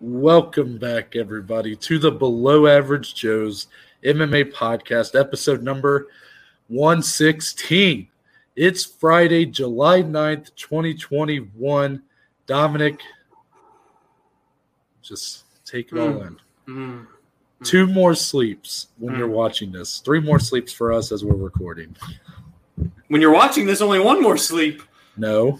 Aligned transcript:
Welcome 0.00 0.78
back, 0.78 1.16
everybody, 1.16 1.74
to 1.76 1.98
the 1.98 2.10
Below 2.12 2.66
Average 2.68 3.14
Joe's 3.14 3.66
MMA 4.04 4.52
podcast, 4.52 5.18
episode 5.18 5.62
number 5.62 6.06
116. 6.68 8.06
It's 8.54 8.84
Friday, 8.84 9.44
July 9.46 10.02
9th, 10.02 10.54
2021. 10.54 12.02
Dominic, 12.46 13.00
just 15.02 15.44
take 15.64 15.90
it 15.92 15.98
all 15.98 16.08
Mm. 16.08 16.26
in. 16.28 16.36
Mm. 16.74 17.06
Two 17.64 17.86
more 17.88 18.14
sleeps 18.14 18.88
when 18.98 19.14
Mm. 19.14 19.18
you're 19.18 19.28
watching 19.28 19.72
this, 19.72 19.98
three 19.98 20.20
more 20.20 20.38
sleeps 20.38 20.72
for 20.72 20.92
us 20.92 21.10
as 21.10 21.24
we're 21.24 21.34
recording. 21.34 21.96
When 23.08 23.20
you're 23.20 23.32
watching 23.34 23.66
this, 23.66 23.80
only 23.80 23.98
one 23.98 24.22
more 24.22 24.36
sleep. 24.36 24.82
No. 25.16 25.58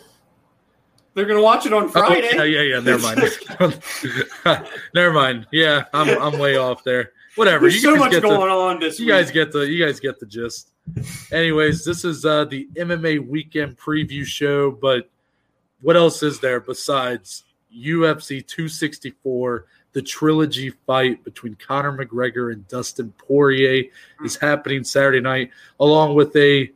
They're 1.18 1.26
gonna 1.26 1.42
watch 1.42 1.66
it 1.66 1.72
on 1.72 1.88
Friday. 1.88 2.30
Oh, 2.38 2.44
yeah, 2.44 2.60
yeah, 2.62 2.76
yeah. 2.76 2.80
Never 2.80 3.02
mind. 3.02 4.66
never 4.94 5.12
mind. 5.12 5.48
Yeah, 5.50 5.84
I'm, 5.92 6.08
I'm 6.22 6.38
way 6.38 6.56
off 6.56 6.84
there. 6.84 7.10
Whatever. 7.34 7.62
There's 7.62 7.74
you 7.74 7.80
so 7.80 7.96
much 7.96 8.12
get 8.12 8.22
the- 8.22 8.28
going 8.28 8.48
on 8.52 8.78
this 8.78 9.00
you 9.00 9.06
week. 9.06 9.14
guys 9.14 9.30
get 9.32 9.50
the 9.50 9.60
you 9.60 9.84
guys 9.84 9.98
get 9.98 10.20
the 10.20 10.26
gist. 10.26 10.70
Anyways, 11.32 11.84
this 11.84 12.04
is 12.04 12.24
uh 12.24 12.44
the 12.44 12.68
MMA 12.76 13.26
weekend 13.26 13.76
preview 13.76 14.24
show, 14.24 14.70
but 14.70 15.10
what 15.80 15.96
else 15.96 16.22
is 16.22 16.38
there 16.38 16.60
besides 16.60 17.42
UFC 17.76 18.46
264? 18.46 19.66
The 19.94 20.02
trilogy 20.02 20.70
fight 20.86 21.24
between 21.24 21.56
Conor 21.56 21.98
McGregor 21.98 22.52
and 22.52 22.66
Dustin 22.68 23.12
Poirier 23.18 23.86
is 24.24 24.36
happening 24.36 24.84
Saturday 24.84 25.20
night, 25.20 25.50
along 25.80 26.14
with 26.14 26.36
a 26.36 26.70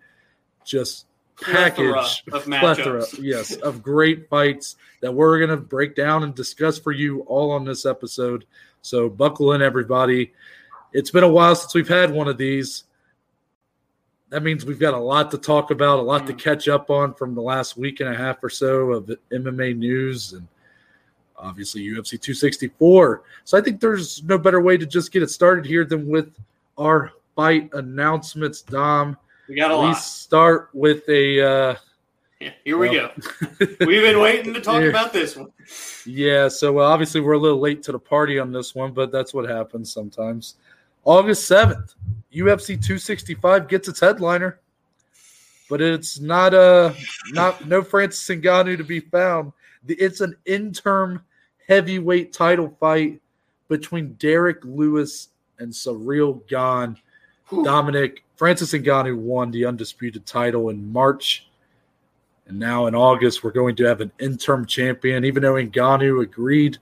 just 0.65 1.07
Plethora 1.43 1.95
package 1.95 2.25
of 2.33 2.45
plethora, 2.45 3.05
yes, 3.21 3.55
of 3.57 3.83
great 3.83 4.29
fights 4.29 4.77
that 5.01 5.13
we're 5.13 5.39
gonna 5.41 5.57
break 5.57 5.95
down 5.95 6.23
and 6.23 6.35
discuss 6.35 6.79
for 6.79 6.93
you 6.93 7.21
all 7.23 7.51
on 7.51 7.65
this 7.65 7.85
episode. 7.87 8.45
So 8.83 9.09
buckle 9.09 9.53
in, 9.53 9.63
everybody. 9.63 10.33
It's 10.93 11.11
been 11.11 11.25
a 11.25 11.29
while 11.29 11.55
since 11.55 11.75
we've 11.75 11.89
had 11.89 12.13
one 12.13 12.29
of 12.29 12.37
these. 12.39 12.85
That 14.31 14.43
means 14.43 14.65
we've 14.65 14.79
got 14.79 14.95
a 14.95 14.99
lot 14.99 15.31
to 15.33 15.39
talk 15.39 15.71
about, 15.71 15.99
a 15.99 16.03
lot 16.03 16.27
to 16.27 16.33
Mm. 16.33 16.39
catch 16.39 16.69
up 16.69 16.91
on 16.91 17.15
from 17.15 17.35
the 17.35 17.43
last 17.43 17.77
week 17.77 18.01
and 18.01 18.09
a 18.09 18.15
half 18.17 18.43
or 18.43 18.49
so 18.49 18.93
of 18.93 19.11
MMA 19.31 19.75
news 19.75 20.33
and 20.33 20.47
obviously 21.37 21.83
UFC 21.83 22.17
264. 22.19 23.23
So 23.45 23.59
I 23.59 23.61
think 23.61 23.81
there's 23.81 24.23
no 24.25 24.39
better 24.39 24.61
way 24.61 24.77
to 24.77 24.87
just 24.87 25.13
get 25.13 25.23
it 25.23 25.29
started 25.31 25.67
here 25.67 25.85
than 25.85 26.07
with 26.07 26.33
our 26.79 27.13
fight 27.37 27.69
announcements, 27.75 28.63
Dom. 28.63 29.17
We 29.49 29.55
got 29.57 29.71
a 29.71 29.77
We 29.77 29.87
lot. 29.87 29.93
start 29.95 30.71
with 30.73 31.09
a 31.09 31.41
uh 31.41 31.75
Yeah, 32.41 32.51
here 32.65 32.79
we 32.79 32.91
well- 32.91 33.11
go. 33.19 33.67
We've 33.87 34.03
been 34.03 34.21
waiting 34.21 34.55
to 34.55 34.61
talk 34.61 34.83
about 34.83 35.13
this 35.13 35.37
one. 35.37 35.53
Yeah, 36.07 36.49
so 36.49 36.81
uh, 36.81 36.83
obviously 36.85 37.21
we're 37.21 37.35
a 37.35 37.39
little 37.39 37.61
late 37.61 37.83
to 37.85 37.93
the 37.93 37.99
party 37.99 38.39
on 38.39 38.53
this 38.53 38.75
one, 38.75 38.93
but 38.93 39.13
that's 39.13 39.33
what 39.35 39.49
happens 39.49 39.93
sometimes. 39.93 40.57
August 41.05 41.49
7th, 41.51 41.95
UFC 42.35 42.69
265 42.81 43.69
gets 43.69 43.89
its 43.89 44.01
headliner. 44.01 44.59
But 45.71 45.81
it's 45.81 46.21
not 46.21 46.53
a 46.55 46.95
not 47.31 47.67
no 47.67 47.83
Francis 47.83 48.29
Ngannou 48.37 48.77
to 48.77 48.85
be 48.85 49.01
found. 49.01 49.53
It's 49.89 50.21
an 50.21 50.37
interim 50.45 51.23
heavyweight 51.67 52.33
title 52.33 52.77
fight 52.79 53.21
between 53.69 54.13
Derrick 54.15 54.59
Lewis 54.65 55.29
and 55.59 55.73
Ciryl. 55.73 56.43
Whew. 57.49 57.65
Dominic 57.65 58.23
Francis 58.43 58.73
Ngannou 58.73 59.19
won 59.19 59.53
the 59.53 59.67
undisputed 59.67 60.27
title 60.27 60.71
in 60.71 60.93
March, 60.93 61.47
and 62.49 62.59
now 62.59 62.87
in 62.87 62.95
August 62.97 63.45
we're 63.45 63.53
going 63.53 63.77
to 63.77 63.85
have 63.85 64.01
an 64.01 64.11
interim 64.19 64.67
champion. 64.67 65.25
Even 65.25 65.45
though 65.45 65.55
Ngannou 65.55 66.25
agreed 66.25 66.79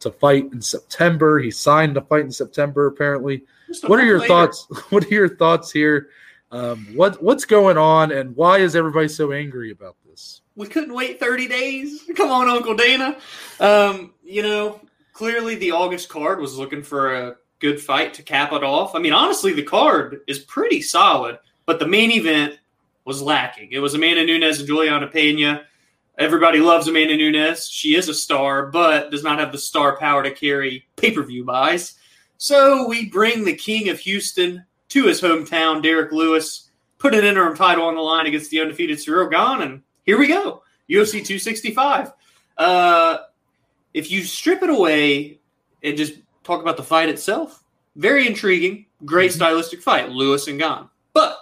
to 0.00 0.10
fight 0.10 0.52
in 0.52 0.60
September, 0.60 1.38
he 1.38 1.50
signed 1.50 1.94
to 1.94 2.02
fight 2.02 2.26
in 2.26 2.30
September. 2.30 2.86
Apparently, 2.86 3.44
what 3.86 3.98
are 3.98 4.04
your 4.04 4.18
later. 4.18 4.28
thoughts? 4.28 4.66
What 4.90 5.06
are 5.06 5.14
your 5.14 5.34
thoughts 5.34 5.72
here? 5.72 6.10
Um, 6.52 6.86
what 6.94 7.22
what's 7.22 7.46
going 7.46 7.78
on, 7.78 8.12
and 8.12 8.36
why 8.36 8.58
is 8.58 8.76
everybody 8.76 9.08
so 9.08 9.32
angry 9.32 9.70
about 9.70 9.96
this? 10.06 10.42
We 10.54 10.66
couldn't 10.66 10.92
wait 10.92 11.18
30 11.18 11.48
days. 11.48 12.02
Come 12.14 12.30
on, 12.30 12.46
Uncle 12.46 12.74
Dana. 12.74 13.16
Um, 13.58 14.12
you 14.22 14.42
know, 14.42 14.82
clearly 15.14 15.54
the 15.54 15.70
August 15.70 16.10
card 16.10 16.40
was 16.40 16.58
looking 16.58 16.82
for 16.82 17.14
a 17.14 17.36
good 17.60 17.80
fight 17.80 18.14
to 18.14 18.22
cap 18.22 18.52
it 18.52 18.64
off. 18.64 18.94
I 18.94 18.98
mean, 18.98 19.12
honestly, 19.12 19.52
the 19.52 19.62
card 19.62 20.20
is 20.26 20.40
pretty 20.40 20.82
solid, 20.82 21.38
but 21.66 21.78
the 21.78 21.86
main 21.86 22.10
event 22.10 22.58
was 23.04 23.22
lacking. 23.22 23.70
It 23.70 23.78
was 23.78 23.94
Amanda 23.94 24.24
Nunes 24.24 24.58
and 24.58 24.66
Julianna 24.66 25.06
Pena. 25.06 25.64
Everybody 26.18 26.58
loves 26.58 26.88
Amanda 26.88 27.16
Nunes. 27.16 27.68
She 27.68 27.94
is 27.94 28.08
a 28.08 28.14
star, 28.14 28.66
but 28.66 29.10
does 29.10 29.22
not 29.22 29.38
have 29.38 29.52
the 29.52 29.58
star 29.58 29.96
power 29.96 30.22
to 30.22 30.30
carry 30.30 30.86
pay 30.96 31.12
per 31.12 31.22
view 31.22 31.44
buys. 31.44 31.94
So 32.38 32.88
we 32.88 33.08
bring 33.08 33.44
the 33.44 33.54
King 33.54 33.90
of 33.90 33.98
Houston 34.00 34.64
to 34.88 35.06
his 35.06 35.20
hometown, 35.20 35.82
Derrick 35.82 36.10
Lewis, 36.10 36.70
put 36.98 37.14
an 37.14 37.24
interim 37.24 37.56
title 37.56 37.84
on 37.84 37.94
the 37.94 38.00
line 38.00 38.26
against 38.26 38.50
the 38.50 38.60
undefeated 38.60 38.98
Ciryl 38.98 39.30
Gane, 39.30 39.66
and 39.66 39.82
here 40.04 40.18
we 40.18 40.26
go. 40.26 40.62
UFC 40.88 41.24
265. 41.24 42.12
Uh, 42.58 43.18
if 43.94 44.10
you 44.10 44.22
strip 44.22 44.62
it 44.62 44.70
away 44.70 45.38
and 45.82 45.96
just 45.96 46.14
talk 46.50 46.62
about 46.62 46.76
the 46.76 46.82
fight 46.82 47.08
itself, 47.08 47.62
very 47.96 48.26
intriguing, 48.26 48.86
great 49.04 49.30
Mhm. 49.30 49.34
stylistic 49.34 49.82
fight, 49.82 50.10
Lewis 50.10 50.48
and 50.48 50.58
Gane. 50.58 50.88
But 51.12 51.38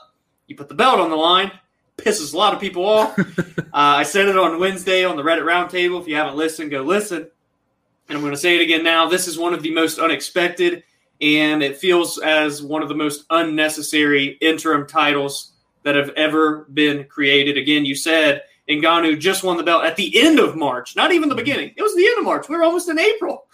you 0.46 0.54
put 0.56 0.69
the 0.69 0.74
belt 0.74 1.00
on 1.00 1.10
the 1.10 1.16
line, 1.16 1.50
pisses 1.96 2.34
a 2.34 2.36
lot 2.36 2.54
of 2.54 2.60
people 2.60 2.84
off. 2.86 3.18
uh, 3.18 3.24
I 3.72 4.02
said 4.02 4.28
it 4.28 4.36
on 4.36 4.58
Wednesday 4.60 5.04
on 5.04 5.16
the 5.16 5.22
Reddit 5.22 5.44
Roundtable. 5.44 6.00
If 6.00 6.08
you 6.08 6.16
haven't 6.16 6.36
listened, 6.36 6.70
go 6.70 6.82
listen. 6.82 7.26
And 8.08 8.16
I'm 8.16 8.20
going 8.20 8.32
to 8.32 8.38
say 8.38 8.56
it 8.56 8.62
again 8.62 8.84
now. 8.84 9.08
This 9.08 9.28
is 9.28 9.38
one 9.38 9.52
of 9.52 9.62
the 9.62 9.70
most 9.72 9.98
unexpected, 9.98 10.82
and 11.20 11.62
it 11.62 11.76
feels 11.76 12.18
as 12.18 12.62
one 12.62 12.82
of 12.82 12.88
the 12.88 12.94
most 12.94 13.24
unnecessary 13.30 14.38
interim 14.41 14.86
titles 14.86 15.52
that 15.82 15.94
have 15.94 16.10
ever 16.10 16.66
been 16.72 17.04
created. 17.04 17.58
Again, 17.58 17.84
you 17.84 17.94
said 17.94 18.42
Ngannou 18.68 19.18
just 19.18 19.42
won 19.44 19.56
the 19.56 19.62
belt 19.62 19.84
at 19.84 19.97
the 19.97 20.18
end 20.20 20.38
of 20.38 20.56
March, 20.56 20.97
not 20.97 21.12
even 21.12 21.28
the 21.28 21.34
beginning. 21.34 21.72
It 21.76 21.82
was 21.82 21.94
the 21.94 22.06
end 22.06 22.18
of 22.18 22.24
March. 22.24 22.48
We 22.48 22.56
were 22.56 22.64
almost 22.64 22.88
in 22.88 22.98
April. 22.98 23.47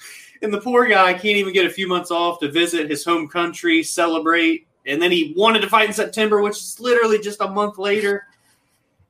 And 0.42 0.52
the 0.52 0.60
poor 0.60 0.86
guy 0.86 1.12
can't 1.12 1.24
even 1.36 1.52
get 1.52 1.66
a 1.66 1.70
few 1.70 1.88
months 1.88 2.10
off 2.10 2.38
to 2.40 2.50
visit 2.50 2.90
his 2.90 3.04
home 3.04 3.28
country, 3.28 3.82
celebrate. 3.82 4.66
And 4.86 5.00
then 5.00 5.10
he 5.10 5.32
wanted 5.36 5.60
to 5.62 5.68
fight 5.68 5.86
in 5.88 5.94
September, 5.94 6.42
which 6.42 6.56
is 6.58 6.78
literally 6.80 7.18
just 7.18 7.40
a 7.40 7.48
month 7.48 7.78
later. 7.78 8.26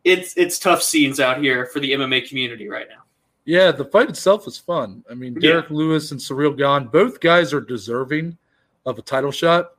It's 0.05 0.37
it's 0.37 0.59
tough 0.59 0.83
scenes 0.83 1.19
out 1.19 1.41
here 1.43 1.67
for 1.67 1.81
the 1.81 1.93
MMA 1.93 2.29
community 2.29 2.69
right 2.69 2.87
now. 2.89 3.03
Yeah, 3.47 3.73
the 3.73 3.84
fight 3.84 4.09
itself 4.09 4.45
was 4.47 4.57
fun. 4.59 5.05
I 5.11 5.15
mean, 5.15 5.34
Yeah. 5.34 5.51
Derrick 5.53 5.71
Lewis 5.71 6.13
and 6.13 6.21
Ciryl 6.21 6.57
Gane, 6.57 6.89
both 6.89 7.21
guys 7.21 7.53
are 7.53 7.61
deserving 7.61 8.37
of 8.87 8.99
a 8.99 9.03
title 9.03 9.33
shot. 9.33 9.73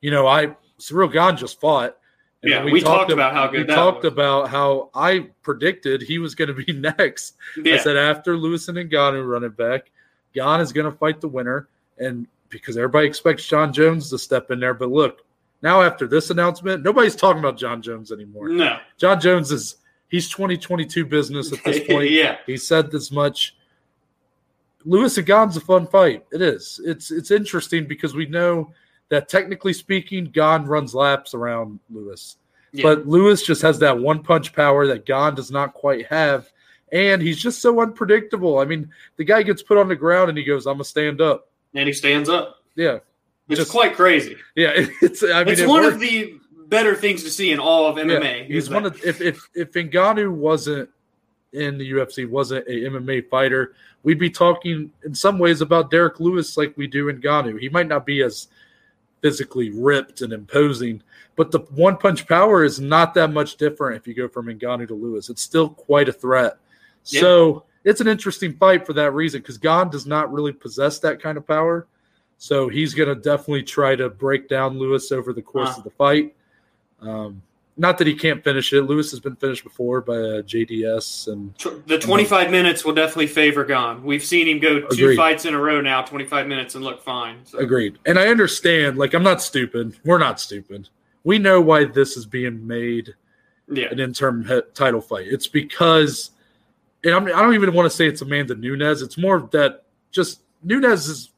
You 0.00 0.10
know, 0.10 0.26
I 0.26 0.56
Ciryl 0.80 1.12
Gane 1.12 1.36
just 1.36 1.60
fought. 1.60 1.96
and 2.42 2.50
Yeah, 2.50 2.64
when 2.64 2.72
we 2.72 2.80
talked 2.80 3.10
ab- 3.10 3.18
about 3.18 3.34
how 3.34 3.46
good 3.48 3.68
we 3.68 3.74
talked 3.74 4.04
was. 4.04 4.12
about 4.12 4.48
how 4.48 4.90
I 4.94 5.28
predicted 5.42 6.02
he 6.02 6.18
was 6.18 6.34
going 6.34 6.48
to 6.54 6.64
be 6.64 6.72
next. 6.98 7.36
Yeah. 7.62 7.74
I 7.74 7.78
said 7.78 7.96
after 7.96 8.36
Lewis 8.36 8.68
and 8.68 8.78
Ngannou 8.78 9.26
running 9.28 9.50
back, 9.50 9.90
Gane 10.38 10.60
is 10.60 10.72
going 10.72 10.90
to 10.90 10.96
fight 10.96 11.20
the 11.20 11.28
winner, 11.28 11.68
and 11.98 12.26
because 12.48 12.76
everybody 12.76 13.06
expects 13.06 13.46
John 13.46 13.72
Jones 13.72 14.08
to 14.10 14.18
step 14.18 14.50
in 14.50 14.60
there. 14.60 14.74
But 14.74 14.90
look, 14.90 15.24
now 15.62 15.82
after 15.82 16.06
this 16.06 16.30
announcement, 16.30 16.82
nobody's 16.82 17.16
talking 17.16 17.40
about 17.40 17.56
John 17.58 17.82
Jones 17.82 18.12
anymore. 18.12 18.48
no. 18.48 18.78
John 18.96 19.20
Jones 19.20 19.50
is 19.52 19.76
he's 20.08 20.28
2022 20.30 21.04
business 21.04 21.52
at 21.52 21.62
this 21.64 21.80
point. 21.88 22.10
yeah. 22.10 22.38
He 22.46 22.56
said 22.56 22.90
this 22.90 23.10
much. 23.10 23.54
Lewis 24.84 25.18
and 25.18 25.26
Gane's 25.26 25.56
a 25.56 25.60
fun 25.60 25.86
fight. 25.86 26.24
It 26.32 26.40
is. 26.40 26.80
It's 26.84 27.10
it's 27.10 27.30
interesting 27.30 27.86
because 27.86 28.14
we 28.14 28.26
know 28.26 28.72
that 29.10 29.28
technically 29.28 29.72
speaking, 29.72 30.26
Gane 30.26 30.64
runs 30.64 30.94
laps 30.94 31.34
around 31.34 31.80
Lewis. 31.90 32.36
Yeah. 32.72 32.82
But 32.82 33.06
Lewis 33.06 33.42
just 33.42 33.62
has 33.62 33.78
that 33.80 33.98
one 33.98 34.22
punch 34.22 34.52
power 34.52 34.86
that 34.86 35.04
Gane 35.06 35.34
does 35.34 35.50
not 35.50 35.74
quite 35.74 36.06
have. 36.06 36.50
And 36.92 37.20
he's 37.22 37.38
just 37.38 37.60
so 37.60 37.80
unpredictable. 37.80 38.58
I 38.58 38.64
mean, 38.64 38.90
the 39.16 39.24
guy 39.24 39.42
gets 39.42 39.62
put 39.62 39.76
on 39.78 39.88
the 39.88 39.96
ground 39.96 40.28
and 40.30 40.38
he 40.38 40.44
goes, 40.44 40.66
I'm 40.66 40.74
gonna 40.74 40.84
stand 40.84 41.20
up. 41.20 41.48
And 41.74 41.86
he 41.86 41.92
stands 41.92 42.28
up. 42.28 42.56
Yeah. 42.76 42.98
It's 43.48 43.58
Just- 43.60 43.70
quite 43.70 43.94
crazy. 43.94 44.36
Yeah. 44.54 44.72
It's 45.02 45.22
I 45.22 45.44
mean 45.44 45.48
it's 45.52 45.60
it 45.62 45.68
one 45.68 45.82
worked. 45.82 45.94
of 45.94 46.00
the 46.00 46.34
better 46.68 46.94
things 46.94 47.22
to 47.24 47.30
see 47.30 47.50
in 47.50 47.58
all 47.58 47.86
of 47.86 47.96
Yeah, 47.98 48.04
MMA. 48.04 48.46
he's 48.46 48.68
one 48.70 48.82
that- 48.84 48.94
of 48.96 49.04
if 49.04 49.20
if 49.20 49.48
if 49.54 49.72
Ngannou 49.72 50.30
wasn't 50.32 50.88
in 51.52 51.78
the 51.78 51.92
UFC, 51.92 52.28
wasn't 52.28 52.66
a 52.68 52.70
MMA 52.90 53.26
fighter, 53.30 53.74
we'd 54.02 54.18
be 54.18 54.28
talking 54.30 54.92
in 55.04 55.14
some 55.14 55.38
ways 55.38 55.62
about 55.62 55.90
Derrick 55.90 56.20
Lewis 56.20 56.56
like 56.58 56.76
we 56.76 56.86
do 56.86 57.08
in 57.08 57.20
Ngannou. 57.22 57.58
He 57.58 57.70
might 57.70 57.88
not 57.88 58.04
be 58.04 58.22
as 58.22 58.48
physically 59.22 59.70
ripped 59.70 60.20
and 60.20 60.32
imposing, 60.32 61.02
but 61.36 61.50
the 61.50 61.60
one 61.74 61.96
punch 61.96 62.26
power 62.28 62.64
is 62.64 62.78
not 62.80 63.14
that 63.14 63.32
much 63.32 63.56
different 63.56 63.96
if 63.96 64.06
you 64.06 64.12
go 64.14 64.28
from 64.28 64.46
Ngannou 64.46 64.86
to 64.88 64.94
Lewis. 64.94 65.28
It's 65.30 65.42
still 65.42 65.70
quite 65.70 66.08
a 66.08 66.12
threat. 66.12 66.58
Yeah. 67.12 67.20
So 67.20 67.64
it's 67.84 68.00
an 68.00 68.08
interesting 68.08 68.54
fight 68.54 68.86
for 68.86 68.92
that 68.94 69.12
reason 69.14 69.40
because 69.40 69.58
Gane 69.58 69.88
does 69.90 70.06
not 70.06 70.32
really 70.32 70.52
possess 70.52 70.98
that 71.00 71.20
kind 71.22 71.38
of 71.38 71.46
power. 71.46 71.86
So 72.38 72.68
he's 72.68 72.94
going 72.94 73.08
to 73.08 73.14
definitely 73.16 73.64
try 73.64 73.96
to 73.96 74.08
break 74.08 74.48
down 74.48 74.78
Lewis 74.78 75.10
over 75.10 75.32
the 75.32 75.42
course 75.42 75.70
Uh. 75.70 75.78
of 75.78 75.84
the 75.84 75.90
fight. 75.90 76.34
Um, 77.00 77.42
not 77.80 77.96
that 77.98 78.08
he 78.08 78.14
can't 78.14 78.42
finish 78.42 78.72
it. 78.72 78.82
Lewis 78.82 79.12
has 79.12 79.20
been 79.20 79.36
finished 79.36 79.62
before 79.62 80.00
by 80.00 80.14
uh, 80.14 80.42
JDS, 80.42 81.28
and 81.32 81.54
The 81.86 81.96
25 81.96 82.50
minutes 82.50 82.84
will 82.84 82.92
definitely 82.92 83.28
favor 83.28 83.64
Gane. 83.64 84.02
We've 84.02 84.24
seen 84.24 84.48
him 84.48 84.58
go 84.58 84.80
two 84.80 85.04
Agreed. 85.04 85.16
fights 85.16 85.44
in 85.44 85.54
a 85.54 85.60
row 85.60 85.80
now, 85.80 86.02
25 86.02 86.48
minutes, 86.48 86.74
and 86.74 86.82
look 86.82 87.00
fine. 87.04 87.36
So. 87.44 87.58
agreed. 87.58 87.98
And 88.04 88.18
I 88.18 88.26
understand. 88.28 88.98
Like 88.98 89.14
I'm 89.14 89.22
not 89.22 89.40
stupid. 89.40 89.96
We're 90.04 90.18
not 90.18 90.40
stupid. 90.40 90.88
We 91.22 91.38
know 91.38 91.60
why 91.60 91.84
this 91.84 92.16
is 92.16 92.26
being 92.26 92.66
made 92.66 93.14
Yeah. 93.68 93.86
an 93.92 94.00
interim 94.00 94.44
he- 94.44 94.60
title 94.74 95.00
fight. 95.00 95.26
It's 95.28 95.46
because, 95.46 96.30
and 97.04 97.14
I'm, 97.14 97.26
I 97.26 97.42
don't 97.42 97.54
even 97.54 97.72
want 97.74 97.90
to 97.90 97.96
say 97.96 98.06
it's 98.06 98.22
Amanda 98.22 98.54
Nunes. 98.54 99.02
It's 99.02 99.18
more 99.18 99.48
that 99.52 99.84
just 100.10 100.40
Nunes 100.62 101.08
is 101.08 101.30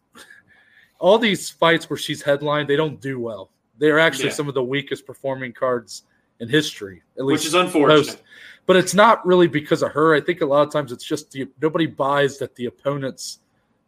all 0.99 1.19
these 1.19 1.51
fights 1.51 1.89
where 1.89 1.97
she's 1.97 2.23
headlined. 2.23 2.69
They 2.69 2.77
don't 2.77 3.01
do 3.01 3.19
well. 3.19 3.51
They 3.79 3.91
are 3.91 3.99
actually 3.99 4.27
Yeah. 4.27 4.35
some 4.35 4.49
of 4.49 4.55
the 4.55 4.62
weakest 4.65 5.07
performing 5.07 5.53
cards 5.53 6.03
in 6.41 6.49
history, 6.49 7.03
at 7.19 7.25
least, 7.25 7.41
Which 7.43 7.47
is 7.49 7.55
unfortunate. 7.55 7.97
most. 8.07 8.23
But 8.67 8.77
it's 8.77 8.95
not 8.95 9.27
really 9.27 9.47
because 9.49 9.83
of 9.83 9.93
her. 9.93 10.15
I 10.15 10.21
think 10.21 10.43
a 10.43 10.47
lot 10.47 10.67
of 10.67 10.73
times 10.73 10.93
it's 10.93 11.05
just 11.05 11.31
the, 11.33 11.49
nobody 11.61 11.87
buys 11.87 12.39
that 12.39 12.55
the 12.55 12.67
opponents 12.67 13.41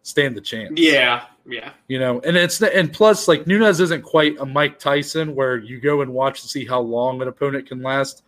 stand 0.03 0.37
the 0.37 0.41
chance. 0.41 0.73
Yeah. 0.77 1.25
Yeah. 1.47 1.71
You 1.89 1.99
know, 1.99 2.21
and 2.21 2.37
it's 2.37 2.61
and 2.63 2.93
plus 2.93 3.29
like 3.29 3.47
Nunes 3.47 3.81
isn't 3.81 4.03
quite 4.03 4.39
a 4.39 4.47
Mike 4.47 4.79
Tyson 4.79 5.35
where 5.35 5.57
you 5.59 5.81
go 5.81 6.01
and 6.03 6.13
watch 6.13 6.43
to 6.43 6.49
see 6.49 6.65
how 6.65 6.81
long 6.81 7.21
an 7.23 7.29
opponent 7.29 7.67
can 7.69 7.83
last. 7.83 8.23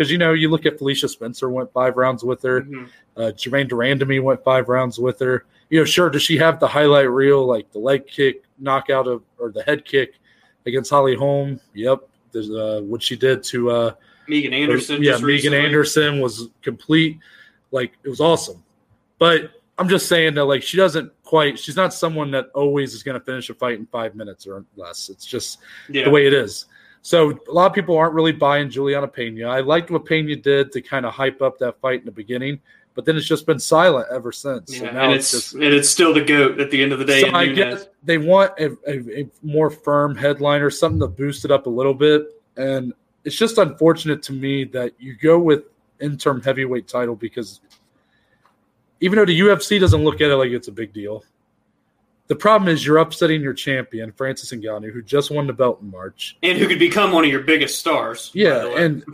Because 0.00 0.10
you 0.10 0.16
know, 0.16 0.32
you 0.32 0.48
look 0.48 0.64
at 0.64 0.78
Felicia 0.78 1.06
Spencer 1.10 1.50
went 1.50 1.70
five 1.74 1.98
rounds 1.98 2.24
with 2.24 2.40
her. 2.40 2.62
Mhm. 2.62 2.88
Uh, 3.18 3.32
Germaine 3.32 3.68
de 3.68 3.74
Randamie 3.74 4.22
went 4.22 4.42
five 4.42 4.70
rounds 4.70 4.98
with 4.98 5.18
her. 5.20 5.44
You 5.68 5.78
know, 5.80 5.84
sure, 5.84 6.08
does 6.08 6.22
she 6.22 6.38
have 6.38 6.58
the 6.58 6.66
highlight 6.66 7.10
reel 7.10 7.44
like 7.46 7.70
the 7.70 7.80
leg 7.80 8.06
kick 8.06 8.44
knockout 8.58 9.06
of 9.06 9.22
or 9.36 9.50
the 9.52 9.62
head 9.64 9.84
kick 9.84 10.14
against 10.64 10.88
Holly 10.88 11.14
Holm? 11.14 11.60
Yep. 11.74 12.08
There's 12.32 12.48
uh, 12.50 12.80
what 12.82 13.02
she 13.02 13.14
did 13.14 13.42
to 13.44 13.70
uh, 13.70 13.92
Megan 14.26 14.54
Anderson. 14.54 15.02
yeah, 15.02 15.10
just 15.10 15.22
Megan 15.22 15.26
recently. 15.52 15.58
Anderson 15.58 16.20
was 16.20 16.48
complete. 16.62 17.18
Like 17.70 17.92
it 18.02 18.08
was 18.08 18.20
awesome. 18.22 18.64
But 19.18 19.50
I'm 19.76 19.90
just 19.90 20.08
saying 20.08 20.32
that 20.36 20.46
like 20.46 20.62
she 20.62 20.78
doesn't 20.78 21.12
quite. 21.24 21.58
She's 21.58 21.76
not 21.76 21.92
someone 21.92 22.30
that 22.30 22.46
always 22.54 22.94
is 22.94 23.02
going 23.02 23.20
to 23.20 23.24
finish 23.26 23.50
a 23.50 23.54
fight 23.54 23.78
in 23.78 23.84
five 23.84 24.14
minutes 24.14 24.46
or 24.46 24.64
less. 24.76 25.10
It's 25.10 25.26
just 25.26 25.58
Yeah. 25.90 26.04
the 26.04 26.10
way 26.10 26.26
it 26.26 26.32
is. 26.32 26.64
So 27.02 27.38
a 27.48 27.52
lot 27.52 27.66
of 27.66 27.72
people 27.72 27.96
aren't 27.96 28.14
really 28.14 28.32
buying 28.32 28.68
Juliana 28.68 29.08
Pena. 29.08 29.48
I 29.48 29.60
liked 29.60 29.90
what 29.90 30.04
Pena 30.04 30.36
did 30.36 30.70
to 30.72 30.82
kind 30.82 31.06
of 31.06 31.14
hype 31.14 31.40
up 31.40 31.58
that 31.58 31.80
fight 31.80 32.00
in 32.00 32.04
the 32.04 32.12
beginning, 32.12 32.60
but 32.94 33.04
then 33.04 33.16
it's 33.16 33.26
just 33.26 33.46
been 33.46 33.58
silent 33.58 34.08
ever 34.12 34.32
since. 34.32 34.78
Yeah. 34.78 34.90
now 34.90 35.04
and 35.04 35.14
it's 35.14 35.32
it's 35.32 35.44
just 35.44 35.54
and 35.54 35.64
it's 35.64 35.88
still 35.88 36.12
the 36.12 36.22
goat 36.22 36.60
at 36.60 36.70
the 36.70 36.82
end 36.82 36.92
of 36.92 36.98
the 36.98 37.06
day. 37.06 37.22
so 37.22 37.30
I 37.34 37.46
get 37.46 37.94
they 38.02 38.18
want 38.18 38.52
a, 38.58 38.76
a, 38.86 39.20
a 39.20 39.28
more 39.42 39.70
firm 39.70 40.14
headliner, 40.14 40.66
or 40.66 40.70
something 40.70 41.00
to 41.00 41.08
boost 41.08 41.44
it 41.44 41.50
up 41.50 41.66
a 41.66 41.70
little 41.70 41.94
bit. 41.94 42.26
And 42.56 42.92
it's 43.24 43.36
just 43.36 43.58
unfortunate 43.58 44.22
to 44.24 44.32
me 44.32 44.64
that 44.64 44.92
you 44.98 45.14
go 45.14 45.38
with 45.38 45.64
interim 46.00 46.42
heavyweight 46.42 46.88
title 46.88 47.14
because 47.14 47.60
even 49.00 49.18
though 49.18 49.24
the 49.24 49.38
UFC 49.40 49.80
doesn't 49.80 50.04
look 50.04 50.20
at 50.20 50.30
it 50.30 50.36
like 50.36 50.50
it's 50.50 50.68
a 50.68 50.72
big 50.72 50.92
deal, 50.92 51.24
the 52.30 52.36
problem 52.36 52.68
is 52.68 52.86
you're 52.86 52.98
upsetting 52.98 53.42
your 53.42 53.52
champion, 53.52 54.12
Francis 54.12 54.52
Ngannou, 54.52 54.92
who 54.92 55.02
just 55.02 55.32
won 55.32 55.48
the 55.48 55.52
belt 55.52 55.80
in 55.82 55.90
March. 55.90 56.38
and 56.44 56.56
who 56.56 56.68
could 56.68 56.78
become 56.78 57.10
one 57.10 57.24
of 57.24 57.30
your 57.30 57.42
biggest 57.42 57.80
stars. 57.80 58.30
Yeah, 58.34 58.68
and 58.76 59.04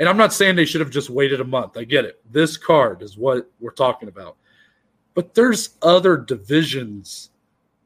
and 0.00 0.08
I'm 0.08 0.16
not 0.16 0.32
saying 0.32 0.56
they 0.56 0.64
should 0.64 0.80
have 0.80 0.90
just 0.90 1.08
waited 1.08 1.40
a 1.40 1.44
month. 1.44 1.76
I 1.76 1.84
get 1.84 2.04
it. 2.04 2.20
This 2.32 2.56
card 2.56 3.00
is 3.00 3.16
what 3.16 3.48
we're 3.60 3.70
talking 3.70 4.08
about. 4.08 4.38
But 5.14 5.34
there's 5.34 5.76
other 5.82 6.16
divisions 6.16 7.30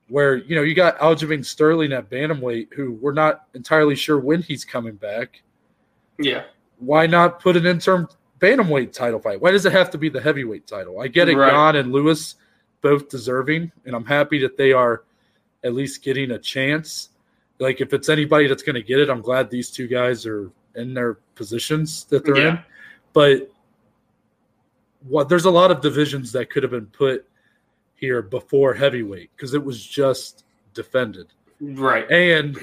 where, 0.08 0.36
you 0.36 0.56
know, 0.56 0.62
you 0.62 0.74
got 0.74 0.96
Aljamain 1.00 1.44
Sterling 1.44 1.92
at 1.92 2.08
bantamweight 2.08 2.72
who 2.72 2.92
we're 2.92 3.12
not 3.12 3.48
entirely 3.52 3.94
sure 3.94 4.18
when 4.18 4.40
he's 4.40 4.64
coming 4.64 4.94
back. 4.94 5.42
yeah, 6.18 6.44
Why 6.78 7.06
not 7.06 7.40
put 7.40 7.58
an 7.58 7.66
interim 7.66 8.08
bantamweight 8.38 8.92
title 8.94 9.20
fight? 9.20 9.42
Why 9.42 9.50
does 9.50 9.66
it 9.66 9.72
have 9.72 9.90
to 9.90 9.98
be 9.98 10.08
the 10.08 10.20
heavyweight 10.22 10.66
title? 10.66 10.98
I 11.00 11.08
get 11.08 11.28
it, 11.28 11.36
Right. 11.36 11.50
Gane 11.50 11.78
and 11.82 11.92
Lewis 11.92 12.36
both 12.86 13.08
deserving, 13.08 13.72
and 13.84 13.96
I'm 13.96 14.04
happy 14.04 14.38
that 14.38 14.56
they 14.56 14.70
are 14.70 15.02
at 15.64 15.74
least 15.74 16.04
getting 16.04 16.30
a 16.30 16.38
chance. 16.38 17.08
Like 17.58 17.80
if 17.80 17.92
it's 17.92 18.08
anybody 18.08 18.46
that's 18.46 18.62
going 18.62 18.76
to 18.76 18.82
get 18.82 19.00
it, 19.00 19.10
I'm 19.10 19.22
glad 19.22 19.50
these 19.50 19.72
two 19.72 19.88
guys 19.88 20.24
are 20.24 20.52
in 20.76 20.94
their 20.94 21.14
positions 21.34 22.04
that 22.04 22.24
they're 22.24 22.36
in. 22.36 22.58
But 23.12 23.50
what 25.00 25.28
there's 25.28 25.46
a 25.46 25.50
lot 25.50 25.72
of 25.72 25.80
divisions 25.80 26.30
that 26.30 26.48
could 26.48 26.62
have 26.62 26.70
been 26.70 26.86
put 26.86 27.28
here 27.96 28.22
before 28.22 28.72
heavyweight 28.72 29.30
because 29.34 29.52
it 29.52 29.64
was 29.64 29.84
just 29.84 30.44
defended. 30.72 31.26
right. 31.60 32.08
And 32.08 32.56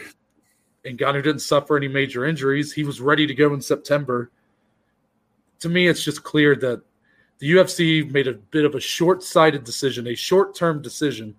and 0.85 0.97
Ngannou 0.97 1.21
didn't 1.21 1.39
suffer 1.39 1.75
any 1.75 1.89
major 1.89 2.23
injuries. 2.23 2.71
He 2.71 2.85
was 2.85 3.01
ready 3.01 3.27
to 3.27 3.35
go 3.35 3.53
in 3.53 3.59
September. 3.59 4.31
To 5.59 5.67
me, 5.67 5.87
it's 5.87 6.03
just 6.05 6.23
clear 6.23 6.55
that 6.55 6.81
the 7.43 7.51
UFC 7.51 8.09
made 8.09 8.27
a 8.29 8.35
bit 8.35 8.63
of 8.63 8.73
a 8.73 8.79
short-sighted 8.79 9.65
decision, 9.65 10.07
a 10.07 10.15
short-term 10.15 10.81
decision, 10.81 11.35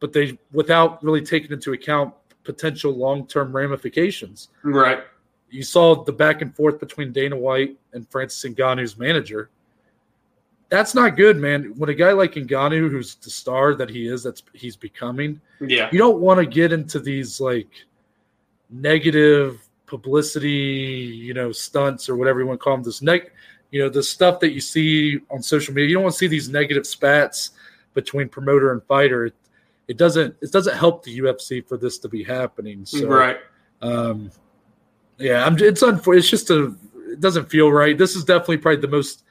but 0.00 0.14
they 0.14 0.38
without 0.50 1.04
really 1.04 1.20
taking 1.20 1.52
into 1.52 1.74
account 1.74 2.14
potential 2.42 2.90
long-term 2.90 3.54
ramifications. 3.54 4.48
Right. 4.62 5.00
You 5.50 5.62
saw 5.62 6.04
the 6.04 6.12
back 6.12 6.40
and 6.40 6.56
forth 6.56 6.80
between 6.80 7.12
Dana 7.12 7.36
White 7.36 7.76
and 7.92 8.08
Francis 8.08 8.50
Ngannou's 8.50 8.96
manager. 8.96 9.50
That's 10.70 10.94
not 10.94 11.18
good, 11.18 11.36
man. 11.36 11.74
When 11.76 11.90
a 11.90 11.94
guy 11.94 12.12
like 12.12 12.32
Ngannou, 12.32 12.90
who's 12.90 13.16
the 13.16 13.28
star 13.28 13.74
that 13.74 13.90
he 13.90 14.08
is, 14.08 14.22
that's 14.22 14.42
he's 14.54 14.74
becoming, 14.74 15.38
Yeah. 15.60 15.90
you 15.92 15.98
don't 15.98 16.20
want 16.20 16.40
to 16.40 16.46
get 16.46 16.72
into 16.72 16.98
these 16.98 17.42
like 17.42 17.68
negative 18.70 19.60
publicity, 19.84 20.48
you 20.48 21.34
know, 21.34 21.52
stunts 21.52 22.08
or 22.08 22.16
whatever 22.16 22.40
you 22.40 22.46
want 22.46 22.58
to 22.58 22.64
call 22.64 22.76
them. 22.76 22.82
This 22.82 23.02
neg, 23.02 23.30
you 23.74 23.80
know, 23.82 23.88
the 23.88 24.04
stuff 24.04 24.38
that 24.38 24.52
you 24.52 24.60
see 24.60 25.18
on 25.32 25.42
social 25.42 25.74
media. 25.74 25.88
You 25.88 25.94
don't 25.94 26.04
want 26.04 26.12
to 26.12 26.18
see 26.20 26.28
these 26.28 26.48
negative 26.48 26.86
spats 26.86 27.50
between 27.92 28.28
promoter 28.28 28.70
and 28.70 28.80
fighter. 28.84 29.26
It, 29.26 29.34
it 29.88 29.96
doesn't. 29.96 30.36
It 30.40 30.52
doesn't 30.52 30.76
help 30.76 31.02
the 31.02 31.18
UFC 31.18 31.66
for 31.66 31.76
this 31.76 31.98
to 31.98 32.08
be 32.08 32.22
happening. 32.22 32.84
So, 32.86 33.08
right. 33.08 33.38
um, 33.82 34.30
yeah, 35.18 35.44
I'm. 35.44 35.58
It's 35.58 35.82
unfor- 35.82 36.16
It's 36.16 36.30
just 36.30 36.50
a. 36.50 36.76
It 37.08 37.18
doesn't 37.18 37.50
feel 37.50 37.72
right. 37.72 37.98
This 37.98 38.14
is 38.14 38.22
definitely 38.24 38.58
probably 38.58 38.80
the 38.80 38.86
most 38.86 39.24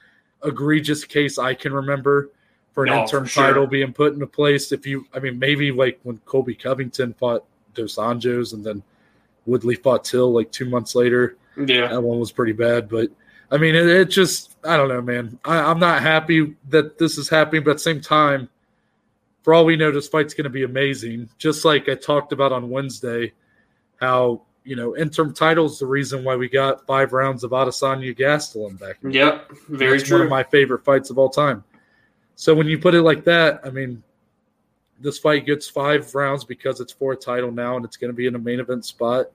egregious 0.44 1.04
case 1.06 1.38
I 1.38 1.54
can 1.54 1.72
remember 1.72 2.30
for 2.72 2.84
an 2.84 2.90
No, 2.90 3.00
interim 3.04 3.24
for 3.24 3.30
sure. 3.30 3.44
title 3.46 3.66
being 3.66 3.94
put 3.94 4.12
into 4.12 4.26
place. 4.26 4.72
If 4.72 4.86
you, 4.86 5.06
I 5.14 5.20
mean, 5.20 5.38
maybe 5.38 5.72
like 5.72 5.98
when 6.02 6.18
Colby 6.26 6.54
Covington 6.54 7.14
fought 7.14 7.46
Dos 7.72 7.96
Anjos 7.96 8.52
and 8.52 8.62
then 8.62 8.82
Woodley 9.46 9.76
fought 9.76 10.04
Till 10.04 10.34
like 10.34 10.52
two 10.52 10.66
months 10.68 10.94
later. 10.94 11.38
Yeah. 11.56 11.88
That 11.88 12.02
one 12.02 12.18
was 12.20 12.30
pretty 12.30 12.52
bad, 12.52 12.90
but 12.90 13.08
I 13.54 13.56
mean, 13.56 13.76
it, 13.76 13.86
it 13.86 14.10
just, 14.10 14.56
I 14.64 14.76
don't 14.76 14.88
know, 14.88 15.00
man. 15.00 15.38
I, 15.44 15.58
I'm 15.58 15.78
not 15.78 16.02
happy 16.02 16.56
that 16.70 16.98
this 16.98 17.18
is 17.18 17.28
happening, 17.28 17.62
but 17.62 17.70
at 17.70 17.76
the 17.76 17.82
same 17.84 18.00
time, 18.00 18.48
for 19.42 19.54
all 19.54 19.64
we 19.64 19.76
know, 19.76 19.92
this 19.92 20.08
fight's 20.08 20.34
going 20.34 20.44
to 20.44 20.50
be 20.50 20.64
amazing. 20.64 21.28
Just 21.38 21.64
like 21.64 21.88
I 21.88 21.94
talked 21.94 22.32
about 22.32 22.50
on 22.50 22.68
Wednesday, 22.68 23.32
how, 24.00 24.42
you 24.64 24.74
know, 24.74 24.96
interim 24.96 25.32
title's 25.32 25.78
the 25.78 25.86
reason 25.86 26.24
why 26.24 26.34
we 26.34 26.48
got 26.48 26.84
five 26.84 27.12
rounds 27.12 27.44
of 27.44 27.52
Adesanya 27.52 28.18
Gastelum 28.18 28.76
back. 28.80 28.96
in 29.04 29.12
Yep. 29.12 29.52
Very 29.68 29.98
that's 29.98 30.10
one 30.10 30.22
of 30.22 30.28
my 30.28 30.42
favorite 30.42 30.84
fights 30.84 31.10
of 31.10 31.18
all 31.18 31.30
time. 31.30 31.62
So 32.34 32.56
when 32.56 32.66
you 32.66 32.76
put 32.80 32.96
it 32.96 33.02
like 33.02 33.22
that, 33.24 33.60
I 33.62 33.70
mean, 33.70 34.02
this 34.98 35.20
fight 35.20 35.46
gets 35.46 35.68
five 35.68 36.12
rounds 36.12 36.44
because 36.44 36.80
it's 36.80 36.92
for 36.92 37.12
a 37.12 37.16
title 37.16 37.52
now, 37.52 37.76
and 37.76 37.84
it's 37.84 37.96
going 37.96 38.10
to 38.10 38.16
be 38.16 38.26
in 38.26 38.34
a 38.34 38.38
main 38.38 38.58
event 38.58 38.84
spot. 38.84 39.26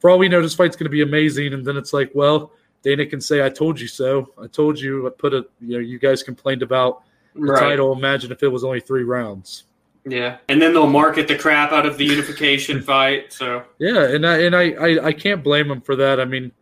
For 0.00 0.10
all 0.10 0.18
we 0.18 0.28
know, 0.28 0.42
this 0.42 0.54
fight's 0.54 0.76
going 0.76 0.84
to 0.84 0.90
be 0.90 1.00
amazing, 1.00 1.54
and 1.54 1.64
then 1.64 1.78
it's 1.78 1.94
like, 1.94 2.10
well, 2.12 2.52
Dana 2.82 3.06
can 3.06 3.20
say, 3.20 3.44
"I 3.44 3.48
told 3.48 3.80
you 3.80 3.88
so. 3.88 4.32
I 4.42 4.46
told 4.46 4.78
you. 4.78 5.06
I 5.06 5.10
put 5.10 5.34
a. 5.34 5.46
You 5.60 5.74
know, 5.74 5.78
you 5.78 5.98
guys 5.98 6.22
complained 6.22 6.62
about 6.62 7.02
the 7.34 7.52
right. 7.52 7.60
title. 7.60 7.92
Imagine 7.92 8.32
if 8.32 8.42
it 8.42 8.48
was 8.48 8.64
only 8.64 8.80
three 8.80 9.04
rounds." 9.04 9.64
Yeah. 10.10 10.38
And 10.48 10.60
then 10.60 10.72
they'll 10.72 10.86
market 10.86 11.28
the 11.28 11.36
crap 11.36 11.72
out 11.72 11.86
of 11.86 11.98
the 11.98 12.04
unification 12.04 12.82
fight. 12.82 13.32
So 13.32 13.64
Yeah, 13.78 14.04
and 14.04 14.26
I 14.26 14.38
and 14.42 14.56
I, 14.56 14.70
I 14.72 15.06
I 15.06 15.12
can't 15.12 15.42
blame 15.42 15.70
him 15.70 15.80
for 15.80 15.96
that. 15.96 16.20
I 16.20 16.24
mean, 16.24 16.52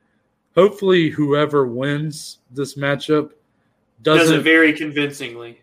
hopefully, 0.54 1.10
whoever 1.10 1.66
wins 1.66 2.38
this 2.50 2.74
matchup 2.74 3.32
does 4.02 4.20
doesn't 4.20 4.40
it 4.40 4.42
very 4.42 4.72
convincingly. 4.72 5.62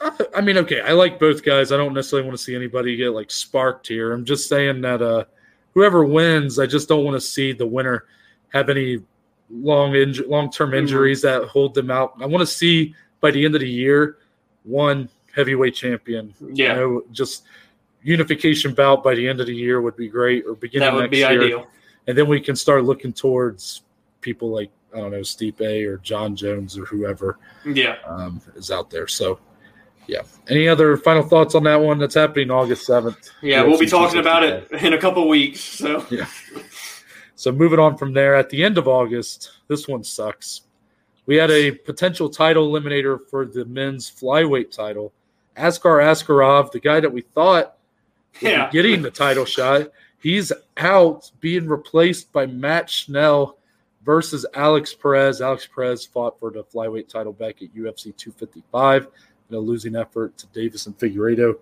I 0.00 0.12
I 0.36 0.40
mean, 0.40 0.58
okay, 0.58 0.80
I 0.80 0.92
like 0.92 1.18
both 1.18 1.44
guys. 1.44 1.72
I 1.72 1.76
don't 1.76 1.94
necessarily 1.94 2.26
want 2.26 2.38
to 2.38 2.44
see 2.44 2.54
anybody 2.54 2.96
get 2.96 3.10
like 3.10 3.30
sparked 3.30 3.88
here. 3.88 4.12
I'm 4.12 4.24
just 4.24 4.48
saying 4.48 4.80
that 4.82 5.02
uh, 5.02 5.24
whoever 5.74 6.04
wins, 6.04 6.58
I 6.58 6.66
just 6.66 6.88
don't 6.88 7.04
want 7.04 7.16
to 7.16 7.20
see 7.20 7.52
the 7.52 7.66
winner 7.66 8.04
have 8.52 8.68
any 8.68 9.00
long 9.50 9.92
inj- 9.92 10.26
long 10.28 10.50
term 10.50 10.70
Mhm. 10.70 10.78
injuries 10.78 11.22
that 11.22 11.44
hold 11.44 11.74
them 11.74 11.90
out. 11.90 12.14
I 12.20 12.26
want 12.26 12.40
to 12.42 12.46
see 12.46 12.94
by 13.20 13.30
the 13.30 13.44
end 13.44 13.54
of 13.54 13.60
the 13.60 13.68
year 13.68 14.18
one 14.64 15.08
heavyweight 15.34 15.74
champion. 15.74 16.32
Yeah. 16.52 16.74
You 16.74 16.80
know, 16.80 17.02
just 17.12 17.44
unification 18.02 18.74
bout 18.74 19.02
by 19.02 19.14
the 19.14 19.26
end 19.28 19.40
of 19.40 19.46
the 19.46 19.54
year 19.54 19.80
would 19.80 19.96
be 19.96 20.08
great, 20.08 20.44
or 20.46 20.54
beginning 20.54 20.86
that 20.86 20.94
would 20.94 21.00
next 21.02 21.10
be 21.10 21.18
year, 21.18 21.42
ideal. 21.42 21.66
and 22.06 22.16
then 22.18 22.28
we 22.28 22.40
can 22.40 22.54
start 22.56 22.84
looking 22.84 23.12
towards 23.12 23.82
people 24.20 24.50
like 24.50 24.70
I 24.94 24.98
don't 24.98 25.10
know 25.10 25.20
Stipe 25.20 25.86
or 25.88 25.96
John 25.98 26.36
Jones 26.36 26.78
or 26.78 26.84
whoever 26.84 27.38
Yeah. 27.66 27.96
um, 28.06 28.40
is 28.54 28.70
out 28.70 28.90
there. 28.90 29.08
So, 29.08 29.40
yeah. 30.06 30.20
Any 30.48 30.68
other 30.68 30.96
final 30.96 31.24
thoughts 31.24 31.56
on 31.56 31.64
that 31.64 31.80
one? 31.80 31.98
That's 31.98 32.14
happening 32.14 32.50
August 32.52 32.86
seventh. 32.86 33.30
Yeah. 33.42 33.62
UFC 33.64 33.68
We'll 33.70 33.78
be 33.80 33.86
talking 33.86 34.20
about 34.20 34.40
265. 34.42 34.82
it 34.82 34.86
in 34.86 34.92
a 34.92 34.98
couple 35.00 35.28
weeks. 35.28 35.58
So 35.60 36.06
So 37.44 37.52
moving 37.52 37.78
on 37.78 37.98
from 37.98 38.14
there, 38.14 38.34
at 38.34 38.48
the 38.48 38.64
end 38.64 38.78
of 38.78 38.88
August, 38.88 39.50
this 39.68 39.86
one 39.86 40.02
sucks. 40.02 40.62
We 41.26 41.36
had 41.36 41.50
a 41.50 41.72
potential 41.72 42.30
title 42.30 42.72
eliminator 42.72 43.18
for 43.28 43.44
the 43.44 43.66
men's 43.66 44.10
flyweight 44.10 44.70
title. 44.70 45.12
Askar 45.54 45.98
Askarov, 45.98 46.72
the 46.72 46.80
guy 46.80 47.00
that 47.00 47.12
we 47.12 47.20
thought 47.20 47.76
would 48.40 48.50
Yeah. 48.50 48.70
be 48.70 48.72
getting 48.72 49.02
the 49.02 49.10
title 49.10 49.44
shot, 49.44 49.90
he's 50.18 50.54
out 50.78 51.30
being 51.40 51.66
replaced 51.68 52.32
by 52.32 52.46
Matt 52.46 52.88
Schnell 52.88 53.58
versus 54.06 54.46
Alex 54.54 54.94
Perez. 54.94 55.42
Alex 55.42 55.68
Perez 55.68 56.06
fought 56.06 56.40
for 56.40 56.50
the 56.50 56.64
flyweight 56.64 57.08
title 57.08 57.34
back 57.34 57.60
at 57.60 57.74
UFC 57.74 58.10
255 58.16 59.06
in 59.50 59.54
a 59.56 59.58
losing 59.60 59.96
effort 59.96 60.34
to 60.38 60.46
Deiveson 60.46 60.94
Figueiredo. 60.94 61.58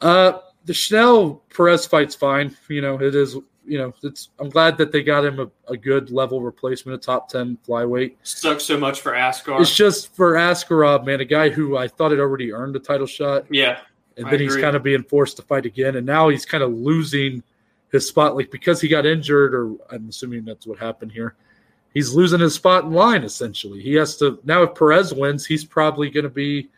Uh, 0.00 0.38
the 0.64 0.72
Schnell 0.72 1.42
Perez 1.54 1.84
fight's 1.84 2.14
fine. 2.14 2.56
You 2.70 2.80
know, 2.80 2.98
it 2.98 3.14
is. 3.14 3.36
You 3.64 3.78
know, 3.78 3.94
it's. 4.02 4.30
I'm 4.38 4.48
glad 4.48 4.76
that 4.78 4.90
they 4.90 5.02
got 5.02 5.24
him 5.24 5.40
a, 5.40 5.50
a 5.70 5.76
good 5.76 6.10
level 6.10 6.40
replacement, 6.40 7.00
a 7.00 7.04
top 7.04 7.28
ten 7.28 7.58
flyweight. 7.66 8.16
Sucks 8.22 8.64
so 8.64 8.78
much 8.78 9.00
for 9.00 9.14
Askar. 9.14 9.60
It's 9.60 9.74
just 9.74 10.14
for 10.14 10.34
Askarov, 10.34 11.04
man, 11.04 11.20
a 11.20 11.24
guy 11.24 11.50
who 11.50 11.76
I 11.76 11.86
thought 11.88 12.10
had 12.10 12.20
already 12.20 12.52
earned 12.52 12.74
a 12.76 12.80
title 12.80 13.06
shot, 13.06 13.44
yeah. 13.50 13.78
and 14.16 14.26
I 14.26 14.30
then 14.30 14.40
he's 14.40 14.56
kind 14.56 14.76
of 14.76 14.82
being 14.82 15.02
forced 15.02 15.36
to 15.36 15.42
fight 15.42 15.66
again, 15.66 15.96
and 15.96 16.06
now 16.06 16.28
he's 16.28 16.46
kind 16.46 16.64
of 16.64 16.72
losing 16.72 17.42
his 17.92 18.08
spot, 18.08 18.36
like 18.36 18.50
because 18.50 18.80
he 18.80 18.88
got 18.88 19.06
injured, 19.06 19.54
or 19.54 19.74
I'm 19.90 20.08
assuming 20.08 20.44
that's 20.44 20.66
what 20.66 20.78
happened 20.78 21.12
here. 21.12 21.34
He's 21.92 22.14
losing 22.14 22.40
his 22.40 22.54
spot 22.54 22.84
in 22.84 22.92
line 22.92 23.24
essentially. 23.24 23.82
He 23.82 23.94
has 23.94 24.16
to 24.18 24.38
now. 24.44 24.62
If 24.62 24.74
Perez 24.74 25.12
wins, 25.12 25.44
he's 25.44 25.64
probably 25.64 26.08
going 26.08 26.24
to 26.24 26.30
be 26.30 26.70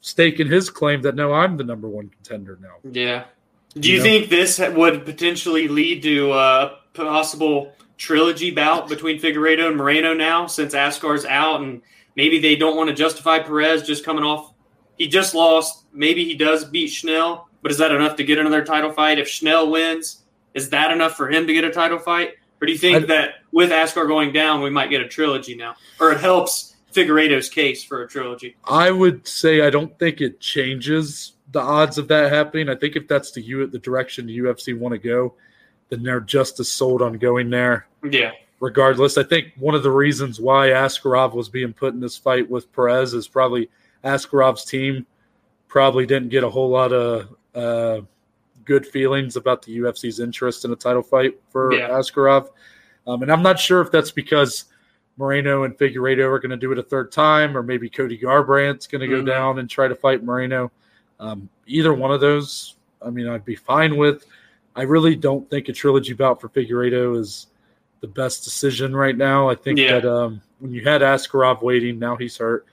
staking 0.00 0.48
his 0.48 0.68
claim 0.68 1.00
that 1.02 1.14
no, 1.14 1.32
I'm 1.32 1.56
the 1.56 1.64
number 1.64 1.88
one 1.88 2.08
contender 2.08 2.58
now. 2.60 2.90
Yeah. 2.90 3.24
Do 3.78 3.88
You 3.88 3.94
you 3.94 3.98
know? 3.98 4.04
think 4.04 4.28
this 4.28 4.58
would 4.58 5.04
potentially 5.04 5.68
lead 5.68 6.02
to 6.02 6.32
a 6.32 6.78
possible 6.94 7.72
trilogy 7.96 8.50
bout 8.50 8.88
between 8.88 9.20
Figueiredo 9.20 9.68
and 9.68 9.76
Moreno 9.76 10.12
now, 10.14 10.46
since 10.46 10.74
Askar's 10.74 11.24
out, 11.24 11.60
and 11.62 11.82
maybe 12.16 12.38
they 12.40 12.56
don't 12.56 12.76
want 12.76 12.88
to 12.90 12.94
justify 12.94 13.38
Perez 13.38 13.82
just 13.82 14.04
coming 14.04 14.24
off? 14.24 14.52
He 14.98 15.06
just 15.08 15.34
lost. 15.34 15.84
Maybe 15.92 16.24
he 16.24 16.34
does 16.34 16.64
beat 16.64 16.88
Schnell, 16.88 17.48
but 17.62 17.70
is 17.72 17.78
that 17.78 17.92
enough 17.92 18.16
to 18.16 18.24
get 18.24 18.38
another 18.38 18.64
title 18.64 18.92
fight? 18.92 19.18
If 19.18 19.28
Schnell 19.28 19.70
wins, 19.70 20.22
is 20.54 20.70
that 20.70 20.90
enough 20.90 21.16
for 21.16 21.30
him 21.30 21.46
to 21.46 21.54
get 21.54 21.64
a 21.64 21.70
title 21.70 21.98
fight? 21.98 22.32
Or 22.60 22.66
do 22.66 22.72
you 22.72 22.78
think 22.78 23.04
I- 23.04 23.06
that 23.06 23.30
with 23.52 23.72
Askar 23.72 24.06
going 24.06 24.32
down, 24.32 24.60
we 24.62 24.70
might 24.70 24.90
get 24.90 25.00
a 25.00 25.08
trilogy 25.08 25.56
now, 25.56 25.76
or 25.98 26.12
it 26.12 26.20
helps 26.20 26.76
Figueiredo's 26.94 27.48
case 27.48 27.82
for 27.82 28.02
a 28.02 28.08
trilogy? 28.08 28.54
I 28.64 28.90
would 28.90 29.26
say 29.26 29.62
I 29.62 29.70
don't 29.70 29.98
think 29.98 30.20
it 30.20 30.40
changes 30.40 31.31
the 31.52 31.60
odds 31.60 31.98
of 31.98 32.08
that 32.08 32.32
happening. 32.32 32.68
I 32.68 32.74
think 32.74 32.96
if 32.96 33.06
that's 33.08 33.30
the 33.30 33.40
U 33.42 33.66
the 33.66 33.78
direction 33.78 34.26
the 34.26 34.38
UFC 34.38 34.76
want 34.78 34.92
to 34.92 34.98
go, 34.98 35.34
then 35.90 36.02
they're 36.02 36.20
just 36.20 36.58
as 36.60 36.68
sold 36.68 37.02
on 37.02 37.14
going 37.18 37.50
there. 37.50 37.86
Yeah. 38.08 38.32
Regardless, 38.60 39.18
I 39.18 39.22
think 39.24 39.52
one 39.58 39.74
of 39.74 39.82
the 39.82 39.90
reasons 39.90 40.40
why 40.40 40.68
Askarov 40.68 41.34
was 41.34 41.48
being 41.48 41.72
put 41.72 41.94
in 41.94 42.00
this 42.00 42.16
fight 42.16 42.48
with 42.48 42.72
Perez 42.72 43.12
is 43.12 43.26
probably 43.28 43.68
Askarov's 44.04 44.64
team 44.64 45.04
probably 45.68 46.06
didn't 46.06 46.28
get 46.28 46.44
a 46.44 46.50
whole 46.50 46.68
lot 46.70 46.92
of 46.92 47.34
uh, 47.54 48.00
good 48.64 48.86
feelings 48.86 49.36
about 49.36 49.62
the 49.62 49.78
UFC's 49.78 50.20
interest 50.20 50.64
in 50.64 50.70
a 50.72 50.76
title 50.76 51.02
fight 51.02 51.40
for 51.50 51.72
Yeah. 51.74 51.88
Askarov. 51.90 52.50
Um, 53.06 53.22
and 53.22 53.32
I'm 53.32 53.42
not 53.42 53.58
sure 53.58 53.80
if 53.80 53.90
that's 53.90 54.12
because 54.12 54.66
Moreno 55.16 55.64
and 55.64 55.76
Figueiredo 55.76 56.30
are 56.30 56.38
going 56.38 56.50
to 56.50 56.56
do 56.56 56.70
it 56.72 56.78
a 56.78 56.82
third 56.82 57.10
time, 57.10 57.56
or 57.56 57.62
maybe 57.62 57.90
Cody 57.90 58.16
Garbrandt's 58.18 58.86
going 58.86 59.00
to 59.00 59.08
go 59.08 59.22
Mhm. 59.22 59.26
down 59.26 59.58
and 59.58 59.68
try 59.68 59.88
to 59.88 59.94
fight 59.94 60.22
Moreno. 60.22 60.70
Um, 61.22 61.48
either 61.66 61.94
one 61.94 62.10
of 62.10 62.20
those, 62.20 62.74
I 63.00 63.10
mean, 63.10 63.28
I'd 63.28 63.44
be 63.44 63.54
fine 63.54 63.96
with. 63.96 64.26
I 64.74 64.82
really 64.82 65.14
don't 65.14 65.48
think 65.48 65.68
a 65.68 65.72
trilogy 65.72 66.14
bout 66.14 66.40
for 66.40 66.48
Figueiredo 66.48 67.16
is 67.16 67.46
the 68.00 68.08
best 68.08 68.42
decision 68.42 68.94
right 68.96 69.16
now. 69.16 69.48
I 69.48 69.54
think 69.54 69.78
Yeah. 69.78 70.00
that 70.00 70.04
um, 70.12 70.42
when 70.58 70.72
you 70.72 70.82
had 70.82 71.00
Askarov 71.00 71.62
waiting, 71.62 71.98
now 72.00 72.16
he's 72.16 72.36
hurt. 72.38 72.66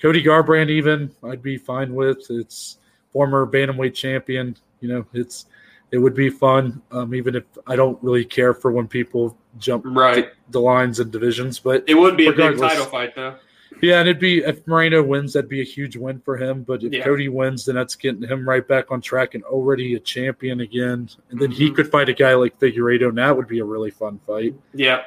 Cody 0.00 0.22
Garbrandt, 0.22 0.70
even 0.70 1.10
I'd 1.22 1.42
be 1.42 1.58
fine 1.58 1.94
with. 1.94 2.30
It's 2.30 2.78
former 3.12 3.46
bantamweight 3.46 3.94
champion. 3.94 4.56
You 4.80 4.88
know, 4.88 5.06
it's 5.12 5.46
it 5.90 5.98
would 5.98 6.14
be 6.14 6.30
fun, 6.30 6.82
um, 6.90 7.14
even 7.14 7.34
if 7.36 7.44
I 7.66 7.76
don't 7.76 8.02
really 8.02 8.24
care 8.24 8.52
for 8.54 8.72
when 8.72 8.88
people 8.88 9.36
jump 9.58 9.84
Right. 9.86 10.30
the 10.50 10.60
lines 10.60 10.98
and 11.00 11.12
divisions. 11.12 11.58
But 11.58 11.84
It 11.86 11.94
would 11.94 12.16
be 12.16 12.26
a 12.26 12.32
big 12.32 12.58
title 12.58 12.86
fight, 12.86 13.14
though. 13.14 13.36
Yeah, 13.82 14.00
and 14.00 14.08
it'd 14.08 14.20
be 14.20 14.38
if 14.38 14.66
Moreno 14.66 15.02
wins, 15.02 15.34
that'd 15.34 15.50
be 15.50 15.60
a 15.60 15.64
huge 15.64 15.96
win 15.96 16.20
for 16.20 16.36
him. 16.36 16.62
But 16.62 16.82
if 16.82 16.92
Yeah. 16.92 17.04
Cody 17.04 17.28
wins, 17.28 17.66
then 17.66 17.74
that's 17.74 17.94
getting 17.94 18.22
him 18.22 18.48
right 18.48 18.66
back 18.66 18.90
on 18.90 19.00
track 19.00 19.34
and 19.34 19.44
already 19.44 19.94
a 19.94 20.00
champion 20.00 20.60
again. 20.60 21.08
And 21.30 21.38
then 21.38 21.50
he 21.50 21.70
Mhm. 21.70 21.76
could 21.76 21.90
fight 21.90 22.08
a 22.08 22.14
guy 22.14 22.34
like 22.34 22.58
Figueiredo, 22.58 23.08
and 23.10 23.18
that 23.18 23.36
would 23.36 23.48
be 23.48 23.58
a 23.58 23.64
really 23.64 23.90
fun 23.90 24.18
fight. 24.26 24.54
Yeah. 24.72 25.02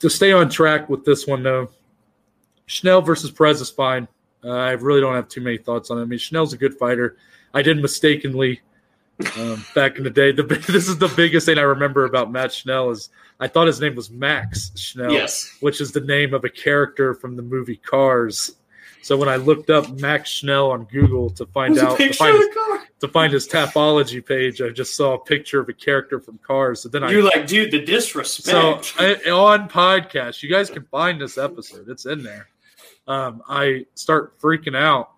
To 0.00 0.10
stay 0.10 0.32
on 0.32 0.50
track 0.50 0.90
with 0.90 1.04
this 1.04 1.26
one, 1.26 1.42
though, 1.42 1.70
Schnell 2.66 3.00
versus 3.00 3.30
Perez 3.30 3.60
is 3.60 3.70
fine. 3.70 4.06
Uh, 4.44 4.50
I 4.50 4.72
really 4.72 5.00
don't 5.00 5.14
have 5.14 5.28
too 5.28 5.40
many 5.40 5.56
thoughts 5.56 5.90
on 5.90 5.98
it. 5.98 6.02
I 6.02 6.04
mean, 6.04 6.18
Schnell's 6.18 6.52
a 6.52 6.56
good 6.58 6.74
fighter. 6.74 7.16
I 7.54 7.62
did 7.62 7.80
mistakenly 7.80 8.60
um, 9.38 9.64
back 9.74 9.96
in 9.98 10.04
the 10.04 10.10
day. 10.10 10.32
The, 10.32 10.42
this 10.68 10.88
is 10.88 10.98
the 10.98 11.08
biggest 11.08 11.46
thing 11.46 11.58
I 11.58 11.62
remember 11.62 12.04
about 12.04 12.30
Matt 12.30 12.52
Schnell 12.52 12.90
is 12.90 13.10
I 13.40 13.48
thought 13.48 13.66
his 13.66 13.80
name 13.80 13.94
was 13.94 14.10
Max 14.10 14.70
Schnell 14.78 15.12
Yes. 15.12 15.56
which 15.60 15.80
is 15.80 15.92
the 15.92 16.00
name 16.00 16.34
of 16.34 16.44
a 16.44 16.48
character 16.48 17.14
from 17.14 17.36
the 17.36 17.42
movie 17.42 17.76
Cars. 17.76 18.56
So 19.02 19.16
when 19.16 19.28
I 19.28 19.34
looked 19.36 19.68
up 19.68 19.90
Max 19.90 20.30
Schnell 20.30 20.70
on 20.70 20.84
Google 20.84 21.28
to 21.30 21.46
find 21.46 21.76
out 21.78 21.98
to 21.98 22.12
find, 22.12 22.36
his, 22.38 22.48
to 23.00 23.08
find 23.08 23.32
his 23.32 23.48
tapology 23.48 24.24
page, 24.24 24.62
I 24.62 24.68
just 24.68 24.94
saw 24.94 25.14
a 25.14 25.18
picture 25.18 25.58
of 25.58 25.68
a 25.68 25.72
character 25.72 26.20
from 26.20 26.38
Cars. 26.38 26.82
So 26.82 26.88
then 26.88 27.02
I 27.02 27.10
You're 27.10 27.24
like, 27.24 27.48
dude, 27.48 27.72
the 27.72 27.80
so 27.80 27.84
disrespect. 27.84 28.94
I, 28.98 29.30
on 29.30 29.68
podcast, 29.68 30.44
you 30.44 30.48
guys 30.48 30.70
can 30.70 30.84
find 30.84 31.20
this 31.20 31.36
episode. 31.36 31.88
It's 31.88 32.06
in 32.06 32.22
there. 32.22 32.48
Um, 33.08 33.42
I 33.48 33.86
start 33.94 34.38
freaking 34.40 34.76
out 34.76 35.10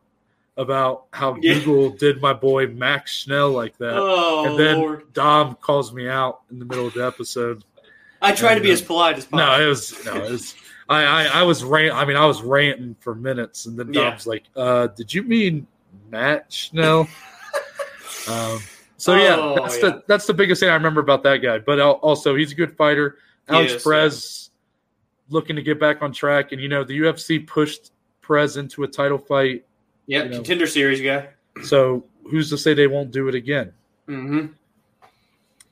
about 0.56 1.06
how 1.12 1.36
Yeah. 1.40 1.54
Google 1.54 1.90
did 1.90 2.20
my 2.20 2.32
boy 2.32 2.68
Max 2.68 3.12
Schnell 3.12 3.50
like 3.50 3.76
that. 3.78 3.94
oh, 3.96 4.46
and 4.46 4.58
then 4.58 4.78
Lord. 4.78 5.12
Dom 5.12 5.56
calls 5.56 5.92
me 5.92 6.08
out 6.08 6.42
in 6.50 6.58
the 6.58 6.64
middle 6.64 6.86
of 6.86 6.94
the 6.94 7.04
episode. 7.04 7.64
I 8.22 8.32
try 8.32 8.54
to 8.54 8.60
be 8.60 8.70
and, 8.70 8.74
as 8.74 8.82
polite 8.82 9.18
as 9.18 9.24
possible. 9.26 9.38
No, 9.38 9.44
possible. 9.46 9.64
it 9.64 9.68
was 9.68 10.04
no, 10.06 10.24
it 10.24 10.30
was. 10.30 10.54
I, 10.88 11.04
I 11.04 11.24
I 11.40 11.42
was 11.42 11.64
rant. 11.64 11.94
I 11.94 12.04
mean, 12.04 12.16
I 12.16 12.24
was 12.26 12.42
ranting 12.42 12.94
for 13.00 13.14
minutes, 13.14 13.66
and 13.66 13.78
then 13.78 13.92
Yeah. 13.92 14.10
Dom's 14.10 14.26
like, 14.26 14.44
uh, 14.54 14.86
"Did 14.88 15.12
you 15.12 15.22
mean 15.22 15.66
Matt 16.10 16.52
Schnell?" 16.52 17.00
um, 18.28 18.60
so 18.96 19.14
yeah, 19.16 19.36
Oh, 19.38 19.54
that's 19.56 19.76
yeah. 19.76 19.90
the 19.90 20.02
that's 20.06 20.26
the 20.26 20.34
biggest 20.34 20.60
thing 20.60 20.70
I 20.70 20.74
remember 20.74 21.00
about 21.00 21.22
that 21.24 21.38
guy. 21.38 21.58
But 21.58 21.80
also, 21.80 22.34
he's 22.34 22.52
a 22.52 22.54
good 22.54 22.76
fighter. 22.76 23.18
Alex 23.48 23.72
is, 23.72 23.82
Perez 23.82 24.50
looking 25.30 25.56
to 25.56 25.62
get 25.62 25.78
back 25.80 26.00
on 26.02 26.12
track, 26.12 26.52
and 26.52 26.60
you 26.60 26.68
know 26.68 26.84
the 26.84 26.98
UFC 27.00 27.46
pushed 27.46 27.92
Perez 28.22 28.56
into 28.56 28.84
a 28.84 28.88
title 28.88 29.18
fight. 29.18 29.64
Yep, 30.06 30.24
you 30.24 30.30
know. 30.30 30.36
contender 30.36 30.66
series 30.66 31.00
guy. 31.00 31.28
So 31.62 32.04
who's 32.30 32.50
to 32.50 32.58
say 32.58 32.74
they 32.74 32.86
won't 32.86 33.10
do 33.10 33.28
it 33.28 33.34
again? 33.34 33.72
hmm 34.06 34.46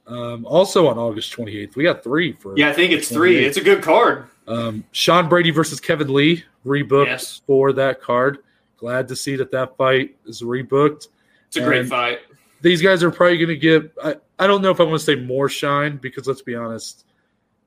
Um, 0.07 0.45
also 0.47 0.87
on 0.89 0.99
August 0.99 1.33
28th, 1.37 1.77
we 1.77 1.85
got 1.85 2.03
three 2.03 2.33
for 2.33 2.57
Yeah, 2.57 2.69
I 2.69 2.73
think 2.73 2.93
it's 2.93 3.09
three. 3.09 3.45
It's 3.45 3.57
a 3.57 3.63
good 3.63 3.83
card. 3.83 4.27
Um, 4.49 4.85
Sean 4.93 5.29
Brady 5.29 5.51
versus 5.51 5.81
Kevin 5.81 6.13
Lee 6.13 6.45
rebooked 6.67 7.07
Yes. 7.07 7.43
for 7.47 7.73
that 7.75 8.01
card. 8.01 8.39
Glad 8.77 9.07
to 9.09 9.17
see 9.17 9.37
that 9.37 9.51
that 9.53 9.77
fight 9.77 10.17
is 10.27 10.43
rebooked. 10.43 11.09
It's 11.47 11.57
a 11.57 11.63
great 11.63 11.87
fight. 11.87 12.21
These 12.63 12.83
guys 12.83 13.03
are 13.05 13.11
probably 13.11 13.37
going 13.39 13.49
to 13.49 13.57
get. 13.57 13.93
I, 14.03 14.17
I 14.39 14.47
don't 14.47 14.63
know 14.63 14.71
if 14.71 14.81
I 14.81 14.85
want 14.85 14.99
to 14.99 15.05
say 15.05 15.15
more 15.17 15.49
shine 15.49 15.97
because 15.99 16.27
let's 16.27 16.43
be 16.43 16.55
honest, 16.57 17.05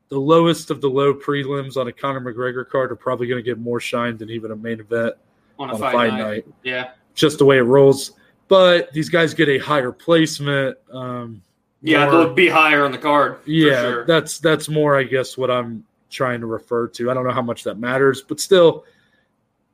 the 0.10 0.20
lowest 0.20 0.72
of 0.72 0.82
the 0.82 0.90
low 0.90 1.14
prelims 1.14 1.78
on 1.78 1.88
a 1.88 1.92
Conor 1.92 2.20
McGregor 2.22 2.68
card 2.68 2.92
are 2.92 2.96
probably 2.96 3.28
going 3.28 3.42
to 3.42 3.50
get 3.50 3.58
more 3.60 3.80
shine 3.80 4.18
than 4.18 4.30
even 4.30 4.52
a 4.52 4.56
main 4.56 4.80
event 4.80 5.16
On 5.60 5.70
a, 5.70 5.74
on 5.74 5.80
fight, 5.80 5.94
fight 5.94 6.08
night. 6.14 6.20
night. 6.20 6.46
Yeah. 6.64 6.92
Just 7.14 7.38
the 7.38 7.46
way 7.46 7.58
it 7.58 7.62
rolls. 7.64 8.12
But 8.48 8.92
these 8.94 9.10
guys 9.10 9.34
get 9.34 9.50
a 9.50 9.58
higher 9.58 9.92
placement. 9.92 10.78
Um, 10.92 11.42
Yeah, 11.82 12.06
more- 12.10 12.26
they'll 12.26 12.34
be 12.34 12.48
higher 12.50 12.84
on 12.86 12.92
the 12.92 12.98
card. 12.98 13.40
for 13.44 13.50
yeah, 13.50 13.82
sure. 13.82 14.06
that's 14.06 14.40
that's 14.40 14.68
more, 14.70 14.98
I 14.98 15.04
guess, 15.04 15.38
what 15.38 15.50
I'm 15.50 15.86
trying 16.10 16.40
to 16.42 16.46
refer 16.46 16.88
to. 16.90 17.10
I 17.10 17.14
don't 17.14 17.24
know 17.26 17.32
how 17.32 17.42
much 17.42 17.64
that 17.64 17.80
matters, 17.80 18.22
but 18.22 18.40
still, 18.40 18.86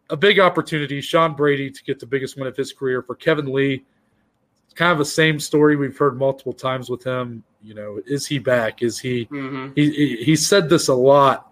a 0.10 0.18
big 0.18 0.40
opportunity. 0.40 1.02
Sean 1.02 1.34
Brady 1.36 1.70
to 1.72 1.84
get 1.84 2.00
the 2.00 2.06
biggest 2.06 2.38
win 2.38 2.48
of 2.48 2.56
his 2.56 2.74
career 2.74 3.02
for 3.02 3.16
Kevin 3.16 3.52
Lee. 3.52 3.84
It's 4.66 4.74
kind 4.74 4.92
of 4.92 4.98
the 4.98 5.06
same 5.06 5.40
story 5.40 5.76
we've 5.76 5.98
heard 5.98 6.18
multiple 6.18 6.54
times 6.54 6.90
with 6.90 7.04
him. 7.04 7.44
You 7.64 7.74
know, 7.76 8.02
is 8.08 8.26
he 8.26 8.40
back? 8.40 8.82
Is 8.84 8.98
he? 9.00 9.24
hmm 9.26 9.70
He 9.76 9.92
he, 9.92 10.16
he 10.24 10.36
said 10.36 10.70
this 10.70 10.88
a 10.88 10.94
lot, 10.94 11.52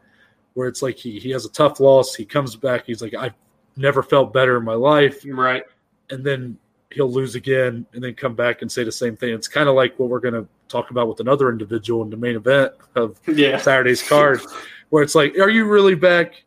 where 0.53 0.67
it's 0.67 0.81
like 0.81 0.95
he 0.97 1.19
he 1.19 1.29
has 1.31 1.45
a 1.45 1.49
tough 1.49 1.79
loss. 1.79 2.15
He 2.15 2.25
comes 2.25 2.55
back. 2.55 2.85
He's 2.85 3.01
like, 3.01 3.13
I've 3.13 3.33
never 3.79 4.03
felt 4.03 4.33
better 4.33 4.57
in 4.57 4.63
my 4.63 4.73
life, 4.75 5.23
Right. 5.25 5.63
and 6.09 6.23
then 6.23 6.57
he'll 6.91 7.11
lose 7.11 7.35
again 7.35 7.85
and 7.93 8.03
then 8.03 8.13
come 8.15 8.33
back 8.35 8.61
and 8.61 8.71
say 8.71 8.83
the 8.83 8.91
same 8.91 9.15
thing. 9.15 9.33
It's 9.33 9.47
kind 9.47 9.69
of 9.69 9.75
like 9.75 9.97
what 9.99 10.09
we're 10.09 10.19
going 10.19 10.33
to 10.33 10.47
talk 10.67 10.89
about 10.91 11.07
with 11.07 11.19
another 11.19 11.49
individual 11.49 12.03
in 12.03 12.09
the 12.09 12.17
main 12.17 12.35
event 12.35 12.73
of 12.95 13.19
Yeah. 13.27 13.57
Saturday's 13.57 14.07
card, 14.07 14.41
where 14.89 15.03
it's 15.03 15.15
like, 15.15 15.37
are 15.37 15.49
you 15.49 15.65
really 15.65 15.95
back? 15.95 16.43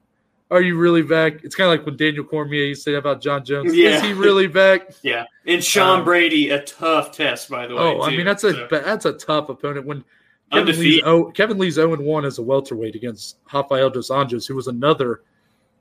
Are 0.51 0.61
you 0.61 0.77
really 0.77 1.03
back? 1.03 1.45
It's 1.45 1.55
kind 1.55 1.73
of 1.73 1.79
like 1.79 1.87
when 1.87 1.97
Daniel 1.97 2.25
Cormier 2.25 2.65
used 2.65 2.85
to 2.85 2.91
say 2.91 2.95
about 2.97 3.23
John 3.23 3.43
Jones. 3.45 3.75
Yeah. 3.75 3.97
Is 3.97 4.03
he 4.03 4.13
really 4.13 4.49
back? 4.49 4.91
Yeah. 5.03 5.25
And 5.47 5.65
Sean 5.65 6.01
Um, 6.01 6.05
Brady, 6.05 6.51
a 6.51 6.61
tough 6.63 7.13
test, 7.17 7.49
by 7.49 7.67
the 7.67 7.75
way. 7.75 7.81
Oh, 7.81 8.03
I 8.03 8.11
mean 8.11 8.27
that's 8.27 8.45
a 8.45 8.67
that's 8.71 9.07
a 9.07 9.13
tough 9.15 9.49
opponent. 9.49 9.87
When 9.87 10.05
Kevin 10.53 10.79
Lee's, 10.79 11.01
oh, 11.07 11.31
Kevin 11.31 11.57
Lee's 11.59 11.75
0 11.77 11.97
1 11.97 12.25
as 12.27 12.39
a 12.39 12.43
welterweight 12.43 12.95
against 12.95 13.39
Rafael 13.53 13.89
dos 13.89 14.11
Anjos, 14.11 14.47
who 14.47 14.55
was 14.55 14.67
another 14.67 15.23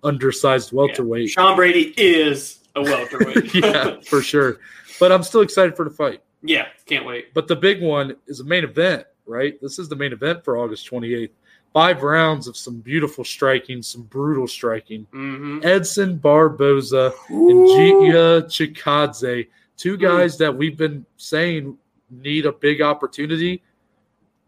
undersized 0.04 0.72
welterweight. 0.72 1.30
Sean 1.30 1.56
Brady 1.56 1.94
is 1.98 2.60
a 2.76 2.82
welterweight. 2.82 3.54
yeah, 3.56 4.00
for 4.08 4.22
sure. 4.22 4.60
But 5.00 5.12
I'm 5.12 5.24
still 5.24 5.42
excited 5.42 5.76
for 5.76 5.84
the 5.86 5.92
fight. 5.96 6.22
yeah, 6.44 6.68
can't 6.86 7.06
wait. 7.06 7.34
But 7.34 7.48
the 7.48 7.56
big 7.56 7.82
one 7.82 8.16
is 8.28 8.40
a 8.40 8.44
main 8.44 8.64
event, 8.64 9.06
right? 9.26 9.60
This 9.62 9.80
is 9.80 9.90
the 9.90 9.96
main 9.96 10.14
event 10.14 10.44
for 10.44 10.58
August 10.58 10.90
28th. 10.90 11.30
Five 11.74 12.04
rounds 12.04 12.48
of 12.48 12.58
some 12.58 12.80
beautiful 12.82 13.24
striking, 13.24 13.82
some 13.82 14.04
brutal 14.04 14.46
striking. 14.48 15.08
hmm 15.12 15.60
Edson 15.64 16.18
Barboza 16.18 17.14
and 17.30 17.68
Giga 17.70 18.44
Chikadze, 18.46 19.48
two 19.78 19.96
guys 19.98 20.38
that 20.38 20.56
we've 20.56 20.78
been 20.78 21.06
saying 21.18 21.78
need 22.10 22.46
a 22.46 22.52
big 22.52 22.82
opportunity. 22.82 23.64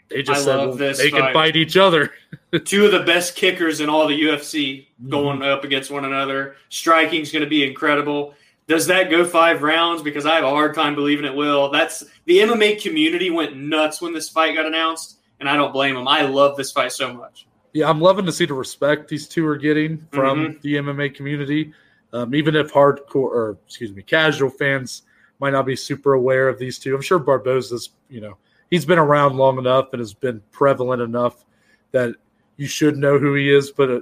They 0.09 0.21
just 0.23 0.41
I 0.41 0.43
said 0.45 0.55
love 0.57 0.77
this 0.77 0.97
they 0.97 1.09
can 1.09 1.19
fight. 1.21 1.33
fight 1.33 1.55
each 1.55 1.77
other. 1.77 2.11
Two 2.65 2.85
of 2.85 2.91
the 2.91 3.03
best 3.03 3.35
kickers 3.35 3.79
in 3.81 3.89
all 3.89 4.07
the 4.07 4.19
UFC 4.21 4.87
going 5.09 5.39
Mm-hmm. 5.39 5.43
up 5.49 5.63
against 5.63 5.89
one 5.91 6.05
another. 6.05 6.55
Striking's 6.69 7.31
going 7.31 7.43
to 7.43 7.49
be 7.49 7.63
incredible. 7.65 8.35
Does 8.67 8.87
that 8.87 9.09
go 9.09 9.25
five 9.25 9.61
rounds? 9.63 10.01
Because 10.01 10.25
I 10.25 10.35
have 10.35 10.43
a 10.43 10.49
hard 10.49 10.73
time 10.75 10.95
believing 10.95 11.25
it 11.25 11.35
will. 11.35 11.69
That's 11.71 12.03
the 12.25 12.37
MMA 12.39 12.81
community 12.81 13.29
went 13.29 13.57
nuts 13.57 14.01
when 14.01 14.13
this 14.13 14.29
fight 14.29 14.55
got 14.55 14.65
announced, 14.65 15.19
and 15.39 15.49
I 15.49 15.55
don't 15.57 15.73
blame 15.73 15.95
them. 15.95 16.07
I 16.07 16.21
love 16.21 16.55
this 16.55 16.71
fight 16.71 16.91
so 16.91 17.13
much. 17.13 17.47
Yeah, 17.73 17.89
I'm 17.89 17.99
loving 17.99 18.25
to 18.27 18.31
see 18.31 18.45
the 18.45 18.53
respect 18.53 19.07
these 19.09 19.27
two 19.27 19.45
are 19.47 19.57
getting 19.57 20.05
from 20.11 20.39
Mm-hmm. 20.39 20.59
the 20.61 20.75
MMA 20.75 21.15
community. 21.15 21.73
Um, 22.13 22.35
even 22.35 22.55
if 22.55 22.71
hardcore 22.71 23.15
or 23.15 23.57
excuse 23.65 23.91
me, 23.91 24.03
casual 24.03 24.51
fans 24.51 25.01
might 25.39 25.49
not 25.53 25.65
be 25.65 25.75
super 25.75 26.13
aware 26.13 26.47
of 26.47 26.59
these 26.59 26.77
two. 26.77 26.93
I'm 26.95 27.01
sure 27.01 27.19
Barboza's, 27.19 27.89
you 28.09 28.21
know, 28.21 28.37
he's 28.73 28.85
been 28.85 28.97
around 28.97 29.37
long 29.37 29.59
enough 29.59 29.89
and 29.93 29.99
has 29.99 30.15
been 30.15 30.41
prevalent 30.49 30.99
enough 30.99 31.45
that 31.91 32.15
you 32.57 32.65
should 32.65 32.97
know 32.97 33.19
who 33.19 33.35
he 33.35 33.53
is. 33.53 33.69
But 33.69 33.91
uh, 33.91 33.99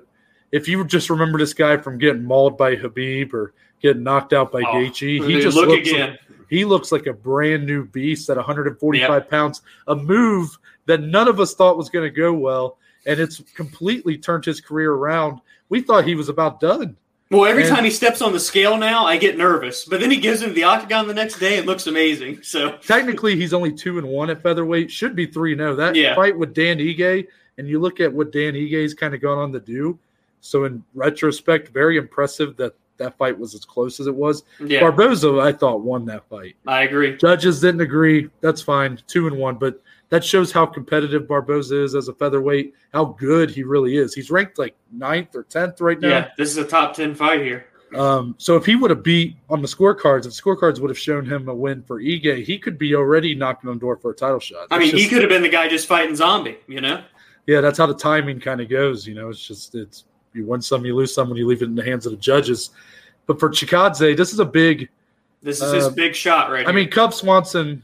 if 0.54 0.66
you 0.66 0.86
just 0.86 1.10
remember 1.10 1.38
this 1.38 1.54
guy 1.54 1.76
from 1.76 1.98
getting 1.98 2.24
mauled 2.24 2.58
by 2.58 2.78
Khabib 2.78 3.34
or 3.34 3.54
getting 3.82 4.02
knocked 4.04 4.32
out 4.32 4.50
by 4.50 4.62
Oh, 4.62 4.74
Gaethje, 4.76 5.28
he 5.28 5.42
just 5.42 5.58
look 5.58 5.68
looks 5.68 5.90
again. 5.90 6.18
he 6.50 6.64
looks 6.64 6.90
like 6.90 7.06
a 7.08 7.12
brand 7.12 7.66
new 7.66 7.84
beast 7.86 8.30
at 8.30 8.38
145 8.38 9.30
pounds. 9.30 9.62
A 9.88 9.96
move 9.96 10.58
that 10.86 11.02
none 11.02 11.28
of 11.28 11.42
us 11.42 11.54
thought 11.54 11.76
was 11.76 11.90
going 11.90 12.06
to 12.06 12.16
go 12.16 12.32
well, 12.32 12.78
and 13.06 13.20
it's 13.20 13.42
completely 13.54 14.18
turned 14.18 14.46
his 14.46 14.62
career 14.62 14.94
around. 14.94 15.42
We 15.68 15.82
thought 15.82 16.06
he 16.06 16.16
was 16.16 16.30
about 16.30 16.62
done. 16.62 16.96
Well, 17.32 17.46
every 17.46 17.64
And- 17.64 17.74
time 17.74 17.84
he 17.86 17.90
steps 17.90 18.22
on 18.22 18.34
the 18.34 18.40
scale 18.40 18.78
now, 18.78 19.06
I 19.06 19.18
get 19.18 19.38
nervous. 19.38 19.86
But 19.86 20.02
then 20.02 20.12
he 20.12 20.18
gives 20.18 20.42
him 20.42 20.54
the 20.54 20.64
octagon 20.66 21.08
the 21.08 21.14
next 21.14 21.40
day. 21.40 21.58
It 21.58 21.66
looks 21.66 21.88
amazing. 21.88 22.40
So 22.44 22.78
Technically, 22.86 23.36
he's 23.38 23.54
only 23.54 23.72
two 23.72 23.98
and 23.98 24.08
one 24.08 24.30
at 24.30 24.44
featherweight. 24.44 24.92
Should 24.92 25.16
be 25.16 25.26
three. 25.26 25.56
No, 25.56 25.70
oh. 25.70 25.76
that 25.76 25.96
Yeah. 25.96 26.14
fight 26.14 26.38
with 26.38 26.54
Dan 26.54 26.78
Ige, 26.80 27.26
and 27.58 27.68
you 27.68 27.80
look 27.80 28.00
at 28.02 28.12
what 28.12 28.32
Dan 28.32 28.54
Ige's 28.54 28.94
kind 28.94 29.16
of 29.16 29.22
gone 29.22 29.38
on 29.38 29.52
to 29.54 29.60
do. 29.62 29.98
So 30.42 30.66
in 30.66 30.84
retrospect, 30.94 31.70
very 31.70 31.98
impressive 31.98 32.58
that 32.58 32.74
that 32.98 33.18
fight 33.18 33.38
was 33.40 33.56
as 33.56 33.66
close 33.66 34.00
as 34.00 34.06
it 34.08 34.14
was. 34.14 34.44
yeah, 34.64 34.82
Barboza, 34.82 35.40
I 35.40 35.54
thought, 35.54 35.82
won 35.82 36.06
that 36.06 36.28
fight. 36.30 36.56
I 36.68 36.84
agree. 36.84 37.16
Judges 37.18 37.60
didn't 37.62 37.82
agree. 37.82 38.30
That's 38.42 38.62
fine. 38.62 39.00
Two 39.08 39.26
and 39.28 39.38
one, 39.38 39.56
but 39.56 39.82
that 40.12 40.24
shows 40.24 40.52
how 40.52 40.66
competitive 40.66 41.28
Barboza 41.28 41.84
is 41.84 41.96
as 41.96 42.10
a 42.10 42.14
featherweight. 42.14 42.76
How 42.94 43.06
good 43.06 43.50
he 43.50 43.64
really 43.64 43.98
is. 43.98 44.14
He's 44.14 44.30
ranked 44.30 44.60
like 44.60 44.76
ninth 44.92 45.36
or 45.36 45.44
tenth 45.44 45.82
right 45.82 46.00
now. 46.00 46.10
Yeah, 46.10 46.28
this 46.38 46.50
is 46.50 46.58
a 46.58 46.66
top 46.66 46.94
ten 46.94 47.16
fight 47.16 47.42
here. 47.42 47.66
Um, 47.96 48.36
so 48.38 48.56
if 48.56 48.66
he 48.66 48.76
would 48.76 48.90
have 48.90 49.04
beat 49.04 49.38
on 49.50 49.62
the 49.62 49.68
scorecards, 49.68 50.26
if 50.26 50.34
scorecards 50.34 50.80
would 50.80 50.90
have 50.90 51.00
shown 51.00 51.26
him 51.26 51.50
a 51.50 51.56
win 51.56 51.82
for 51.84 52.02
Ige, 52.02 52.44
he 52.46 52.58
could 52.58 52.78
be 52.78 52.94
already 52.96 53.36
knocking 53.36 53.70
on 53.70 53.78
the 53.78 53.80
door 53.80 53.98
for 53.98 54.12
a 54.12 54.14
title 54.14 54.40
shot. 54.40 54.68
I 54.70 54.80
mean, 54.80 54.96
he 54.96 55.08
could 55.08 55.22
have 55.22 55.30
been 55.30 55.42
the 55.42 55.50
guy 55.50 55.68
just 55.68 55.88
fighting 55.88 56.16
zombie. 56.16 56.58
You 56.68 56.82
know? 56.82 57.04
Yeah, 57.48 57.62
that's 57.62 57.78
how 57.78 57.86
the 57.86 57.96
timing 57.96 58.40
kind 58.40 58.62
of 58.62 58.70
goes. 58.70 59.08
You 59.08 59.16
know, 59.16 59.30
it's 59.30 59.46
just 59.46 59.76
it's 59.76 60.06
you 60.34 60.46
win 60.46 60.62
some, 60.62 60.86
you 60.86 60.96
lose 60.96 61.14
some 61.14 61.30
when 61.30 61.38
you 61.38 61.48
leave 61.48 61.62
it 61.62 61.66
in 61.66 61.76
the 61.76 61.84
hands 61.84 62.06
of 62.06 62.12
the 62.12 62.18
judges. 62.18 62.70
But 63.28 63.40
for 63.40 63.50
Chikadze, 63.50 64.16
this 64.16 64.34
is 64.34 64.40
a 64.40 64.46
big. 64.46 64.90
This 65.42 65.62
is 65.62 65.74
his 65.74 65.86
Uh, 65.86 65.90
big 65.90 66.16
shot 66.16 66.52
right 66.52 66.64
now. 66.64 66.70
I 66.70 66.74
mean, 66.74 66.90
Cub 66.90 67.14
Swanson 67.14 67.82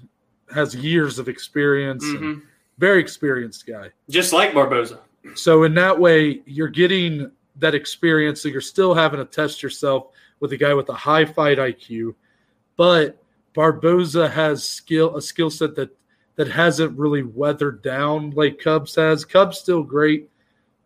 has 0.53 0.75
years 0.75 1.19
of 1.19 1.27
experience, 1.29 2.03
and 2.03 2.19
hmm 2.19 2.39
very 2.77 3.01
experienced 3.01 3.65
guy. 3.65 3.89
just 4.07 4.33
like 4.33 4.53
Barboza. 4.53 4.99
So 5.33 5.63
in 5.63 5.73
that 5.73 5.99
way, 5.99 6.41
you're 6.45 6.67
getting 6.67 7.31
that 7.55 7.73
experience. 7.73 8.41
So 8.41 8.49
you're 8.49 8.61
still 8.61 8.93
having 8.93 9.19
to 9.19 9.25
test 9.25 9.63
yourself 9.63 10.09
with 10.39 10.51
a 10.53 10.57
guy 10.57 10.75
with 10.75 10.87
a 10.89 10.93
high 10.93 11.25
fight 11.25 11.57
IQ, 11.57 12.13
but 12.75 13.17
Barboza 13.53 14.29
has 14.29 14.63
skill 14.63 15.17
a 15.17 15.21
skill 15.21 15.49
set 15.49 15.75
that 15.75 15.89
that 16.35 16.47
hasn't 16.47 16.95
really 16.97 17.23
weathered 17.23 17.81
down 17.81 18.29
like 18.31 18.59
Cubs 18.59 18.93
has. 18.93 19.25
Cubs 19.25 19.57
still 19.57 19.81
great, 19.81 20.29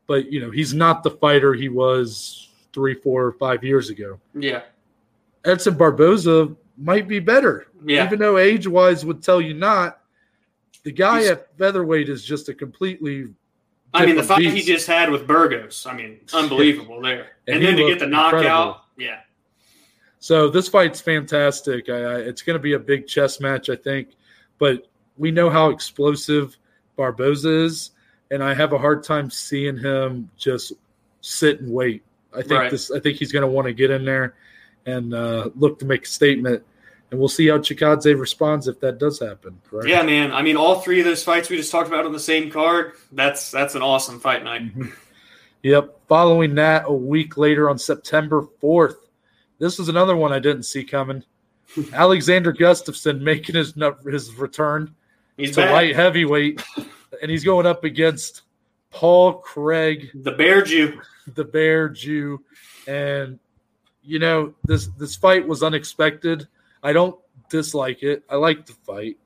but 0.08 0.32
you 0.32 0.39
know 0.39 0.50
he's 0.50 0.74
not 0.74 1.04
the 1.04 1.12
fighter 1.12 1.54
he 1.54 1.67
was 1.67 2.47
three, 2.71 2.93
four, 2.93 3.34
five 3.34 3.65
years 3.65 3.89
ago. 3.89 4.17
Yeah, 4.34 4.62
Edson 5.43 5.76
Barboza 5.76 6.56
might 6.78 7.10
be 7.10 7.19
better, 7.19 7.67
yeah. 7.86 8.06
even 8.06 8.20
though 8.20 8.38
age 8.38 8.67
wise 8.67 9.06
would 9.06 9.22
tell 9.24 9.41
you 9.41 9.54
not. 9.54 10.00
The 10.84 10.91
guy 10.91 11.20
He's- 11.20 11.32
at 11.32 11.58
featherweight 11.58 12.10
is 12.10 12.24
just 12.24 12.50
a 12.50 12.54
completely 12.54 13.28
I 13.94 14.06
mean, 14.06 14.15
the 14.15 14.24
fight 14.24 14.41
he 14.41 14.62
just 14.62 14.88
had 14.88 15.10
with 15.12 15.28
Burgos. 15.28 15.86
I 15.86 15.94
mean, 15.94 16.20
unbelievable 16.34 17.02
there. 17.02 17.32
And 17.48 17.58
And, 17.58 17.65
then 17.65 17.76
to 17.78 17.88
get 17.88 18.00
the 18.00 18.08
knockout. 18.08 18.39
incredible. 18.39 18.78
Yeah, 18.98 19.20
So 20.20 20.50
this 20.50 20.67
fight's 20.70 21.02
fantastic. 21.02 21.89
I, 21.89 21.94
I, 21.98 22.15
it's 22.20 22.41
going 22.41 22.54
to 22.56 22.62
be 22.62 22.74
a 22.74 22.80
big 22.80 23.06
chess 23.08 23.39
match, 23.41 23.70
I 23.70 23.76
think. 23.76 24.10
But 24.60 24.88
we 25.17 25.30
know 25.32 25.50
how 25.50 25.70
explosive 25.72 26.56
Barboza 26.96 27.50
is, 27.65 27.91
and 28.32 28.41
I 28.44 28.54
have 28.54 28.72
a 28.74 28.78
hard 28.78 29.04
time 29.04 29.30
seeing 29.30 29.78
him 29.78 30.30
just 30.38 30.74
sit 31.22 31.60
and 31.62 31.72
wait. 31.72 32.04
I 32.34 32.38
think 32.41 32.52
Right. 32.52 32.72
this. 32.72 32.91
I 32.91 33.00
think 33.00 33.17
he's 33.17 33.32
going 33.34 33.41
to 33.41 33.48
want 33.48 33.67
to 33.67 33.74
get 33.74 33.89
in 33.91 34.06
there 34.06 34.36
and 34.86 35.13
uh, 35.13 35.50
look 35.56 35.80
to 35.80 35.86
make 35.86 36.06
a 36.06 36.10
statement, 36.10 36.63
and 37.12 37.19
we'll 37.19 37.30
see 37.30 37.47
how 37.47 37.58
Chikadze 37.58 38.17
responds 38.17 38.67
if 38.67 38.80
that 38.80 38.97
does 38.97 39.19
happen. 39.19 39.60
Correct? 39.69 39.88
yeah, 39.88 40.02
man. 40.02 40.32
I 40.32 40.41
mean, 40.41 40.56
all 40.58 40.80
three 40.80 41.00
of 41.00 41.06
those 41.06 41.24
fights 41.24 41.50
we 41.50 41.58
just 41.58 41.71
talked 41.71 41.88
about 41.89 42.06
on 42.06 42.13
the 42.13 42.19
same 42.19 42.50
card. 42.50 42.93
That's 43.12 43.52
that's 43.52 43.76
an 43.76 43.82
awesome 43.82 44.19
fight 44.19 44.43
night. 44.43 44.63
Mm-hmm. 44.63 44.88
Yep. 45.63 46.00
Following 46.08 46.56
that, 46.56 46.86
a 46.88 46.93
week 46.93 47.38
later 47.38 47.69
on 47.69 47.78
September 47.78 48.47
4th, 48.63 48.95
this 49.60 49.78
was 49.78 49.89
another 49.89 50.15
one 50.15 50.34
I 50.34 50.39
didn't 50.39 50.63
see 50.63 50.84
coming. 50.84 51.24
Alexander 51.93 52.52
Gustafsson 52.52 53.21
making 53.21 53.56
his 53.56 53.74
his 54.10 54.34
return 54.36 54.95
He's 55.38 55.52
to 55.52 55.62
back. 55.62 55.71
light 55.71 55.95
heavyweight, 55.95 56.62
and 57.21 57.30
he's 57.30 57.43
going 57.43 57.65
up 57.65 57.84
against 57.84 58.41
Paul 58.89 59.34
Craig, 59.34 60.10
The 60.15 60.32
Bear 60.32 60.62
Jew. 60.63 61.00
the 61.36 61.45
Bear 61.45 61.88
Jew, 61.89 62.43
and 62.88 63.39
you 64.04 64.19
know 64.19 64.54
this 64.65 64.88
this 64.97 65.15
fight 65.15 65.47
was 65.47 65.62
unexpected. 65.63 66.47
I 66.84 66.94
don't 66.94 67.17
dislike 67.50 68.04
it. 68.04 68.24
I 68.30 68.36
like 68.36 68.65
the 68.65 68.74
fight. 68.74 69.17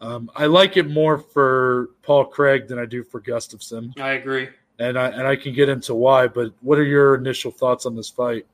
Um, 0.00 0.30
I 0.34 0.46
like 0.46 0.76
it 0.76 0.88
more 0.90 1.18
for 1.18 1.90
Paul 2.02 2.26
Craig 2.26 2.68
than 2.68 2.78
I 2.78 2.84
do 2.84 3.02
for 3.02 3.20
Gustafsson, 3.20 3.98
I 3.98 4.12
agree. 4.12 4.48
and 4.78 4.98
I 4.98 5.08
and 5.08 5.26
I 5.26 5.36
can 5.36 5.54
get 5.54 5.68
into 5.68 5.94
why. 5.94 6.26
But 6.26 6.52
what 6.60 6.78
are 6.78 6.84
your 6.84 7.14
initial 7.14 7.50
thoughts 7.50 7.86
on 7.86 7.96
this 7.96 8.10
fight? 8.10 8.46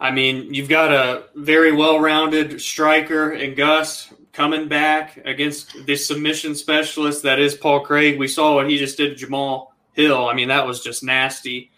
I 0.00 0.10
mean, 0.10 0.52
you've 0.52 0.68
got 0.68 0.92
a 0.92 1.24
very 1.34 1.72
well-rounded 1.72 2.60
striker 2.60 3.32
in 3.32 3.54
Gus 3.54 4.12
coming 4.32 4.68
back 4.68 5.20
against 5.24 5.86
this 5.86 6.06
submission 6.06 6.54
specialist 6.54 7.24
that 7.24 7.40
is 7.40 7.54
Paul 7.56 7.80
Craig. 7.80 8.18
We 8.18 8.28
saw 8.28 8.54
what 8.54 8.68
he 8.70 8.78
just 8.78 8.96
did 8.96 9.08
to 9.10 9.14
Jamal 9.16 9.74
Hill. 9.94 10.28
I 10.28 10.34
mean, 10.34 10.48
that 10.48 10.66
was 10.66 10.80
just 10.84 11.02
nasty. 11.02 11.70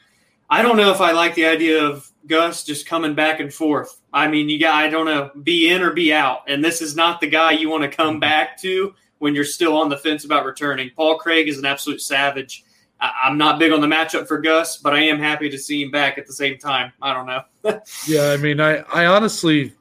I 0.50 0.62
don't 0.62 0.76
know 0.76 0.90
if 0.90 1.00
I 1.00 1.12
like 1.12 1.36
the 1.36 1.46
idea 1.46 1.84
of 1.84 2.10
Gus 2.26 2.64
just 2.64 2.86
coming 2.86 3.14
back 3.14 3.38
and 3.38 3.54
forth. 3.54 4.00
I 4.12 4.26
mean, 4.26 4.48
you 4.48 4.58
got 4.58 4.74
I 4.74 4.88
don't 4.88 5.06
know, 5.06 5.30
be 5.42 5.70
in 5.70 5.82
or 5.82 5.92
be 5.92 6.12
out. 6.12 6.42
And 6.48 6.64
this 6.64 6.82
is 6.82 6.96
not 6.96 7.20
the 7.20 7.28
guy 7.28 7.52
you 7.52 7.70
want 7.70 7.84
to 7.84 7.88
come 7.88 8.14
mm-hmm. 8.14 8.20
back 8.20 8.60
to 8.62 8.94
when 9.18 9.34
you're 9.34 9.44
still 9.44 9.76
on 9.76 9.88
the 9.88 9.96
fence 9.96 10.24
about 10.24 10.44
returning. 10.44 10.90
Paul 10.96 11.18
Craig 11.18 11.48
is 11.48 11.58
an 11.58 11.66
absolute 11.66 12.02
savage. 12.02 12.64
I, 13.00 13.12
I'm 13.24 13.38
not 13.38 13.58
big 13.58 13.70
on 13.70 13.80
the 13.80 13.86
matchup 13.86 14.26
for 14.26 14.40
Gus, 14.40 14.78
but 14.78 14.92
I 14.92 15.02
am 15.04 15.18
happy 15.18 15.48
to 15.50 15.58
see 15.58 15.82
him 15.82 15.90
back 15.90 16.18
at 16.18 16.26
the 16.26 16.32
same 16.32 16.58
time. 16.58 16.92
I 17.00 17.14
don't 17.14 17.26
know. 17.26 17.42
Yeah, 18.06 18.30
I 18.30 18.36
mean, 18.36 18.60
I 18.60 18.78
I 18.92 19.06
honestly 19.06 19.74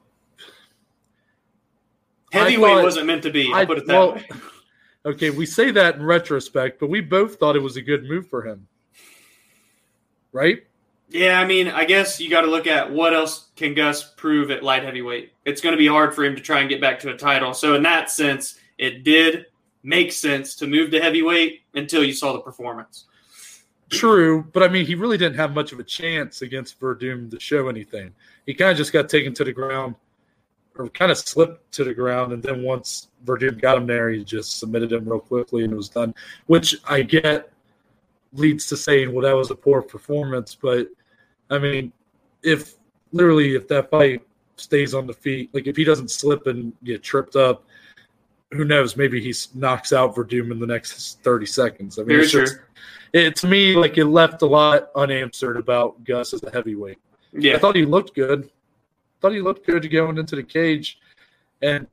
Heavyweight 2.32 2.75
thought- 2.75 2.84
wasn't 2.84 3.08
meant 3.08 3.23
to 3.23 3.32
be. 3.32 3.47
I'll 3.47 3.62
I- 3.62 3.65
put 3.65 3.79
it 3.79 3.88
that 3.88 3.93
well, 3.93 4.13
way. 4.13 4.27
Okay, 5.05 5.29
we 5.29 5.45
say 5.45 5.71
that 5.71 5.95
in 5.95 6.03
retrospect, 6.03 6.77
but 6.77 6.89
we 6.89 6.99
both 6.99 7.38
thought 7.38 7.55
it 7.55 7.62
was 7.62 7.77
a 7.77 7.82
good 7.82 8.03
move 8.03 8.27
for 8.27 8.45
him. 8.45 8.67
Right? 10.31 10.63
Yeah, 11.09 11.39
I 11.39 11.45
mean, 11.45 11.67
I 11.67 11.85
guess 11.85 12.19
you 12.19 12.29
got 12.29 12.41
to 12.41 12.47
look 12.47 12.67
at 12.67 12.91
what 12.91 13.13
else 13.13 13.47
can 13.55 13.73
Gus 13.73 14.11
prove 14.11 14.51
at 14.51 14.63
light 14.63 14.83
heavyweight. 14.83 15.33
It's 15.43 15.59
going 15.59 15.73
to 15.73 15.77
be 15.77 15.87
hard 15.87 16.13
for 16.13 16.23
him 16.23 16.35
to 16.35 16.41
try 16.41 16.59
and 16.59 16.69
get 16.69 16.79
back 16.79 16.99
to 16.99 17.09
a 17.09 17.17
title. 17.17 17.53
So 17.53 17.75
in 17.75 17.83
that 17.83 18.11
sense, 18.11 18.59
it 18.77 19.03
did 19.03 19.47
make 19.81 20.11
sense 20.11 20.55
to 20.55 20.67
move 20.67 20.91
to 20.91 21.01
heavyweight 21.01 21.61
until 21.73 22.03
you 22.03 22.13
saw 22.13 22.33
the 22.33 22.39
performance. 22.39 23.05
True, 23.89 24.45
but 24.53 24.61
I 24.61 24.67
mean, 24.67 24.85
he 24.85 24.93
really 24.93 25.17
didn't 25.17 25.37
have 25.37 25.55
much 25.55 25.71
of 25.71 25.79
a 25.79 25.83
chance 25.83 26.43
against 26.43 26.79
Werdum 26.79 27.31
to 27.31 27.39
show 27.39 27.69
anything. 27.69 28.13
He 28.45 28.53
kind 28.53 28.69
of 28.71 28.77
just 28.77 28.93
got 28.93 29.09
taken 29.09 29.33
to 29.33 29.43
the 29.43 29.51
ground 29.51 29.95
or 30.77 30.89
kind 30.89 31.11
of 31.11 31.17
slipped 31.17 31.71
to 31.73 31.83
the 31.83 31.93
ground, 31.93 32.31
and 32.31 32.41
then 32.43 32.61
once 32.61 33.07
Werdum 33.25 33.59
got 33.59 33.77
him 33.77 33.87
there, 33.87 34.09
he 34.11 34.23
just 34.23 34.59
submitted 34.59 34.91
him 34.91 35.09
real 35.09 35.19
quickly 35.19 35.63
and 35.63 35.73
it 35.73 35.75
was 35.75 35.89
done. 35.89 36.13
Which 36.45 36.75
I 36.87 37.01
get 37.01 37.51
leads 38.33 38.67
to 38.67 38.77
saying, 38.77 39.13
well, 39.13 39.23
that 39.23 39.35
was 39.35 39.51
a 39.51 39.55
poor 39.55 39.81
performance, 39.81 40.55
but 40.55 40.87
I 41.49 41.57
mean, 41.57 41.91
if 42.43 42.75
literally 43.11 43.55
if 43.55 43.67
that 43.69 43.89
fight 43.89 44.21
stays 44.55 44.93
on 44.93 45.07
the 45.07 45.13
feet, 45.13 45.49
like 45.53 45.67
if 45.67 45.75
he 45.75 45.83
doesn't 45.83 46.11
slip 46.11 46.47
and 46.47 46.73
get 46.83 47.01
tripped 47.01 47.35
up, 47.35 47.63
who 48.51 48.65
knows? 48.65 48.97
Maybe 48.97 49.21
he 49.21 49.33
knocks 49.53 49.93
out 49.93 50.15
Werdum 50.15 50.51
in 50.51 50.59
the 50.59 50.67
next 50.67 51.21
thirty 51.21 51.45
seconds. 51.45 51.99
I 51.99 52.01
mean, 52.01 52.09
Very 52.09 52.21
it's 52.23 52.31
just, 52.31 52.57
it 53.13 53.35
to 53.37 53.47
me 53.47 53.75
like 53.75 53.97
it 53.97 54.05
left 54.05 54.41
a 54.41 54.45
lot 54.45 54.89
unanswered 54.95 55.57
about 55.57 56.03
Gus 56.03 56.33
as 56.33 56.43
a 56.43 56.51
heavyweight. 56.51 56.97
Yeah. 57.31 57.55
I 57.55 57.59
thought 57.59 57.75
he 57.75 57.85
looked 57.85 58.15
good. 58.15 58.49
Thought 59.21 59.33
he 59.33 59.41
looked 59.41 59.65
good 59.65 59.89
going 59.91 60.17
into 60.17 60.35
the 60.35 60.43
cage, 60.43 60.99
and 61.61 61.87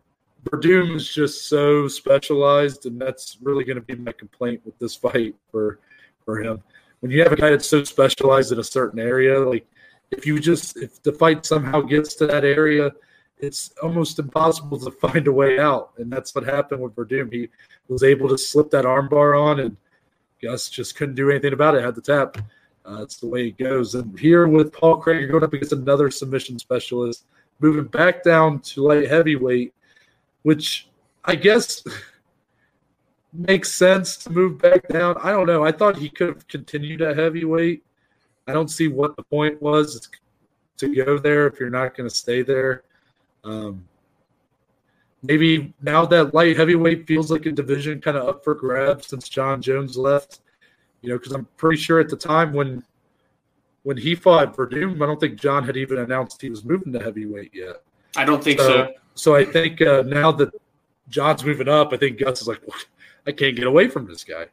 Werdum 0.45 0.95
is 0.95 1.13
just 1.13 1.49
so 1.49 1.89
specialized, 1.89 2.87
and 2.87 3.01
that's 3.01 3.37
really 3.43 3.65
going 3.65 3.77
to 3.77 3.83
be 3.83 3.97
my 3.97 4.13
complaint 4.13 4.61
with 4.65 4.79
this 4.79 4.95
fight 4.95 5.35
for 5.51 5.81
for 6.27 6.43
him. 6.43 6.63
When 7.01 7.11
you 7.11 7.23
have 7.23 7.33
a 7.33 7.37
guy 7.37 7.51
that's 7.51 7.69
so 7.69 7.85
specialized 7.85 8.53
in 8.53 8.59
a 8.59 8.65
certain 8.65 8.99
area, 8.99 9.39
like 9.41 9.67
if 10.11 10.27
you 10.27 10.39
just 10.39 10.77
if 10.77 11.03
the 11.03 11.13
fight 11.13 11.47
somehow 11.47 11.81
gets 11.81 12.15
to 12.17 12.27
that 12.27 12.45
area, 12.45 12.93
it's 13.39 13.73
almost 13.83 14.19
impossible 14.19 14.79
to 14.81 14.91
find 15.07 15.27
a 15.27 15.33
way 15.33 15.59
out, 15.59 15.93
and 15.97 16.13
that's 16.13 16.35
what 16.35 16.45
happened 16.45 16.83
with 16.83 16.95
Werdum. 16.97 17.33
He 17.33 17.49
was 17.89 18.03
able 18.03 18.29
to 18.29 18.37
slip 18.37 18.71
that 18.71 18.85
armbar 18.85 19.41
on, 19.41 19.61
and 19.61 19.77
Gus 20.43 20.69
just 20.69 20.97
couldn't 20.97 21.15
do 21.15 21.31
anything 21.31 21.55
about 21.55 21.75
it. 21.75 21.83
Had 21.83 21.95
the 21.95 22.03
tap. 22.03 22.37
Uh, 22.85 22.99
that's 22.99 23.17
the 23.17 23.27
way 23.27 23.49
it 23.49 23.59
goes. 23.59 23.97
And 23.97 24.17
here 24.19 24.47
with 24.47 24.73
Paul 24.73 24.99
Craig, 24.99 25.19
you're 25.21 25.29
going 25.29 25.43
up 25.43 25.53
against 25.53 25.73
another 25.73 26.09
submission 26.09 26.57
specialist, 26.57 27.25
moving 27.59 27.87
back 27.87 28.23
down 28.23 28.61
to 28.61 28.83
light 28.83 29.11
heavyweight, 29.11 29.75
which 30.43 30.89
I 31.25 31.35
guess 31.35 31.83
makes 33.39 33.73
sense 33.73 34.17
to 34.19 34.31
move 34.31 34.59
back 34.59 34.89
down. 34.89 35.17
I 35.23 35.31
don't 35.31 35.47
know. 35.47 35.65
I 35.65 35.73
thought 35.73 35.97
he 35.97 36.09
could 36.09 36.29
have 36.29 36.49
continued 36.49 37.03
at 37.03 37.17
heavyweight. 37.17 37.85
I 38.47 38.53
don't 38.53 38.71
see 38.71 38.89
what 38.89 39.17
the 39.17 39.23
point 39.23 39.61
was 39.61 40.09
to 40.79 40.95
go 40.95 41.19
there 41.19 41.47
if 41.47 41.59
you're 41.59 41.71
not 41.71 41.97
going 41.97 42.09
to 42.09 42.15
stay 42.15 42.43
there. 42.43 42.85
Um, 43.45 43.85
maybe 45.23 45.75
now 45.83 46.05
that 46.07 46.35
light 46.35 46.57
heavyweight 46.57 47.07
feels 47.07 47.31
like 47.31 47.47
a 47.47 47.53
division 47.53 48.01
kind 48.01 48.17
of 48.17 48.29
up 48.29 48.45
for 48.45 48.55
grabs 48.55 49.09
since 49.09 49.29
John 49.29 49.61
Jones 49.63 49.97
left 49.97 50.41
you 51.07 51.13
know, 51.13 51.19
because 51.19 51.33
I'm 51.33 51.47
pretty 51.57 51.81
sure 51.81 52.01
at 52.01 52.09
the 52.09 52.17
time 52.17 52.53
when 52.53 52.83
when 53.85 53.97
he 53.97 54.17
fought 54.17 54.57
Werdum, 54.57 55.01
I 55.01 55.07
don't 55.07 55.21
think 55.21 55.41
John 55.41 55.63
had 55.63 55.77
even 55.77 55.99
announced 55.99 56.43
he 56.43 56.51
was 56.51 56.65
moving 56.65 56.93
to 56.93 56.99
heavyweight 56.99 57.55
yet. 57.55 57.83
I 58.17 58.25
don't 58.25 58.43
think 58.43 58.59
so. 58.59 58.93
So 59.15 59.37
I 59.37 59.45
think 59.45 59.81
uh, 59.81 60.03
now 60.05 60.33
that 60.33 60.53
John's 61.09 61.45
moving 61.45 61.69
up, 61.69 61.93
I 61.93 61.97
think 61.97 62.19
Gus 62.19 62.43
is 62.43 62.49
like, 62.49 62.61
I 63.27 63.33
can't 63.33 63.57
get 63.57 63.67
away 63.67 63.89
from 63.89 64.07
this 64.07 64.25
guy. 64.25 64.47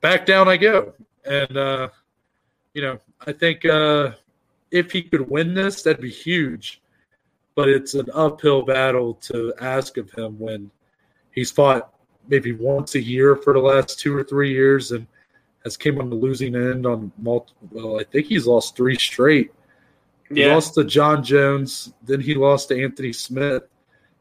Back 0.00 0.26
down 0.26 0.48
I 0.48 0.56
go, 0.56 0.94
and 1.24 1.56
uh, 1.56 1.88
you 2.74 2.82
know, 2.82 2.98
I 3.26 3.32
think 3.32 3.64
uh, 3.64 4.12
if 4.70 4.92
he 4.92 5.02
could 5.02 5.28
win 5.28 5.54
this, 5.54 5.82
that'd 5.82 6.00
be 6.00 6.10
huge. 6.10 6.80
But 7.54 7.68
it's 7.68 7.94
an 7.94 8.08
uphill 8.14 8.62
battle 8.62 9.14
to 9.14 9.52
ask 9.60 9.96
of 9.96 10.10
him 10.12 10.38
when 10.38 10.70
he's 11.32 11.50
fought 11.50 11.92
maybe 12.28 12.52
once 12.52 12.94
a 12.94 13.02
year 13.02 13.34
for 13.34 13.52
the 13.52 13.58
last 13.58 13.98
two 13.98 14.14
or 14.16 14.22
three 14.22 14.52
years 14.52 14.92
and 14.92 15.06
has 15.64 15.76
came 15.76 15.98
on 16.00 16.08
the 16.08 16.14
losing 16.14 16.54
end 16.54 16.86
on 16.86 17.10
multiple. 17.18 17.68
Well, 17.72 18.00
I 18.00 18.04
think 18.04 18.26
he's 18.26 18.46
lost 18.46 18.76
three 18.76 18.96
straight. 18.96 19.50
He 20.32 20.42
Yeah. 20.42 20.54
lost 20.54 20.74
to 20.74 20.84
John 20.84 21.24
Jones, 21.24 21.92
then 22.04 22.20
he 22.20 22.34
lost 22.34 22.68
to 22.68 22.80
Anthony 22.80 23.12
Smith, 23.12 23.64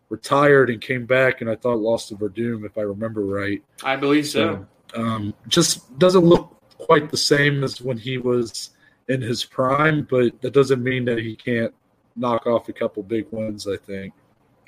retired 0.10 0.70
and 0.70 0.82
came 0.82 1.06
back, 1.06 1.41
and 1.41 1.50
I 1.50 1.56
thought 1.56 1.80
lost 1.80 2.10
to 2.10 2.15
Werdum 2.15 2.65
if 2.65 2.78
I 2.78 2.82
remember 2.82 3.22
right. 3.26 3.62
I 3.84 3.96
believe 3.96 4.28
so. 4.28 4.65
um, 4.96 5.34
just 5.48 5.98
doesn't 6.00 6.24
look 6.24 6.54
quite 6.78 7.10
the 7.10 7.17
same 7.17 7.63
as 7.63 7.82
when 7.82 7.98
he 7.98 8.17
was 8.17 8.72
in 9.10 9.22
his 9.22 9.43
prime, 9.43 10.08
but 10.10 10.39
that 10.41 10.54
doesn't 10.54 10.82
mean 10.84 11.06
that 11.06 11.17
he 11.20 11.36
can't 11.36 11.74
knock 12.15 12.46
off 12.48 12.70
a 12.70 12.74
couple 12.74 13.04
big 13.04 13.26
wins. 13.32 13.67
I 13.67 13.78
think. 13.78 14.13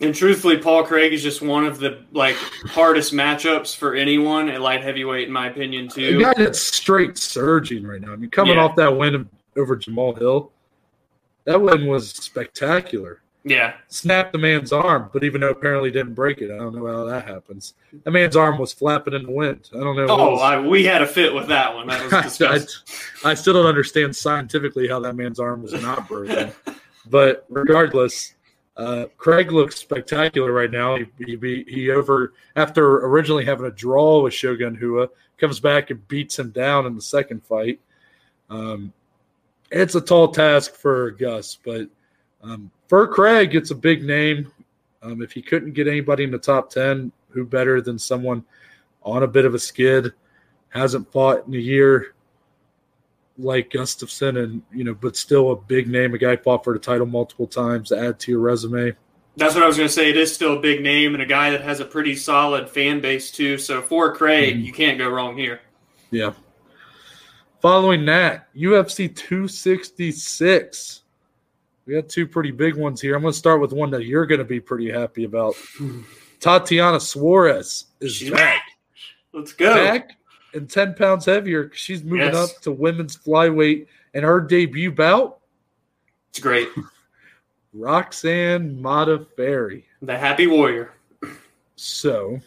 And 0.01 0.15
truthfully, 0.15 0.57
Paul 0.57 0.83
Craig 0.85 1.11
is 1.13 1.21
just 1.21 1.41
one 1.41 1.65
of 1.65 1.77
the 1.79 2.05
like 2.13 2.35
hardest 2.35 3.13
matchups 3.13 3.75
for 3.75 3.95
anyone 3.95 4.47
at 4.49 4.61
light 4.61 4.81
heavyweight, 4.81 5.27
in 5.27 5.33
my 5.33 5.47
opinion, 5.49 5.87
A 5.87 5.89
too. 5.89 6.21
guy 6.21 6.33
that's 6.35 6.59
straight 6.59 7.17
surging 7.17 7.85
right 7.85 7.99
now. 7.99 8.13
I 8.13 8.15
mean, 8.15 8.29
coming 8.29 8.55
Yeah. 8.55 8.63
off 8.63 8.75
that 8.77 8.95
win 8.95 9.27
over 9.57 9.75
Jamal 9.75 10.13
Hill, 10.15 10.51
that 11.43 11.59
win 11.61 11.85
was 11.87 12.11
spectacular. 12.11 13.21
Yeah. 13.43 13.73
Snapped 13.87 14.33
the 14.33 14.37
man's 14.37 14.73
arm, 14.73 15.09
but 15.13 15.23
even 15.23 15.41
though 15.41 15.49
apparently 15.49 15.91
didn't 15.91 16.13
break 16.13 16.39
it, 16.39 16.51
I 16.51 16.57
don't 16.57 16.75
know 16.75 16.85
how 16.85 17.05
that 17.05 17.25
happens. 17.25 17.73
That 18.03 18.11
man's 18.11 18.35
arm 18.35 18.57
was 18.57 18.73
flapping 18.73 19.13
in 19.13 19.23
the 19.23 19.31
wind. 19.31 19.69
I 19.73 19.77
don't 19.77 19.95
know. 19.95 20.07
Oh, 20.09 20.35
I, 20.35 20.59
we 20.59 20.83
had 20.83 21.01
a 21.01 21.07
fit 21.07 21.33
with 21.33 21.47
that 21.47 21.73
one. 21.73 21.87
That 21.87 22.03
was 22.03 22.13
I, 22.13 22.21
disgusting. 22.23 22.95
I 23.23 23.33
still 23.33 23.53
don't 23.53 23.65
understand 23.65 24.15
scientifically 24.15 24.87
how 24.87 24.99
that 24.99 25.15
man's 25.15 25.39
arm 25.39 25.63
was 25.63 25.73
not 25.73 26.07
broken. 26.07 26.51
but 27.09 27.45
regardless, 27.49 28.35
uh, 28.75 29.05
Craig 29.17 29.51
looks 29.51 29.77
spectacular 29.77 30.51
right 30.51 30.71
now. 30.71 30.97
He, 30.97 31.05
he, 31.17 31.65
he 31.67 31.91
over 31.91 32.33
after 32.55 33.05
originally 33.05 33.45
having 33.45 33.65
a 33.65 33.71
draw 33.71 34.21
with 34.21 34.33
Shogun 34.33 34.75
Rua, 34.75 35.09
comes 35.37 35.59
back 35.59 35.89
and 35.89 36.05
beats 36.07 36.37
him 36.37 36.51
down 36.51 36.85
in 36.85 36.95
the 36.95 37.01
second 37.01 37.43
fight. 37.43 37.79
Um, 38.49 38.93
it's 39.71 39.95
a 39.95 40.01
tall 40.01 40.29
task 40.29 40.75
for 40.75 41.11
Gus, 41.11 41.57
but 41.63 41.87
um, 42.41 42.71
for 42.89 43.07
Craig, 43.07 43.55
it's 43.55 43.71
a 43.71 43.75
big 43.75 44.03
name. 44.03 44.51
Um, 45.01 45.21
if 45.21 45.31
he 45.31 45.41
couldn't 45.41 45.73
get 45.73 45.87
anybody 45.87 46.25
in 46.25 46.31
the 46.31 46.37
top 46.37 46.69
ten, 46.69 47.11
who 47.29 47.45
better 47.45 47.79
than 47.79 47.97
someone 47.97 48.43
on 49.03 49.23
a 49.23 49.27
bit 49.27 49.45
of 49.45 49.53
a 49.53 49.59
skid, 49.59 50.11
hasn't 50.69 51.09
fought 51.11 51.47
in 51.47 51.53
a 51.53 51.57
year 51.57 52.13
like 53.37 53.69
Gustafsson, 53.69 54.43
and 54.43 54.61
you 54.73 54.83
know, 54.83 54.93
but 54.93 55.15
still 55.15 55.51
a 55.51 55.55
big 55.55 55.87
name, 55.87 56.13
a 56.13 56.17
guy 56.17 56.35
fought 56.35 56.65
for 56.65 56.73
the 56.73 56.79
title 56.79 57.05
multiple 57.05 57.47
times 57.47 57.87
to 57.89 57.97
add 57.97 58.19
to 58.19 58.31
your 58.31 58.41
resume. 58.41 58.93
That's 59.37 59.53
what 59.55 59.63
I 59.63 59.67
was 59.67 59.77
going 59.77 59.87
to 59.87 59.93
say. 59.93 60.09
It 60.09 60.17
is 60.17 60.33
still 60.33 60.57
a 60.57 60.59
big 60.59 60.81
name 60.81 61.13
and 61.13 61.23
a 61.23 61.25
guy 61.25 61.51
that 61.51 61.61
has 61.61 61.79
a 61.79 61.85
pretty 61.85 62.15
solid 62.17 62.67
fan 62.69 62.99
base, 62.99 63.31
too. 63.31 63.57
So 63.57 63.81
for 63.81 64.13
Craig, 64.13 64.57
Mhm. 64.57 64.65
you 64.65 64.73
can't 64.73 64.97
go 64.97 65.07
wrong 65.07 65.37
here. 65.37 65.61
Yeah. 66.11 66.33
Following 67.61 68.03
that, 68.07 68.49
UFC 68.53 69.07
266. 69.07 70.98
We 71.89 71.95
got 71.95 72.07
two 72.07 72.27
pretty 72.27 72.51
big 72.51 72.75
ones 72.75 73.01
here. 73.01 73.15
I'm 73.15 73.23
going 73.23 73.33
to 73.33 73.37
start 73.39 73.59
with 73.61 73.73
one 73.73 73.89
that 73.89 74.05
you're 74.05 74.27
going 74.27 74.37
to 74.37 74.45
be 74.45 74.59
pretty 74.59 74.91
happy 74.91 75.23
about. 75.23 75.55
Tatiana 76.39 76.99
Suarez 76.99 77.85
is 77.99 78.29
back. 78.29 78.61
Let's 79.33 79.53
go. 79.53 79.73
Back 79.73 80.11
and 80.53 80.69
10 80.69 80.93
pounds 80.93 81.25
heavier. 81.25 81.71
She's 81.73 82.03
moving 82.03 82.27
Yes. 82.31 82.35
up 82.35 82.61
to 82.61 82.71
women's 82.71 83.17
flyweight. 83.17 83.87
And 84.13 84.23
her 84.23 84.39
debut 84.39 84.91
bout, 84.91 85.39
It's 86.29 86.37
great. 86.39 86.69
Roxanne 87.73 88.79
Modafferi. 88.79 89.81
The 90.03 90.15
Happy 90.15 90.45
Warrior. 90.45 90.93
So, 91.75 92.39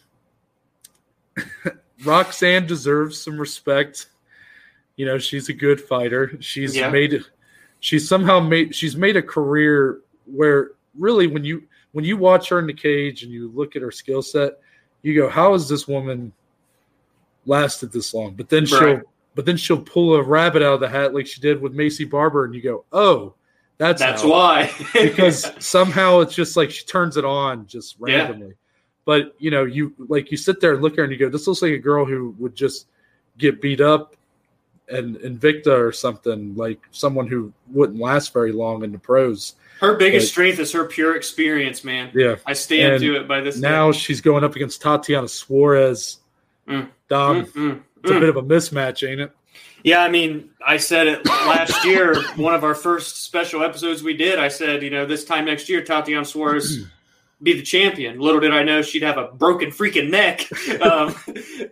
Roxanne 2.04 2.66
deserves 2.68 3.20
some 3.20 3.40
respect. 3.40 4.06
You 4.94 5.04
know, 5.06 5.18
she's 5.18 5.48
a 5.48 5.52
good 5.52 5.80
fighter. 5.80 6.36
She's 6.38 6.76
Yeah. 6.76 6.90
made 6.90 7.24
she's 7.82 8.08
somehow 8.08 8.38
made 8.40 8.74
she's 8.74 8.96
made 8.96 9.16
a 9.16 9.22
career 9.22 10.00
where 10.26 10.70
really 10.98 11.26
when 11.26 11.44
you 11.44 11.64
when 11.90 12.04
you 12.06 12.16
watch 12.16 12.48
her 12.48 12.58
in 12.58 12.66
the 12.66 12.72
cage 12.72 13.22
and 13.24 13.30
you 13.30 13.50
look 13.54 13.76
at 13.76 13.82
her 13.82 13.90
skill 13.90 14.22
set, 14.22 14.52
you 15.02 15.14
go, 15.14 15.28
How 15.28 15.52
has 15.52 15.68
this 15.68 15.86
woman 15.86 16.32
lasted 17.44 17.92
this 17.92 18.14
long? 18.14 18.34
But 18.34 18.48
then 18.48 18.64
she'll 18.64 19.02
but 19.34 19.44
then 19.44 19.56
she'll 19.56 19.82
pull 19.82 20.14
a 20.14 20.22
rabbit 20.22 20.62
out 20.62 20.74
of 20.74 20.80
the 20.80 20.88
hat 20.88 21.12
like 21.14 21.26
she 21.26 21.40
did 21.40 21.60
with 21.60 21.74
Maycee 21.74 22.08
Barber, 22.08 22.44
and 22.44 22.54
you 22.54 22.62
go, 22.62 22.84
Oh, 22.92 23.34
that's 23.78 24.00
That's 24.00 24.22
how 24.22 24.28
why. 24.30 24.70
because 24.92 25.50
somehow 25.58 26.20
it's 26.20 26.34
just 26.34 26.56
like 26.56 26.70
she 26.70 26.84
turns 26.84 27.16
it 27.16 27.24
on 27.24 27.66
just 27.66 27.96
Yeah. 28.06 28.16
randomly. 28.18 28.54
But 29.04 29.34
you 29.38 29.50
know, 29.50 29.64
you 29.64 29.92
like 29.98 30.30
you 30.30 30.36
sit 30.36 30.60
there 30.60 30.74
and 30.74 30.82
look 30.82 30.92
at 30.92 30.98
her 30.98 31.04
and 31.04 31.12
you 31.12 31.18
go, 31.18 31.28
"This 31.28 31.48
looks 31.48 31.60
like 31.62 31.72
a 31.72 31.78
girl 31.78 32.04
who 32.04 32.36
would 32.38 32.54
just 32.54 32.86
get 33.38 33.60
beat 33.60 33.80
up 33.80 34.14
and 34.92 35.16
Invicta 35.16 35.68
or 35.68 35.92
something 35.92 36.54
like 36.54 36.80
someone 36.90 37.26
who 37.26 37.52
wouldn't 37.68 38.00
last 38.00 38.32
very 38.32 38.52
long 38.52 38.84
in 38.84 38.92
the 38.92 38.98
pros." 38.98 39.54
her 39.82 39.96
biggest 39.96 40.26
Like- 40.26 40.30
strength 40.30 40.58
is 40.60 40.72
her 40.72 40.84
pure 40.84 41.16
experience, 41.16 41.82
man. 41.82 42.10
Yeah. 42.14 42.36
I 42.46 42.52
stand 42.52 42.94
And 42.94 43.02
to 43.02 43.16
it 43.16 43.26
by 43.26 43.40
this 43.40 43.58
Now 43.58 43.90
she's 43.90 44.20
going 44.20 44.44
up 44.44 44.54
against 44.54 44.80
Tatiana 44.80 45.26
Suarez. 45.26 46.18
Mm. 46.68 46.88
Dom. 47.08 47.46
Mm, 47.46 47.52
mm, 47.52 47.80
it's 48.00 48.10
a 48.10 48.14
mm. 48.14 48.20
bit 48.20 48.28
of 48.28 48.36
a 48.36 48.42
mismatch, 48.42 49.06
ain't 49.06 49.20
it? 49.20 49.32
Yeah, 49.82 50.02
I 50.04 50.08
mean, 50.08 50.50
I 50.64 50.76
said 50.76 51.08
it 51.08 51.26
last 51.26 51.84
year, 51.84 52.14
one 52.36 52.54
of 52.54 52.62
our 52.62 52.76
first 52.76 53.24
special 53.24 53.64
episodes 53.64 54.04
we 54.04 54.16
did. 54.16 54.38
I 54.38 54.46
said, 54.46 54.84
you 54.84 54.90
know, 54.90 55.04
this 55.04 55.24
time 55.24 55.44
next 55.46 55.68
year, 55.68 55.82
Tatiana 55.82 56.24
Suarez 56.24 56.86
be 57.42 57.54
the 57.54 57.62
champion. 57.62 58.18
Little 58.20 58.40
did 58.40 58.52
I 58.52 58.62
know 58.62 58.82
she'd 58.82 59.02
have 59.02 59.18
a 59.18 59.28
broken 59.28 59.70
freaking 59.70 60.10
neck, 60.10 60.46
um, 60.82 61.14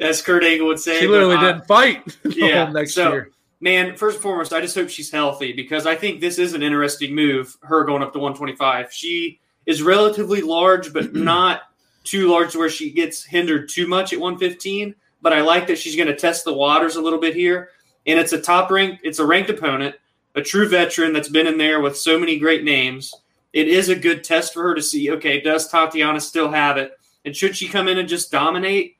as 0.00 0.20
Kurt 0.22 0.42
Angle 0.44 0.66
would 0.68 0.80
say. 0.80 1.00
She 1.00 1.06
literally 1.06 1.36
I- 1.36 1.52
didn't 1.52 1.66
fight 1.66 2.16
Yeah, 2.24 2.70
next 2.70 2.94
so- 2.94 3.12
year. 3.12 3.30
Man, 3.62 3.94
first 3.94 4.16
and 4.16 4.22
foremost, 4.22 4.54
I 4.54 4.62
just 4.62 4.74
hope 4.74 4.88
she's 4.88 5.10
healthy 5.10 5.52
because 5.52 5.86
I 5.86 5.94
think 5.94 6.22
this 6.22 6.38
is 6.38 6.54
an 6.54 6.62
interesting 6.62 7.14
move. 7.14 7.54
Her 7.62 7.84
going 7.84 8.02
up 8.02 8.14
to 8.14 8.18
125. 8.18 8.90
She 8.90 9.38
is 9.66 9.82
relatively 9.82 10.40
large, 10.40 10.94
but 10.94 11.14
not 11.14 11.60
too 12.02 12.28
large 12.30 12.56
where 12.56 12.70
she 12.70 12.90
gets 12.90 13.22
hindered 13.22 13.68
too 13.68 13.86
much 13.86 14.14
at 14.14 14.18
115. 14.18 14.94
But 15.20 15.34
I 15.34 15.42
like 15.42 15.66
that 15.66 15.78
she's 15.78 15.94
going 15.94 16.08
to 16.08 16.16
test 16.16 16.46
the 16.46 16.54
waters 16.54 16.96
a 16.96 17.02
little 17.02 17.20
bit 17.20 17.34
here. 17.34 17.68
And 18.06 18.18
it's 18.18 18.32
a 18.32 18.40
top 18.40 18.70
ranked, 18.70 19.02
it's 19.04 19.18
a 19.18 19.26
ranked 19.26 19.50
opponent, 19.50 19.94
a 20.34 20.40
true 20.40 20.66
veteran 20.66 21.12
that's 21.12 21.28
been 21.28 21.46
in 21.46 21.58
there 21.58 21.80
with 21.82 21.98
so 21.98 22.18
many 22.18 22.38
great 22.38 22.64
names. 22.64 23.12
It 23.52 23.68
is 23.68 23.88
a 23.88 23.96
good 23.96 24.22
test 24.22 24.54
for 24.54 24.62
her 24.62 24.74
to 24.74 24.82
see, 24.82 25.10
okay, 25.12 25.40
does 25.40 25.68
Tatiana 25.68 26.20
still 26.20 26.50
have 26.50 26.76
it? 26.76 26.92
And 27.24 27.34
should 27.34 27.56
she 27.56 27.68
come 27.68 27.88
in 27.88 27.98
and 27.98 28.08
just 28.08 28.30
dominate 28.30 28.96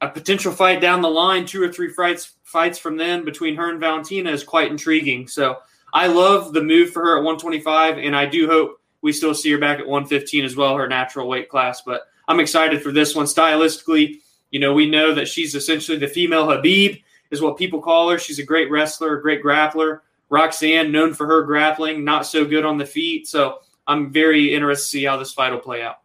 a 0.00 0.08
potential 0.08 0.52
fight 0.52 0.80
down 0.80 1.02
the 1.02 1.08
line, 1.08 1.46
two 1.46 1.62
or 1.62 1.72
three 1.72 1.92
fights 1.92 2.34
fights 2.42 2.78
from 2.78 2.96
then 2.96 3.24
between 3.24 3.54
her 3.56 3.70
and 3.70 3.78
Valentina 3.78 4.30
is 4.30 4.42
quite 4.42 4.70
intriguing. 4.70 5.28
So 5.28 5.58
I 5.92 6.06
love 6.06 6.52
the 6.52 6.62
move 6.62 6.90
for 6.90 7.02
her 7.02 7.18
at 7.18 7.24
125, 7.24 7.98
and 7.98 8.16
I 8.16 8.26
do 8.26 8.48
hope 8.48 8.80
we 9.02 9.12
still 9.12 9.34
see 9.34 9.50
her 9.52 9.58
back 9.58 9.78
at 9.78 9.86
115 9.86 10.44
as 10.44 10.56
well, 10.56 10.76
her 10.76 10.88
natural 10.88 11.28
weight 11.28 11.48
class. 11.48 11.82
But 11.82 12.02
I'm 12.28 12.40
excited 12.40 12.82
for 12.82 12.92
this 12.92 13.14
one. 13.14 13.26
Stylistically, 13.26 14.20
you 14.50 14.60
know, 14.60 14.72
we 14.72 14.88
know 14.88 15.14
that 15.14 15.28
she's 15.28 15.54
essentially 15.54 15.98
the 15.98 16.08
female 16.08 16.46
Khabib, 16.46 17.02
is 17.30 17.40
what 17.40 17.56
people 17.56 17.80
call 17.80 18.10
her. 18.10 18.18
She's 18.18 18.38
a 18.38 18.44
great 18.44 18.70
wrestler, 18.70 19.16
a 19.16 19.22
great 19.22 19.42
grappler. 19.42 20.00
Roxanne, 20.30 20.92
known 20.92 21.12
for 21.12 21.26
her 21.26 21.42
grappling, 21.42 22.04
not 22.04 22.24
so 22.24 22.44
good 22.44 22.64
on 22.64 22.78
the 22.78 22.86
feet. 22.86 23.28
So 23.28 23.58
I'm 23.86 24.10
very 24.10 24.54
interested 24.54 24.84
to 24.84 24.90
see 24.90 25.04
how 25.04 25.16
this 25.16 25.32
fight 25.32 25.52
will 25.52 25.58
play 25.58 25.82
out. 25.82 26.00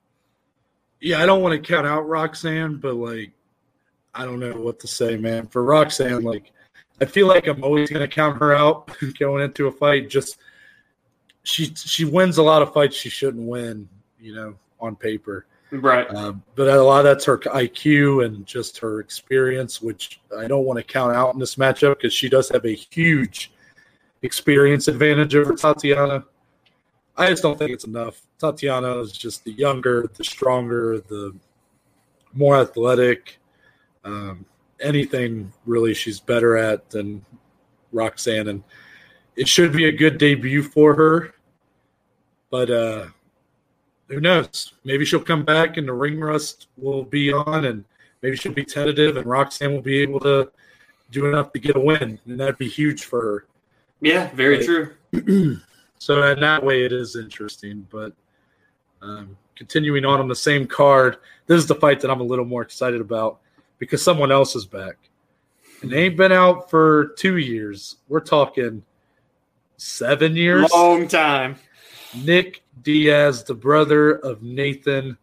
Yeah, 1.00 1.22
I 1.22 1.26
don't 1.26 1.42
want 1.42 1.54
to 1.54 1.74
count 1.74 1.86
out 1.86 2.08
Roxanne, 2.08 2.78
but 2.78 2.96
like, 2.96 3.32
I 4.14 4.26
don't 4.26 4.40
know 4.40 4.54
what 4.54 4.80
to 4.80 4.88
say, 4.88 5.18
man. 5.18 5.48
For 5.48 5.64
Roxanne, 5.64 6.24
like, 6.24 6.52
I 7.00 7.06
feel 7.06 7.28
like 7.28 7.48
I'm 7.48 7.64
always 7.64 7.90
going 7.90 8.02
to 8.02 8.14
count 8.14 8.40
her 8.40 8.56
out 8.56 8.90
going 9.20 9.44
into 9.44 9.68
a 9.68 9.72
fight. 9.72 10.10
Just 10.10 10.38
she 11.44 11.66
she 11.76 12.06
wins 12.06 12.38
a 12.38 12.44
lot 12.44 12.62
of 12.62 12.74
fights 12.74 12.96
she 12.96 13.10
shouldn't 13.10 13.46
win, 13.46 13.88
you 14.20 14.34
know, 14.34 14.56
on 14.80 14.96
paper. 14.96 15.46
Right. 15.72 16.10
Um, 16.10 16.42
but 16.56 16.68
a 16.68 16.82
lot 16.82 17.00
of 17.00 17.06
that's 17.06 17.26
her 17.26 17.38
IQ 17.38 18.26
and 18.26 18.46
just 18.46 18.78
her 18.80 19.00
experience, 19.00 19.82
which 19.82 20.22
I 20.38 20.48
don't 20.48 20.64
want 20.64 20.78
to 20.78 20.84
count 20.84 21.16
out 21.16 21.34
in 21.34 21.40
this 21.40 21.56
matchup 21.56 21.98
because 21.98 22.14
she 22.14 22.30
does 22.30 22.50
have 22.50 22.66
a 22.66 22.74
huge 22.74 23.52
experience 24.22 24.88
advantage 24.88 25.36
over 25.36 25.56
Tatiana. 25.56 26.26
I 27.18 27.30
just 27.30 27.44
don't 27.44 27.58
think 27.58 27.72
it's 27.72 27.86
enough. 27.86 28.22
Tatiana 28.40 29.00
is 29.00 29.12
just 29.12 29.44
the 29.44 29.54
younger, 29.54 30.10
the 30.16 30.24
stronger, 30.24 31.00
the 31.00 31.34
more 32.34 32.58
athletic. 32.58 33.40
Um, 34.04 34.46
anything 34.82 35.52
really 35.66 35.94
she's 35.94 36.20
better 36.20 36.58
at 36.58 36.90
than 36.90 37.26
Roxanne, 37.92 38.50
and 38.50 38.64
it 39.36 39.48
should 39.48 39.72
be 39.72 39.86
a 39.86 39.92
good 39.92 40.18
debut 40.18 40.62
for 40.62 40.94
her. 40.94 41.34
But 42.50 42.70
uh, 42.70 43.06
who 44.08 44.20
knows? 44.20 44.74
Maybe 44.84 45.06
she'll 45.06 45.24
come 45.24 45.44
back 45.44 45.78
and 45.78 45.88
the 45.88 45.94
ring 45.94 46.20
rust 46.20 46.68
will 46.78 47.04
be 47.04 47.32
on, 47.34 47.66
and 47.66 47.84
maybe 48.22 48.36
she'll 48.36 48.54
be 48.54 48.66
tentative, 48.66 49.18
and 49.18 49.26
Roxanne 49.26 49.74
will 49.74 49.82
be 49.82 50.00
able 50.02 50.20
to 50.22 50.52
do 51.12 51.28
enough 51.28 51.52
to 51.54 51.60
get 51.60 51.76
a 51.76 51.80
win, 51.80 52.20
and 52.26 52.40
that'd 52.40 52.58
be 52.58 52.68
huge 52.68 53.06
for 53.06 53.22
her. 53.22 53.46
Yeah, 54.02 54.30
very 54.34 54.64
true. 54.64 54.94
so 55.98 56.24
in 56.32 56.40
that 56.40 56.64
way, 56.64 56.84
it 56.84 56.92
is 56.92 57.16
interesting. 57.16 57.88
But 57.90 58.14
um, 59.02 59.38
continuing 59.56 60.06
on 60.06 60.20
on 60.20 60.28
the 60.28 60.36
same 60.36 60.68
card, 60.68 61.18
this 61.48 61.58
is 61.58 61.68
the 61.68 61.76
fight 61.76 62.00
that 62.02 62.12
I'm 62.12 62.22
a 62.22 62.26
little 62.26 62.46
more 62.46 62.62
excited 62.62 63.02
about 63.02 63.40
because 63.80 64.04
someone 64.04 64.32
else 64.32 64.56
is 64.56 64.66
back, 64.66 64.96
and 65.82 65.92
they 65.92 66.06
ain't 66.06 66.18
been 66.18 66.32
out 66.32 66.70
for 66.70 67.14
two 67.18 67.38
years. 67.38 67.98
We're 68.08 68.20
talking 68.20 68.84
seven 69.78 70.36
years, 70.36 70.70
long 70.72 71.08
time. 71.08 71.56
Nick 72.16 72.64
Diaz, 72.84 73.44
the 73.44 73.56
brother 73.56 74.14
of 74.20 74.42
Nathan, 74.42 75.18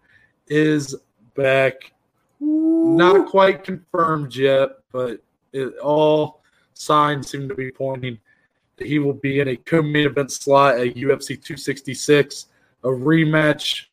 is 0.48 0.94
back. 1.35 1.92
Not 2.40 3.28
quite 3.28 3.64
confirmed 3.64 4.35
yet, 4.35 4.70
but 4.90 5.22
it, 5.52 5.78
all 5.78 6.42
signs 6.74 7.30
seem 7.30 7.48
to 7.48 7.54
be 7.54 7.70
pointing 7.70 8.18
he 8.87 8.99
will 8.99 9.14
be 9.14 9.40
in 9.40 9.49
a 9.49 9.57
co-main 9.57 10.07
event 10.07 10.31
slot 10.33 10.79
at 10.79 10.95
UFC 10.95 11.29
266, 11.29 12.47
a 12.85 12.88
rematch 12.88 13.87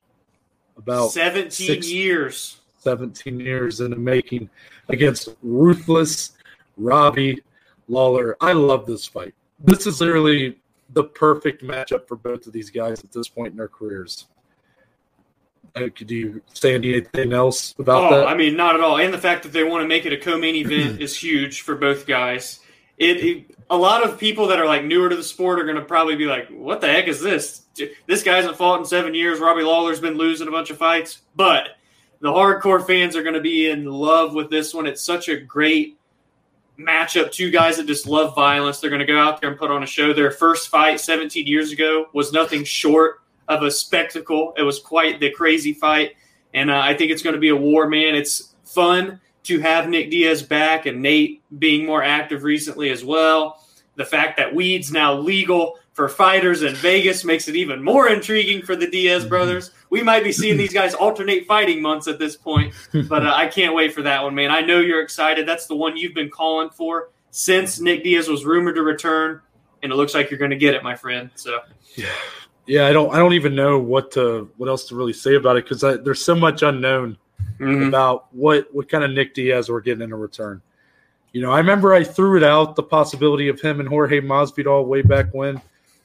about 0.78 1.12
17 1.12 1.52
six, 1.52 1.92
years. 1.92 2.62
17 2.80 3.40
years 3.40 3.82
in 3.82 3.92
the 3.92 3.98
making 3.98 4.50
against 4.88 5.36
ruthless 5.42 6.32
Robbie 6.78 7.42
Lawler. 7.88 8.38
I 8.42 8.54
love 8.54 8.86
this 8.86 9.06
fight. 9.06 9.34
This 9.60 9.86
is 9.86 10.00
literally 10.00 10.58
the 10.94 11.04
perfect 11.04 11.64
matchup 11.64 12.08
for 12.08 12.16
both 12.16 12.48
of 12.48 12.54
these 12.54 12.70
guys 12.70 13.04
at 13.04 13.12
this 13.12 13.28
point 13.28 13.52
in 13.52 13.58
their 13.58 13.68
careers. 13.68 14.28
Uh, 15.76 15.88
could 15.96 16.10
you 16.10 16.42
say 16.54 16.74
anything 16.74 17.32
else 17.32 17.76
about 17.78 18.12
oh, 18.12 18.16
that? 18.18 18.28
I 18.28 18.36
mean, 18.36 18.56
not 18.56 18.76
at 18.76 18.82
all. 18.82 18.98
And 18.98 19.14
the 19.14 19.20
fact 19.20 19.44
that 19.44 19.54
they 19.54 19.64
want 19.64 19.84
to 19.84 19.88
make 19.88 20.06
it 20.06 20.14
a 20.14 20.18
co-main 20.18 20.56
event 20.56 21.02
is 21.02 21.16
huge 21.16 21.62
for 21.62 21.76
both 21.76 22.08
guys. 22.08 22.60
It, 22.98 23.18
it, 23.18 23.59
a 23.70 23.78
lot 23.78 24.04
of 24.04 24.18
people 24.18 24.48
that 24.48 24.60
are 24.60 24.66
like 24.66 24.84
newer 24.84 25.10
to 25.10 25.16
the 25.16 25.24
sport 25.24 25.60
are 25.60 25.64
going 25.64 25.76
to 25.76 25.84
probably 25.86 26.16
be 26.16 26.26
like, 26.26 26.48
"What 26.50 26.82
the 26.82 26.88
heck 26.88 27.08
is 27.08 27.22
this? 27.22 27.64
This 28.08 28.24
guy 28.24 28.38
hasn't 28.38 28.58
fought 28.58 28.80
in 28.80 28.86
seven 28.86 29.14
years. 29.14 29.40
Robbie 29.40 29.64
Lawler's 29.64 30.00
been 30.00 30.18
losing 30.18 30.48
a 30.48 30.52
bunch 30.52 30.70
of 30.70 30.78
fights." 30.78 31.22
But 31.36 31.70
the 32.20 32.32
hardcore 32.32 32.86
fans 32.86 33.16
are 33.16 33.24
going 33.24 33.36
to 33.36 33.42
be 33.42 33.70
in 33.70 33.86
love 33.86 34.34
with 34.34 34.50
this 34.50 34.74
one. 34.74 34.88
It's 34.88 35.04
such 35.04 35.30
a 35.30 35.40
great 35.40 35.98
matchup. 36.78 37.32
Two 37.32 37.52
guys 37.52 37.78
that 37.78 37.88
just 37.88 38.08
love 38.08 38.36
violence. 38.36 38.80
They're 38.80 38.90
going 38.90 39.00
to 39.00 39.06
go 39.06 39.20
out 39.20 39.40
there 39.40 39.50
and 39.50 39.60
put 39.60 39.72
on 39.72 39.84
a 39.84 39.88
show. 39.88 40.14
Their 40.14 40.32
first 40.32 40.70
fight 40.70 41.00
17 41.00 41.46
years 41.46 41.72
ago 41.72 42.08
was 42.14 42.34
nothing 42.34 42.64
short 42.64 43.22
of 43.48 43.64
a 43.64 43.72
spectacle. 43.72 44.54
It 44.58 44.64
was 44.64 44.80
quite 44.80 45.20
the 45.20 45.32
crazy 45.32 45.74
fight. 45.74 46.14
And 46.54 46.72
uh, 46.72 46.80
I 46.80 46.96
think 46.96 47.12
it's 47.12 47.22
going 47.22 47.36
to 47.36 47.40
be 47.40 47.50
a 47.50 47.56
war, 47.56 47.88
man. 47.88 48.16
It's 48.16 48.56
fun 48.64 49.20
to 49.44 49.60
have 49.60 49.90
Nick 49.90 50.12
Diaz 50.12 50.44
back 50.44 50.86
and 50.86 51.02
Nate 51.02 51.42
being 51.60 51.86
more 51.86 52.04
active 52.04 52.44
recently 52.44 52.90
as 52.90 53.04
well. 53.04 53.64
The 53.96 54.06
fact 54.06 54.38
that 54.38 54.54
weed's 54.54 54.92
now 54.92 55.14
legal 55.14 55.78
for 56.00 56.08
fighters 56.08 56.64
in 56.64 56.74
Vegas 56.76 57.26
makes 57.26 57.50
it 57.50 57.58
even 57.58 57.84
more 57.84 58.08
intriguing 58.08 58.62
for 58.62 58.74
the 58.74 58.88
Diaz 58.88 59.24
mm-hmm. 59.24 59.30
brothers. 59.30 59.72
We 59.90 60.02
might 60.02 60.24
be 60.24 60.32
seeing 60.32 60.56
these 60.56 60.72
guys 60.72 60.94
alternate 60.94 61.46
fighting 61.46 61.82
months 61.82 62.08
at 62.08 62.20
this 62.20 62.38
point, 62.38 62.74
but 63.10 63.26
uh, 63.26 63.34
I 63.36 63.48
can't 63.48 63.76
wait 63.76 63.94
for 63.94 64.02
that 64.04 64.24
one, 64.24 64.34
man. 64.34 64.50
I 64.50 64.62
know 64.62 64.80
you're 64.80 65.02
excited. 65.02 65.46
That's 65.46 65.68
the 65.68 65.76
one 65.76 65.98
you've 65.98 66.14
been 66.14 66.30
calling 66.30 66.70
for 66.70 67.10
since 67.32 67.82
Nick 67.82 68.06
Diaz 68.06 68.30
was 68.30 68.46
rumored 68.46 68.76
to 68.76 68.82
return, 68.82 69.42
and 69.84 69.92
it 69.92 69.96
looks 69.96 70.14
like 70.14 70.32
you're 70.32 70.40
going 70.40 70.52
to 70.52 70.58
get 70.58 70.74
it, 70.74 70.84
my 70.84 70.96
friend. 70.96 71.32
So, 71.36 71.60
yeah, 71.96 72.06
yeah. 72.66 72.88
I 72.88 72.94
don't, 72.94 73.14
I 73.14 73.20
don't 73.20 73.34
even 73.34 73.54
know 73.54 73.78
what 73.78 74.12
to, 74.12 74.50
what 74.56 74.70
else 74.70 74.88
to 74.88 74.96
really 74.96 75.12
say 75.12 75.36
about 75.36 75.58
it 75.58 75.68
because 75.68 75.82
there's 75.82 76.24
so 76.24 76.34
much 76.34 76.64
unknown 76.64 77.18
mm-hmm. 77.60 77.88
about 77.88 78.34
what, 78.34 78.74
what 78.74 78.90
kind 78.90 79.04
of 79.04 79.12
Nick 79.12 79.34
Diaz 79.34 79.70
we're 79.70 79.82
getting 79.82 80.04
in 80.04 80.12
a 80.12 80.18
return. 80.18 80.62
You 81.34 81.42
know, 81.42 81.52
I 81.52 81.60
remember 81.60 81.94
I 81.94 82.04
threw 82.04 82.38
it 82.38 82.44
out 82.44 82.76
the 82.76 82.84
possibility 82.84 83.50
of 83.50 83.62
him 83.62 83.80
and 83.80 83.88
Jorge 83.88 84.20
Masvidal 84.20 84.86
way 84.86 85.02
back 85.04 85.34
when 85.34 85.62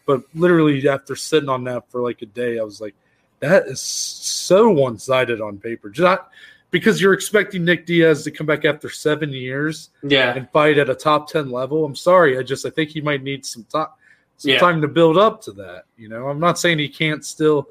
but 0.07 0.23
literally, 0.35 0.87
after 0.89 1.17
sitting 1.17 1.49
on 1.49 1.65
that 1.65 1.91
for 1.91 2.01
like 2.01 2.23
a 2.23 2.27
day, 2.27 2.59
I 2.59 2.63
was 2.63 2.81
like, 2.81 2.95
that 3.41 3.67
is 3.67 3.81
so 3.81 4.71
one 4.71 4.99
sided 4.99 5.41
on 5.41 5.59
paper. 5.59 5.89
Just 5.91 6.05
not 6.05 6.31
because 6.71 7.01
you're 7.01 7.15
expecting 7.15 7.65
Nick 7.65 7.87
Diaz 7.87 8.25
to 8.25 8.31
come 8.31 8.47
back 8.47 8.65
after 8.65 8.91
seven 8.91 9.31
years 9.31 9.91
yeah. 10.03 10.35
and 10.35 10.49
fight 10.51 10.79
at 10.79 10.91
a 10.91 10.95
top 10.95 11.29
10 11.29 11.51
level. 11.51 11.85
I'm 11.85 11.97
sorry. 11.97 12.39
I 12.39 12.43
just, 12.43 12.67
I 12.67 12.71
think 12.71 12.91
he 12.91 13.01
might 13.01 13.23
need 13.23 13.47
some 13.47 13.65
time. 13.65 13.89
Some 14.37 14.51
yeah. 14.51 14.59
time 14.59 14.81
to 14.83 14.89
build 14.89 15.17
up 15.17 15.41
to 15.43 15.53
that. 15.53 15.85
You 15.97 16.09
know, 16.09 16.29
I'm 16.29 16.41
not 16.41 16.59
saying 16.59 16.79
he 16.79 16.89
can't 16.89 17.25
still 17.25 17.69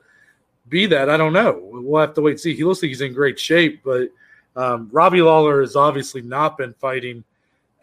be 0.74 0.88
that. 0.88 1.08
I 1.08 1.18
don't 1.18 1.34
know. 1.34 1.60
We'll 1.62 2.02
have 2.02 2.16
to 2.16 2.22
wait 2.22 2.32
and 2.32 2.40
see. 2.40 2.56
He 2.56 2.64
looks 2.64 2.82
like 2.82 2.90
he's 2.90 3.02
in 3.02 3.14
great 3.14 3.40
shape, 3.40 3.82
but 3.84 4.10
um, 4.56 4.90
Robbie 4.92 5.22
Lawler 5.22 5.62
has 5.62 5.76
obviously 5.76 6.24
not 6.24 6.58
been 6.58 6.74
fighting 6.74 7.24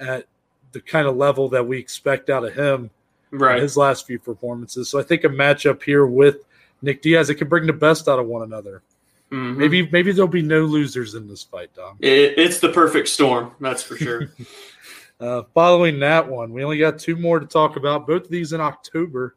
at 0.01 0.27
the 0.73 0.81
kind 0.81 1.07
of 1.07 1.17
level 1.17 1.49
that 1.51 1.67
we 1.67 1.79
expect 1.79 2.31
out 2.31 2.45
of 2.45 2.53
him 2.53 2.91
right. 3.31 3.63
his 3.63 3.77
last 3.77 4.09
few 4.09 4.19
performances. 4.19 4.89
So 4.89 4.99
I 4.99 5.05
think 5.05 5.23
a 5.23 5.29
matchup 5.29 5.83
here 5.85 6.05
with 6.05 6.45
Nick 6.83 7.01
Diaz, 7.01 7.31
it 7.31 7.37
can 7.37 7.49
bring 7.49 7.67
the 7.67 7.73
best 7.73 8.09
out 8.09 8.19
of 8.19 8.27
one 8.27 8.43
another. 8.43 8.83
Mm-hmm. 9.31 9.59
Maybe 9.59 9.89
maybe 9.93 10.11
there'll 10.11 10.29
be 10.29 10.43
no 10.43 10.63
losers 10.63 11.15
in 11.15 11.29
this 11.29 11.45
fight, 11.45 11.73
Dom. 11.77 11.97
It, 12.01 12.37
it's 12.37 12.59
the 12.59 12.71
perfect 12.71 13.07
storm, 13.07 13.53
that's 13.61 13.85
for 13.85 13.97
sure. 13.97 14.33
uh, 15.21 15.45
following 15.55 16.01
that 16.01 16.29
one, 16.29 16.53
we 16.53 16.65
only 16.65 16.79
got 16.79 16.99
two 16.99 17.15
more 17.15 17.39
to 17.39 17.47
talk 17.47 17.77
about. 17.77 18.09
Both 18.09 18.25
of 18.25 18.31
these 18.31 18.53
in 18.53 18.61
October. 18.61 19.37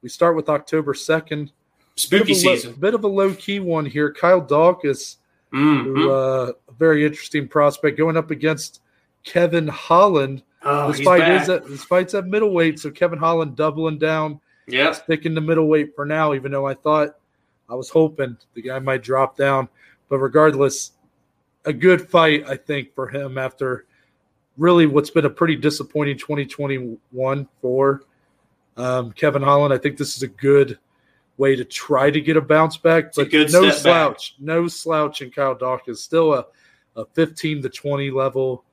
We 0.00 0.08
start 0.08 0.34
with 0.34 0.48
October 0.48 0.94
second. 0.94 1.52
Spooky 1.98 2.32
bit 2.32 2.36
season. 2.36 2.74
Bit 2.74 2.94
of 2.94 3.04
a 3.04 3.08
low 3.08 3.34
key 3.34 3.60
one 3.60 3.86
here. 3.86 4.12
Kyle 4.12 4.40
Daukaus, 4.42 5.16
mm-hmm. 5.52 5.82
who, 5.84 6.10
uh, 6.10 6.52
a 6.68 6.72
very 6.72 7.04
interesting 7.04 7.48
prospect, 7.48 7.98
going 7.98 8.16
up 8.16 8.30
against 8.30 8.80
Kevin 9.24 9.68
Holland 9.68 10.42
Oh, 10.62 10.90
this 10.90 11.00
fight 11.00 11.20
back. 11.20 11.42
is 11.42 11.48
at, 11.48 11.66
this 11.66 11.84
fight's 11.84 12.14
at 12.14 12.26
middleweight, 12.26 12.78
so 12.78 12.90
Kevin 12.90 13.18
Holland 13.18 13.56
doubling 13.56 13.98
down. 13.98 14.40
Yeah, 14.66 14.92
sticking 14.92 15.34
to 15.34 15.40
middleweight 15.40 15.94
for 15.94 16.04
now. 16.04 16.34
Even 16.34 16.52
though 16.52 16.66
I 16.66 16.74
thought 16.74 17.16
I 17.68 17.74
was 17.74 17.88
hoping 17.88 18.36
the 18.54 18.62
guy 18.62 18.78
might 18.78 19.02
drop 19.02 19.36
down, 19.36 19.68
but 20.08 20.18
regardless, 20.18 20.92
a 21.64 21.72
good 21.72 22.06
fight 22.08 22.44
I 22.46 22.56
think 22.56 22.94
for 22.94 23.08
him 23.08 23.38
after 23.38 23.86
really 24.56 24.86
what's 24.86 25.10
been 25.10 25.24
a 25.24 25.30
pretty 25.30 25.56
disappointing 25.56 26.18
2021 26.18 27.48
for 27.62 28.02
um, 28.76 29.12
Kevin 29.12 29.42
Holland. 29.42 29.72
I 29.72 29.78
think 29.78 29.96
this 29.96 30.16
is 30.16 30.22
a 30.22 30.28
good 30.28 30.78
way 31.38 31.56
to 31.56 31.64
try 31.64 32.10
to 32.10 32.20
get 32.20 32.36
a 32.36 32.40
bounce 32.40 32.76
back. 32.76 33.06
It's 33.06 33.16
But 33.16 33.30
good 33.30 33.52
no 33.52 33.62
step 33.70 33.72
back. 33.72 33.80
slouch, 33.82 34.34
no 34.38 34.68
slouch 34.68 35.22
in 35.22 35.30
Kyle 35.30 35.54
Daukaus. 35.56 35.98
Still 35.98 36.34
a, 36.34 36.46
a 36.96 37.04
15 37.14 37.62
to 37.62 37.68
20 37.68 38.10
level 38.10 38.64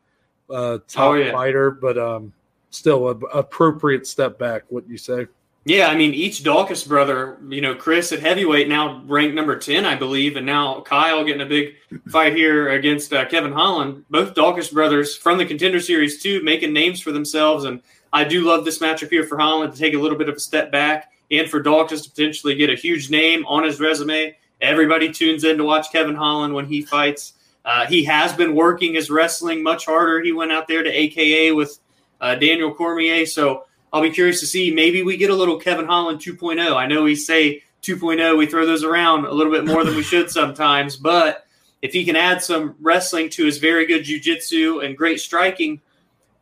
uh, 0.49 0.79
top 0.87 1.11
Oh, 1.11 1.13
yeah. 1.13 1.31
fighter, 1.31 1.71
but 1.71 1.97
um, 1.97 2.33
still 2.71 3.07
a 3.09 3.15
appropriate 3.37 4.05
step 4.07 4.37
back. 4.37 4.63
What 4.69 4.87
you 4.89 4.97
say? 4.97 5.27
Yeah, 5.67 5.87
I 5.87 5.95
mean, 5.95 6.13
each 6.13 6.43
Daukaus 6.43 6.87
brother, 6.87 7.39
you 7.49 7.59
know, 7.59 7.73
Chris 7.73 8.11
at 8.11 8.19
heavyweight 8.19 8.67
now 8.69 9.01
ranked 9.07 9.33
number 9.33 9.57
10, 9.57 9.83
I 9.83 9.95
believe, 9.95 10.35
and 10.35 10.45
now 10.45 10.81
Kyle 10.81 11.23
getting 11.23 11.41
a 11.41 11.45
big 11.47 11.73
fight 12.09 12.35
here 12.35 12.69
against 12.69 13.11
uh, 13.13 13.25
Kevin 13.25 13.51
Holland. 13.51 14.05
Both 14.11 14.35
Daukaus 14.35 14.71
brothers 14.71 15.15
from 15.17 15.39
the 15.39 15.45
Contender 15.45 15.79
Series, 15.79 16.21
too, 16.21 16.43
making 16.43 16.71
names 16.71 17.01
for 17.01 17.11
themselves. 17.11 17.63
And 17.65 17.81
I 18.13 18.23
do 18.25 18.43
love 18.43 18.63
this 18.63 18.77
matchup 18.77 19.09
here 19.09 19.23
for 19.23 19.39
Holland 19.39 19.73
to 19.73 19.79
take 19.79 19.95
a 19.95 19.97
little 19.99 20.19
bit 20.19 20.29
of 20.29 20.35
a 20.35 20.39
step 20.39 20.71
back 20.71 21.11
and 21.31 21.49
for 21.49 21.61
Daukaus 21.61 22.03
to 22.03 22.09
potentially 22.09 22.55
get 22.55 22.69
a 22.69 22.75
huge 22.75 23.09
name 23.09 23.45
on 23.45 23.63
his 23.63 23.79
resume. 23.79 24.35
Everybody 24.61 25.11
tunes 25.11 25.43
in 25.43 25.57
to 25.57 25.63
watch 25.63 25.91
Kevin 25.91 26.15
Holland 26.15 26.53
when 26.53 26.65
he 26.65 26.81
fights. 26.81 27.33
Uh, 27.63 27.85
he 27.87 28.03
has 28.03 28.33
been 28.33 28.55
working 28.55 28.93
his 28.93 29.09
wrestling 29.09 29.63
much 29.63 29.85
harder. 29.85 30.21
He 30.21 30.31
went 30.31 30.51
out 30.51 30.67
there 30.67 30.83
to 30.83 30.89
AKA 30.89 31.51
with 31.51 31.79
uh, 32.21 32.35
Daniel 32.35 32.73
Cormier. 32.73 33.25
So, 33.25 33.65
I'll 33.91 34.01
be 34.01 34.09
curious 34.09 34.41
to 34.41 34.45
see. 34.45 34.71
Maybe 34.71 35.03
we 35.03 35.15
get 35.15 35.29
a 35.29 35.35
little 35.35 35.57
Kevin 35.57 35.85
Holland 35.85 36.19
2.0. 36.19 36.75
I 36.75 36.85
know 36.85 37.03
we 37.03 37.15
say 37.15 37.63
2.0, 37.81 38.37
we 38.37 38.45
throw 38.45 38.65
those 38.65 38.83
around 38.83 39.25
a 39.25 39.31
little 39.31 39.53
bit 39.53 39.63
more 39.63 39.85
than 39.85 39.95
we 39.95 40.03
should 40.03 40.29
sometimes, 40.29 40.97
but 40.97 41.45
if 41.81 41.93
he 41.93 42.03
can 42.03 42.15
add 42.15 42.41
some 42.41 42.75
wrestling 42.81 43.29
to 43.29 43.45
his 43.45 43.59
very 43.59 43.85
good 43.85 44.03
jiu-jitsu 44.03 44.79
and 44.79 44.97
great 44.97 45.19
striking, 45.19 45.79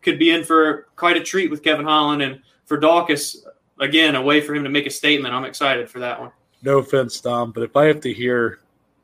could 0.02 0.18
be 0.18 0.32
in 0.32 0.44
for 0.44 0.88
quite 0.96 1.18
a 1.18 1.24
treat 1.24 1.52
with 1.52 1.62
Kevin 1.62 1.86
Holland 1.86 2.22
and 2.22 2.42
for 2.66 2.80
Daukaus. 2.80 3.36
Again, 3.84 4.16
a 4.16 4.22
way 4.22 4.40
for 4.40 4.56
him 4.56 4.64
to 4.64 4.70
make 4.70 4.86
a 4.86 4.90
statement. 4.90 5.34
I'm 5.34 5.44
excited 5.44 5.90
for 5.90 6.00
that 6.00 6.20
one. 6.20 6.32
No 6.64 6.78
offense, 6.78 7.20
Dom, 7.20 7.52
but 7.52 7.64
if 7.64 7.76
I 7.76 7.86
have 7.86 8.00
to 8.02 8.14
hear 8.14 8.60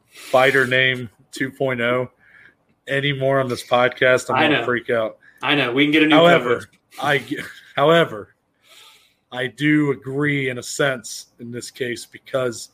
fighter 0.10 0.66
name 0.66 1.10
2.0 1.34 2.10
anymore 2.88 3.42
on 3.42 3.50
this 3.50 3.68
podcast, 3.68 4.34
I'm 4.34 4.50
gonna 4.52 4.64
freak 4.64 4.90
out. 4.90 5.18
I 5.42 5.56
know 5.56 5.74
we 5.74 5.84
can 5.84 5.92
get 5.92 6.04
a 6.04 6.08
new 6.08 6.16
However, 6.16 6.62
cover. 6.62 6.70
I 7.02 7.24
however, 7.76 8.36
I 9.32 9.48
do 9.48 9.92
agree 9.92 10.50
in 10.50 10.58
a 10.58 10.64
sense 10.64 11.28
in 11.40 11.52
this 11.52 11.70
case 11.70 12.06
because 12.06 12.70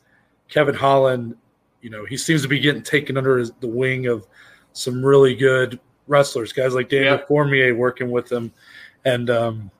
Kevin 0.48 0.74
Holland, 0.76 1.36
you 1.82 1.90
know, 1.90 2.04
he 2.04 2.16
seems 2.16 2.42
to 2.42 2.48
be 2.48 2.60
getting 2.60 2.82
taken 2.82 3.16
under 3.16 3.38
his, 3.38 3.50
the 3.58 3.66
wing 3.66 4.06
of 4.06 4.26
some 4.72 5.04
really 5.04 5.34
good 5.34 5.80
wrestlers, 6.06 6.52
guys 6.52 6.74
like 6.74 6.88
Daniel 6.88 7.16
Yeah. 7.16 7.22
Cormier 7.24 7.74
working 7.74 8.10
with 8.12 8.30
him, 8.30 8.52
and 9.04 9.28
um, 9.30 9.70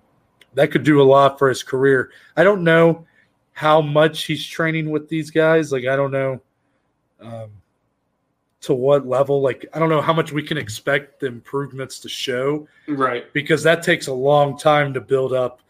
that 0.57 0.71
could 0.73 0.83
do 0.83 1.01
a 1.01 1.05
lot 1.05 1.39
for 1.39 1.49
his 1.49 1.63
career. 1.63 2.11
I 2.37 2.43
don't 2.43 2.65
know 2.65 3.07
how 3.53 3.81
much 3.81 4.25
he's 4.25 4.45
training 4.45 4.91
with 4.91 5.09
these 5.09 5.31
guys. 5.31 5.71
Like, 5.71 5.85
I 5.87 5.95
don't 5.97 6.11
know 6.11 6.41
um, 7.21 7.51
to 8.63 8.75
what 8.75 9.07
level. 9.07 9.41
Like, 9.41 9.65
I 9.73 9.79
don't 9.79 9.89
know 9.91 10.01
how 10.03 10.13
much 10.13 10.33
we 10.33 10.43
can 10.43 10.59
expect 10.59 11.21
the 11.21 11.27
improvements 11.27 12.01
to 12.01 12.09
show 12.09 12.67
Right. 12.89 13.33
because 13.33 13.63
that 13.63 13.83
takes 13.83 14.09
a 14.09 14.13
long 14.13 14.59
time 14.59 14.93
to 14.95 15.01
build 15.01 15.33
up 15.33 15.61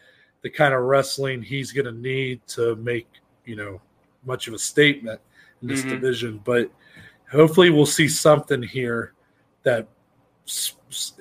the 0.42 0.50
kind 0.50 0.72
of 0.74 0.82
wrestling 0.82 1.42
he's 1.42 1.72
going 1.72 1.86
to 1.86 1.92
need 1.92 2.40
to 2.46 2.76
make 2.76 3.08
you 3.44 3.56
know 3.56 3.80
much 4.24 4.46
of 4.48 4.54
a 4.54 4.58
statement 4.58 5.20
in 5.62 5.66
this 5.68 5.82
Mhm. 5.82 5.88
division 5.90 6.40
but 6.44 6.70
hopefully 7.32 7.70
we'll 7.70 7.84
see 7.86 8.06
something 8.06 8.62
here 8.62 9.12
that 9.64 9.88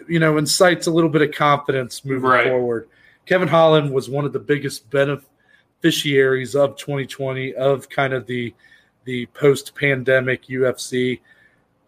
you 0.08 0.19
know 0.19 0.38
incites 0.38 0.86
a 0.86 0.91
little 0.91 1.10
bit 1.10 1.21
of 1.23 1.32
confidence 1.32 2.06
moving 2.06 2.30
Right. 2.30 2.47
forward 2.47 2.88
kevin 3.25 3.47
holland 3.47 3.91
was 3.91 4.09
one 4.09 4.25
of 4.25 4.33
the 4.33 4.39
biggest 4.39 4.89
beneficiaries 4.89 6.55
of 6.55 6.75
2020 6.77 7.53
of 7.55 7.89
kind 7.89 8.13
of 8.13 8.25
the 8.25 8.53
the 9.05 9.25
post-pandemic 9.27 10.45
ufc 10.45 11.19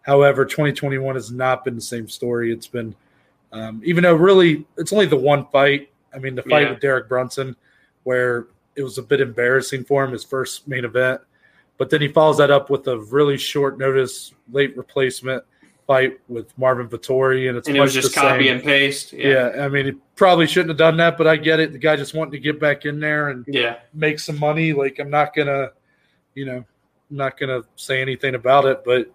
however 0.02 0.44
2021 0.44 1.14
has 1.14 1.30
not 1.30 1.64
been 1.64 1.74
the 1.74 1.80
same 1.80 2.08
story 2.08 2.52
it's 2.52 2.66
been 2.66 2.94
um, 3.52 3.80
even 3.84 4.02
though 4.02 4.14
really 4.14 4.66
it's 4.76 4.92
only 4.92 5.06
the 5.06 5.16
one 5.16 5.46
fight. 5.46 5.90
I 6.14 6.18
mean, 6.18 6.34
the 6.34 6.42
fight 6.42 6.62
Yeah. 6.64 6.70
with 6.70 6.80
Derek 6.80 7.08
Brunson, 7.08 7.56
where 8.02 8.46
it 8.76 8.82
was 8.82 8.98
a 8.98 9.02
bit 9.02 9.20
embarrassing 9.20 9.84
for 9.84 10.04
him, 10.04 10.12
his 10.12 10.24
first 10.24 10.68
main 10.68 10.84
event. 10.84 11.20
But 11.76 11.90
then 11.90 12.00
he 12.00 12.08
follows 12.08 12.38
that 12.38 12.50
up 12.50 12.70
with 12.70 12.86
a 12.88 12.98
really 12.98 13.38
short 13.38 13.78
notice, 13.78 14.32
late 14.52 14.76
replacement 14.76 15.44
fight 15.88 16.20
with 16.28 16.56
Marvin 16.58 16.86
Vettori, 16.86 17.48
and 17.48 17.56
it's 17.56 17.66
And 17.66 17.74
it 17.76 17.80
was 17.80 17.94
just 17.94 18.14
copy 18.14 18.44
same. 18.44 18.56
and 18.56 18.62
paste. 18.62 19.14
Yeah. 19.14 19.52
I 19.58 19.68
mean, 19.68 19.86
he 19.86 19.92
probably 20.16 20.46
shouldn't 20.46 20.68
have 20.68 20.76
done 20.76 20.98
that, 20.98 21.16
but 21.16 21.26
I 21.26 21.36
get 21.36 21.60
it. 21.60 21.72
The 21.72 21.78
guy 21.78 21.96
just 21.96 22.12
wanting 22.14 22.32
to 22.32 22.38
get 22.38 22.60
back 22.60 22.84
in 22.84 23.00
there 23.00 23.30
and 23.30 23.42
Yeah. 23.48 23.78
make 23.94 24.18
some 24.20 24.38
money. 24.38 24.74
Like 24.74 24.98
I'm 25.00 25.08
not 25.08 25.34
gonna, 25.34 25.70
you 26.34 26.44
know, 26.44 26.56
I'm 26.58 27.16
not 27.16 27.38
gonna 27.38 27.62
say 27.76 28.02
anything 28.02 28.34
about 28.34 28.66
it, 28.66 28.82
but 28.84 29.10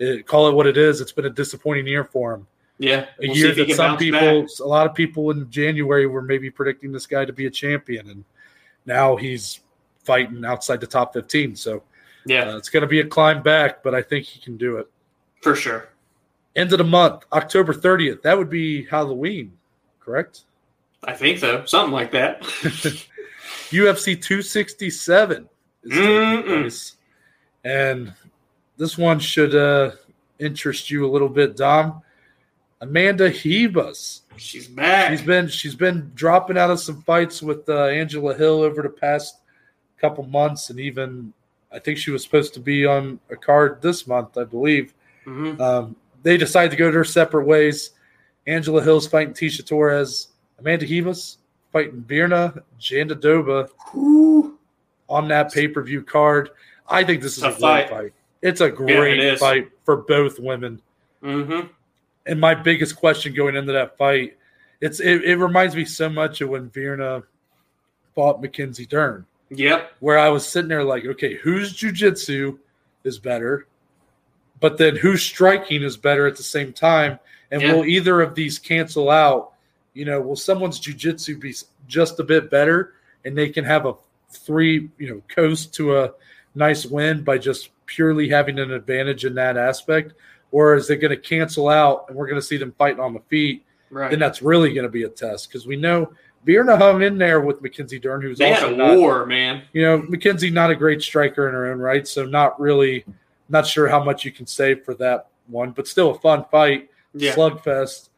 it, 0.00 0.26
call 0.26 0.48
it 0.48 0.52
what 0.54 0.66
it 0.66 0.76
is. 0.76 1.00
It's 1.00 1.12
been 1.12 1.26
a 1.26 1.30
disappointing 1.30 1.86
year 1.86 2.02
for 2.02 2.34
him 2.34 2.48
Yeah. 2.78 3.06
a 3.22 3.26
We'll 3.28 3.34
see 3.36 3.40
year 3.42 3.54
that 3.54 3.70
some 3.76 3.96
people, 3.96 4.42
back. 4.42 4.50
a 4.60 4.64
lot 4.66 4.86
of 4.88 4.94
people 4.96 5.30
in 5.30 5.48
January 5.48 6.06
were 6.06 6.22
maybe 6.22 6.50
predicting 6.50 6.90
this 6.90 7.06
guy 7.06 7.24
to 7.24 7.32
be 7.32 7.46
a 7.46 7.50
champion, 7.50 8.10
and 8.10 8.24
now 8.84 9.14
he's 9.14 9.60
fighting 10.02 10.44
outside 10.44 10.80
the 10.80 10.88
top 10.88 11.12
15. 11.14 11.54
So 11.54 11.84
Yeah, 12.24 12.50
uh, 12.50 12.56
it's 12.56 12.68
going 12.68 12.80
to 12.80 12.88
be 12.88 12.98
a 12.98 13.06
climb 13.06 13.42
back, 13.44 13.84
but 13.84 13.94
I 13.94 14.02
think 14.02 14.24
he 14.26 14.40
can 14.40 14.56
do 14.56 14.78
it. 14.78 14.88
for 15.40 15.54
sure. 15.54 15.88
End 16.56 16.72
of 16.72 16.78
the 16.78 16.84
month, 16.84 17.24
October 17.32 17.74
30th. 17.74 18.22
That 18.22 18.36
would 18.36 18.48
be 18.48 18.86
Halloween, 18.86 19.52
correct? 20.00 20.42
I 21.04 21.12
think 21.12 21.38
so. 21.38 21.64
Something 21.66 21.92
like 21.92 22.10
that. 22.12 22.40
UFC 23.70 24.20
267 24.20 25.48
is 25.84 25.92
taking 25.92 26.42
place, 26.42 26.96
and 27.64 28.12
this 28.78 28.96
one 28.96 29.18
should 29.18 29.54
uh, 29.54 29.92
interest 30.38 30.90
you 30.90 31.06
a 31.06 31.10
little 31.10 31.28
bit, 31.28 31.56
Dom. 31.56 32.02
Amanda 32.80 33.30
Ribas. 33.30 34.20
She's 34.36 34.68
back. 34.68 35.10
She's 35.10 35.22
been 35.22 35.48
she's 35.48 35.74
been 35.74 36.10
dropping 36.14 36.58
out 36.58 36.70
of 36.70 36.80
some 36.80 37.02
fights 37.02 37.42
with 37.42 37.68
uh, 37.68 37.84
Angela 37.84 38.34
Hill 38.34 38.62
over 38.62 38.82
the 38.82 38.88
past 38.88 39.40
couple 39.98 40.24
months, 40.26 40.70
and 40.70 40.78
even 40.78 41.32
I 41.72 41.78
think 41.78 41.98
she 41.98 42.10
was 42.10 42.22
supposed 42.22 42.54
to 42.54 42.60
be 42.60 42.86
on 42.86 43.18
a 43.30 43.36
card 43.36 43.80
this 43.80 44.06
month, 44.06 44.36
I 44.36 44.44
believe. 44.44 44.92
Mhm. 45.26 45.58
Um, 45.60 45.96
they 46.26 46.36
decide 46.36 46.72
to 46.72 46.76
go 46.76 46.90
their 46.90 47.04
separate 47.04 47.46
ways. 47.46 47.92
Angela 48.48 48.82
Hill's 48.82 49.06
fighting 49.06 49.32
Tecia 49.32 49.64
Torres. 49.64 50.28
Amanda 50.58 50.84
Ribas 50.84 51.36
fighting 51.72 52.02
Virna 52.08 52.62
Jandiroba 52.80 53.68
Ooh. 53.94 54.58
on 55.08 55.28
that 55.28 55.52
pay 55.52 55.68
per 55.68 55.82
view 55.82 56.02
card. 56.02 56.50
I 56.88 57.04
think 57.04 57.22
this 57.22 57.36
is 57.36 57.44
a 57.44 57.50
Tough 57.50 57.60
great 57.60 57.88
fight. 57.88 57.90
fight. 57.90 58.12
It's 58.42 58.60
a 58.60 58.68
great 58.70 59.20
is. 59.20 59.38
fight 59.38 59.70
for 59.84 59.98
both 59.98 60.40
women. 60.40 60.82
Mhm. 61.22 61.68
And 62.26 62.40
my 62.40 62.54
biggest 62.56 62.96
question 62.96 63.32
going 63.32 63.54
into 63.54 63.72
that 63.72 63.96
fight, 63.96 64.36
it's 64.80 64.98
it, 64.98 65.22
it 65.22 65.36
reminds 65.36 65.76
me 65.76 65.84
so 65.84 66.08
much 66.08 66.40
of 66.40 66.48
when 66.48 66.70
Virna 66.70 67.22
fought 68.16 68.40
Mackenzie 68.42 68.86
Dern, 68.86 69.26
Yep. 69.50 69.92
where 70.00 70.18
I 70.18 70.28
was 70.30 70.44
sitting 70.44 70.68
there 70.68 70.82
like, 70.82 71.04
okay, 71.04 71.34
whose 71.34 71.72
jujitsu 71.76 72.58
is 73.04 73.18
better, 73.20 73.66
but 74.60 74.78
then 74.78 74.96
who's 74.96 75.22
striking 75.22 75.82
is 75.82 75.96
better 75.96 76.26
at 76.26 76.36
the 76.36 76.42
same 76.42 76.72
time, 76.72 77.18
and 77.50 77.62
Yeah. 77.62 77.74
will 77.74 77.84
either 77.84 78.20
of 78.20 78.34
these 78.34 78.58
cancel 78.58 79.10
out? 79.10 79.52
You 79.94 80.04
know, 80.04 80.20
will 80.20 80.36
someone's 80.36 80.80
jujitsu 80.80 81.40
be 81.40 81.54
just 81.86 82.20
a 82.20 82.24
bit 82.24 82.50
better, 82.50 82.94
and 83.24 83.36
they 83.36 83.48
can 83.48 83.64
have 83.64 83.86
a 83.86 83.94
three, 84.30 84.90
you 84.98 85.08
know, 85.08 85.22
coast 85.28 85.74
to 85.74 85.96
a 85.98 86.12
nice 86.54 86.84
win 86.86 87.22
by 87.22 87.38
just 87.38 87.70
purely 87.86 88.28
having 88.28 88.58
an 88.58 88.72
advantage 88.72 89.24
in 89.24 89.34
that 89.36 89.56
aspect, 89.56 90.14
or 90.50 90.74
is 90.74 90.90
it 90.90 90.96
going 90.96 91.10
to 91.10 91.16
cancel 91.16 91.68
out 91.68 92.06
and 92.08 92.16
we're 92.16 92.26
going 92.26 92.40
to 92.40 92.46
see 92.46 92.56
them 92.56 92.74
fighting 92.76 93.00
on 93.00 93.14
the 93.14 93.20
feet? 93.28 93.64
Right. 93.90 94.10
Then 94.10 94.18
that's 94.18 94.42
really 94.42 94.72
going 94.74 94.86
to 94.86 94.90
be 94.90 95.04
a 95.04 95.08
test 95.08 95.48
because 95.48 95.66
we 95.66 95.76
know 95.76 96.12
Virna 96.46 96.76
hung 96.76 97.02
in 97.02 97.18
there 97.18 97.40
with 97.40 97.62
Mackenzie 97.62 97.98
Dern, 97.98 98.20
who's 98.22 98.38
they 98.38 98.50
had 98.50 98.62
also 98.62 98.74
a 98.74 98.76
not, 98.76 98.98
war, 98.98 99.26
man. 99.26 99.62
you 99.72 99.82
know, 99.82 99.98
Mackenzie 99.98 100.50
not 100.50 100.70
a 100.70 100.74
great 100.74 101.02
striker 101.02 101.48
in 101.48 101.54
her 101.54 101.70
own 101.70 101.78
right, 101.78 102.06
so 102.06 102.24
not 102.24 102.58
really, 102.60 103.04
not 103.48 103.66
sure 103.66 103.88
how 103.88 104.02
much 104.02 104.24
you 104.24 104.32
can 104.32 104.46
say 104.46 104.74
for 104.74 104.94
that 104.94 105.28
one, 105.46 105.70
but 105.72 105.86
still 105.86 106.10
a 106.10 106.18
fun 106.18 106.44
fight, 106.50 106.90
Yeah. 107.14 107.34
slugfest. 107.34 108.08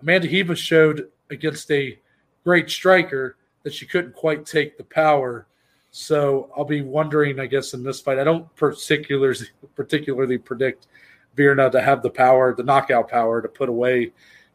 Amanda 0.00 0.28
Ribas 0.28 0.58
showed 0.58 1.10
against 1.30 1.70
a 1.70 1.98
great 2.44 2.70
striker 2.70 3.36
that 3.62 3.74
she 3.74 3.86
couldn't 3.86 4.14
quite 4.14 4.46
take 4.46 4.76
the 4.78 4.84
power. 4.84 5.46
So 5.90 6.50
I'll 6.56 6.64
be 6.64 6.82
wondering, 6.82 7.40
I 7.40 7.46
guess, 7.46 7.74
in 7.74 7.82
this 7.82 8.00
fight. 8.00 8.18
I 8.18 8.24
don't 8.24 8.54
particularly 8.54 9.46
particularly 9.74 10.38
predict 10.38 10.86
Virna 11.36 11.70
to 11.72 11.80
have 11.80 12.02
the 12.02 12.10
power, 12.10 12.54
the 12.54 12.62
knockout 12.62 13.08
power 13.08 13.42
to 13.42 13.48
put 13.48 13.68
away 13.68 14.12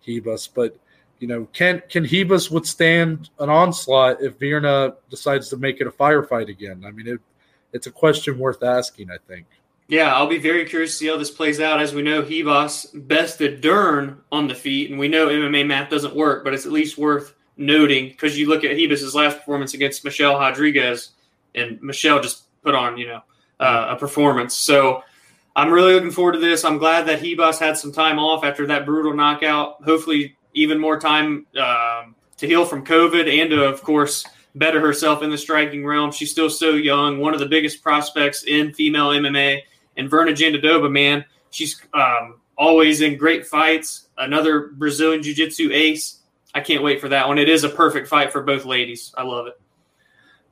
Ribas, 0.07 0.47
but 0.53 0.75
you 1.19 1.27
know, 1.27 1.47
can 1.53 1.81
can 1.89 2.03
Ribas 2.05 2.49
withstand 2.49 3.29
an 3.39 3.49
onslaught 3.49 4.21
if 4.21 4.39
Virna 4.39 4.95
decides 5.09 5.49
to 5.49 5.57
make 5.57 5.79
it 5.81 5.87
a 5.87 5.91
firefight 5.91 6.49
again? 6.49 6.83
I 6.85 6.91
mean, 6.91 7.07
it, 7.07 7.19
it's 7.73 7.87
a 7.87 7.91
question 7.91 8.39
worth 8.39 8.63
asking. 8.63 9.11
I 9.11 9.17
think. 9.27 9.45
Yeah, 9.91 10.15
I'll 10.15 10.25
be 10.27 10.37
very 10.37 10.63
curious 10.63 10.91
to 10.91 10.97
see 10.97 11.07
how 11.07 11.17
this 11.17 11.29
plays 11.29 11.59
out. 11.59 11.81
As 11.81 11.93
we 11.93 12.01
know, 12.01 12.21
Ribas 12.21 12.87
bested 12.93 13.59
Dern 13.59 14.21
on 14.31 14.47
the 14.47 14.55
feet, 14.55 14.89
and 14.89 14.97
we 14.97 15.09
know 15.09 15.27
MMA 15.27 15.67
math 15.67 15.89
doesn't 15.89 16.15
work, 16.15 16.45
but 16.45 16.53
it's 16.53 16.65
at 16.65 16.71
least 16.71 16.97
worth 16.97 17.33
noting 17.57 18.07
because 18.07 18.39
you 18.39 18.47
look 18.47 18.63
at 18.63 18.71
Ribas' 18.71 19.13
last 19.13 19.39
performance 19.39 19.73
against 19.73 20.05
Michelle 20.05 20.39
Rodriguez, 20.39 21.09
and 21.55 21.77
Michelle 21.81 22.21
just 22.21 22.43
put 22.63 22.73
on, 22.73 22.97
you 22.97 23.07
know, 23.07 23.21
uh, 23.59 23.87
a 23.89 23.97
performance. 23.97 24.55
So 24.55 25.03
I'm 25.57 25.69
really 25.69 25.93
looking 25.93 26.11
forward 26.11 26.33
to 26.33 26.39
this. 26.39 26.63
I'm 26.63 26.77
glad 26.77 27.05
that 27.07 27.19
Ribas 27.19 27.59
had 27.59 27.75
some 27.75 27.91
time 27.91 28.17
off 28.17 28.45
after 28.45 28.65
that 28.67 28.85
brutal 28.85 29.13
knockout. 29.13 29.83
Hopefully, 29.83 30.37
even 30.53 30.79
more 30.79 31.01
time 31.01 31.45
um, 31.57 32.15
to 32.37 32.47
heal 32.47 32.63
from 32.63 32.85
COVID 32.85 33.29
and 33.29 33.49
to, 33.49 33.65
of 33.65 33.83
course, 33.83 34.25
better 34.55 34.79
herself 34.79 35.21
in 35.21 35.29
the 35.29 35.37
striking 35.37 35.85
realm. 35.85 36.13
She's 36.13 36.31
still 36.31 36.49
so 36.49 36.75
young, 36.75 37.19
one 37.19 37.33
of 37.33 37.41
the 37.41 37.45
biggest 37.45 37.83
prospects 37.83 38.43
in 38.43 38.71
female 38.71 39.09
MMA. 39.09 39.63
And 39.97 40.09
Virna 40.09 40.31
Jandiroba, 40.31 40.91
man, 40.91 41.25
she's 41.49 41.81
um, 41.93 42.39
always 42.57 43.01
in 43.01 43.17
great 43.17 43.45
fights. 43.45 44.07
Another 44.17 44.67
Brazilian 44.73 45.21
Jiu 45.23 45.33
Jitsu 45.33 45.71
ace. 45.71 46.19
I 46.53 46.59
can't 46.59 46.83
wait 46.83 46.99
for 46.99 47.09
that 47.09 47.27
one. 47.27 47.37
It 47.37 47.49
is 47.49 47.63
a 47.63 47.69
perfect 47.69 48.07
fight 48.07 48.31
for 48.31 48.41
both 48.41 48.65
ladies. 48.65 49.13
I 49.17 49.23
love 49.23 49.47
it. 49.47 49.59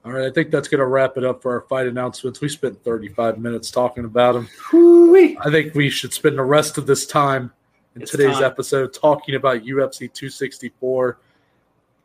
All 0.05 0.13
right, 0.13 0.25
I 0.25 0.31
think 0.31 0.49
that's 0.49 0.69
going 0.69 0.79
to 0.79 0.85
wrap 0.85 1.17
it 1.17 1.25
up 1.25 1.41
for 1.41 1.53
our 1.53 1.61
fight 1.67 1.85
announcements. 1.85 2.39
We 2.39 2.47
spent 2.47 2.81
35 2.83 3.37
minutes 3.37 3.69
talking 3.69 4.05
about 4.05 4.31
them. 4.33 4.47
Whoo-wee. 4.71 5.37
I 5.41 5.51
think 5.51 5.75
we 5.75 5.89
should 5.89 6.13
spend 6.13 6.37
the 6.37 6.43
rest 6.43 6.77
of 6.77 6.87
this 6.87 7.05
time 7.05 7.51
in 7.95 8.03
It's 8.03 8.11
today's 8.11 8.35
time. 8.35 8.45
episode 8.45 8.93
talking 8.93 9.35
about 9.35 9.63
UFC 9.63 10.11
264. 10.11 11.19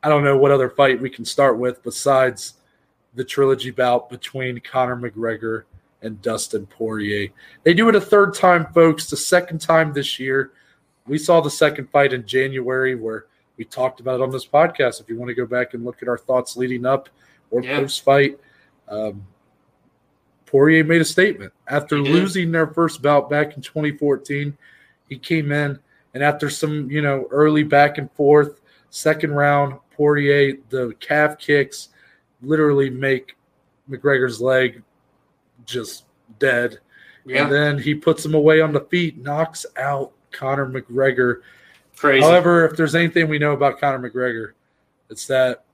I 0.03 0.09
don't 0.09 0.25
know 0.25 0.37
what 0.37 0.51
other 0.51 0.69
fight 0.71 1.01
we 1.01 1.09
can 1.09 1.25
start 1.25 1.57
with 1.57 1.85
besides 1.85 2.55
the 3.15 3.25
trilogy 3.25 3.71
bout 3.71 4.11
between 4.11 4.59
Conor 4.61 4.97
McGregor 4.97 5.63
and 6.05 6.21
Dustin 6.23 6.67
Poirier. 6.67 7.29
They 7.65 7.75
do 7.75 7.89
it 7.89 7.97
a 7.97 8.01
third 8.01 8.35
time, 8.35 8.67
folks, 8.73 9.09
the 9.09 9.17
second 9.17 9.61
time 9.61 9.93
this 9.93 10.19
year. 10.19 10.53
We 11.07 11.19
saw 11.19 11.41
the 11.41 11.51
second 11.51 11.91
fight 11.91 12.13
in 12.13 12.27
January 12.27 12.95
where 12.95 13.27
we 13.57 13.65
talked 13.65 14.01
about 14.01 14.21
it 14.21 14.23
on 14.23 14.31
this 14.31 14.47
podcast. 14.47 15.01
If 15.01 15.09
you 15.09 15.17
want 15.19 15.31
to 15.31 15.35
go 15.35 15.47
back 15.47 15.75
and 15.75 15.85
look 15.85 16.03
at 16.03 16.09
our 16.09 16.19
thoughts 16.19 16.57
leading 16.57 16.87
up 16.87 17.09
or 17.51 17.63
Yeah. 17.63 17.81
post 17.81 18.03
fight, 18.05 18.39
um, 18.89 19.27
Poirier 20.47 20.85
made 20.85 21.01
a 21.01 21.05
statement 21.05 21.53
after 21.69 21.99
losing 21.99 22.53
their 22.53 22.67
first 22.67 23.03
bout 23.03 23.29
back 23.29 23.57
in 23.57 23.63
2014. 23.63 24.57
He 25.09 25.19
came 25.19 25.51
in 25.51 25.79
and 26.15 26.23
after 26.23 26.49
some, 26.49 26.91
you 26.91 27.03
know, 27.03 27.27
early 27.31 27.65
back 27.65 27.99
and 27.99 28.11
forth, 28.13 28.61
second 28.91 29.33
round, 29.33 29.79
Poirier 29.91 30.57
the 30.71 30.95
calf 31.01 31.39
kicks 31.39 31.89
literally 32.43 32.91
make 32.91 33.37
McGregor's 33.91 34.41
leg 34.41 34.83
just 35.67 36.05
dead. 36.39 36.79
Yeah, 37.27 37.45
And 37.45 37.53
then 37.53 37.79
he 37.79 37.95
puts 37.95 38.25
him 38.25 38.35
away 38.35 38.61
on 38.61 38.73
the 38.73 38.81
feet, 38.83 39.17
knocks 39.19 39.65
out 39.77 40.13
Conor 40.33 40.67
McGregor. 40.67 41.41
crazy. 41.97 42.25
However, 42.27 42.65
if 42.67 42.77
there's 42.77 42.95
anything 42.95 43.29
we 43.29 43.39
know 43.39 43.53
about 43.53 43.81
Conor 43.81 44.11
McGregor, 44.11 44.53
it's 45.11 45.27
that 45.29 45.65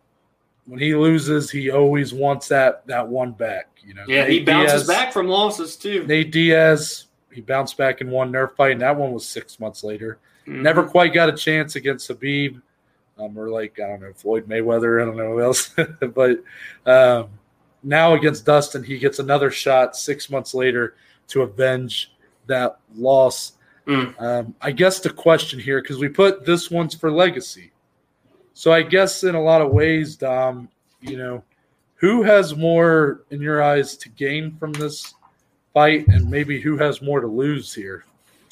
when 0.67 0.79
he 0.79 0.95
loses, 0.95 1.51
he 1.51 1.71
always 1.71 2.13
wants 2.15 2.47
that 2.49 2.87
that 2.87 3.07
one 3.09 3.33
back. 3.33 3.69
You 3.85 3.95
know, 3.95 4.05
yeah, 4.07 4.27
he 4.27 4.41
bounces 4.45 4.85
Diaz- 4.85 4.87
back 4.87 5.13
from 5.13 5.27
losses 5.27 5.75
too. 5.77 6.07
Nate 6.07 6.31
Diaz, 6.31 7.07
he 7.33 7.41
bounced 7.41 7.77
back 7.77 8.01
and 8.03 8.11
won 8.11 8.31
their 8.31 8.49
fight, 8.49 8.73
and 8.73 8.81
that 8.83 8.95
one 8.97 9.13
was 9.13 9.27
six 9.27 9.59
months 9.59 9.83
later. 9.83 10.19
Mhm. 10.47 10.63
Never 10.63 10.85
quite 10.85 11.13
got 11.15 11.29
a 11.29 11.33
chance 11.33 11.75
against 11.77 12.09
Khabib, 12.11 12.61
um, 13.19 13.37
or 13.37 13.49
like 13.49 13.81
I 13.81 13.89
don't 13.89 14.03
know 14.03 14.13
Floyd 14.15 14.47
Mayweather. 14.49 15.03
I 15.03 15.07
don't 15.07 15.17
know 15.17 15.33
who 15.33 15.41
else, 15.43 15.75
but 16.15 16.43
um, 16.87 17.31
now 17.83 18.15
against 18.15 18.45
Dustin, 18.45 18.83
he 18.83 18.99
gets 18.99 19.19
another 19.19 19.51
shot 19.51 19.97
six 19.97 20.31
months 20.31 20.55
later 20.55 20.95
to 21.29 21.43
avenge 21.43 22.13
that 22.47 22.79
loss. 22.95 23.53
Mm. 23.87 24.21
Um, 24.21 24.55
I 24.61 24.73
guess 24.73 25.01
the 25.01 25.11
question 25.11 25.59
here, 25.59 25.81
because 25.81 25.99
we 25.99 26.09
put 26.09 26.45
this 26.45 26.71
one's 26.71 26.95
for 26.95 27.11
legacy, 27.11 27.73
so 28.55 28.73
I 28.73 28.83
guess 28.83 29.25
in 29.25 29.35
a 29.35 29.43
lot 29.43 29.63
of 29.63 29.71
ways, 29.71 30.17
Dom, 30.17 30.69
you 31.01 31.17
know, 31.17 31.43
who 31.95 32.23
has 32.23 32.55
more 32.55 33.23
in 33.31 33.41
your 33.41 33.63
eyes 33.63 33.97
to 33.99 34.09
gain 34.11 34.57
from 34.59 34.73
this 34.73 35.15
fight, 35.73 36.07
and 36.09 36.31
maybe 36.31 36.61
who 36.61 36.77
has 36.77 37.01
more 37.01 37.21
to 37.21 37.27
lose 37.27 37.73
here? 37.75 38.05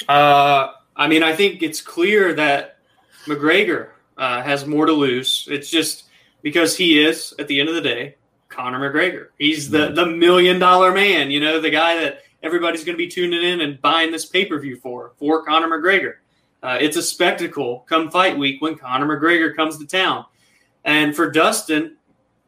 Uh, 0.08 0.72
I 0.96 1.08
mean, 1.08 1.22
I 1.22 1.34
think 1.34 1.62
it's 1.62 1.80
clear 1.80 2.32
that 2.34 2.78
McGregor 3.26 3.88
uh, 4.16 4.42
has 4.42 4.66
more 4.66 4.86
to 4.86 4.92
lose. 4.92 5.48
It's 5.50 5.70
just 5.70 6.04
because 6.42 6.76
he 6.76 7.02
is, 7.02 7.34
at 7.38 7.48
the 7.48 7.58
end 7.58 7.68
of 7.68 7.74
the 7.74 7.80
day, 7.80 8.16
Conor 8.58 8.92
McGregor. 8.92 9.28
He's 9.38 9.70
the 9.70 9.92
the 9.92 10.04
million 10.04 10.58
dollar 10.58 10.92
man. 10.92 11.30
You 11.30 11.38
know, 11.38 11.60
the 11.60 11.70
guy 11.70 11.94
that 12.02 12.22
everybody's 12.42 12.84
going 12.84 12.94
to 12.94 12.98
be 12.98 13.06
tuning 13.06 13.44
in 13.44 13.60
and 13.60 13.80
buying 13.80 14.10
this 14.10 14.26
pay 14.26 14.46
per 14.46 14.58
view 14.58 14.76
for 14.76 15.12
for 15.16 15.44
Conor 15.44 15.68
McGregor. 15.68 16.14
Uh, 16.60 16.76
it's 16.80 16.96
a 16.96 17.02
spectacle 17.02 17.86
come 17.88 18.10
fight 18.10 18.36
week 18.36 18.60
when 18.60 18.74
Conor 18.74 19.06
McGregor 19.06 19.54
comes 19.54 19.78
to 19.78 19.86
town, 19.86 20.24
and 20.84 21.14
for 21.14 21.30
Dustin. 21.30 21.94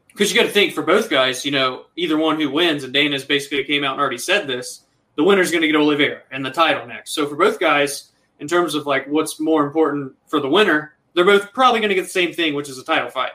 Because 0.09 0.33
you 0.33 0.37
got 0.37 0.45
to 0.45 0.51
think 0.51 0.73
for 0.73 0.83
both 0.83 1.09
guys, 1.09 1.45
you 1.45 1.51
know, 1.51 1.85
either 1.95 2.17
one 2.17 2.37
who 2.37 2.51
wins, 2.51 2.83
and 2.83 2.91
Dana's 2.91 3.23
basically 3.23 3.63
came 3.63 3.85
out 3.85 3.93
and 3.93 4.01
already 4.01 4.17
said 4.17 4.45
this 4.45 4.83
the 5.15 5.23
winner's 5.23 5.51
going 5.51 5.61
to 5.61 5.67
get 5.67 5.77
Oliveira 5.77 6.23
and 6.31 6.45
the 6.45 6.51
title 6.51 6.85
next. 6.85 7.13
So 7.13 7.25
for 7.25 7.37
both 7.37 7.57
guys, 7.57 8.11
in 8.39 8.47
terms 8.49 8.75
of 8.75 8.85
like 8.85 9.07
what's 9.07 9.39
more 9.39 9.65
important 9.65 10.13
for 10.27 10.41
the 10.41 10.49
winner, 10.49 10.95
they're 11.13 11.23
both 11.23 11.53
probably 11.53 11.79
going 11.79 11.89
to 11.89 11.95
get 11.95 12.03
the 12.03 12.09
same 12.09 12.33
thing, 12.33 12.53
which 12.53 12.67
is 12.67 12.77
a 12.77 12.83
title 12.83 13.09
fight. 13.09 13.31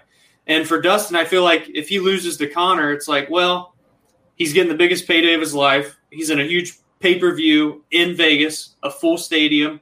And 0.47 0.66
for 0.66 0.80
Dustin, 0.80 1.16
I 1.16 1.24
feel 1.24 1.42
like 1.42 1.68
if 1.74 1.88
he 1.88 1.99
loses 1.99 2.36
to 2.36 2.49
Conor, 2.49 2.92
it's 2.92 3.09
like, 3.09 3.28
well, 3.30 3.74
he's 4.36 4.53
getting 4.53 4.70
the 4.70 4.78
biggest 4.78 5.07
payday 5.07 5.34
of 5.34 5.40
his 5.40 5.55
life. 5.55 5.97
He's 6.11 6.30
in 6.30 6.40
a 6.40 6.44
huge 6.44 6.78
pay 7.01 7.18
per 7.18 7.34
view 7.34 7.84
in 7.90 8.16
Vegas, 8.16 8.76
a 8.82 8.90
full 8.90 9.18
stadium, 9.18 9.80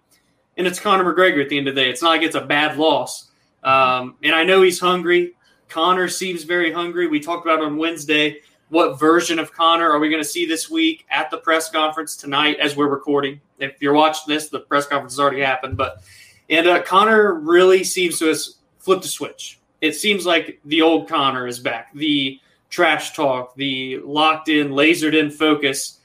and 0.56 0.66
it's 0.66 0.80
Conor 0.80 1.04
McGregor 1.04 1.42
at 1.42 1.48
the 1.48 1.58
end 1.58 1.68
of 1.68 1.74
the 1.74 1.82
day. 1.82 1.90
It's 1.90 2.02
not 2.02 2.10
like 2.10 2.22
it's 2.22 2.34
a 2.34 2.40
bad 2.40 2.78
loss. 2.78 3.30
Um, 3.62 4.16
and 4.22 4.34
I 4.34 4.44
know 4.44 4.62
he's 4.62 4.80
hungry. 4.80 5.34
Conor 5.68 6.08
seems 6.08 6.44
very 6.44 6.72
hungry. 6.72 7.08
We 7.08 7.20
talked 7.20 7.46
about 7.46 7.62
on 7.62 7.76
Wednesday 7.76 8.40
what 8.68 8.98
version 8.98 9.38
of 9.38 9.52
Conor 9.52 9.90
are 9.90 9.98
we 9.98 10.10
going 10.10 10.22
to 10.22 10.28
see 10.28 10.46
this 10.46 10.70
week 10.70 11.06
at 11.10 11.30
the 11.30 11.38
press 11.38 11.70
conference 11.70 12.16
tonight 12.16 12.58
as 12.60 12.76
we're 12.76 12.88
recording. 12.88 13.40
If 13.58 13.80
you're 13.80 13.94
watching 13.94 14.34
this, 14.34 14.48
the 14.48 14.60
press 14.60 14.86
conference 14.86 15.14
has 15.14 15.20
already 15.20 15.40
happened. 15.40 15.76
But 15.76 16.02
and 16.50 16.66
uh, 16.66 16.82
Conor 16.82 17.34
really 17.34 17.84
seems 17.84 18.18
to 18.18 18.26
have 18.26 18.38
flipped 18.78 19.04
a 19.04 19.08
switch. 19.08 19.60
It 19.84 19.94
seems 19.94 20.24
like 20.24 20.60
the 20.64 20.80
old 20.80 21.10
Conor 21.10 21.46
is 21.46 21.58
back. 21.58 21.92
The 21.92 22.40
trash 22.70 23.12
talk, 23.12 23.54
the 23.54 23.98
locked 23.98 24.48
in, 24.48 24.70
lasered 24.70 25.14
in 25.14 25.30
focus. 25.30 26.00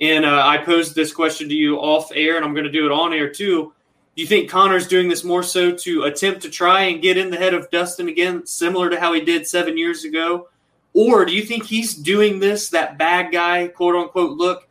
And 0.00 0.24
uh, 0.24 0.46
I 0.46 0.58
posed 0.58 0.94
this 0.94 1.12
question 1.12 1.48
to 1.48 1.54
you 1.54 1.78
off 1.78 2.12
air, 2.14 2.36
and 2.36 2.44
I'm 2.44 2.54
going 2.54 2.64
to 2.64 2.70
do 2.70 2.86
it 2.86 2.92
on 2.92 3.12
air 3.12 3.28
too. 3.28 3.72
Do 4.14 4.22
you 4.22 4.28
think 4.28 4.48
Conor's 4.48 4.86
doing 4.86 5.08
this 5.08 5.24
more 5.24 5.42
so 5.42 5.72
to 5.72 6.04
attempt 6.04 6.42
to 6.42 6.48
try 6.48 6.82
and 6.82 7.02
get 7.02 7.16
in 7.16 7.28
the 7.28 7.36
head 7.36 7.54
of 7.54 7.68
Dustin 7.72 8.08
again, 8.08 8.46
similar 8.46 8.88
to 8.88 9.00
how 9.00 9.12
he 9.12 9.20
did 9.20 9.48
seven 9.48 9.76
years 9.76 10.04
ago? 10.04 10.46
Or 10.92 11.24
do 11.24 11.34
you 11.34 11.42
think 11.42 11.66
he's 11.66 11.92
doing 11.92 12.38
this, 12.38 12.70
that 12.70 12.98
bad 12.98 13.32
guy, 13.32 13.66
quote 13.66 13.96
unquote, 13.96 14.38
look, 14.38 14.68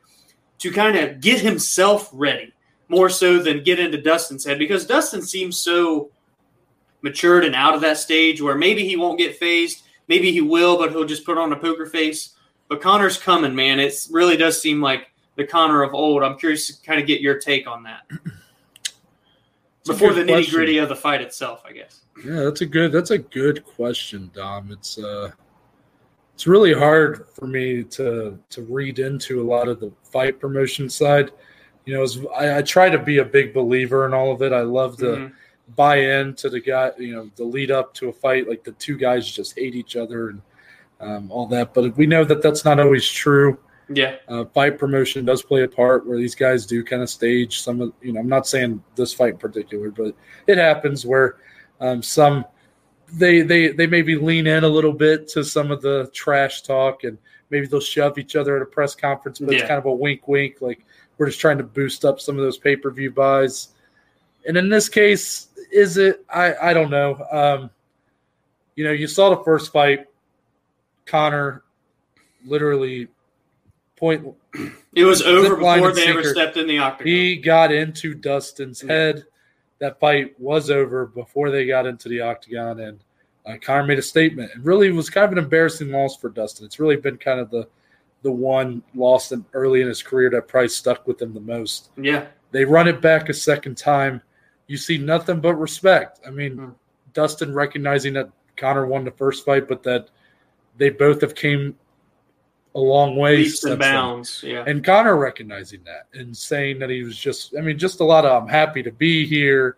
to 0.59 0.71
kind 0.71 0.95
of 0.95 1.19
get 1.19 1.41
himself 1.41 2.09
ready 2.13 2.53
more 2.87 3.09
so 3.09 3.43
than 3.43 3.61
get 3.61 3.79
into 3.79 4.01
Dustin's 4.01 4.45
head? 4.45 4.57
Because 4.57 4.85
Dustin 4.85 5.21
seems 5.21 5.59
so 5.59 6.11
matured 7.03 7.45
and 7.45 7.53
out 7.53 7.75
of 7.75 7.81
that 7.81 7.97
stage 7.97 8.41
where 8.41 8.55
maybe 8.55 8.87
he 8.87 8.95
won't 8.95 9.19
get 9.19 9.35
phased, 9.37 9.83
maybe 10.07 10.31
he 10.31 10.41
will, 10.41 10.77
but 10.77 10.89
he'll 10.89 11.05
just 11.05 11.25
put 11.25 11.37
on 11.37 11.53
a 11.53 11.55
poker 11.55 11.85
face. 11.85 12.33
But 12.69 12.81
Conor's 12.81 13.17
coming, 13.17 13.53
man. 13.53 13.79
It 13.79 13.93
really 14.09 14.37
does 14.37 14.59
seem 14.59 14.81
like 14.81 15.11
the 15.35 15.45
Conor 15.45 15.83
of 15.83 15.93
old. 15.93 16.23
I'm 16.23 16.37
curious 16.39 16.67
to 16.67 16.85
kind 16.85 16.99
of 16.99 17.05
get 17.05 17.21
your 17.21 17.37
take 17.37 17.67
on 17.67 17.83
that 17.83 18.03
before 19.85 20.13
the 20.13 20.23
nitty 20.23 20.49
gritty 20.49 20.77
of 20.77 20.89
the 20.89 20.95
fight 20.95 21.21
itself, 21.21 21.61
I 21.67 21.73
guess. 21.73 22.01
Yeah, 22.25 22.43
that's 22.43 22.61
a 22.61 22.65
good 22.65 22.91
that's 22.91 23.11
a 23.11 23.17
good 23.17 23.65
question, 23.65 24.31
Dom. 24.33 24.71
It's 24.71 24.97
uh 24.97 25.31
it's 26.35 26.47
really 26.47 26.73
hard 26.73 27.27
for 27.33 27.47
me 27.47 27.83
to 27.83 28.39
to 28.49 28.61
read 28.63 28.99
into 28.99 29.41
a 29.41 29.45
lot 29.47 29.67
of 29.67 29.79
the 29.79 29.91
fight 30.03 30.39
promotion 30.39 30.89
side. 30.89 31.31
You 31.85 31.95
know, 31.95 32.03
as 32.03 32.19
I, 32.37 32.59
I 32.59 32.61
try 32.61 32.89
to 32.89 32.97
be 32.99 33.17
a 33.17 33.25
big 33.25 33.53
believer 33.53 34.05
in 34.05 34.13
all 34.13 34.31
of 34.31 34.41
it. 34.41 34.53
I 34.53 34.61
love 34.61 34.95
to 34.97 35.05
Mhm. 35.05 35.33
Buy 35.75 35.97
into 35.97 36.49
the 36.49 36.59
guy, 36.59 36.91
you 36.97 37.15
know, 37.15 37.29
the 37.35 37.43
lead 37.43 37.71
up 37.71 37.93
to 37.95 38.09
a 38.09 38.13
fight. 38.13 38.47
Like 38.47 38.63
the 38.63 38.73
two 38.73 38.97
guys 38.97 39.29
just 39.29 39.57
hate 39.57 39.75
each 39.75 39.95
other 39.95 40.29
and 40.29 40.41
um, 40.99 41.31
all 41.31 41.47
that. 41.47 41.73
But 41.73 41.95
we 41.97 42.05
know 42.05 42.23
that 42.23 42.41
that's 42.41 42.65
not 42.65 42.79
always 42.79 43.07
true. 43.07 43.57
Yeah, 43.89 44.15
Uh, 44.29 44.45
fight 44.45 44.79
promotion 44.79 45.25
does 45.25 45.43
play 45.43 45.63
a 45.63 45.67
part 45.67 46.07
where 46.07 46.17
these 46.17 46.35
guys 46.35 46.65
do 46.65 46.83
kind 46.85 47.01
of 47.01 47.09
stage 47.09 47.59
some 47.61 47.81
of 47.81 47.91
you 48.01 48.13
know 48.13 48.21
i'm 48.21 48.29
not 48.29 48.47
saying 48.47 48.81
this 48.95 49.13
fight 49.13 49.33
in 49.33 49.37
particular 49.37 49.91
but 49.91 50.15
it 50.47 50.57
happens 50.57 51.05
where 51.05 51.35
um, 51.81 52.01
some 52.01 52.45
they 53.11 53.41
they 53.41 53.67
they 53.67 53.85
maybe 53.85 54.15
lean 54.15 54.47
in 54.47 54.63
a 54.63 54.67
little 54.67 54.93
bit 54.93 55.27
to 55.27 55.43
some 55.43 55.69
of 55.69 55.81
the 55.81 56.09
trash 56.13 56.61
talk 56.61 57.03
and 57.03 57.17
maybe 57.49 57.67
they'll 57.67 57.81
shove 57.81 58.17
each 58.17 58.37
other 58.37 58.55
at 58.55 58.61
a 58.61 58.65
press 58.65 58.95
conference 58.95 59.39
but 59.39 59.53
it's 59.53 59.61
kind 59.67 59.77
of 59.77 59.85
a 59.85 59.93
wink 59.93 60.29
wink 60.29 60.61
like 60.61 60.85
we're 61.17 61.27
just 61.27 61.41
trying 61.41 61.57
to 61.57 61.63
boost 61.63 62.05
up 62.05 62.21
some 62.21 62.37
of 62.37 62.43
those 62.43 62.57
pay-per-view 62.57 63.11
buys 63.11 63.69
and 64.47 64.55
in 64.55 64.69
this 64.69 64.87
case 64.87 65.49
is 65.73 65.97
it 65.97 66.23
i 66.29 66.53
i 66.69 66.73
don't 66.73 66.89
know 66.91 67.17
um 67.31 67.69
you 68.75 68.83
know 68.83 68.91
you 68.91 69.07
saw 69.07 69.29
the 69.35 69.43
first 69.43 69.71
fight 69.71 70.05
conor 71.05 71.63
literally 72.45 73.07
point 73.95 74.25
it 74.95 75.03
was 75.03 75.21
over 75.21 75.55
before 75.55 75.91
they 75.91 76.07
ever 76.07 76.23
stepped 76.23 76.57
in 76.57 76.67
the 76.67 76.77
octagon. 76.77 77.07
he 77.07 77.35
got 77.37 77.71
into 77.71 78.13
Dustin's 78.13 78.81
Mm. 78.81 78.89
head. 78.89 79.25
That 79.79 79.99
fight 79.99 80.39
was 80.39 80.69
over 80.69 81.07
before 81.07 81.51
they 81.51 81.65
got 81.65 81.85
into 81.85 82.07
the 82.07 82.21
octagon, 82.21 82.79
and 82.79 82.99
uh, 83.45 83.57
Conor 83.61 83.85
made 83.85 83.99
a 83.99 84.03
statement. 84.03 84.51
It 84.55 84.61
really 84.61 84.91
was 84.91 85.09
kind 85.09 85.25
of 85.25 85.33
an 85.33 85.37
embarrassing 85.39 85.91
loss 85.91 86.15
for 86.15 86.29
Dustin. 86.29 86.65
It's 86.65 86.79
really 86.79 86.95
been 86.95 87.17
kind 87.17 87.39
of 87.39 87.49
the 87.49 87.67
the 88.21 88.31
one 88.31 88.81
loss 88.95 89.31
in, 89.33 89.43
early 89.53 89.81
in 89.81 89.87
his 89.87 90.01
career 90.01 90.29
that 90.29 90.47
probably 90.47 90.69
stuck 90.69 91.05
with 91.07 91.21
him 91.21 91.33
the 91.33 91.41
most. 91.41 91.89
Yeah. 91.97 92.27
They 92.51 92.63
run 92.63 92.87
it 92.87 93.01
back 93.01 93.27
a 93.27 93.33
second 93.33 93.77
time. 93.77 94.21
You 94.73 94.77
see 94.77 94.97
nothing 94.97 95.39
but 95.39 95.53
respect. 95.53 96.19
I 96.25 96.31
mean, 96.31 96.57
Hmm. 96.57 96.69
Dustin 97.13 97.53
recognizing 97.53 98.13
that 98.13 98.31
Conor 98.57 98.87
won 98.87 99.05
the 99.05 99.11
first 99.11 99.45
fight, 99.45 99.67
but 99.67 99.83
that 99.83 100.09
they 100.79 100.89
both 100.89 101.21
have 101.21 101.35
came 101.35 101.77
a 102.73 102.79
long 102.79 103.15
way 103.15 103.37
Leaps 103.37 103.61
since 103.61 103.73
and 103.73 103.79
then. 103.83 103.93
bounds. 103.93 104.41
Yeah. 104.43 104.63
And 104.65 104.83
Conor 104.83 105.15
recognizing 105.15 105.81
that 105.83 106.07
and 106.19 106.35
saying 106.35 106.79
that 106.79 106.89
he 106.89 107.03
was 107.03 107.15
just, 107.15 107.55
I 107.55 107.61
mean, 107.61 107.77
just 107.77 107.99
a 107.99 108.03
lot 108.03 108.25
of, 108.25 108.41
I'm 108.41 108.49
happy 108.49 108.81
to 108.81 108.91
be 108.91 109.27
here, 109.27 109.77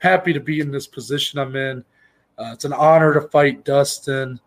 happy 0.00 0.34
to 0.34 0.40
be 0.40 0.60
in 0.60 0.70
this 0.70 0.86
position 0.86 1.38
I'm 1.38 1.56
in. 1.56 1.82
Uh, 2.36 2.50
it's 2.52 2.66
an 2.66 2.74
honor 2.74 3.14
to 3.14 3.22
fight 3.22 3.64
Dustin. 3.64 4.38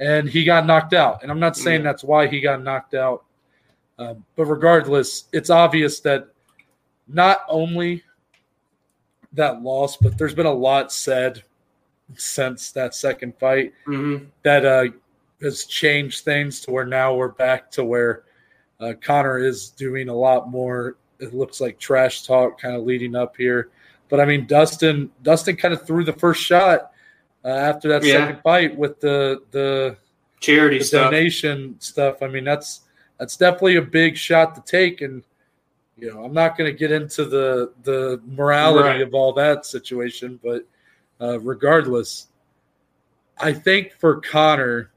And 0.00 0.28
he 0.28 0.44
got 0.44 0.66
knocked 0.66 0.92
out. 0.92 1.22
And 1.22 1.32
I'm 1.32 1.40
not 1.40 1.56
saying 1.56 1.80
Yeah. 1.80 1.92
that's 1.92 2.04
why 2.04 2.26
he 2.26 2.42
got 2.42 2.62
knocked 2.62 2.92
out. 2.92 3.24
Um, 3.98 4.22
but 4.36 4.44
regardless, 4.44 5.28
it's 5.32 5.48
obvious 5.48 6.00
that 6.00 6.28
not 7.08 7.38
only 7.48 8.02
that 9.32 9.62
loss, 9.62 9.96
but 9.96 10.16
there's 10.18 10.34
been 10.34 10.46
a 10.46 10.52
lot 10.52 10.92
said 10.92 11.42
since 12.14 12.70
that 12.72 12.94
second 12.94 13.36
fight 13.38 13.72
hmm 13.84 14.18
that 14.42 14.64
uh, 14.64 14.86
has 15.42 15.64
changed 15.64 16.24
things 16.24 16.60
to 16.60 16.70
where 16.70 16.86
now 16.86 17.14
we're 17.14 17.28
back 17.28 17.70
to 17.72 17.84
where 17.84 18.22
uh, 18.80 18.92
Conor 19.02 19.38
is 19.38 19.70
doing 19.70 20.08
a 20.08 20.14
lot 20.14 20.48
more. 20.50 20.96
It 21.18 21.34
looks 21.34 21.60
like 21.60 21.78
trash 21.78 22.22
talk 22.22 22.60
kind 22.60 22.76
of 22.76 22.84
leading 22.84 23.16
up 23.16 23.36
here, 23.36 23.70
but 24.08 24.20
I 24.20 24.24
mean 24.24 24.46
Dustin 24.46 25.10
Dustin 25.22 25.56
kind 25.56 25.74
of 25.74 25.84
threw 25.86 26.04
the 26.04 26.12
first 26.12 26.42
shot 26.42 26.92
uh, 27.44 27.48
after 27.48 27.88
that 27.88 28.04
Yeah. 28.04 28.12
second 28.26 28.42
fight 28.42 28.76
with 28.76 29.00
the 29.00 29.42
the, 29.50 29.96
Charity 30.40 30.78
the 30.78 30.84
stuff. 30.84 31.10
donation 31.10 31.74
stuff. 31.80 32.22
I 32.22 32.28
mean 32.28 32.44
that's 32.44 32.82
that's 33.18 33.36
definitely 33.36 33.76
a 33.76 33.82
big 33.82 34.16
shot 34.16 34.54
to 34.54 34.60
take, 34.70 35.00
and 35.00 35.22
you 35.98 36.12
know 36.12 36.24
I'm 36.24 36.32
not 36.32 36.56
going 36.58 36.70
to 36.70 36.76
get 36.76 36.92
into 36.92 37.24
the 37.24 37.72
the 37.82 38.20
morality 38.26 38.88
Right. 38.88 39.00
of 39.00 39.14
all 39.14 39.32
that 39.34 39.64
situation, 39.66 40.38
but 40.42 40.66
uh, 41.20 41.40
regardless, 41.40 42.28
I 43.38 43.52
think 43.52 43.92
for 43.98 44.20
Conor, 44.20 44.90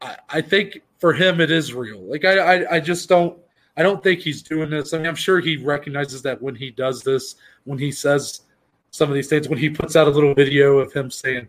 I, 0.00 0.16
I 0.28 0.40
think 0.40 0.82
for 0.98 1.12
him 1.12 1.40
it 1.40 1.50
is 1.50 1.74
real. 1.74 2.00
Like 2.00 2.24
I, 2.24 2.38
I, 2.62 2.76
I 2.76 2.80
just 2.80 3.08
don't. 3.08 3.38
I 3.78 3.82
don't 3.82 4.02
think 4.02 4.20
he's 4.20 4.40
doing 4.42 4.70
this. 4.70 4.94
I 4.94 4.98
mean, 4.98 5.06
I'm 5.06 5.14
sure 5.14 5.38
he 5.38 5.58
recognizes 5.58 6.22
that 6.22 6.40
when 6.40 6.54
he 6.54 6.70
does 6.70 7.02
this, 7.02 7.34
when 7.64 7.78
he 7.78 7.92
says 7.92 8.40
some 8.90 9.10
of 9.10 9.14
these 9.14 9.28
things, 9.28 9.48
when 9.50 9.58
he 9.58 9.68
puts 9.68 9.96
out 9.96 10.06
a 10.06 10.10
little 10.10 10.32
video 10.32 10.78
of 10.78 10.94
him 10.94 11.10
saying, 11.10 11.46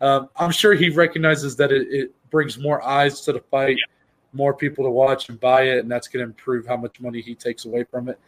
um, 0.00 0.30
I'm 0.36 0.50
sure 0.50 0.72
he 0.74 0.88
recognizes 0.88 1.56
that 1.56 1.72
it, 1.72 1.88
it 1.90 2.14
brings 2.30 2.58
more 2.58 2.82
eyes 2.82 3.20
to 3.22 3.32
the 3.34 3.40
fight, 3.40 3.76
more 4.34 4.54
people 4.54 4.84
to 4.84 4.90
watch 4.90 5.28
and 5.28 5.40
buy 5.40 5.62
it, 5.62 5.78
and 5.78 5.90
that's 5.90 6.08
going 6.08 6.24
to 6.24 6.28
improve 6.30 6.66
how 6.66 6.76
much 6.76 7.00
money 7.00 7.20
he 7.20 7.34
takes 7.34 7.64
away 7.64 7.84
from 7.84 8.08
it. 8.08 8.18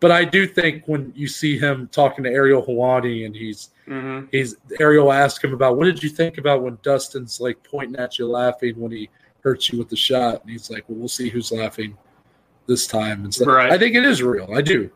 But 0.00 0.10
I 0.10 0.24
do 0.24 0.46
think 0.46 0.84
when 0.86 1.12
you 1.14 1.28
see 1.28 1.58
him 1.58 1.88
talking 1.92 2.24
to 2.24 2.30
Ariel 2.30 2.64
Helwani 2.64 3.26
and 3.26 3.36
he's 3.36 3.70
hmm 3.86 4.20
he's 4.30 4.56
Ariel 4.80 5.12
asked 5.12 5.44
him 5.44 5.52
about 5.52 5.76
what 5.76 5.84
did 5.84 6.02
you 6.02 6.08
think 6.08 6.38
about 6.38 6.62
when 6.62 6.78
Dustin's 6.82 7.40
like 7.40 7.62
pointing 7.62 7.96
at 7.96 8.18
you 8.18 8.26
laughing 8.26 8.80
when 8.80 8.90
he 8.90 9.10
hurts 9.42 9.70
you 9.70 9.78
with 9.78 9.88
the 9.88 9.96
shot, 9.96 10.40
and 10.42 10.50
he's 10.50 10.70
like, 10.70 10.84
well, 10.88 10.98
we'll 10.98 11.08
see 11.08 11.28
who's 11.28 11.52
laughing 11.52 11.96
this 12.66 12.86
time. 12.86 13.24
And 13.24 13.34
so 13.34 13.44
Right. 13.44 13.72
I 13.72 13.78
think 13.78 13.94
it 13.94 14.04
is 14.04 14.22
real. 14.22 14.48
I 14.54 14.62
do. 14.62 14.90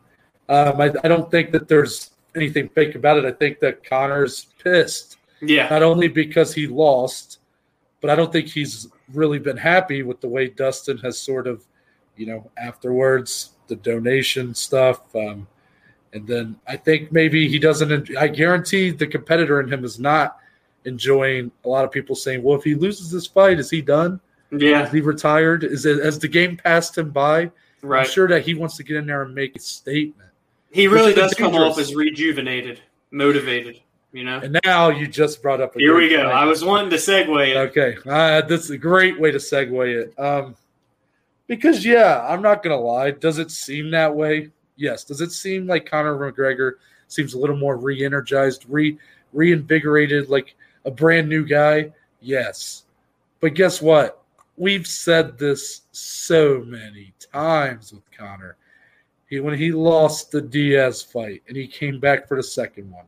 Um, 0.48 0.80
I, 0.80 0.92
I 1.02 1.08
don't 1.08 1.30
think 1.30 1.50
that 1.52 1.66
there's 1.66 2.10
anything 2.36 2.68
fake 2.68 2.94
about 2.94 3.18
it. 3.18 3.24
I 3.24 3.32
think 3.32 3.58
that 3.60 3.82
Conor's 3.84 4.46
pissed 4.62 5.16
Yeah. 5.40 5.68
not 5.68 5.82
only 5.82 6.06
because 6.08 6.54
he 6.54 6.66
lost, 6.68 7.40
but 8.06 8.12
I 8.12 8.14
don't 8.14 8.30
think 8.30 8.46
he's 8.46 8.86
really 9.12 9.40
been 9.40 9.56
happy 9.56 10.04
with 10.04 10.20
the 10.20 10.28
way 10.28 10.46
Dustin 10.46 10.96
has 10.98 11.18
sort 11.18 11.48
of, 11.48 11.64
you 12.16 12.24
know, 12.24 12.48
afterwards 12.56 13.50
the 13.66 13.74
donation 13.74 14.54
stuff. 14.54 15.00
Um, 15.16 15.48
and 16.12 16.24
then 16.24 16.56
I 16.68 16.76
think 16.76 17.10
maybe 17.10 17.48
he 17.48 17.58
doesn't. 17.58 18.16
I 18.16 18.28
guarantee 18.28 18.90
the 18.90 19.08
competitor 19.08 19.58
in 19.58 19.72
him 19.72 19.84
is 19.84 19.98
not 19.98 20.38
enjoying 20.84 21.50
a 21.64 21.68
lot 21.68 21.84
of 21.84 21.90
people 21.90 22.14
saying, 22.14 22.44
"Well, 22.44 22.56
if 22.56 22.62
he 22.62 22.76
loses 22.76 23.10
this 23.10 23.26
fight, 23.26 23.58
is 23.58 23.70
he 23.70 23.82
done? 23.82 24.20
Yeah. 24.52 24.86
Is 24.86 24.92
he 24.92 25.00
retired? 25.00 25.64
Is 25.64 25.84
it 25.84 26.04
has 26.04 26.20
the 26.20 26.28
game 26.28 26.56
passed 26.56 26.96
him 26.96 27.10
by?" 27.10 27.50
Right. 27.82 28.06
I'm 28.06 28.12
sure 28.12 28.28
that 28.28 28.42
he 28.42 28.54
wants 28.54 28.76
to 28.76 28.84
get 28.84 28.98
in 28.98 29.06
there 29.06 29.22
and 29.22 29.34
make 29.34 29.56
a 29.56 29.58
statement. 29.58 30.30
He 30.70 30.86
really 30.86 31.12
does 31.12 31.34
come 31.34 31.56
off 31.56 31.76
as 31.76 31.92
rejuvenated, 31.92 32.80
motivated. 33.10 33.80
You 34.16 34.24
know. 34.24 34.38
And 34.38 34.58
now 34.64 34.88
you 34.88 35.06
just 35.06 35.42
brought 35.42 35.60
up. 35.60 35.76
A 35.76 35.78
Here 35.78 35.94
we 35.94 36.08
go. 36.08 36.22
point. 36.22 36.34
I 36.34 36.46
was 36.46 36.64
wanting 36.64 36.88
to 36.88 36.96
segue 36.96 37.48
it. 37.48 37.56
Okay, 37.68 37.96
uh, 38.06 38.40
that's 38.40 38.70
a 38.70 38.78
great 38.78 39.20
way 39.20 39.30
to 39.30 39.36
segue 39.36 39.94
it. 39.94 40.18
Um, 40.18 40.56
because 41.46 41.84
yeah, 41.84 42.26
I'm 42.26 42.40
not 42.40 42.62
gonna 42.62 42.80
lie. 42.80 43.10
Does 43.10 43.36
it 43.38 43.50
seem 43.50 43.90
that 43.90 44.14
way? 44.14 44.50
Yes. 44.76 45.04
Does 45.04 45.20
it 45.20 45.32
seem 45.32 45.66
like 45.66 45.84
Conor 45.84 46.16
McGregor 46.16 46.72
seems 47.08 47.34
a 47.34 47.38
little 47.38 47.58
more 47.58 47.76
re-energized, 47.76 48.64
re 48.68 48.96
reinvigorated, 49.34 50.30
like 50.30 50.56
a 50.86 50.90
brand 50.90 51.28
new 51.28 51.44
guy? 51.44 51.92
Yes. 52.22 52.84
But 53.40 53.52
guess 53.52 53.82
what? 53.82 54.22
We've 54.56 54.86
said 54.86 55.36
this 55.36 55.82
so 55.92 56.64
many 56.66 57.12
times 57.34 57.92
with 57.92 58.10
Conor. 58.12 58.56
He 59.28 59.40
when 59.40 59.58
he 59.58 59.72
lost 59.72 60.30
the 60.30 60.40
Diaz 60.40 61.02
fight 61.02 61.42
and 61.48 61.56
he 61.56 61.66
came 61.66 62.00
back 62.00 62.26
for 62.26 62.38
the 62.38 62.42
second 62.42 62.90
one, 62.90 63.04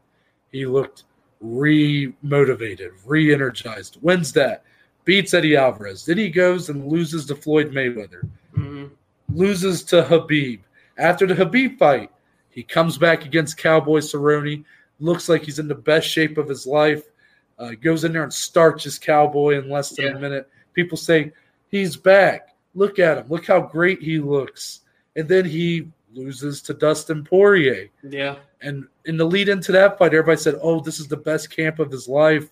he 0.52 0.66
looked 0.66 1.04
re-motivated, 1.40 2.92
re-energized. 3.06 3.98
Wins 4.02 4.32
that, 4.32 4.64
beats 5.04 5.34
Eddie 5.34 5.56
Alvarez. 5.56 6.04
Then 6.04 6.18
he 6.18 6.28
goes 6.30 6.68
and 6.68 6.86
loses 6.86 7.26
to 7.26 7.34
Floyd 7.36 7.72
Mayweather, 7.72 8.28
Mhm. 8.56 8.90
loses 9.32 9.82
to 9.84 10.02
Khabib. 10.02 10.60
After 10.96 11.26
the 11.26 11.34
Khabib 11.34 11.78
fight, 11.78 12.10
he 12.50 12.62
comes 12.62 12.98
back 12.98 13.24
against 13.24 13.56
Cowboy 13.56 14.00
Cerrone. 14.00 14.64
Looks 15.00 15.28
like 15.28 15.42
he's 15.42 15.58
in 15.60 15.68
the 15.68 15.74
best 15.74 16.08
shape 16.08 16.38
of 16.38 16.48
his 16.48 16.66
life. 16.66 17.04
Uh, 17.58 17.72
goes 17.80 18.04
in 18.04 18.12
there 18.12 18.22
and 18.24 18.32
starches 18.32 18.98
Cowboy 18.98 19.58
in 19.58 19.68
less 19.68 19.90
than 19.90 20.06
Yeah. 20.06 20.16
a 20.16 20.18
minute. 20.18 20.48
People 20.74 20.98
say 20.98 21.32
he's 21.68 21.96
back. 21.96 22.56
Look 22.74 22.98
at 22.98 23.18
him. 23.18 23.26
Look 23.28 23.46
how 23.46 23.60
great 23.60 24.00
he 24.02 24.18
looks. 24.18 24.80
And 25.16 25.28
then 25.28 25.44
he 25.44 25.88
loses 26.14 26.62
to 26.62 26.74
Dustin 26.74 27.24
Poirier. 27.24 27.88
Yeah. 28.02 28.36
And 28.60 28.86
in 29.04 29.16
the 29.16 29.24
lead 29.24 29.48
into 29.48 29.72
that 29.72 29.98
fight, 29.98 30.12
everybody 30.14 30.36
said, 30.38 30.56
"Oh, 30.62 30.80
this 30.80 30.98
is 31.00 31.06
the 31.08 31.16
best 31.16 31.50
camp 31.54 31.78
of 31.78 31.90
his 31.90 32.08
life. 32.08 32.48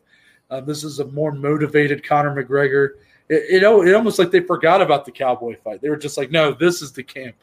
Uh, 0.50 0.60
this 0.60 0.84
is 0.84 1.00
a 1.00 1.06
more 1.06 1.32
motivated 1.32 2.04
Conor 2.06 2.34
McGregor." 2.42 2.90
It, 3.28 3.62
it 3.62 3.62
it 3.64 3.94
almost 3.94 4.18
like 4.18 4.30
they 4.30 4.40
forgot 4.40 4.80
about 4.80 5.04
the 5.04 5.10
Cowboy 5.10 5.56
fight. 5.64 5.80
They 5.82 5.88
were 5.90 5.96
just 5.96 6.16
like, 6.16 6.30
"No, 6.30 6.52
this 6.52 6.80
is 6.82 6.92
the 6.92 7.02
camp 7.02 7.34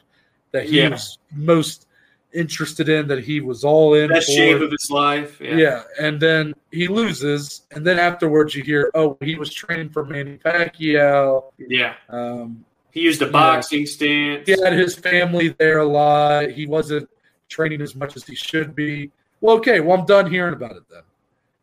that 0.52 0.64
he 0.64 0.78
Yeah. 0.78 0.88
was 0.90 1.18
most 1.34 1.86
interested 2.32 2.88
in. 2.88 3.06
That 3.06 3.22
he 3.22 3.40
was 3.40 3.64
all 3.64 3.92
in 3.94 4.08
Best 4.08 4.28
for." 4.28 4.32
shape 4.32 4.62
of 4.62 4.70
his 4.70 4.88
life. 4.90 5.38
Yeah. 5.42 5.56
yeah. 5.56 5.82
and 6.00 6.18
then 6.18 6.54
he 6.72 6.88
loses, 6.88 7.62
and 7.72 7.86
then 7.86 7.98
afterwards 7.98 8.54
you 8.54 8.62
hear, 8.62 8.90
"Oh, 8.94 9.18
he 9.20 9.34
was 9.36 9.52
training 9.52 9.90
for 9.90 10.06
Manny 10.06 10.38
Pacquiao." 10.38 11.52
Yeah. 11.58 11.94
Um, 12.08 12.64
He 12.92 13.00
used 13.00 13.20
a 13.22 13.26
Yeah. 13.26 13.30
boxing 13.32 13.86
stance. 13.86 14.46
he 14.46 14.52
had 14.62 14.72
his 14.72 14.94
family 14.94 15.48
there 15.58 15.78
a 15.80 15.84
lot. 15.84 16.50
He 16.50 16.66
wasn't 16.66 17.08
training 17.54 17.80
as 17.80 17.94
much 17.94 18.16
as 18.16 18.24
he 18.24 18.34
should 18.34 18.74
be. 18.74 19.10
Well, 19.40 19.56
okay, 19.56 19.78
well, 19.80 19.98
I'm 19.98 20.06
done 20.06 20.28
hearing 20.28 20.54
about 20.54 20.72
it 20.72 20.82
then. 20.90 21.02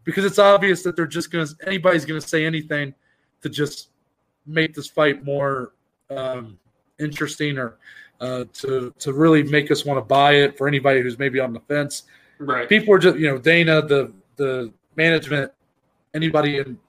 Because 0.06 0.24
it's 0.24 0.40
obvious 0.40 0.82
that 0.84 0.96
they're 0.96 1.06
just 1.06 1.32
going 1.32 1.46
to, 1.46 1.54
anybody's 1.68 2.06
going 2.06 2.20
to 2.20 2.28
say 2.28 2.46
anything 2.46 2.94
to 3.42 3.50
just 3.50 3.90
make 4.46 4.74
this 4.74 4.88
fight 4.88 5.24
more 5.24 5.74
um, 6.10 6.58
interesting 7.00 7.58
or 7.58 7.78
uh, 8.22 8.46
to, 8.54 8.94
to 9.00 9.14
really 9.14 9.44
make 9.44 9.70
us 9.70 9.86
want 9.86 9.98
to 9.98 10.06
buy 10.06 10.32
it 10.34 10.58
for 10.58 10.68
anybody 10.68 11.02
who's 11.02 11.20
maybe 11.20 11.40
on 11.40 11.54
the 11.54 11.60
fence. 11.62 12.04
Right. 12.40 12.70
People 12.70 12.94
are 12.94 13.00
just, 13.00 13.18
you 13.18 13.28
know, 13.28 13.38
Dana, 13.38 13.82
the, 13.82 14.12
the 14.38 14.72
management, 14.96 15.52
anybody 16.14 16.58
in 16.58 16.80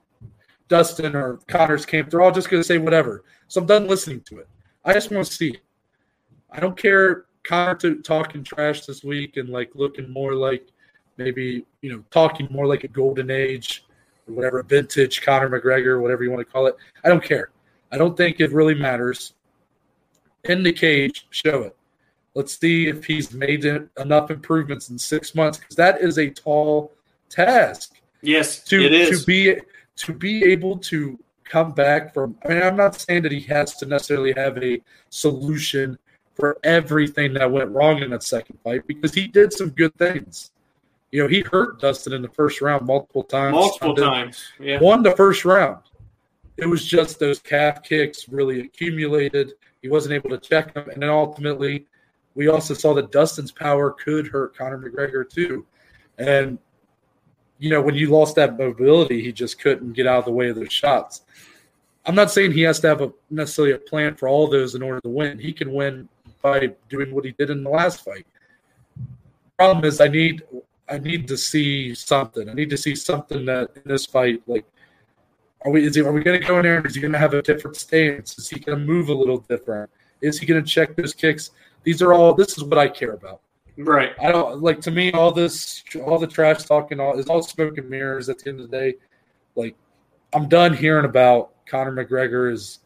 Dustin 0.68 1.14
or 1.16 1.38
Conor's 1.48 1.84
camp, 1.84 2.08
they're 2.08 2.22
all 2.22 2.32
just 2.32 2.48
going 2.48 2.62
to 2.62 2.66
say 2.66 2.78
whatever. 2.78 3.24
So 3.48 3.60
I'm 3.60 3.66
done 3.66 3.88
listening 3.88 4.20
to 4.22 4.38
it. 4.38 4.48
I 4.84 4.92
just 4.94 5.10
want 5.10 5.26
to 5.26 5.32
see 5.32 5.50
it. 5.50 5.60
I 6.50 6.60
don't 6.60 6.76
care 6.76 7.26
Conor 7.44 7.74
to 7.76 7.96
talking 8.02 8.44
trash 8.44 8.86
this 8.86 9.02
week 9.02 9.36
and 9.36 9.48
like 9.48 9.70
looking 9.74 10.10
more 10.10 10.34
like 10.34 10.68
maybe 11.16 11.64
you 11.80 11.92
know 11.92 12.04
talking 12.10 12.48
more 12.50 12.66
like 12.66 12.84
a 12.84 12.88
golden 12.88 13.30
age 13.30 13.84
or 14.28 14.34
whatever 14.34 14.62
vintage 14.62 15.22
Conor 15.22 15.48
McGregor, 15.50 16.00
whatever 16.00 16.22
you 16.24 16.30
want 16.30 16.46
to 16.46 16.52
call 16.52 16.66
it. 16.66 16.76
I 17.04 17.08
don't 17.08 17.22
care. 17.24 17.50
I 17.90 17.98
don't 17.98 18.16
think 18.16 18.40
it 18.40 18.52
really 18.52 18.74
matters. 18.74 19.34
In 20.44 20.62
the 20.62 20.72
cage, 20.72 21.26
show 21.30 21.62
it. 21.62 21.76
Let's 22.34 22.58
see 22.58 22.86
if 22.88 23.04
he's 23.04 23.32
made 23.32 23.64
it- 23.64 23.88
enough 23.98 24.30
improvements 24.30 24.88
in 24.88 24.98
six 24.98 25.34
months 25.34 25.58
because 25.58 25.76
that 25.76 26.00
is 26.00 26.18
a 26.18 26.30
tall 26.30 26.92
task 27.28 28.00
Yes, 28.22 28.62
to 28.64 28.82
it 28.84 28.92
is. 28.92 29.20
to 29.20 29.26
be 29.26 29.56
to 29.96 30.12
be 30.14 30.42
able 30.44 30.78
to 30.78 31.18
come 31.44 31.72
back 31.72 32.14
from 32.14 32.36
I 32.44 32.48
mean 32.48 32.62
I'm 32.62 32.76
not 32.76 32.94
saying 32.98 33.22
that 33.24 33.32
he 33.32 33.40
has 33.40 33.76
to 33.76 33.86
necessarily 33.86 34.32
have 34.32 34.56
a 34.62 34.80
solution 35.10 35.98
for 36.34 36.58
everything 36.64 37.34
that 37.34 37.50
went 37.50 37.70
wrong 37.70 38.02
in 38.02 38.10
that 38.10 38.22
second 38.22 38.58
fight 38.64 38.86
because 38.86 39.14
he 39.14 39.26
did 39.26 39.52
some 39.52 39.70
good 39.70 39.94
things. 39.96 40.50
You 41.10 41.22
know, 41.22 41.28
he 41.28 41.40
hurt 41.40 41.80
Dustin 41.80 42.14
in 42.14 42.22
the 42.22 42.28
first 42.28 42.60
round 42.60 42.86
multiple 42.86 43.22
times. 43.22 43.52
Multiple 43.52 43.94
times. 43.94 44.42
Yeah. 44.58 44.80
Won 44.80 45.02
the 45.02 45.14
first 45.14 45.44
round. 45.44 45.82
It 46.56 46.66
was 46.66 46.86
just 46.86 47.18
those 47.18 47.38
calf 47.38 47.82
kicks 47.82 48.28
really 48.28 48.60
accumulated. 48.60 49.52
He 49.82 49.88
wasn't 49.88 50.14
able 50.14 50.30
to 50.30 50.38
check 50.38 50.74
them, 50.74 50.88
and 50.90 51.02
then 51.02 51.10
ultimately, 51.10 51.86
we 52.34 52.48
also 52.48 52.72
saw 52.72 52.94
that 52.94 53.10
Dustin's 53.10 53.52
power 53.52 53.90
could 53.90 54.26
hurt 54.26 54.56
Conor 54.56 54.78
McGregor 54.78 55.28
too. 55.28 55.66
And 56.18 56.58
you 57.58 57.70
know, 57.70 57.80
when 57.80 57.94
you 57.94 58.08
lost 58.08 58.36
that 58.36 58.58
mobility, 58.58 59.22
he 59.22 59.32
just 59.32 59.58
couldn't 59.60 59.92
get 59.92 60.06
out 60.06 60.20
of 60.20 60.24
the 60.24 60.32
way 60.32 60.48
of 60.48 60.56
those 60.56 60.72
shots. 60.72 61.22
I'm 62.04 62.14
not 62.14 62.30
saying 62.30 62.52
he 62.52 62.62
has 62.62 62.80
to 62.80 62.88
have 62.88 63.00
a 63.00 63.12
necessarily 63.30 63.74
a 63.74 63.78
plan 63.78 64.16
for 64.16 64.28
all 64.28 64.48
those 64.48 64.74
in 64.74 64.82
order 64.82 65.00
to 65.02 65.08
win. 65.08 65.38
He 65.38 65.52
can 65.52 65.72
win 65.72 66.08
by 66.42 66.70
doing 66.88 67.14
what 67.14 67.24
he 67.24 67.32
did 67.32 67.50
in 67.50 67.62
the 67.62 67.70
last 67.70 68.04
fight. 68.04 68.26
Problem 69.58 69.84
is, 69.84 70.00
I 70.00 70.08
need 70.08 70.42
I 70.88 70.98
need 70.98 71.28
to 71.28 71.36
see 71.36 71.94
something. 71.94 72.48
I 72.48 72.54
need 72.54 72.70
to 72.70 72.76
see 72.76 72.94
something 72.94 73.46
that 73.46 73.70
in 73.76 73.82
this 73.86 74.04
fight, 74.04 74.42
like, 74.46 74.66
are 75.64 75.70
we 75.70 75.86
is 75.86 75.94
he, 75.94 76.02
are 76.02 76.12
we 76.12 76.22
going 76.22 76.40
to 76.40 76.46
go 76.46 76.58
in 76.58 76.64
there? 76.64 76.84
Is 76.86 76.94
he 76.94 77.00
going 77.00 77.12
to 77.12 77.18
have 77.18 77.34
a 77.34 77.42
different 77.42 77.76
stance? 77.76 78.38
Is 78.38 78.48
he 78.48 78.58
going 78.58 78.78
to 78.78 78.84
move 78.84 79.08
a 79.08 79.14
little 79.14 79.38
different? 79.38 79.90
Is 80.20 80.38
he 80.38 80.46
going 80.46 80.62
to 80.62 80.68
check 80.68 80.96
those 80.96 81.14
kicks? 81.14 81.52
These 81.84 82.02
are 82.02 82.12
all. 82.12 82.34
This 82.34 82.58
is 82.58 82.64
what 82.64 82.78
I 82.78 82.88
care 82.88 83.12
about. 83.12 83.40
Right. 83.78 84.12
I 84.20 84.30
don't 84.30 84.62
like 84.62 84.80
to 84.82 84.90
me 84.90 85.12
all 85.12 85.32
this 85.32 85.82
all 86.04 86.18
the 86.18 86.26
trash 86.26 86.64
talking 86.64 87.00
all 87.00 87.18
is 87.18 87.26
all 87.26 87.42
smoke 87.42 87.78
and 87.78 87.88
mirrors 87.88 88.28
at 88.28 88.38
the 88.38 88.50
end 88.50 88.60
of 88.60 88.70
the 88.70 88.76
day. 88.76 88.94
Like 89.56 89.74
I'm 90.34 90.48
done 90.48 90.74
hearing 90.74 91.06
about 91.06 91.52
Conor 91.66 91.92
McGregor 91.92 92.52
is 92.52 92.80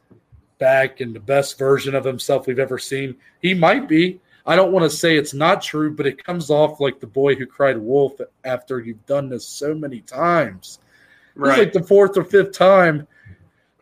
back 0.58 1.00
and 1.00 1.14
the 1.14 1.20
best 1.20 1.58
version 1.58 1.94
of 1.94 2.04
himself 2.04 2.46
we've 2.46 2.58
ever 2.58 2.78
seen. 2.78 3.16
He 3.40 3.54
might 3.54 3.88
be. 3.88 4.20
I 4.46 4.54
don't 4.54 4.72
want 4.72 4.88
to 4.88 4.96
say 4.96 5.16
it's 5.16 5.34
not 5.34 5.62
true, 5.62 5.94
but 5.94 6.06
it 6.06 6.22
comes 6.22 6.50
off 6.50 6.80
like 6.80 7.00
the 7.00 7.06
boy 7.06 7.34
who 7.34 7.46
cried 7.46 7.76
wolf 7.76 8.20
after 8.44 8.78
you've 8.78 9.04
done 9.06 9.28
this 9.28 9.46
so 9.46 9.74
many 9.74 10.00
times. 10.00 10.78
Right. 11.34 11.50
It's 11.50 11.58
like 11.58 11.72
the 11.72 11.88
fourth 11.88 12.16
or 12.16 12.24
fifth 12.24 12.52
time 12.52 13.06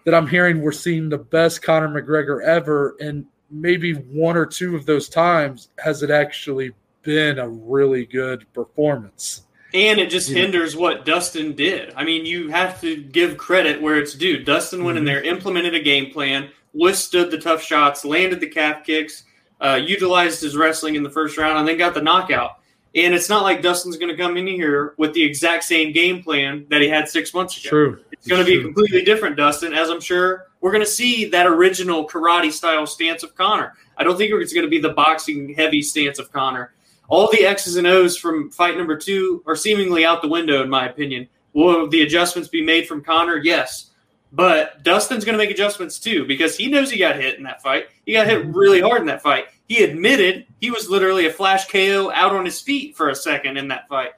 that 0.04 0.14
I'm 0.14 0.26
hearing 0.26 0.60
we're 0.60 0.72
seeing 0.72 1.08
the 1.08 1.18
best 1.18 1.62
Conor 1.62 1.88
McGregor 1.88 2.42
ever, 2.42 2.96
and 3.00 3.26
maybe 3.50 3.92
one 3.92 4.36
or 4.36 4.46
two 4.46 4.74
of 4.74 4.86
those 4.86 5.08
times 5.08 5.68
has 5.78 6.02
it 6.02 6.10
actually 6.10 6.72
been 7.02 7.38
a 7.38 7.48
really 7.48 8.06
good 8.06 8.50
performance. 8.52 9.42
And 9.72 9.98
it 9.98 10.08
just 10.08 10.30
yeah. 10.30 10.42
hinders 10.42 10.76
what 10.76 11.04
Dustin 11.04 11.54
did. 11.54 11.92
I 11.96 12.04
mean, 12.04 12.24
you 12.24 12.48
have 12.48 12.80
to 12.80 12.96
give 12.96 13.36
credit 13.36 13.82
where 13.82 13.98
it's 13.98 14.14
due. 14.14 14.42
Dustin 14.42 14.84
went 14.84 14.96
mm-hmm. 14.96 14.98
in 14.98 15.04
there, 15.04 15.22
implemented 15.22 15.74
a 15.74 15.80
game 15.80 16.12
plan, 16.12 16.50
withstood 16.74 17.30
the 17.30 17.38
tough 17.38 17.62
shots, 17.62 18.04
landed 18.04 18.40
the 18.40 18.48
calf 18.48 18.84
kicks, 18.84 19.24
uh, 19.60 19.80
utilized 19.82 20.42
his 20.42 20.56
wrestling 20.56 20.96
in 20.96 21.02
the 21.02 21.10
first 21.10 21.38
round, 21.38 21.58
and 21.58 21.66
then 21.66 21.78
got 21.78 21.94
the 21.94 22.02
knockout. 22.02 22.58
And 22.96 23.12
it's 23.12 23.28
not 23.28 23.42
like 23.42 23.60
Dustin's 23.60 23.96
going 23.96 24.14
to 24.14 24.16
come 24.16 24.36
in 24.36 24.46
here 24.46 24.94
with 24.98 25.14
the 25.14 25.22
exact 25.22 25.64
same 25.64 25.92
game 25.92 26.22
plan 26.22 26.66
that 26.70 26.80
he 26.80 26.88
had 26.88 27.08
six 27.08 27.34
months 27.34 27.58
ago. 27.58 27.70
True. 27.70 28.00
It's 28.12 28.28
going 28.28 28.44
to 28.44 28.46
be 28.46 28.62
completely 28.62 29.02
different, 29.02 29.36
Dustin, 29.36 29.72
as 29.74 29.90
I'm 29.90 30.00
sure 30.00 30.46
we're 30.60 30.70
going 30.70 30.84
to 30.84 30.90
see 30.90 31.24
that 31.30 31.46
original 31.46 32.06
karate 32.06 32.52
style 32.52 32.86
stance 32.86 33.24
of 33.24 33.34
Conor. 33.34 33.74
I 33.96 34.04
don't 34.04 34.16
think 34.16 34.32
it's 34.32 34.52
going 34.52 34.64
to 34.64 34.70
be 34.70 34.78
the 34.78 34.90
boxing 34.90 35.54
heavy 35.54 35.82
stance 35.82 36.18
of 36.18 36.30
Conor. 36.32 36.72
all 37.08 37.30
the 37.30 37.44
X's 37.44 37.76
and 37.76 37.86
O's 37.86 38.16
from 38.16 38.50
fight 38.50 38.76
number 38.76 38.96
two 38.96 39.42
are 39.46 39.56
seemingly 39.56 40.04
out 40.04 40.22
the 40.22 40.28
window, 40.28 40.62
in 40.62 40.70
my 40.70 40.88
opinion. 40.88 41.28
Will 41.52 41.88
the 41.88 42.02
adjustments 42.02 42.48
be 42.48 42.62
made 42.62 42.86
from 42.86 43.02
Conor? 43.02 43.36
Yes. 43.36 43.90
But 44.34 44.82
Dustin's 44.82 45.24
going 45.24 45.38
to 45.38 45.42
make 45.42 45.52
adjustments 45.52 46.00
too 46.00 46.26
because 46.26 46.56
he 46.56 46.66
knows 46.66 46.90
he 46.90 46.98
got 46.98 47.14
hit 47.14 47.38
in 47.38 47.44
that 47.44 47.62
fight. 47.62 47.86
He 48.04 48.14
got 48.14 48.26
hit 48.26 48.44
really 48.46 48.80
hard 48.80 49.00
in 49.00 49.06
that 49.06 49.22
fight. 49.22 49.46
He 49.68 49.84
admitted 49.84 50.46
he 50.60 50.72
was 50.72 50.90
literally 50.90 51.26
a 51.26 51.32
flash 51.32 51.68
KO 51.68 52.10
out 52.12 52.34
on 52.34 52.44
his 52.44 52.60
feet 52.60 52.96
for 52.96 53.10
a 53.10 53.14
second 53.14 53.56
in 53.56 53.68
that 53.68 53.88
fight. 53.88 54.10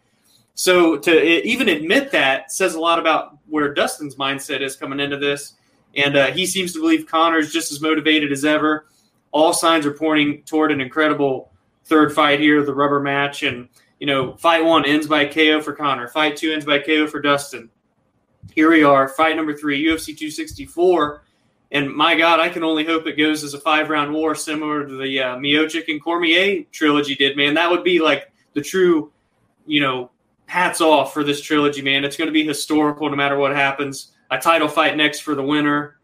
So 0.55 0.97
to 0.97 1.47
even 1.47 1.69
admit 1.69 2.11
that 2.13 2.51
says 2.51 2.75
a 2.75 2.81
lot 2.81 2.99
about 2.99 3.37
where 3.47 3.75
Dustin's 3.75 4.17
mindset 4.17 4.63
is 4.63 4.75
coming 4.75 5.01
into 5.01 5.19
this. 5.19 5.53
And 5.95 6.17
uh, 6.17 6.27
he 6.29 6.47
seems 6.47 6.73
to 6.73 6.81
believe 6.81 7.07
Conor's 7.07 7.53
just 7.53 7.71
as 7.71 7.83
motivated 7.83 8.33
as 8.33 8.45
ever. 8.47 8.87
All 9.33 9.53
signs 9.53 9.85
are 9.85 9.93
pointing 9.93 10.45
toward 10.45 10.73
an 10.73 10.81
incredible 10.81 11.53
third 11.85 12.15
fight 12.15 12.41
here, 12.41 12.65
the 12.65 12.75
rubber 12.75 13.01
match, 13.01 13.43
and 13.43 13.69
you 14.01 14.07
know, 14.07 14.35
fight 14.37 14.65
one 14.65 14.87
ends 14.87 15.07
by 15.07 15.27
KO 15.27 15.61
for 15.61 15.73
Conor, 15.73 16.09
Fight 16.09 16.37
two 16.37 16.53
ends 16.53 16.65
by 16.65 16.79
KO 16.79 17.07
for 17.07 17.21
Dustin. 17.21 17.71
Here 18.55 18.71
we 18.71 18.83
are, 18.83 19.09
fight 19.09 19.37
number 19.37 19.55
three, 19.55 19.85
UFC 19.85 20.07
264. 20.07 21.23
And 21.73 21.93
my 21.93 22.17
God, 22.17 22.41
I 22.41 22.49
can 22.49 22.63
only 22.63 22.85
hope 22.85 23.07
it 23.07 23.17
goes 23.17 23.43
as 23.43 23.55
a 23.55 23.61
five 23.61 23.91
round 23.91 24.13
war, 24.13 24.35
similar 24.35 24.87
to 24.87 24.97
the 24.97 25.21
uh, 25.21 25.37
Miocic 25.37 25.89
and 25.89 26.03
Cormier 26.03 26.65
trilogy 26.73 27.15
did, 27.15 27.37
man. 27.37 27.55
That 27.55 27.71
would 27.71 27.85
be 27.85 27.99
like 27.99 28.33
the 28.55 28.63
true, 28.63 29.13
you 29.67 29.81
know, 29.81 30.11
hats 30.47 30.81
off 30.81 31.13
for 31.13 31.25
this 31.25 31.41
trilogy, 31.41 31.83
man. 31.83 32.05
It's 32.05 32.17
going 32.17 32.29
to 32.29 32.33
be 32.33 32.47
historical 32.47 33.11
no 33.11 33.17
matter 33.17 33.37
what 33.37 33.55
happens. 33.55 34.13
A 34.31 34.39
title 34.39 34.69
fight 34.69 34.97
next 34.97 35.21
for 35.21 35.35
the 35.35 35.43
winner. 35.43 35.99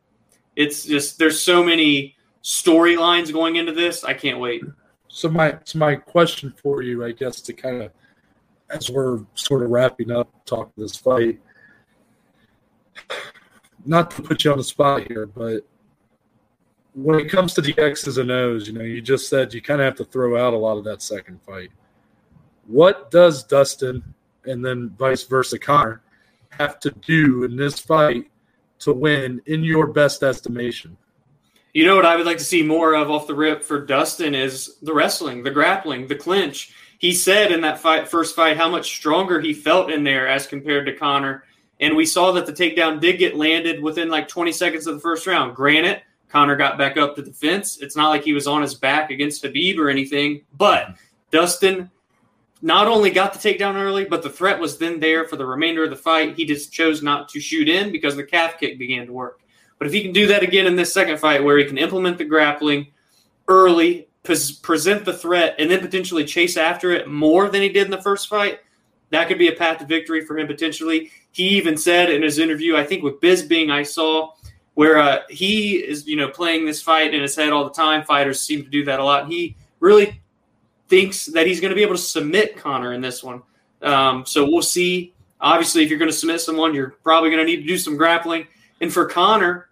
It's 0.56 0.84
just, 0.84 1.18
there's 1.18 1.40
so 1.40 1.62
many 1.62 2.16
storylines 2.42 3.32
going 3.32 3.56
into 3.56 3.72
this. 3.72 4.04
I 4.04 4.14
can't 4.14 4.40
wait. 4.40 4.62
So 5.08 5.28
my 5.28 5.58
so 5.64 5.78
my 5.78 5.96
question 5.96 6.54
for 6.62 6.82
you, 6.82 7.04
I 7.04 7.12
guess, 7.12 7.42
to 7.42 7.52
kind 7.52 7.82
of 7.82 7.92
as 8.70 8.90
we're 8.90 9.20
sort 9.34 9.62
of 9.62 9.70
wrapping 9.70 10.10
up 10.10 10.28
talking 10.46 10.72
this 10.76 10.96
fight, 10.96 11.38
not 13.84 14.10
to 14.12 14.22
put 14.22 14.44
you 14.44 14.52
on 14.52 14.58
the 14.58 14.64
spot 14.64 15.06
here, 15.08 15.26
but 15.26 15.66
when 16.94 17.18
it 17.18 17.30
comes 17.30 17.54
to 17.54 17.60
the 17.60 17.74
X's 17.78 18.18
and 18.18 18.30
O's, 18.30 18.66
you 18.66 18.74
know, 18.74 18.84
you 18.84 19.00
just 19.00 19.28
said 19.28 19.54
you 19.54 19.62
kind 19.62 19.80
of 19.80 19.86
have 19.86 19.96
to 19.96 20.04
throw 20.04 20.36
out 20.44 20.52
a 20.52 20.58
lot 20.58 20.76
of 20.76 20.84
that 20.84 21.02
second 21.02 21.40
fight. 21.42 21.70
What 22.66 23.10
does 23.10 23.42
Dustin 23.42 24.02
and 24.44 24.64
then 24.64 24.90
vice 24.98 25.24
versa 25.24 25.58
Conor 25.58 26.02
have 26.50 26.78
to 26.80 26.90
do 26.90 27.44
in 27.44 27.56
this 27.56 27.78
fight 27.78 28.30
to 28.80 28.92
win 28.92 29.40
in 29.46 29.64
your 29.64 29.86
best 29.86 30.22
estimation? 30.22 30.96
You 31.72 31.86
know 31.86 31.96
what 31.96 32.04
I 32.04 32.16
would 32.16 32.26
like 32.26 32.38
to 32.38 32.44
see 32.44 32.62
more 32.62 32.94
of 32.94 33.10
off 33.10 33.26
the 33.26 33.34
rip 33.34 33.62
for 33.62 33.84
Dustin 33.84 34.34
is 34.34 34.76
the 34.82 34.92
wrestling, 34.92 35.42
the 35.42 35.50
grappling, 35.50 36.06
the 36.06 36.14
clinch. 36.14 36.74
He 36.98 37.14
said 37.14 37.50
in 37.50 37.62
that 37.62 37.78
fight, 37.78 38.06
first 38.06 38.36
fight, 38.36 38.58
how 38.58 38.68
much 38.68 38.94
stronger 38.94 39.40
he 39.40 39.54
felt 39.54 39.90
in 39.90 40.04
there 40.04 40.28
as 40.28 40.46
compared 40.46 40.84
to 40.86 40.94
Conor. 40.94 41.44
And 41.82 41.94
we 41.96 42.06
saw 42.06 42.32
that 42.32 42.46
the 42.46 42.52
takedown 42.52 43.00
did 43.00 43.18
get 43.18 43.36
landed 43.36 43.82
within 43.82 44.08
like 44.08 44.28
20 44.28 44.52
seconds 44.52 44.86
of 44.86 44.94
the 44.94 45.00
first 45.00 45.26
round. 45.26 45.54
Granted, 45.54 46.00
Conor 46.28 46.56
got 46.56 46.78
back 46.78 46.96
up 46.96 47.16
to 47.16 47.22
the 47.22 47.32
fence. 47.32 47.78
It's 47.82 47.96
not 47.96 48.08
like 48.08 48.22
he 48.22 48.32
was 48.32 48.46
on 48.46 48.62
his 48.62 48.74
back 48.74 49.10
against 49.10 49.44
Khabib 49.44 49.76
or 49.78 49.90
anything, 49.90 50.42
but 50.56 50.94
Dustin 51.30 51.90
not 52.62 52.86
only 52.86 53.10
got 53.10 53.34
the 53.34 53.38
takedown 53.38 53.74
early, 53.74 54.04
but 54.04 54.22
the 54.22 54.30
threat 54.30 54.60
was 54.60 54.78
then 54.78 55.00
there 55.00 55.26
for 55.26 55.36
the 55.36 55.44
remainder 55.44 55.82
of 55.84 55.90
the 55.90 55.96
fight. 55.96 56.36
He 56.36 56.46
just 56.46 56.72
chose 56.72 57.02
not 57.02 57.28
to 57.30 57.40
shoot 57.40 57.68
in 57.68 57.90
because 57.90 58.14
the 58.14 58.24
calf 58.24 58.60
kick 58.60 58.78
began 58.78 59.04
to 59.06 59.12
work. 59.12 59.40
But 59.78 59.88
if 59.88 59.92
he 59.92 60.02
can 60.02 60.12
do 60.12 60.28
that 60.28 60.44
again 60.44 60.66
in 60.66 60.76
this 60.76 60.94
second 60.94 61.18
fight, 61.18 61.42
where 61.42 61.58
he 61.58 61.64
can 61.64 61.76
implement 61.76 62.16
the 62.16 62.24
grappling 62.24 62.86
early, 63.48 64.06
present 64.22 65.04
the 65.04 65.12
threat, 65.12 65.56
and 65.58 65.68
then 65.68 65.80
potentially 65.80 66.24
chase 66.24 66.56
after 66.56 66.92
it 66.92 67.08
more 67.08 67.48
than 67.48 67.60
he 67.60 67.68
did 67.68 67.86
in 67.86 67.90
the 67.90 68.00
first 68.00 68.28
fight, 68.28 68.60
that 69.10 69.26
could 69.26 69.38
be 69.38 69.48
a 69.48 69.56
path 69.56 69.78
to 69.78 69.84
victory 69.84 70.24
for 70.24 70.38
him 70.38 70.46
potentially. 70.46 71.10
He 71.32 71.48
even 71.50 71.76
said 71.76 72.10
in 72.10 72.22
his 72.22 72.38
interview, 72.38 72.76
I 72.76 72.84
think 72.84 73.02
with 73.02 73.20
Bisping, 73.20 73.70
I 73.70 73.82
saw 73.82 74.32
where 74.74 74.98
uh, 74.98 75.20
he 75.28 75.76
is, 75.76 76.06
you 76.06 76.16
know, 76.16 76.28
playing 76.28 76.66
this 76.66 76.80
fight 76.80 77.14
in 77.14 77.20
his 77.20 77.36
head 77.36 77.52
all 77.52 77.64
the 77.64 77.70
time. 77.70 78.04
Fighters 78.04 78.40
seem 78.40 78.62
to 78.62 78.70
do 78.70 78.84
that 78.84 79.00
a 79.00 79.04
lot. 79.04 79.28
He 79.28 79.56
really 79.80 80.20
thinks 80.88 81.26
that 81.26 81.46
he's 81.46 81.60
going 81.60 81.70
to 81.70 81.74
be 81.74 81.82
able 81.82 81.94
to 81.94 82.00
submit 82.00 82.56
Conor 82.56 82.92
in 82.92 83.00
this 83.00 83.22
one. 83.22 83.42
Um, 83.80 84.24
so 84.26 84.44
we'll 84.44 84.62
see. 84.62 85.14
Obviously, 85.40 85.82
if 85.82 85.90
you're 85.90 85.98
going 85.98 86.10
to 86.10 86.16
submit 86.16 86.40
someone, 86.40 86.74
you're 86.74 86.90
probably 87.02 87.30
going 87.30 87.44
to 87.44 87.50
need 87.50 87.62
to 87.62 87.66
do 87.66 87.76
some 87.76 87.96
grappling. 87.96 88.46
And 88.80 88.92
for 88.92 89.06
Conor, 89.06 89.68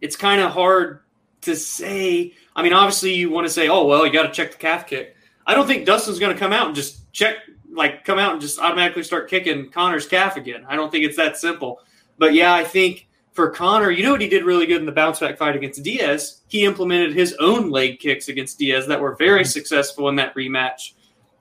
it's 0.00 0.16
kind 0.16 0.40
of 0.40 0.50
hard 0.50 1.00
to 1.42 1.54
say. 1.56 2.34
I 2.56 2.62
mean, 2.62 2.72
obviously, 2.72 3.14
you 3.14 3.30
want 3.30 3.46
to 3.46 3.52
say, 3.52 3.68
oh, 3.68 3.84
well, 3.84 4.06
you 4.06 4.12
got 4.12 4.22
to 4.22 4.32
check 4.32 4.52
the 4.52 4.58
calf 4.58 4.86
kick. 4.86 5.16
I 5.46 5.54
don't 5.54 5.66
think 5.66 5.86
Dustin's 5.86 6.18
going 6.18 6.32
to 6.32 6.38
come 6.38 6.52
out 6.52 6.66
and 6.66 6.74
just 6.74 7.10
check, 7.12 7.36
like, 7.72 8.04
come 8.04 8.18
out 8.18 8.32
and 8.32 8.40
just 8.40 8.58
automatically 8.58 9.02
start 9.02 9.30
kicking 9.30 9.70
Conor's 9.70 10.06
calf 10.06 10.36
again. 10.36 10.64
I 10.68 10.76
don't 10.76 10.90
think 10.90 11.04
it's 11.04 11.16
that 11.16 11.36
simple. 11.36 11.80
But 12.18 12.34
yeah, 12.34 12.52
I 12.52 12.64
think 12.64 13.08
for 13.32 13.50
Conor, 13.50 13.90
you 13.90 14.02
know 14.02 14.12
what 14.12 14.20
he 14.20 14.28
did 14.28 14.44
really 14.44 14.66
good 14.66 14.80
in 14.80 14.86
the 14.86 14.92
bounce 14.92 15.20
back 15.20 15.38
fight 15.38 15.56
against 15.56 15.82
Diaz? 15.82 16.42
He 16.48 16.64
implemented 16.64 17.14
his 17.14 17.34
own 17.38 17.70
leg 17.70 17.98
kicks 17.98 18.28
against 18.28 18.58
Diaz 18.58 18.86
that 18.88 19.00
were 19.00 19.14
very 19.16 19.44
successful 19.44 20.08
in 20.08 20.16
that 20.16 20.34
rematch. 20.34 20.92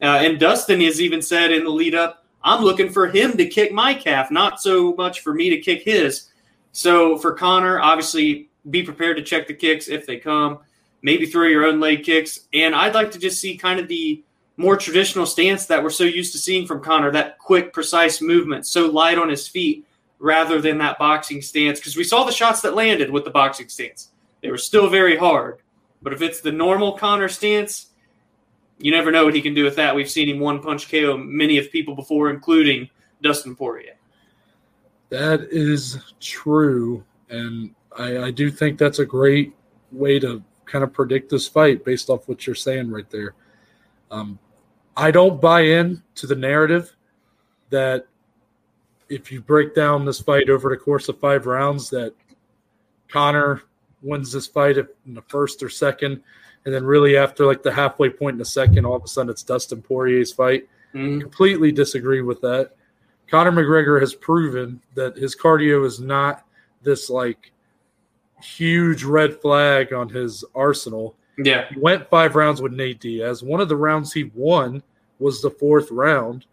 Uh, 0.01 0.19
and 0.21 0.39
Dustin 0.39 0.81
has 0.81 1.01
even 1.01 1.21
said 1.21 1.51
in 1.51 1.63
the 1.63 1.69
lead 1.69 1.95
up, 1.95 2.25
I'm 2.41 2.63
looking 2.63 2.89
for 2.89 3.07
him 3.07 3.35
to 3.37 3.45
kick 3.47 3.71
my 3.71 3.93
calf, 3.93 4.31
not 4.31 4.61
so 4.61 4.93
much 4.93 5.19
for 5.21 5.33
me 5.33 5.49
to 5.49 5.59
kick 5.59 5.83
his. 5.83 6.29
So 6.71 7.17
for 7.17 7.33
Conor, 7.33 7.81
obviously, 7.81 8.49
be 8.69 8.83
prepared 8.83 9.17
to 9.17 9.23
check 9.23 9.47
the 9.47 9.53
kicks 9.53 9.89
if 9.89 10.05
they 10.05 10.17
come. 10.17 10.59
Maybe 11.01 11.25
throw 11.25 11.47
your 11.47 11.65
own 11.65 11.79
leg 11.79 12.03
kicks. 12.03 12.47
And 12.53 12.75
I'd 12.75 12.93
like 12.93 13.11
to 13.11 13.19
just 13.19 13.41
see 13.41 13.57
kind 13.57 13.79
of 13.79 13.87
the 13.87 14.23
more 14.59 14.75
traditional 14.75 15.25
stance 15.25 15.65
that 15.67 15.81
we're 15.81 15.89
so 15.89 16.03
used 16.03 16.33
to 16.33 16.37
seeing 16.37 16.67
from 16.67 16.81
Conor, 16.81 17.11
that 17.11 17.37
quick, 17.37 17.71
precise 17.71 18.21
movement, 18.21 18.67
so 18.67 18.87
light 18.87 19.17
on 19.17 19.29
his 19.29 19.47
feet 19.47 19.87
rather 20.19 20.59
than 20.59 20.77
that 20.79 20.99
boxing 20.99 21.41
stance. 21.41 21.79
Because 21.79 21.95
we 21.95 22.03
saw 22.03 22.25
the 22.25 22.31
shots 22.33 22.59
that 22.61 22.75
landed 22.75 23.09
with 23.09 23.23
the 23.23 23.29
boxing 23.29 23.69
stance. 23.69 24.11
They 24.41 24.51
were 24.51 24.57
still 24.57 24.89
very 24.89 25.15
hard. 25.15 25.59
But 26.01 26.11
if 26.11 26.21
it's 26.21 26.41
the 26.41 26.51
normal 26.51 26.97
Conor 26.97 27.29
stance, 27.29 27.87
you 28.79 28.91
never 28.91 29.11
know 29.11 29.23
what 29.23 29.33
he 29.33 29.41
can 29.41 29.53
do 29.53 29.63
with 29.63 29.77
that. 29.77 29.95
We've 29.95 30.09
seen 30.11 30.27
him 30.27 30.39
one 30.39 30.61
punch 30.61 30.91
KO 30.91 31.15
many 31.15 31.57
of 31.57 31.71
people 31.71 31.95
before, 31.95 32.29
including 32.29 32.89
Dustin 33.21 33.55
Poirier. 33.55 33.95
That 35.07 35.47
is 35.51 35.99
true. 36.19 37.01
And 37.29 37.73
I, 37.97 38.17
I 38.25 38.31
do 38.31 38.51
think 38.51 38.77
that's 38.77 38.99
a 38.99 39.05
great 39.05 39.53
way 39.93 40.19
to 40.19 40.43
kind 40.65 40.83
of 40.83 40.91
predict 40.91 41.31
this 41.31 41.47
fight 41.47 41.85
based 41.85 42.09
off 42.09 42.27
what 42.27 42.45
you're 42.45 42.55
saying 42.55 42.91
right 42.91 43.09
there. 43.09 43.35
Um, 44.11 44.37
I 44.99 45.11
don't 45.11 45.39
buy 45.39 45.61
in 45.61 46.03
to 46.15 46.27
the 46.27 46.35
narrative 46.35 46.93
that 47.69 48.05
if 49.07 49.31
you 49.31 49.39
break 49.41 49.73
down 49.73 50.03
this 50.03 50.19
fight 50.19 50.49
over 50.49 50.69
the 50.69 50.77
course 50.77 51.07
of 51.07 51.17
five 51.19 51.45
rounds, 51.45 51.89
that 51.91 52.13
Conor 53.07 53.63
wins 54.01 54.31
this 54.33 54.45
fight 54.45 54.77
in 54.77 54.87
the 55.07 55.21
first 55.23 55.63
or 55.63 55.69
second, 55.69 56.21
and 56.65 56.73
then 56.73 56.83
really 56.83 57.15
after 57.15 57.45
like 57.45 57.63
the 57.63 57.71
halfway 57.71 58.09
point 58.09 58.33
in 58.33 58.39
the 58.39 58.45
second, 58.45 58.85
all 58.85 58.95
of 58.95 59.03
a 59.03 59.07
sudden 59.07 59.29
it's 59.29 59.41
Dustin 59.41 59.81
Poirier's 59.81 60.33
fight. 60.33 60.67
Mhm. 60.93 61.21
Completely 61.21 61.71
disagree 61.71 62.21
with 62.21 62.41
that. 62.41 62.75
Conor 63.29 63.51
McGregor 63.51 64.01
has 64.01 64.13
proven 64.13 64.81
that 64.95 65.15
his 65.15 65.35
cardio 65.35 65.85
is 65.85 65.99
not 65.99 66.45
this 66.83 67.09
like 67.09 67.51
huge 68.41 69.03
red 69.03 69.39
flag 69.39 69.93
on 69.93 70.09
his 70.09 70.43
arsenal. 70.53 71.15
Yeah. 71.37 71.67
He 71.69 71.79
went 71.79 72.09
five 72.09 72.35
rounds 72.35 72.61
with 72.61 72.73
Nate 72.73 72.99
Diaz. 72.99 73.41
One 73.41 73.61
of 73.61 73.69
the 73.69 73.75
rounds 73.77 74.11
he 74.11 74.31
won 74.35 74.83
was 75.19 75.41
the 75.41 75.51
fourth 75.51 75.91
round. 75.91 76.45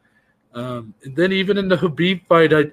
Um, 0.55 0.95
and 1.05 1.15
then 1.15 1.33
even 1.33 1.59
in 1.59 1.69
the 1.69 1.77
Khabib 1.77 2.27
fight, 2.27 2.53
I 2.53 2.73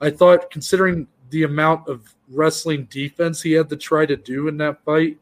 I 0.00 0.10
thought 0.10 0.50
considering 0.50 1.06
the 1.30 1.44
amount 1.44 1.88
of 1.88 2.14
wrestling 2.30 2.86
defense 2.90 3.42
he 3.42 3.52
had 3.52 3.68
to 3.70 3.76
try 3.76 4.06
to 4.06 4.16
do 4.16 4.48
in 4.48 4.56
that 4.58 4.82
fight, 4.84 5.18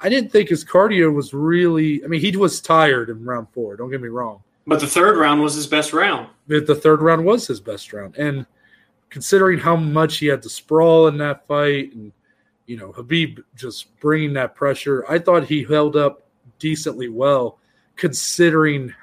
I 0.00 0.08
didn't 0.08 0.30
think 0.30 0.48
his 0.48 0.64
cardio 0.64 1.12
was 1.12 1.34
really. 1.34 2.04
I 2.04 2.06
mean, 2.06 2.20
he 2.20 2.36
was 2.36 2.60
tired 2.60 3.10
in 3.10 3.24
round 3.24 3.48
four. 3.52 3.76
Don't 3.76 3.90
get 3.90 4.00
me 4.00 4.08
wrong. 4.08 4.42
But 4.66 4.80
the 4.80 4.86
third 4.86 5.16
round 5.16 5.42
was 5.42 5.54
his 5.54 5.66
best 5.66 5.92
round. 5.92 6.28
The 6.46 6.74
third 6.74 7.02
round 7.02 7.24
was 7.24 7.46
his 7.46 7.60
best 7.60 7.92
round, 7.92 8.16
and 8.16 8.46
considering 9.08 9.58
how 9.58 9.76
much 9.76 10.18
he 10.18 10.26
had 10.26 10.42
to 10.42 10.48
sprawl 10.48 11.08
in 11.08 11.18
that 11.18 11.46
fight, 11.46 11.92
and 11.94 12.12
you 12.66 12.76
know 12.76 12.92
Khabib 12.92 13.42
just 13.56 13.98
bringing 14.00 14.32
that 14.34 14.54
pressure, 14.54 15.04
I 15.08 15.18
thought 15.18 15.44
he 15.44 15.64
held 15.64 15.96
up 15.96 16.22
decently 16.58 17.08
well, 17.08 17.58
considering 17.96 18.94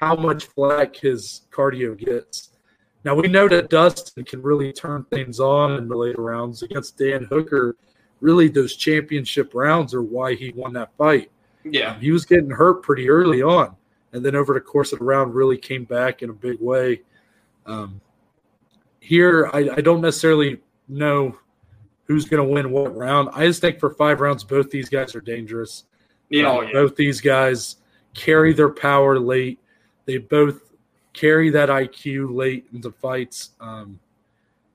how 0.00 0.16
much 0.16 0.46
flack 0.46 0.96
his 0.96 1.42
cardio 1.52 1.96
gets. 1.96 2.50
Now 3.04 3.14
we 3.14 3.28
know 3.28 3.48
that 3.48 3.68
Dustin 3.70 4.24
can 4.24 4.42
really 4.42 4.72
turn 4.72 5.04
things 5.04 5.40
on 5.40 5.72
in 5.72 5.88
the 5.88 5.96
later 5.96 6.22
rounds 6.22 6.62
against 6.62 6.96
Dan 6.96 7.24
Hooker. 7.24 7.76
Really, 8.20 8.48
those 8.48 8.76
championship 8.76 9.52
rounds 9.54 9.94
are 9.94 10.02
why 10.02 10.34
he 10.34 10.52
won 10.52 10.72
that 10.74 10.90
fight. 10.98 11.30
Yeah. 11.64 11.98
He 11.98 12.10
was 12.10 12.24
getting 12.24 12.50
hurt 12.50 12.82
pretty 12.82 13.08
early 13.08 13.42
on, 13.42 13.76
and 14.12 14.24
then 14.24 14.34
over 14.34 14.54
the 14.54 14.60
course 14.60 14.92
of 14.92 14.98
the 14.98 15.04
round, 15.04 15.34
really 15.34 15.56
came 15.56 15.84
back 15.84 16.22
in 16.22 16.30
a 16.30 16.34
big 16.34 16.60
way. 16.60 17.02
Um, 17.66 18.00
here, 19.00 19.50
I, 19.52 19.70
I 19.76 19.80
don't 19.80 20.00
necessarily 20.00 20.60
know 20.88 21.38
who's 22.04 22.24
going 22.24 22.46
to 22.46 22.52
win 22.52 22.70
what 22.70 22.96
round. 22.96 23.28
I 23.32 23.46
just 23.46 23.60
think 23.60 23.78
for 23.78 23.90
five 23.90 24.20
rounds, 24.20 24.44
both 24.44 24.70
these 24.70 24.88
guys 24.88 25.14
are 25.14 25.20
dangerous. 25.20 25.84
Yeah. 26.28 26.48
Uh, 26.48 26.52
Oh, 26.52 26.60
yeah. 26.62 26.72
Both 26.72 26.96
these 26.96 27.20
guys 27.20 27.76
carry 28.14 28.52
their 28.52 28.70
power 28.70 29.18
late. 29.18 29.59
They 30.10 30.18
both 30.18 30.72
carry 31.12 31.50
that 31.50 31.68
IQ 31.68 32.34
late 32.34 32.66
into 32.74 32.90
fights. 32.90 33.50
Um, 33.60 34.00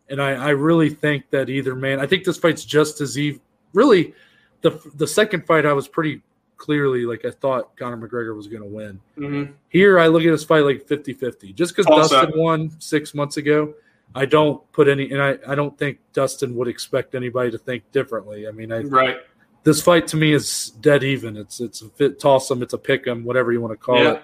and 0.10 0.22
I, 0.22 0.32
I 0.32 0.50
really 0.52 0.90
think 0.90 1.30
that 1.32 1.50
either 1.50 1.76
man, 1.76 2.00
I 2.00 2.06
think 2.08 2.24
this 2.24 2.38
fight's 2.38 2.64
just 2.64 3.02
as 3.02 3.18
even. 3.18 3.42
Really, 3.74 4.14
the 4.62 4.80
the 4.96 5.06
second 5.06 5.46
fight, 5.46 5.66
I 5.66 5.74
was 5.74 5.90
pretty 5.90 6.22
clearly 6.56 7.06
like 7.06 7.26
I 7.26 7.32
thought 7.32 7.76
Conor 7.76 7.98
McGregor 8.08 8.34
was 8.34 8.48
going 8.48 8.62
to 8.62 8.70
win. 8.70 8.98
Mhm. 9.18 9.52
Here, 9.68 10.00
I 10.00 10.08
look 10.08 10.24
at 10.24 10.32
this 10.32 10.46
fight 10.46 10.64
like 10.64 10.88
50 10.88 11.12
50. 11.12 11.52
Just 11.52 11.76
because 11.76 11.86
Dustin 11.86 12.40
won 12.40 12.72
six 12.80 13.14
months 13.14 13.36
ago, 13.36 13.74
I 14.16 14.24
don't 14.26 14.62
put 14.72 14.88
any, 14.88 15.12
and 15.12 15.22
I, 15.22 15.38
I 15.46 15.54
don't 15.56 15.78
think 15.78 16.00
Dustin 16.14 16.56
would 16.56 16.70
expect 16.70 17.14
anybody 17.14 17.52
to 17.52 17.58
think 17.58 17.84
differently. 17.92 18.48
I 18.48 18.52
mean, 18.52 18.72
I, 18.72 18.84
Right. 18.84 19.18
this 19.64 19.82
fight 19.82 20.08
to 20.10 20.16
me 20.16 20.32
is 20.32 20.70
dead 20.80 21.04
even. 21.04 21.36
It's 21.36 21.60
it's 21.60 21.82
a 21.82 21.90
fit 21.90 22.22
toss 22.22 22.50
'em, 22.50 22.62
it's 22.64 22.74
a 22.74 22.78
pick 22.78 23.06
'em, 23.06 23.26
whatever 23.26 23.52
you 23.52 23.60
want 23.60 23.74
to 23.74 23.78
call 23.78 24.02
Yeah. 24.02 24.12
it. 24.14 24.24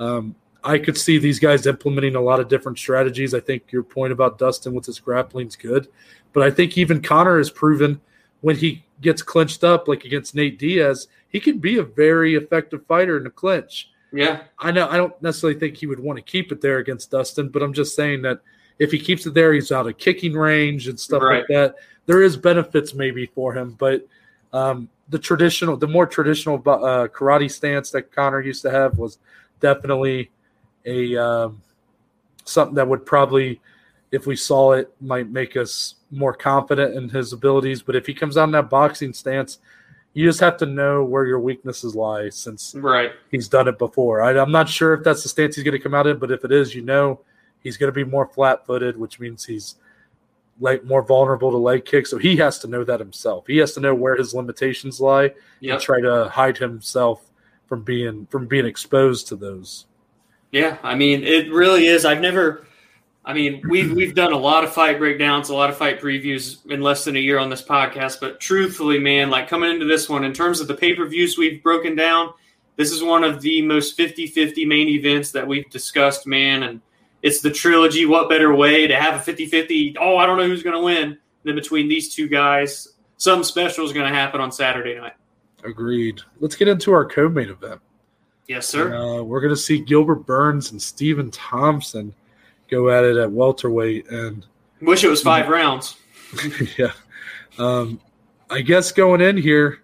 Um, 0.00 0.34
I 0.64 0.78
could 0.78 0.96
see 0.98 1.18
these 1.18 1.38
guys 1.38 1.66
implementing 1.66 2.14
a 2.16 2.20
lot 2.20 2.40
of 2.40 2.48
different 2.48 2.78
strategies. 2.78 3.32
I 3.34 3.40
think 3.40 3.70
your 3.70 3.82
point 3.82 4.12
about 4.12 4.38
Dustin 4.38 4.74
with 4.74 4.86
his 4.86 4.98
grappling's 4.98 5.56
good, 5.56 5.88
but 6.32 6.42
I 6.42 6.50
think 6.50 6.76
even 6.76 7.00
Conor 7.00 7.38
has 7.38 7.50
proven 7.50 8.00
when 8.40 8.56
he 8.56 8.84
gets 9.00 9.22
clinched 9.22 9.62
up, 9.64 9.88
like 9.88 10.04
against 10.04 10.34
Nate 10.34 10.58
Diaz, 10.58 11.08
he 11.28 11.40
can 11.40 11.58
be 11.58 11.78
a 11.78 11.82
very 11.82 12.34
effective 12.34 12.84
fighter 12.86 13.16
in 13.16 13.24
the 13.24 13.30
clinch. 13.30 13.90
Yeah. 14.12 14.42
I 14.58 14.70
know 14.72 14.88
I 14.88 14.96
don't 14.96 15.20
necessarily 15.22 15.58
think 15.58 15.76
he 15.76 15.86
would 15.86 16.00
want 16.00 16.16
to 16.16 16.22
keep 16.22 16.50
it 16.50 16.60
there 16.60 16.78
against 16.78 17.10
Dustin, 17.10 17.48
but 17.50 17.62
I'm 17.62 17.72
just 17.72 17.94
saying 17.94 18.22
that 18.22 18.40
if 18.78 18.90
he 18.90 18.98
keeps 18.98 19.26
it 19.26 19.34
there, 19.34 19.52
he's 19.52 19.70
out 19.72 19.86
of 19.86 19.98
kicking 19.98 20.32
range 20.34 20.88
and 20.88 20.98
stuff 20.98 21.22
Right. 21.22 21.38
like 21.38 21.46
that. 21.48 21.74
There 22.06 22.22
is 22.22 22.36
benefits 22.36 22.94
maybe 22.94 23.26
for 23.26 23.52
him, 23.52 23.76
but 23.78 24.06
um, 24.52 24.88
the 25.10 25.18
traditional, 25.18 25.76
the 25.76 25.86
more 25.86 26.06
traditional 26.06 26.56
uh, 26.56 27.06
karate 27.08 27.50
stance 27.50 27.90
that 27.90 28.10
Conor 28.12 28.40
used 28.40 28.62
to 28.62 28.70
have 28.70 28.96
was 28.98 29.18
definitely 29.60 30.30
a 30.84 31.16
um, 31.16 31.62
something 32.44 32.74
that 32.76 32.88
would 32.88 33.04
probably, 33.04 33.60
if 34.12 34.26
we 34.26 34.36
saw 34.36 34.72
it, 34.72 34.92
might 35.00 35.28
make 35.30 35.56
us 35.56 35.96
more 36.10 36.32
confident 36.32 36.94
in 36.94 37.08
his 37.08 37.32
abilities. 37.32 37.82
But 37.82 37.96
if 37.96 38.06
he 38.06 38.14
comes 38.14 38.36
out 38.36 38.44
in 38.44 38.52
that 38.52 38.70
boxing 38.70 39.12
stance, 39.12 39.58
you 40.14 40.26
just 40.26 40.40
have 40.40 40.56
to 40.58 40.66
know 40.66 41.04
where 41.04 41.26
your 41.26 41.38
weaknesses 41.40 41.94
lie, 41.94 42.30
since 42.30 42.74
Right. 42.74 43.12
he's 43.30 43.48
done 43.48 43.68
it 43.68 43.78
before. 43.78 44.22
I, 44.22 44.30
I'm 44.38 44.50
not 44.50 44.68
sure 44.68 44.94
if 44.94 45.04
that's 45.04 45.22
the 45.22 45.28
stance 45.28 45.54
he's 45.54 45.64
going 45.64 45.76
to 45.76 45.82
come 45.82 45.94
out 45.94 46.06
in, 46.06 46.18
but 46.18 46.30
if 46.30 46.44
it 46.44 46.50
is, 46.52 46.74
you 46.74 46.82
know, 46.82 47.20
he's 47.60 47.76
going 47.76 47.88
to 47.88 47.94
be 47.94 48.04
more 48.04 48.26
flat-footed, 48.26 48.96
which 48.96 49.20
means 49.20 49.44
he's 49.44 49.76
like 50.60 50.82
more 50.84 51.02
vulnerable 51.02 51.50
to 51.52 51.56
leg 51.58 51.84
kicks. 51.84 52.10
So 52.10 52.18
he 52.18 52.34
has 52.36 52.58
to 52.60 52.66
know 52.68 52.82
that 52.84 52.98
himself. 52.98 53.46
He 53.46 53.58
has 53.58 53.74
to 53.74 53.80
know 53.80 53.94
where 53.94 54.16
his 54.16 54.34
limitations 54.34 55.00
lie 55.00 55.34
Yep. 55.60 55.74
and 55.74 55.80
try 55.80 56.00
to 56.00 56.28
hide 56.30 56.56
himself 56.56 57.30
from 57.66 57.82
being 57.82 58.26
from 58.26 58.46
being 58.46 58.64
exposed 58.66 59.28
to 59.28 59.36
those. 59.36 59.84
Yeah, 60.50 60.78
I 60.82 60.94
mean, 60.94 61.24
it 61.24 61.52
really 61.52 61.86
is. 61.86 62.04
I've 62.04 62.20
never. 62.20 62.66
I 63.24 63.34
mean, 63.34 63.62
we've 63.68 63.92
we've 63.92 64.14
done 64.14 64.32
a 64.32 64.38
lot 64.38 64.64
of 64.64 64.72
fight 64.72 64.98
breakdowns, 64.98 65.50
a 65.50 65.54
lot 65.54 65.68
of 65.68 65.76
fight 65.76 66.00
previews 66.00 66.64
in 66.70 66.80
less 66.80 67.04
than 67.04 67.16
a 67.16 67.20
year 67.20 67.38
on 67.38 67.50
this 67.50 67.62
podcast. 67.62 68.20
But 68.20 68.40
truthfully, 68.40 68.98
man, 68.98 69.28
like 69.28 69.48
coming 69.48 69.70
into 69.70 69.84
this 69.84 70.08
one, 70.08 70.24
in 70.24 70.32
terms 70.32 70.60
of 70.60 70.68
the 70.68 70.74
pay 70.74 70.94
per 70.94 71.06
views 71.06 71.36
we've 71.36 71.62
broken 71.62 71.94
down, 71.94 72.32
this 72.76 72.90
is 72.90 73.02
one 73.02 73.24
of 73.24 73.42
the 73.42 73.60
most 73.60 73.98
50-50 73.98 74.66
main 74.66 74.88
events 74.88 75.30
that 75.32 75.46
we've 75.46 75.68
discussed, 75.68 76.26
man. 76.26 76.62
And 76.62 76.80
it's 77.22 77.42
the 77.42 77.50
trilogy. 77.50 78.06
What 78.06 78.30
better 78.30 78.54
way 78.54 78.86
to 78.86 78.96
have 78.96 79.14
a 79.14 79.32
50-50? 79.32 79.96
Oh, 80.00 80.16
I 80.16 80.24
don't 80.24 80.38
know 80.38 80.46
who's 80.46 80.62
going 80.62 80.76
to 80.76 80.82
win. 80.82 81.18
Than 81.44 81.54
between 81.54 81.88
these 81.88 82.12
two 82.12 82.28
guys, 82.28 82.94
something 83.16 83.44
special 83.44 83.84
is 83.84 83.92
going 83.92 84.08
to 84.08 84.14
happen 84.14 84.40
on 84.40 84.50
Saturday 84.50 84.98
night. 84.98 85.14
Agreed. 85.64 86.20
Let's 86.40 86.56
get 86.56 86.66
into 86.68 86.92
our 86.92 87.04
co-main 87.04 87.48
event. 87.48 87.80
Yes, 88.48 88.66
sir. 88.66 88.94
Uh, 88.96 89.22
we're 89.22 89.40
going 89.40 89.52
to 89.54 89.60
see 89.60 89.78
Gilbert 89.78 90.26
Burns 90.26 90.72
and 90.72 90.80
Stephen 90.80 91.30
Thompson 91.30 92.14
go 92.70 92.88
at 92.90 93.04
it 93.04 93.16
at 93.16 93.30
welterweight, 93.30 94.10
and 94.10 94.44
Wish 94.80 95.04
it 95.04 95.08
was 95.08 95.22
five 95.22 95.48
rounds. 95.50 95.96
yeah. 96.78 96.92
Um, 97.58 98.00
I 98.50 98.62
guess 98.62 98.90
going 98.92 99.20
in 99.20 99.36
here, 99.36 99.80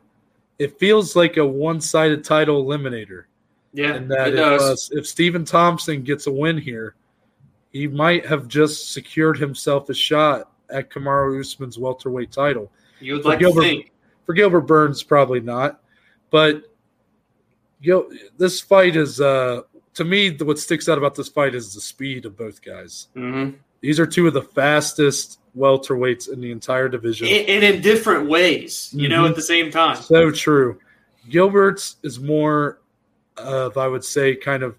it 0.59 0.79
feels 0.79 1.15
like 1.17 1.37
a 1.37 1.47
one-sided 1.47 2.25
title 2.25 2.65
eliminator. 2.65 3.25
Yeah, 3.75 3.95
and 3.95 4.11
that 4.11 4.29
it 4.29 4.35
if, 4.35 4.41
does. 4.41 4.91
uh, 4.95 4.99
if 4.99 5.07
Stephen 5.07 5.45
Thompson 5.45 6.03
gets 6.03 6.27
a 6.27 6.33
win 6.33 6.57
here, 6.57 6.95
he 7.73 7.87
might 7.89 8.25
have 8.25 8.47
just 8.49 8.93
secured 8.93 9.37
himself 9.37 9.89
a 9.91 9.95
shot 9.95 10.53
at 10.71 10.91
Kamaru 10.91 11.41
Usman's 11.41 11.77
welterweight 11.79 12.31
title. 12.31 12.71
you 13.01 13.15
would 13.15 13.23
for 13.25 13.29
like 13.31 13.41
Gilbert- 13.41 13.63
to 13.63 13.67
think. 13.69 13.91
For 14.25 14.33
Gilbert 14.33 14.63
Burns, 14.63 15.03
probably 15.03 15.41
not, 15.41 15.83
but 16.31 16.63
Gil, 17.85 18.09
this 18.39 18.61
fight 18.61 18.97
is 18.97 19.21
uh, 19.21 19.63
to 19.95 20.05
me 20.05 20.31
what 20.39 20.59
sticks 20.59 20.89
out 20.89 20.97
about 20.99 21.15
this 21.15 21.29
fight 21.29 21.55
is 21.55 21.75
the 21.75 21.81
speed 21.81 22.25
of 22.25 22.37
both 22.37 22.63
guys. 22.63 23.09
hmm 23.15 23.51
These 23.81 24.01
are 24.01 24.07
two 24.07 24.27
of 24.27 24.33
the 24.35 24.43
fastest 24.43 25.39
welterweights 25.57 26.33
in 26.33 26.41
the 26.41 26.51
entire 26.51 26.89
division. 26.89 27.29
and 27.29 27.63
in 27.63 27.81
different 27.83 28.29
ways, 28.29 28.91
you 28.93 29.09
know, 29.09 29.25
Mhm. 29.25 29.31
at 29.31 29.37
the 29.37 29.43
same 29.43 29.71
time. 29.71 29.97
So 29.97 30.31
true. 30.31 30.79
Gilbert's 31.29 31.97
is 32.03 32.19
more 32.19 32.81
of, 33.37 33.77
I 33.77 33.87
would 33.87 34.05
say, 34.05 34.35
kind 34.35 34.63
of 34.63 34.77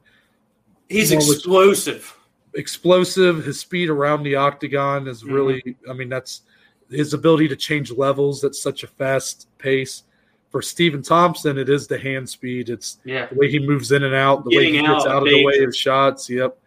He's 0.90 1.12
explosive. 1.12 2.14
explosive. 2.56 3.44
His 3.46 3.60
speed 3.60 3.90
around 3.90 4.24
the 4.24 4.36
octagon 4.36 5.08
is 5.08 5.24
really, 5.24 5.76
I 5.90 5.94
mean, 5.94 6.10
that's 6.10 6.42
his 6.90 7.14
ability 7.14 7.48
to 7.50 7.56
change 7.56 7.92
levels 7.92 8.44
at 8.44 8.54
such 8.56 8.84
a 8.84 8.88
fast 8.88 9.48
pace. 9.58 10.04
For 10.50 10.62
Stephen 10.62 11.02
Thompson, 11.02 11.58
it 11.58 11.68
is 11.70 11.88
the 11.88 11.98
hand 11.98 12.30
speed. 12.30 12.70
It's 12.70 13.00
Yeah, 13.04 13.26
the 13.28 13.36
way 13.36 13.50
he 13.52 13.60
moves 13.60 13.92
in 13.92 14.04
and 14.04 14.16
out, 14.16 14.46
the 14.46 14.56
way 14.56 14.66
he 14.72 14.80
gets 14.80 14.88
out, 15.06 15.08
out 15.08 15.24
of 15.24 15.30
the 15.30 15.44
way 15.46 15.60
of 15.64 15.76
shots. 15.76 16.30
Yep. 16.30 16.58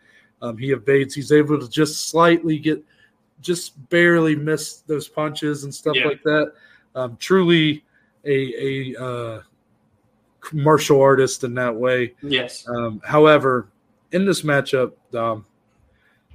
Um, 0.42 0.56
he 0.58 0.72
evades. 0.72 1.14
He's 1.14 1.32
able 1.32 1.58
to 1.58 1.68
just 1.68 2.08
slightly 2.10 2.58
get, 2.58 2.84
just 3.40 3.88
barely 3.88 4.36
miss 4.36 4.78
those 4.80 5.08
punches 5.08 5.64
and 5.64 5.74
stuff 5.74 5.96
Yeah. 5.96 6.06
like 6.06 6.22
that. 6.24 6.52
Um, 6.94 7.16
truly 7.18 7.84
a, 8.24 8.92
a 8.94 9.02
uh, 9.02 9.42
martial 10.52 11.00
artist 11.00 11.44
in 11.44 11.54
that 11.54 11.74
way. 11.74 12.14
yes, 12.22 12.66
Um, 12.68 13.00
however, 13.04 13.68
in 14.12 14.24
this 14.26 14.42
matchup, 14.42 14.92
um, 15.14 15.44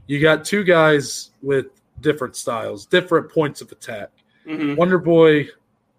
you 0.07 0.19
got 0.19 0.43
two 0.43 0.63
guys 0.63 1.31
with 1.41 1.67
different 2.01 2.35
styles, 2.35 2.85
different 2.85 3.31
points 3.31 3.61
of 3.61 3.71
attack. 3.71 4.09
Mhm. 4.47 4.75
Wonder 4.75 4.97
Boy, 4.97 5.47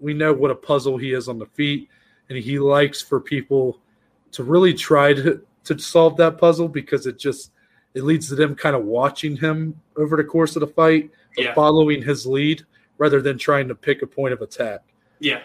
we 0.05 0.15
know 0.15 0.33
what 0.33 0.51
a 0.51 0.55
puzzle 0.55 0.99
he 0.99 1.13
is 1.13 1.29
on 1.29 1.39
the 1.39 1.47
feet, 1.47 1.89
and 2.29 2.39
he 2.39 2.59
likes 2.59 3.01
for 3.01 3.19
people 3.21 3.81
to 4.33 4.45
really 4.45 4.75
try 4.75 5.15
to, 5.15 5.45
to 5.65 5.79
solve 5.79 6.17
that 6.19 6.39
puzzle 6.39 6.69
because 6.69 7.07
it 7.07 7.19
just 7.19 7.53
it 7.95 8.05
leads 8.05 8.29
to 8.29 8.35
them 8.35 8.55
kind 8.55 8.75
of 8.77 8.85
watching 8.85 9.37
him 9.37 9.81
over 9.97 10.17
the 10.17 10.25
course 10.25 10.57
of 10.57 10.61
the 10.61 10.67
fight, 10.67 11.11
Yeah. 11.37 11.55
following 11.55 12.03
his 12.03 12.27
lead 12.27 12.65
rather 12.99 13.23
than 13.23 13.39
trying 13.39 13.69
to 13.69 13.75
pick 13.75 14.03
a 14.03 14.07
point 14.07 14.33
of 14.33 14.43
attack. 14.43 14.81
Yeah. 15.21 15.43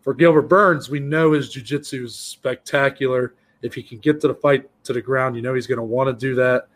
For 0.00 0.14
Gilbert 0.14 0.48
Burns, 0.48 0.88
we 0.90 0.98
know 1.00 1.32
his 1.32 1.50
jiu-jitsu 1.50 2.04
is 2.04 2.16
spectacular. 2.16 3.34
If 3.62 3.74
he 3.74 3.82
can 3.82 3.98
get 3.98 4.20
to 4.22 4.28
the 4.28 4.34
fight 4.34 4.68
to 4.84 4.92
the 4.94 5.00
ground, 5.02 5.36
you 5.36 5.42
know 5.42 5.54
he's 5.54 5.66
going 5.66 5.78
to 5.78 5.84
want 5.84 6.08
to 6.08 6.14
do 6.14 6.34
that. 6.36 6.68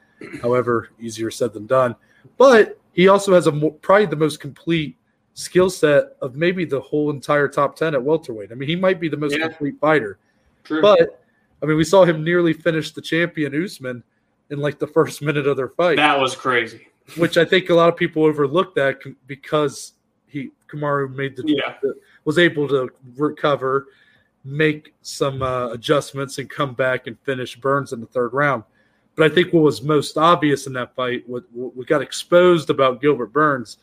However, 0.42 0.90
easier 1.00 1.30
said 1.30 1.52
than 1.52 1.66
done. 1.66 1.94
But 2.36 2.78
he 2.92 3.08
also 3.08 3.32
has 3.34 3.46
a 3.46 3.52
more, 3.52 3.72
probably 3.72 4.06
the 4.06 4.16
most 4.16 4.40
complete 4.40 4.96
skill 5.38 5.70
set 5.70 6.16
of 6.20 6.34
maybe 6.34 6.64
the 6.64 6.80
whole 6.80 7.10
entire 7.10 7.46
top 7.46 7.76
10 7.76 7.94
at 7.94 8.02
welterweight. 8.02 8.50
I 8.50 8.56
mean, 8.56 8.68
he 8.68 8.74
might 8.74 8.98
be 8.98 9.08
the 9.08 9.16
most 9.16 9.36
Yeah. 9.36 9.46
complete 9.46 9.78
fighter. 9.80 10.18
True. 10.64 10.82
But 10.82 11.22
I 11.62 11.66
mean, 11.66 11.76
we 11.76 11.84
saw 11.84 12.04
him 12.04 12.24
nearly 12.24 12.52
finish 12.52 12.90
the 12.90 13.00
champion 13.00 13.54
Usman 13.54 14.02
in 14.50 14.58
like 14.58 14.80
the 14.80 14.86
first 14.88 15.22
minute 15.28 15.46
of 15.46 15.56
their 15.56 15.68
fight, 15.68 15.96
that 15.96 16.18
was 16.18 16.34
crazy. 16.34 16.88
which 17.16 17.38
I 17.38 17.44
think 17.44 17.70
a 17.70 17.74
lot 17.74 17.88
of 17.88 17.96
people 17.96 18.24
overlooked 18.24 18.74
that 18.76 18.98
because 19.28 19.92
he 20.26 20.50
Kamaru 20.66 21.14
made 21.14 21.36
the 21.36 21.44
Yeah. 21.46 21.74
was 22.24 22.36
able 22.38 22.66
to 22.68 22.90
recover, 23.16 23.86
make 24.44 24.92
some 25.02 25.40
uh, 25.40 25.68
adjustments, 25.70 26.38
and 26.38 26.50
come 26.50 26.74
back 26.74 27.06
and 27.06 27.16
finish 27.20 27.54
Burns 27.54 27.92
in 27.92 28.00
the 28.00 28.06
third 28.06 28.32
round. 28.32 28.64
But 29.14 29.30
I 29.30 29.34
think 29.34 29.52
what 29.52 29.62
was 29.62 29.82
most 29.82 30.18
obvious 30.18 30.66
in 30.66 30.72
that 30.72 30.96
fight, 30.96 31.22
what, 31.28 31.44
what 31.52 31.86
got 31.86 32.02
exposed 32.02 32.70
about 32.70 33.00
Gilbert 33.00 33.32
Burns, 33.32 33.78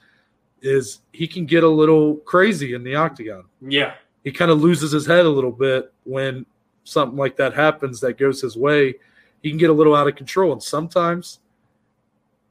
is 0.62 0.99
he 1.12 1.28
can 1.28 1.45
get 1.45 1.64
a 1.64 1.70
little 1.70 2.18
crazy 2.18 2.74
in 2.74 2.84
the 2.84 2.95
octagon. 2.95 3.45
Yeah. 3.62 3.93
He 4.24 4.32
kind 4.32 4.51
of 4.51 4.62
loses 4.62 4.91
his 4.91 5.06
head 5.06 5.26
a 5.26 5.30
little 5.30 5.51
bit 5.51 5.93
when 6.03 6.45
something 6.84 7.18
like 7.18 7.36
that 7.38 7.53
happens 7.53 7.99
that 8.01 8.18
goes 8.18 8.41
his 8.41 8.58
way. 8.58 8.95
He 9.41 9.49
can 9.49 9.58
get 9.58 9.70
a 9.70 9.74
little 9.74 9.95
out 9.95 10.08
of 10.08 10.16
control, 10.16 10.51
and 10.53 10.64
sometimes 10.64 11.39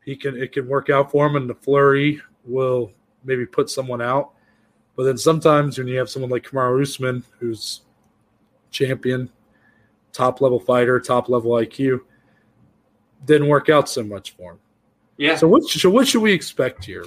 he 0.05 0.15
can 0.15 0.37
it 0.37 0.53
can 0.53 0.69
work 0.69 0.91
out 0.91 1.11
for 1.11 1.27
him, 1.27 1.37
and 1.37 1.51
the 1.51 1.55
flurry 1.55 2.21
will 2.45 2.93
maybe 3.25 3.47
put 3.47 3.71
someone 3.71 4.01
out. 4.01 4.31
But 4.97 5.05
then 5.05 5.19
sometimes 5.19 5.79
when 5.79 5.89
you 5.89 5.99
have 5.99 6.09
someone 6.09 6.31
like 6.31 6.45
Kamaru 6.45 6.83
Usman, 6.83 7.25
who's 7.41 7.81
champion, 8.71 9.29
top 10.13 10.41
level 10.41 10.61
fighter, 10.61 11.01
top 11.01 11.29
level 11.29 11.53
IQ, 11.53 12.01
didn't 13.25 13.49
work 13.49 13.69
out 13.69 13.89
so 13.89 14.05
much 14.05 14.37
for 14.37 14.53
him. 14.53 14.59
Yeah. 15.17 15.37
So 15.37 15.49
what? 15.49 15.65
So 15.65 15.91
what 15.91 16.07
should 16.07 16.23
we 16.23 16.33
expect 16.33 16.85
here? 16.85 17.07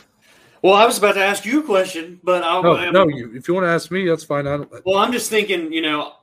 Well, 0.61 0.73
I 0.73 0.85
was 0.85 0.97
about 0.97 1.13
to 1.13 1.23
ask 1.23 1.45
you 1.45 1.59
a 1.61 1.63
question, 1.63 2.19
but 2.23 2.43
I'll. 2.43 2.63
No, 2.63 2.75
I'm- 2.75 2.93
no. 2.93 3.07
You, 3.07 3.33
if 3.35 3.47
you 3.47 3.53
want 3.53 3.65
to 3.65 3.69
ask 3.69 3.91
me, 3.91 4.07
that's 4.07 4.23
fine. 4.23 4.47
I 4.47 4.57
don't. 4.57 4.85
Well, 4.85 4.97
I'm 4.97 5.11
just 5.11 5.29
thinking, 5.29 5.71
you 5.71 5.81
know, 5.81 6.13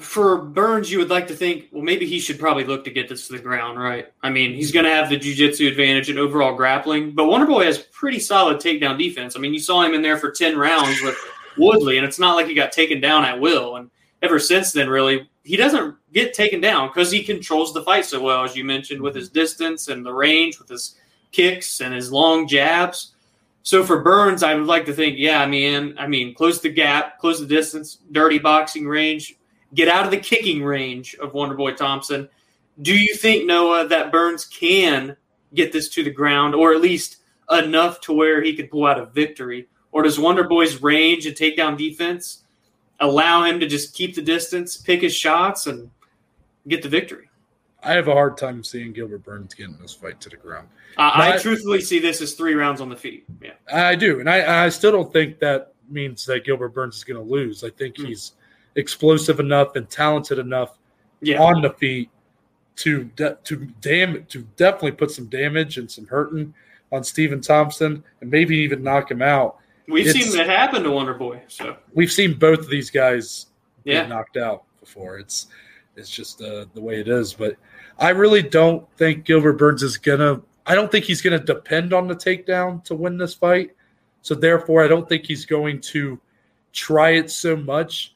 for 0.00 0.38
Burns, 0.38 0.90
you 0.92 0.98
would 0.98 1.08
like 1.08 1.26
to 1.28 1.34
think, 1.34 1.68
well, 1.72 1.82
maybe 1.82 2.06
he 2.06 2.18
should 2.18 2.38
probably 2.38 2.64
look 2.64 2.84
to 2.84 2.90
get 2.90 3.08
this 3.08 3.26
to 3.28 3.32
the 3.32 3.38
ground, 3.38 3.80
right? 3.80 4.12
I 4.22 4.30
mean, 4.30 4.54
he's 4.54 4.70
going 4.70 4.84
to 4.84 4.90
have 4.90 5.08
the 5.08 5.16
jiu-jitsu 5.16 5.66
advantage 5.68 6.10
and 6.10 6.18
overall 6.18 6.54
grappling, 6.54 7.12
but 7.12 7.24
Wonderboy 7.24 7.64
has 7.64 7.78
pretty 7.78 8.18
solid 8.18 8.58
takedown 8.58 8.98
defense. 8.98 9.36
I 9.36 9.38
mean, 9.40 9.54
you 9.54 9.60
saw 9.60 9.82
him 9.82 9.94
in 9.94 10.02
there 10.02 10.18
for 10.18 10.30
10 10.30 10.58
rounds 10.58 11.00
with 11.00 11.16
Woodley, 11.56 11.96
and 11.96 12.06
it's 12.06 12.18
not 12.18 12.34
like 12.34 12.46
he 12.46 12.52
got 12.52 12.72
taken 12.72 13.00
down 13.00 13.24
at 13.24 13.40
will. 13.40 13.76
And 13.76 13.90
ever 14.20 14.38
since 14.38 14.72
then, 14.72 14.90
really, 14.90 15.30
he 15.44 15.56
doesn't 15.56 15.96
get 16.12 16.34
taken 16.34 16.60
down 16.60 16.88
because 16.88 17.10
he 17.10 17.22
controls 17.22 17.72
the 17.72 17.82
fight 17.82 18.04
so 18.04 18.20
well, 18.20 18.44
as 18.44 18.54
you 18.54 18.64
mentioned, 18.64 19.00
with 19.00 19.14
his 19.14 19.30
distance 19.30 19.88
and 19.88 20.04
the 20.04 20.12
range, 20.12 20.58
with 20.58 20.68
his 20.68 20.96
kicks 21.32 21.80
and 21.80 21.94
his 21.94 22.12
long 22.12 22.46
jabs. 22.46 23.14
So 23.66 23.82
for 23.82 24.00
Burns, 24.00 24.44
I 24.44 24.54
would 24.54 24.68
like 24.68 24.86
to 24.86 24.92
think, 24.92 25.18
yeah, 25.18 25.42
I 25.42 25.46
mean, 25.46 25.96
I 25.98 26.06
mean, 26.06 26.36
close 26.36 26.60
the 26.60 26.68
gap, 26.68 27.18
close 27.18 27.40
the 27.40 27.46
distance, 27.46 27.98
dirty 28.12 28.38
boxing 28.38 28.86
range, 28.86 29.34
get 29.74 29.88
out 29.88 30.04
of 30.04 30.12
the 30.12 30.18
kicking 30.18 30.62
range 30.62 31.16
of 31.16 31.32
Wonderboy 31.32 31.76
Thompson. 31.76 32.28
Do 32.82 32.94
you 32.96 33.16
think 33.16 33.44
Noah 33.44 33.88
that 33.88 34.12
Burns 34.12 34.44
can 34.44 35.16
get 35.52 35.72
this 35.72 35.88
to 35.88 36.04
the 36.04 36.12
ground, 36.12 36.54
or 36.54 36.74
at 36.74 36.80
least 36.80 37.16
enough 37.50 38.00
to 38.02 38.12
where 38.12 38.40
he 38.40 38.54
could 38.54 38.70
pull 38.70 38.86
out 38.86 39.00
a 39.00 39.06
victory, 39.06 39.66
or 39.90 40.04
does 40.04 40.16
Wonderboy's 40.16 40.80
range 40.80 41.26
and 41.26 41.34
takedown 41.34 41.76
defense 41.76 42.44
allow 43.00 43.42
him 43.42 43.58
to 43.58 43.66
just 43.66 43.96
keep 43.96 44.14
the 44.14 44.22
distance, 44.22 44.76
pick 44.76 45.02
his 45.02 45.12
shots, 45.12 45.66
and 45.66 45.90
get 46.68 46.84
the 46.84 46.88
victory? 46.88 47.25
I 47.86 47.92
have 47.94 48.08
a 48.08 48.12
hard 48.12 48.36
time 48.36 48.64
seeing 48.64 48.92
Gilbert 48.92 49.22
Burns 49.24 49.54
getting 49.54 49.76
this 49.80 49.94
fight 49.94 50.20
to 50.22 50.28
the 50.28 50.36
ground. 50.36 50.68
I, 50.98 51.08
I 51.08 51.30
Right. 51.30 51.40
truthfully 51.40 51.80
see 51.80 51.98
this 52.00 52.20
as 52.20 52.34
three 52.34 52.54
rounds 52.54 52.80
on 52.80 52.88
the 52.88 52.96
feet. 52.96 53.24
Yeah, 53.42 53.52
I 53.72 53.94
do, 53.94 54.18
and 54.20 54.28
I, 54.28 54.64
I 54.64 54.68
still 54.70 54.90
don't 54.92 55.12
think 55.12 55.38
that 55.38 55.72
means 55.88 56.24
that 56.26 56.44
Gilbert 56.44 56.70
Burns 56.70 56.96
is 56.96 57.04
going 57.04 57.24
to 57.24 57.32
lose. 57.32 57.62
I 57.62 57.70
think 57.70 57.96
Hmm. 57.96 58.06
he's 58.06 58.32
explosive 58.74 59.38
enough 59.40 59.76
and 59.76 59.88
talented 59.88 60.38
enough 60.38 60.78
yeah, 61.20 61.40
on 61.40 61.62
the 61.62 61.70
feet 61.70 62.10
to 62.76 63.04
de- 63.16 63.38
to 63.44 63.56
dam 63.80 64.26
to 64.28 64.42
definitely 64.56 64.92
put 64.92 65.10
some 65.10 65.26
damage 65.26 65.78
and 65.78 65.90
some 65.90 66.06
hurting 66.06 66.52
on 66.92 67.02
Stephen 67.04 67.40
Thompson 67.40 68.02
and 68.20 68.30
maybe 68.30 68.56
even 68.58 68.82
knock 68.82 69.10
him 69.10 69.22
out. 69.22 69.58
we've 69.88 70.06
it's- 70.08 70.24
seen 70.24 70.36
that 70.36 70.46
happen 70.48 70.82
to 70.82 70.90
Wonder 70.90 71.14
Boy. 71.14 71.40
So 71.48 71.76
We've 71.94 72.10
seen 72.12 72.34
both 72.34 72.58
of 72.58 72.68
these 72.68 72.90
guys 72.90 73.46
yeah, 73.84 74.00
get 74.00 74.08
knocked 74.08 74.36
out 74.36 74.64
before. 74.80 75.18
It's 75.18 75.46
it's 75.96 76.10
just 76.10 76.42
uh, 76.42 76.66
the 76.74 76.80
way 76.80 77.00
it 77.00 77.08
is. 77.08 77.32
But 77.32 77.56
I 77.98 78.10
really 78.10 78.42
don't 78.42 78.86
think 78.96 79.24
Gilbert 79.24 79.54
Burns 79.54 79.82
is 79.82 79.96
gonna. 79.96 80.40
I 80.66 80.74
don't 80.74 80.90
think 80.90 81.04
he's 81.04 81.22
gonna 81.22 81.38
depend 81.38 81.92
on 81.92 82.08
the 82.08 82.14
takedown 82.14 82.82
to 82.84 82.94
win 82.94 83.16
this 83.16 83.34
fight. 83.34 83.72
So 84.22 84.34
therefore, 84.34 84.84
I 84.84 84.88
don't 84.88 85.08
think 85.08 85.24
he's 85.24 85.46
going 85.46 85.80
to 85.82 86.20
try 86.72 87.10
it 87.10 87.30
so 87.30 87.56
much. 87.56 88.14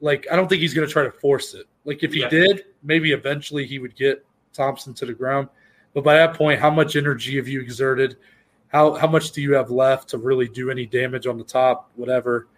Like 0.00 0.26
I 0.30 0.36
don't 0.36 0.48
think 0.48 0.60
he's 0.60 0.74
gonna 0.74 0.86
try 0.86 1.04
to 1.04 1.12
force 1.12 1.54
it. 1.54 1.66
Like 1.84 2.02
if 2.02 2.12
he 2.12 2.20
Yeah. 2.20 2.28
did, 2.28 2.64
maybe 2.82 3.12
eventually 3.12 3.66
he 3.66 3.78
would 3.78 3.94
get 3.96 4.24
Thompson 4.52 4.92
to 4.94 5.06
the 5.06 5.14
ground. 5.14 5.48
But 5.94 6.04
by 6.04 6.14
that 6.14 6.34
point, 6.34 6.60
how 6.60 6.70
much 6.70 6.96
energy 6.96 7.36
have 7.36 7.48
you 7.48 7.60
exerted? 7.60 8.16
How 8.68 8.94
how 8.94 9.06
much 9.06 9.30
do 9.30 9.40
you 9.40 9.54
have 9.54 9.70
left 9.70 10.08
to 10.10 10.18
really 10.18 10.48
do 10.48 10.70
any 10.70 10.84
damage 10.84 11.26
on 11.26 11.38
the 11.38 11.44
top? 11.44 11.90
Whatever. 11.94 12.48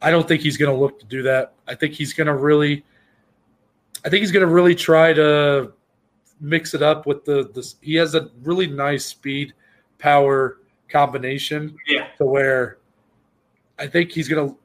I 0.00 0.10
don't 0.12 0.28
think 0.28 0.42
he's 0.42 0.56
going 0.56 0.72
to 0.72 0.80
look 0.80 1.00
to 1.00 1.06
do 1.06 1.22
that. 1.22 1.54
I 1.66 1.74
think 1.74 1.94
he's 1.94 2.12
going 2.12 2.28
to 2.28 2.36
really, 2.36 2.84
I 4.08 4.10
think 4.10 4.22
he's 4.22 4.32
going 4.32 4.46
to 4.46 4.50
really 4.50 4.74
try 4.74 5.12
to 5.12 5.70
mix 6.40 6.72
it 6.72 6.82
up 6.82 7.04
with 7.04 7.26
the 7.26 7.50
this. 7.54 7.76
He 7.82 7.94
has 7.96 8.14
a 8.14 8.30
really 8.42 8.66
nice 8.66 9.04
speed 9.04 9.52
power 9.98 10.60
combination 10.88 11.76
yeah, 11.86 12.06
to 12.16 12.24
where 12.24 12.78
I 13.78 13.86
think 13.86 14.10
he's 14.10 14.26
going 14.26 14.48
to 14.48 14.56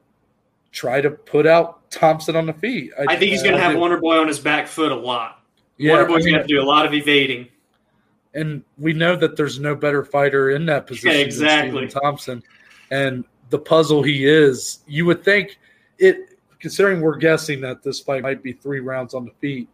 try 0.72 1.02
to 1.02 1.10
put 1.10 1.46
out 1.46 1.90
Thompson 1.90 2.36
on 2.36 2.46
the 2.46 2.54
feet. 2.54 2.90
I 3.06 3.16
think 3.16 3.32
he's 3.32 3.42
going 3.42 3.54
to 3.54 3.60
I 3.60 3.64
have 3.64 3.72
do. 3.72 3.78
Wonderboy 3.80 4.18
on 4.18 4.28
his 4.28 4.38
back 4.40 4.66
foot 4.66 4.90
a 4.92 4.96
lot. 4.96 5.42
Yeah, 5.76 5.96
Wonderboy's 5.96 6.00
I 6.00 6.06
mean, 6.06 6.08
going 6.08 6.32
to 6.32 6.38
have 6.38 6.46
to 6.46 6.54
do 6.54 6.62
a 6.62 6.64
lot 6.64 6.86
of 6.86 6.94
evading. 6.94 7.48
and 8.32 8.64
we 8.78 8.94
know 8.94 9.14
that 9.14 9.36
there's 9.36 9.60
no 9.60 9.74
better 9.76 10.06
fighter 10.06 10.52
in 10.52 10.64
that 10.66 10.86
position 10.86 11.10
Yeah, 11.10 11.18
exactly. 11.18 11.86
Thompson. 11.86 12.42
And 12.90 13.24
the 13.50 13.58
puzzle 13.58 14.02
he 14.02 14.24
is, 14.24 14.78
you 14.86 15.04
would 15.04 15.22
think 15.22 15.58
it 15.98 16.33
considering 16.64 17.02
we're 17.02 17.18
guessing 17.18 17.60
that 17.60 17.82
this 17.82 18.00
fight 18.00 18.22
might 18.22 18.42
be 18.42 18.54
three 18.54 18.80
rounds 18.80 19.12
on 19.12 19.26
the 19.26 19.30
feet, 19.32 19.68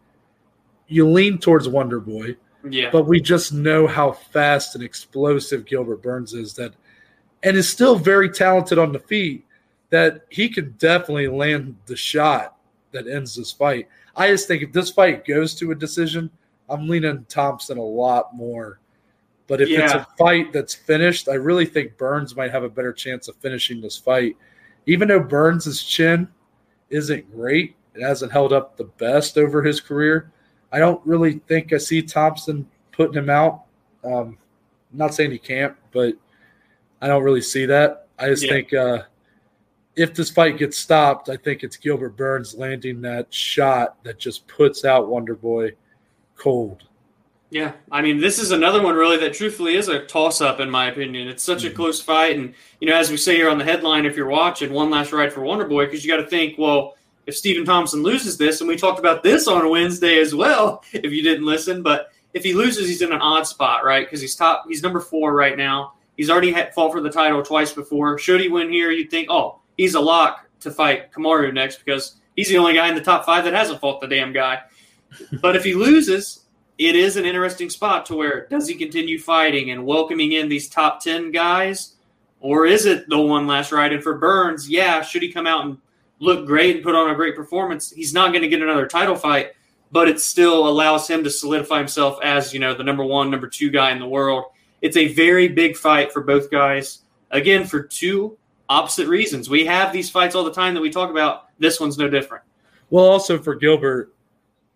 you 0.89 1.09
lean 1.09 1.39
towards 1.39 1.69
Wonder 1.69 2.01
Boy, 2.01 2.35
Yeah, 2.69 2.91
but 2.91 3.05
we 3.05 3.21
just 3.21 3.53
know 3.53 3.87
how 3.87 4.11
fast 4.11 4.75
and 4.75 4.83
explosive 4.83 5.67
Gilbert 5.67 6.03
Burns 6.03 6.35
is 6.35 6.53
that 6.55 6.75
and 7.45 7.57
is 7.57 7.69
still 7.69 7.95
very 7.95 8.29
talented 8.29 8.77
on 8.77 8.91
the 8.91 8.99
feet 8.99 9.47
that 9.91 10.23
he 10.31 10.49
could 10.49 10.79
definitely 10.79 11.29
land 11.29 11.77
the 11.87 11.95
shot 11.95 12.57
that 12.91 13.07
ends 13.07 13.37
this 13.37 13.53
fight. 13.53 13.87
I 14.17 14.27
just 14.27 14.49
think 14.49 14.65
if 14.65 14.73
this 14.73 14.91
fight 14.91 15.25
goes 15.25 15.55
to 15.61 15.71
a 15.71 15.77
decision, 15.77 16.29
I'm 16.69 16.89
leaning 16.89 17.25
Thompson 17.29 17.79
a 17.79 17.83
lot 17.83 18.35
more. 18.35 18.81
But 19.47 19.61
if 19.61 19.69
it's 19.69 19.95
a 19.95 20.09
fight 20.19 20.53
that's 20.53 20.75
finished, 20.75 21.29
I 21.29 21.35
really 21.35 21.67
think 21.67 21.97
Burns 21.97 22.35
might 22.35 22.51
have 22.51 22.65
a 22.65 22.69
better 22.69 22.93
chance 22.93 23.29
of 23.29 23.37
finishing 23.37 23.81
this 23.81 23.97
fight. 23.97 24.37
Even 24.87 25.07
though 25.07 25.21
Burns' 25.21 25.85
chin 25.85 26.27
isn't 26.91 27.31
great, 27.35 27.77
it 27.95 28.03
hasn't 28.03 28.33
held 28.33 28.53
up 28.53 28.77
the 28.77 28.85
best 28.85 29.39
over 29.39 29.63
his 29.63 29.81
career. 29.81 30.31
I 30.73 30.79
don't 30.79 31.05
really 31.07 31.41
think 31.49 31.73
I 31.73 31.79
see 31.79 32.03
Thompson 32.03 32.69
putting 32.93 33.15
him 33.15 33.31
out. 33.31 33.63
Um, 34.05 34.39
I'm 34.93 34.99
not 34.99 35.15
saying 35.15 35.31
he 35.31 35.39
can't, 35.39 35.75
but 35.93 36.15
I 37.01 37.07
don't 37.09 37.23
really 37.23 37.41
see 37.43 37.67
that. 37.67 38.07
I 38.19 38.29
just 38.29 38.45
Yeah. 38.45 38.51
think 38.53 38.75
uh, 38.75 39.03
if 39.97 40.15
this 40.15 40.31
fight 40.31 40.59
gets 40.59 40.77
stopped, 40.77 41.29
I 41.29 41.37
think 41.37 41.63
it's 41.65 41.77
Gilbert 41.77 42.17
Burns 42.17 42.55
landing 42.55 43.01
that 43.03 43.33
shot 43.33 44.03
that 44.05 44.19
just 44.19 44.47
puts 44.47 44.85
out 44.85 45.09
Wonder 45.09 45.35
Boy 45.35 45.73
cold. 46.37 46.85
Yeah. 47.51 47.73
I 47.91 48.01
mean, 48.03 48.19
this 48.21 48.39
is 48.39 48.51
another 48.53 48.81
one 48.83 48.95
really 48.95 49.17
that 49.19 49.35
truthfully 49.35 49.75
is 49.77 49.89
a 49.89 50.05
toss 50.07 50.41
up 50.41 50.61
in 50.61 50.71
my 50.71 50.87
opinion. 50.89 51.29
It's 51.29 51.43
such 51.43 51.65
a 51.65 51.71
Mhm. 51.71 51.75
close 51.77 52.01
fight, 52.01 52.37
and 52.37 52.55
you 52.81 52.89
know, 52.89 52.95
as 52.97 53.11
we 53.11 53.17
say 53.17 53.37
here 53.37 53.49
on 53.51 53.59
the 53.59 53.65
headline, 53.65 54.07
if 54.07 54.17
you're 54.17 54.27
watching, 54.29 54.73
one 54.73 54.91
last 54.91 55.13
ride 55.13 55.33
for 55.33 55.41
Wonderboy, 55.41 55.87
because 55.87 56.05
you 56.05 56.11
got 56.11 56.23
to 56.23 56.27
think, 56.29 56.57
well, 56.59 56.97
if 57.27 57.37
Stephen 57.37 57.65
Thompson 57.65 58.03
loses 58.03 58.37
this, 58.39 58.61
and 58.61 58.69
we 58.69 58.77
talked 58.77 58.99
about 58.99 59.23
this 59.23 59.47
on 59.49 59.69
Wednesday 59.69 60.19
as 60.21 60.35
well, 60.35 60.83
if 60.93 61.11
you 61.13 61.23
didn't 61.23 61.45
listen, 61.47 61.83
but 61.83 62.13
if 62.35 62.45
he 62.45 62.53
loses, 62.55 62.89
he's 62.89 63.03
in 63.03 63.13
an 63.13 63.21
odd 63.21 63.47
spot, 63.47 63.85
right? 63.85 64.07
Because 64.07 64.21
he's 64.21 64.37
top, 64.37 64.65
he's 64.69 64.83
number 64.83 65.01
four 65.01 65.35
right 65.35 65.57
now. 65.57 65.95
He's 66.17 66.31
already 66.31 66.53
had, 66.53 66.73
fought 66.75 66.93
for 66.93 67.01
the 67.01 67.11
title 67.11 67.43
twice 67.43 67.73
before. 67.73 68.19
Should 68.19 68.41
he 68.41 68.49
win 68.49 68.71
here, 68.71 68.91
you'd 68.91 69.11
think, 69.11 69.29
oh, 69.31 69.59
he's 69.77 69.95
a 69.95 70.01
lock 70.01 70.47
to 70.61 70.71
fight 70.71 71.11
Kamaru 71.13 71.53
next 71.53 71.79
because 71.85 72.17
he's 72.37 72.49
the 72.49 72.59
only 72.59 72.75
guy 72.75 72.89
in 72.89 72.95
the 72.95 73.01
top 73.01 73.25
five 73.25 73.45
that 73.45 73.55
hasn't 73.55 73.81
fought 73.81 74.01
the 74.01 74.07
damn 74.07 74.33
guy. 74.33 74.61
but 75.43 75.57
if 75.57 75.65
he 75.65 75.75
loses, 75.75 76.45
it 76.81 76.97
is 76.97 77.19
an 77.19 77.27
interesting 77.27 77.69
spot 77.69 78.07
to 78.07 78.17
where 78.17 78.47
does 78.47 78.67
he 78.67 78.75
continue 78.75 79.19
fighting 79.19 79.71
and 79.71 79.85
welcoming 79.85 80.33
in 80.33 80.49
these 80.49 80.67
top 80.67 80.99
10 81.03 81.31
guys? 81.31 81.97
Or 82.41 82.65
is 82.65 82.87
it 82.87 83.07
the 83.11 83.21
one 83.21 83.47
last 83.47 83.71
ride? 83.71 83.93
And 83.93 84.03
for 84.03 84.17
Burns, 84.17 84.67
yeah, 84.67 85.03
should 85.03 85.21
he 85.21 85.31
come 85.31 85.47
out 85.47 85.67
and 85.67 85.77
look 86.21 86.47
great 86.47 86.77
and 86.77 86.83
put 86.83 86.95
on 86.95 87.11
a 87.11 87.15
great 87.15 87.37
performance, 87.37 87.91
he's 87.91 88.15
not 88.15 88.31
going 88.31 88.41
to 88.41 88.49
get 88.49 88.63
another 88.63 88.87
title 88.87 89.15
fight, 89.15 89.51
but 89.93 90.09
it 90.09 90.23
still 90.23 90.67
allows 90.67 91.07
him 91.07 91.23
to 91.23 91.29
solidify 91.29 91.77
himself 91.77 92.19
as, 92.23 92.55
you 92.55 92.61
know, 92.61 92.73
the 92.73 92.83
number 92.83 93.05
one, 93.05 93.31
number 93.31 93.47
two 93.47 93.69
guy 93.69 93.91
in 93.91 93.99
the 93.99 94.09
world. 94.09 94.47
It's 94.81 94.97
a 94.97 95.13
very 95.13 95.49
big 95.49 95.77
fight 95.77 96.11
for 96.11 96.23
both 96.23 96.51
guys. 96.51 97.01
Again, 97.31 97.67
for 97.67 97.83
two 97.83 98.39
opposite 98.71 99.07
reasons. 99.07 99.51
We 99.51 99.67
have 99.67 99.93
these 99.93 100.09
fights 100.09 100.35
all 100.35 100.45
the 100.45 100.51
time 100.51 100.73
that 100.73 100.81
we 100.81 100.89
talk 100.89 101.11
about. 101.11 101.49
This 101.59 101.79
one's 101.79 101.99
no 101.99 102.09
different. 102.09 102.43
Well, 102.89 103.05
also 103.05 103.37
for 103.37 103.55
Gilbert, 103.55 104.15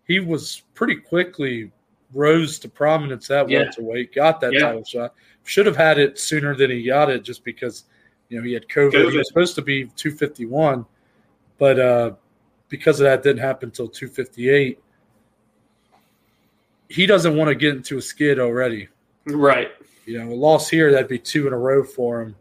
he 0.05 0.19
was 0.19 0.61
pretty 0.75 0.97
quickly 0.97 1.71
rose 2.13 2.59
to 2.59 2.69
prominence 2.69 3.29
at 3.31 3.49
Yeah. 3.49 3.63
welterweight, 3.63 4.13
got 4.13 4.39
that 4.41 4.53
Yeah. 4.53 4.61
title 4.61 4.83
shot. 4.83 5.13
Should 5.43 5.65
have 5.65 5.75
had 5.75 5.97
it 5.97 6.17
sooner 6.17 6.55
than 6.55 6.71
he 6.71 6.83
got 6.83 7.09
it 7.09 7.23
just 7.23 7.43
because, 7.43 7.85
you 8.29 8.37
know, 8.37 8.43
he 8.43 8.53
had 8.53 8.67
COVID. 8.67 9.11
He 9.11 9.17
was 9.17 9.27
supposed 9.27 9.55
to 9.55 9.61
be 9.61 9.85
251, 9.95 10.85
but 11.57 11.79
uh, 11.79 12.11
because 12.69 12.99
of 12.99 13.05
that 13.05 13.23
didn't 13.23 13.41
happen 13.41 13.69
until 13.69 13.87
258. 13.87 14.79
He 16.89 17.05
doesn't 17.05 17.35
want 17.35 17.49
to 17.49 17.55
get 17.55 17.75
into 17.75 17.97
a 17.97 18.01
skid 18.01 18.39
already. 18.39 18.87
Right. 19.25 19.71
You 20.05 20.19
know, 20.23 20.31
a 20.31 20.35
loss 20.35 20.69
here 20.69 20.91
that'd 20.91 21.07
be 21.07 21.17
two 21.19 21.47
in 21.47 21.53
a 21.53 21.57
row 21.57 21.83
for 21.83 22.21
him. 22.21 22.35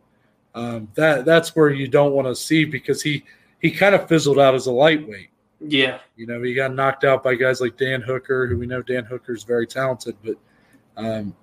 Um, 0.54 0.88
that 0.94 1.24
that's 1.24 1.56
where 1.56 1.70
you 1.70 1.88
don't 1.88 2.12
want 2.12 2.28
to 2.28 2.34
see 2.36 2.64
because 2.64 3.02
he 3.02 3.24
he 3.60 3.70
kind 3.70 3.94
of 3.94 4.06
fizzled 4.06 4.38
out 4.38 4.54
as 4.54 4.66
a 4.66 4.72
lightweight. 4.72 5.30
Yeah. 5.66 5.98
You 6.16 6.26
know, 6.26 6.42
he 6.42 6.54
got 6.54 6.74
knocked 6.74 7.04
out 7.04 7.22
by 7.22 7.34
guys 7.34 7.60
like 7.60 7.76
Dan 7.76 8.00
Hooker, 8.02 8.46
who 8.46 8.58
we 8.58 8.66
know 8.66 8.82
Dan 8.82 9.04
Hooker 9.04 9.32
is 9.34 9.44
very 9.44 9.66
talented, 9.66 10.16
but 10.24 10.36
um, 10.96 11.34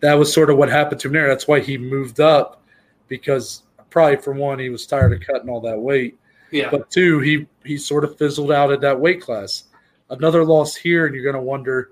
that 0.00 0.14
was 0.14 0.32
sort 0.32 0.50
of 0.50 0.56
what 0.56 0.68
happened 0.68 1.00
to 1.00 1.08
him 1.08 1.14
there. 1.14 1.28
That's 1.28 1.48
why 1.48 1.60
he 1.60 1.78
moved 1.78 2.20
up 2.20 2.62
because 3.08 3.62
probably 3.90 4.16
for 4.16 4.32
one, 4.32 4.58
he 4.58 4.68
was 4.70 4.86
tired 4.86 5.12
of 5.12 5.20
cutting 5.20 5.48
all 5.48 5.60
that 5.60 5.78
weight, 5.78 6.18
Yeah. 6.50 6.70
but 6.70 6.90
two, 6.90 7.20
he 7.20 7.46
he 7.64 7.76
sort 7.78 8.04
of 8.04 8.16
fizzled 8.18 8.52
out 8.52 8.72
at 8.72 8.80
that 8.82 8.98
weight 9.00 9.20
class. 9.20 9.64
Another 10.10 10.44
loss 10.44 10.74
here, 10.76 11.06
and 11.06 11.14
you're 11.14 11.24
going 11.24 11.34
to 11.34 11.40
wonder, 11.40 11.90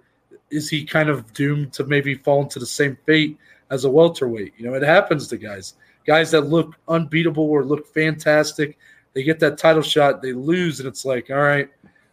is 0.51 0.69
he 0.69 0.85
kind 0.85 1.09
of 1.09 1.33
doomed 1.33 1.73
to 1.73 1.85
maybe 1.85 2.15
fall 2.15 2.43
into 2.43 2.59
the 2.59 2.67
same 2.67 2.97
fate 3.07 3.37
as 3.71 3.85
a 3.85 3.91
welterweight? 3.91 4.55
You 4.57 4.67
know, 4.67 4.75
it 4.75 4.83
happens 4.83 5.27
to 5.29 5.37
guys, 5.37 5.75
guys 6.07 6.31
that 6.31 6.43
look 6.43 6.75
unbeatable 6.89 7.45
or 7.45 7.65
look 7.65 7.93
fantastic. 7.93 8.79
They 9.15 9.23
get 9.23 9.39
that 9.41 9.59
title 9.59 9.83
shot, 9.83 10.21
they 10.21 10.33
lose, 10.33 10.81
and 10.81 10.89
it's 10.89 11.05
like, 11.05 11.31
all 11.31 11.37
right, 11.37 11.69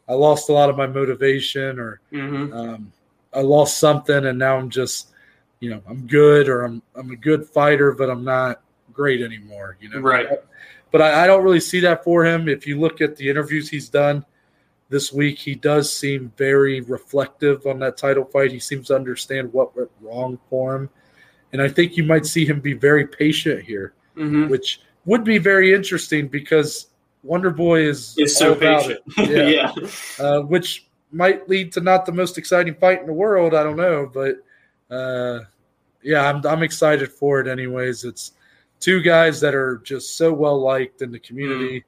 I 0.07 0.13
lost 0.13 0.49
a 0.49 0.53
lot 0.53 0.69
of 0.69 0.77
my 0.77 0.87
motivation, 0.87 1.79
or 1.79 1.99
hmm 2.11 2.53
um, 2.53 2.91
I 3.33 3.41
lost 3.41 3.79
something, 3.79 4.25
and 4.25 4.37
now 4.37 4.57
I'm 4.57 4.69
just, 4.69 5.09
you 5.61 5.69
know, 5.69 5.81
I'm 5.87 6.05
good, 6.05 6.47
or 6.47 6.63
I'm 6.63 6.81
I'm 6.95 7.11
a 7.11 7.15
good 7.15 7.45
fighter, 7.45 7.91
but 7.91 8.09
I'm 8.09 8.23
not 8.23 8.61
great 8.93 9.21
anymore. 9.21 9.77
You 9.81 9.89
know, 9.89 9.99
Right. 9.99 10.27
But 10.91 11.01
I, 11.01 11.23
I 11.23 11.27
don't 11.27 11.43
really 11.43 11.61
see 11.61 11.79
that 11.79 12.03
for 12.03 12.25
him. 12.25 12.49
If 12.49 12.67
you 12.67 12.77
look 12.79 12.99
at 12.99 13.15
the 13.15 13.29
interviews 13.29 13.69
he's 13.69 13.87
done 13.87 14.25
this 14.89 15.13
week, 15.13 15.39
he 15.39 15.55
does 15.55 15.91
seem 15.91 16.33
very 16.35 16.81
reflective 16.81 17.65
on 17.65 17.79
that 17.79 17.95
title 17.95 18.25
fight. 18.25 18.51
He 18.51 18.59
seems 18.59 18.87
to 18.87 18.95
understand 18.95 19.51
what 19.53 19.75
went 19.75 19.89
wrong 20.01 20.37
for 20.49 20.75
him, 20.75 20.89
and 21.53 21.61
I 21.61 21.69
think 21.69 21.97
you 21.97 22.03
might 22.03 22.25
see 22.25 22.45
him 22.45 22.59
be 22.59 22.73
very 22.73 23.07
patient 23.07 23.63
here, 23.63 23.93
hmm 24.15 24.49
which 24.49 24.81
would 25.05 25.23
be 25.23 25.39
very 25.39 25.73
interesting 25.73 26.27
because 26.27 26.87
Wonder 27.23 27.51
Boy 27.51 27.81
is 27.87 28.15
It's 28.17 28.37
so 28.37 28.55
patient. 28.55 28.99
it. 29.17 29.55
yeah. 29.55 30.23
uh, 30.25 30.41
which 30.41 30.87
might 31.11 31.47
lead 31.49 31.71
to 31.73 31.81
not 31.81 32.05
the 32.05 32.11
most 32.11 32.37
exciting 32.37 32.73
fight 32.75 33.01
in 33.01 33.05
the 33.07 33.13
world. 33.13 33.53
I 33.53 33.63
don't 33.63 33.75
know, 33.77 34.09
but 34.11 34.37
uh, 34.93 35.41
yeah, 36.01 36.27
I'm 36.29 36.45
I'm 36.45 36.63
excited 36.63 37.11
for 37.11 37.39
it. 37.39 37.47
Anyways, 37.47 38.03
it's 38.03 38.33
two 38.79 39.01
guys 39.01 39.39
that 39.41 39.53
are 39.53 39.77
just 39.83 40.17
so 40.17 40.33
well 40.33 40.59
liked 40.59 41.01
in 41.01 41.11
the 41.11 41.19
community. 41.19 41.83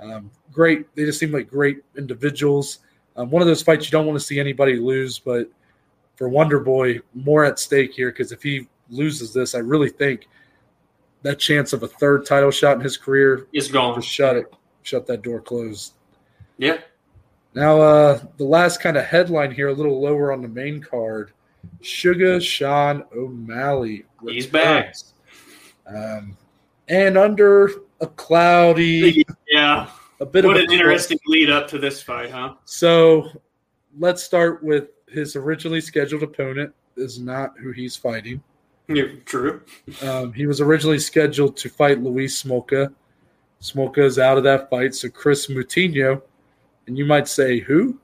Um, 0.00 0.30
great, 0.52 0.94
they 0.94 1.04
just 1.04 1.18
seem 1.18 1.32
like 1.32 1.50
great 1.50 1.78
individuals. 1.96 2.80
Um, 3.16 3.30
one 3.30 3.42
of 3.42 3.48
those 3.48 3.62
fights 3.62 3.86
you 3.86 3.90
don't 3.90 4.06
want 4.06 4.18
to 4.18 4.24
see 4.24 4.38
anybody 4.38 4.76
lose, 4.76 5.18
but 5.18 5.50
for 6.14 6.28
Wonder 6.28 6.60
Boy, 6.60 7.00
more 7.14 7.44
at 7.44 7.58
stake 7.58 7.92
here 7.94 8.10
because 8.10 8.30
if 8.30 8.42
he 8.42 8.68
loses 8.90 9.32
this, 9.32 9.54
I 9.56 9.58
really 9.58 9.88
think 9.88 10.28
that 11.22 11.40
chance 11.40 11.72
of 11.72 11.82
a 11.82 11.88
third 11.88 12.24
title 12.26 12.52
shot 12.52 12.76
in 12.76 12.80
his 12.82 12.96
career 12.96 13.48
Is 13.52 13.68
gone. 13.68 13.96
just 13.96 14.06
shut 14.08 14.36
it, 14.36 14.52
shut 14.82 15.06
that 15.06 15.22
door 15.22 15.40
closed. 15.40 15.94
Yeah. 16.58 16.78
Now, 17.54 17.80
uh, 17.80 18.20
the 18.36 18.44
last 18.44 18.80
kind 18.80 18.96
of 18.96 19.04
headline 19.04 19.50
here, 19.50 19.68
a 19.68 19.72
little 19.72 20.00
lower 20.00 20.32
on 20.32 20.42
the 20.42 20.48
main 20.48 20.80
card 20.80 21.32
Sugar 21.80 22.40
Sean 22.40 23.04
O'Malley. 23.16 24.04
He's 24.26 24.46
back. 24.46 24.94
Um, 25.86 26.36
and 26.88 27.16
under 27.18 27.70
a 28.00 28.06
cloudy, 28.06 29.24
Yeah. 29.48 29.88
a 30.20 30.26
bit 30.26 30.44
What 30.44 30.56
of 30.56 30.64
an 30.64 30.72
interesting 30.72 31.18
lead 31.26 31.50
up 31.50 31.68
to 31.68 31.78
this 31.78 32.02
fight, 32.02 32.30
huh? 32.30 32.54
So 32.64 33.28
let's 33.98 34.22
start 34.22 34.62
with 34.62 34.88
his 35.08 35.36
originally 35.36 35.80
scheduled 35.80 36.22
opponent 36.22 36.72
is 36.96 37.18
not 37.18 37.54
who 37.58 37.72
he's 37.72 37.96
fighting. 37.96 38.42
Yeah, 38.88 39.04
true. 39.24 39.62
Um, 40.02 40.32
he 40.32 40.46
was 40.46 40.60
originally 40.60 40.98
scheduled 40.98 41.56
to 41.58 41.68
fight 41.68 42.02
Louis 42.02 42.26
Smolka. 42.26 42.92
Smolka 43.60 43.98
is 43.98 44.18
out 44.18 44.38
of 44.38 44.44
that 44.44 44.70
fight, 44.70 44.94
so 44.94 45.08
Chris 45.08 45.48
Moutinho. 45.48 46.22
And 46.86 46.96
you 46.96 47.04
might 47.04 47.28
say, 47.28 47.58
who? 47.60 47.98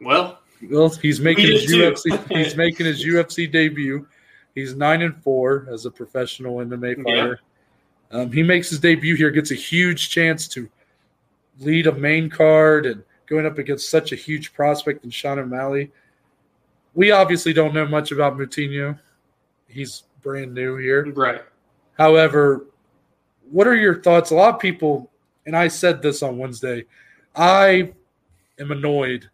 Well, 0.00 0.38
Well, 0.70 0.88
he's 0.90 1.20
making 1.30 1.46
his. 1.46 1.66
UFC. 1.72 2.28
he's 2.36 2.56
making 2.56 2.86
his 2.86 3.04
UFC 3.04 3.50
debut. 3.50 4.06
He's 4.54 4.74
nine 4.74 5.02
and 5.02 5.16
four 5.22 5.66
as 5.70 5.84
a 5.86 5.90
professional 5.90 6.56
MMA 6.56 7.02
fighter. 7.04 7.40
Um, 8.10 8.30
he 8.32 8.42
makes 8.42 8.70
his 8.70 8.78
debut 8.78 9.16
here, 9.16 9.30
gets 9.30 9.50
a 9.50 9.54
huge 9.56 10.08
chance 10.10 10.48
to 10.48 10.68
lead 11.60 11.86
a 11.88 11.92
main 11.92 12.30
card, 12.30 12.86
and 12.86 13.02
going 13.26 13.44
up 13.44 13.58
against 13.58 13.90
such 13.90 14.12
a 14.12 14.16
huge 14.16 14.54
prospect 14.54 15.04
in 15.04 15.10
Sean 15.10 15.38
O'Malley. 15.38 15.90
We 16.94 17.10
obviously 17.10 17.52
don't 17.52 17.74
know 17.74 17.86
much 17.86 18.12
about 18.12 18.38
Moutinho. 18.38 18.98
He's 19.68 20.04
brand 20.22 20.54
new 20.54 20.76
here. 20.76 21.04
right. 21.12 21.42
However, 21.98 22.66
what 23.50 23.66
are 23.66 23.76
your 23.76 24.02
thoughts? 24.02 24.30
A 24.30 24.34
lot 24.34 24.54
of 24.54 24.60
people, 24.60 25.10
and 25.46 25.56
I 25.56 25.68
said 25.68 26.02
this 26.02 26.22
on 26.22 26.38
Wednesday, 26.38 26.84
I 27.34 27.92
am 28.58 28.70
annoyed 28.70 29.28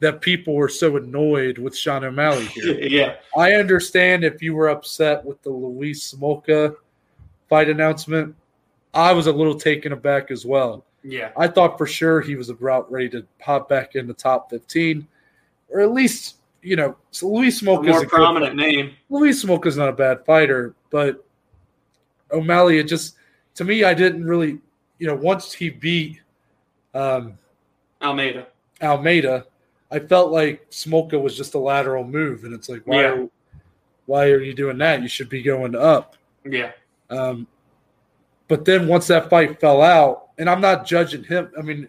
that 0.00 0.20
people 0.20 0.54
were 0.54 0.68
so 0.68 0.96
annoyed 0.96 1.58
with 1.58 1.76
Sean 1.76 2.04
O'Malley 2.04 2.46
here. 2.46 2.78
Yeah. 2.80 3.16
I 3.36 3.54
understand 3.54 4.24
if 4.24 4.42
you 4.42 4.54
were 4.54 4.68
upset 4.68 5.24
with 5.24 5.42
the 5.42 5.50
Louis 5.50 5.92
Smolka 5.94 6.76
fight 7.48 7.68
announcement. 7.68 8.34
I 8.92 9.12
was 9.12 9.26
a 9.26 9.32
little 9.32 9.54
taken 9.54 9.92
aback 9.92 10.30
as 10.30 10.44
well. 10.44 10.84
Yeah. 11.02 11.32
I 11.36 11.48
thought 11.48 11.78
for 11.78 11.86
sure 11.86 12.20
he 12.20 12.36
was 12.36 12.48
about 12.48 12.90
ready 12.90 13.08
to 13.10 13.26
pop 13.38 13.68
back 13.68 13.94
in 13.94 14.06
the 14.06 14.14
top 14.14 14.50
15, 14.50 15.06
or 15.68 15.80
at 15.80 15.92
least, 15.92 16.36
you 16.62 16.76
know, 16.76 16.96
so 17.10 17.28
Louis 17.28 17.60
Smolka 17.60 17.94
is 17.94 18.02
a 18.02 18.06
prominent 18.06 18.56
name. 18.56 18.94
Louis 19.10 19.42
Smolka 19.42 19.66
is 19.66 19.76
not 19.76 19.88
a 19.88 19.92
bad 19.92 20.24
fighter, 20.24 20.74
but 20.90 21.24
O'Malley, 22.30 22.78
it 22.78 22.84
just 22.84 23.16
to 23.54 23.64
me, 23.64 23.84
I 23.84 23.94
didn't 23.94 24.24
really, 24.24 24.58
you 24.98 25.06
know, 25.06 25.14
once 25.14 25.52
he 25.52 25.70
beat 25.70 26.20
um, 26.94 27.38
Almeida. 28.02 28.46
Almeida, 28.82 29.46
I 29.90 29.98
felt 29.98 30.32
like 30.32 30.68
Smolka 30.70 31.20
was 31.20 31.36
just 31.36 31.54
a 31.54 31.58
lateral 31.58 32.04
move, 32.04 32.44
and 32.44 32.52
it's 32.54 32.68
like, 32.68 32.82
why, 32.86 33.02
Yeah. 33.02 33.08
are, 33.10 33.28
why 34.06 34.30
are 34.30 34.40
you 34.40 34.54
doing 34.54 34.78
that? 34.78 35.02
You 35.02 35.08
should 35.08 35.28
be 35.28 35.42
going 35.42 35.74
up. 35.74 36.16
Yeah. 36.44 36.72
Um, 37.10 37.46
but 38.48 38.64
then 38.64 38.86
once 38.86 39.06
that 39.06 39.30
fight 39.30 39.60
fell 39.60 39.82
out, 39.82 40.28
and 40.38 40.50
I'm 40.50 40.60
not 40.60 40.84
judging 40.84 41.24
him. 41.24 41.50
I 41.56 41.62
mean, 41.62 41.88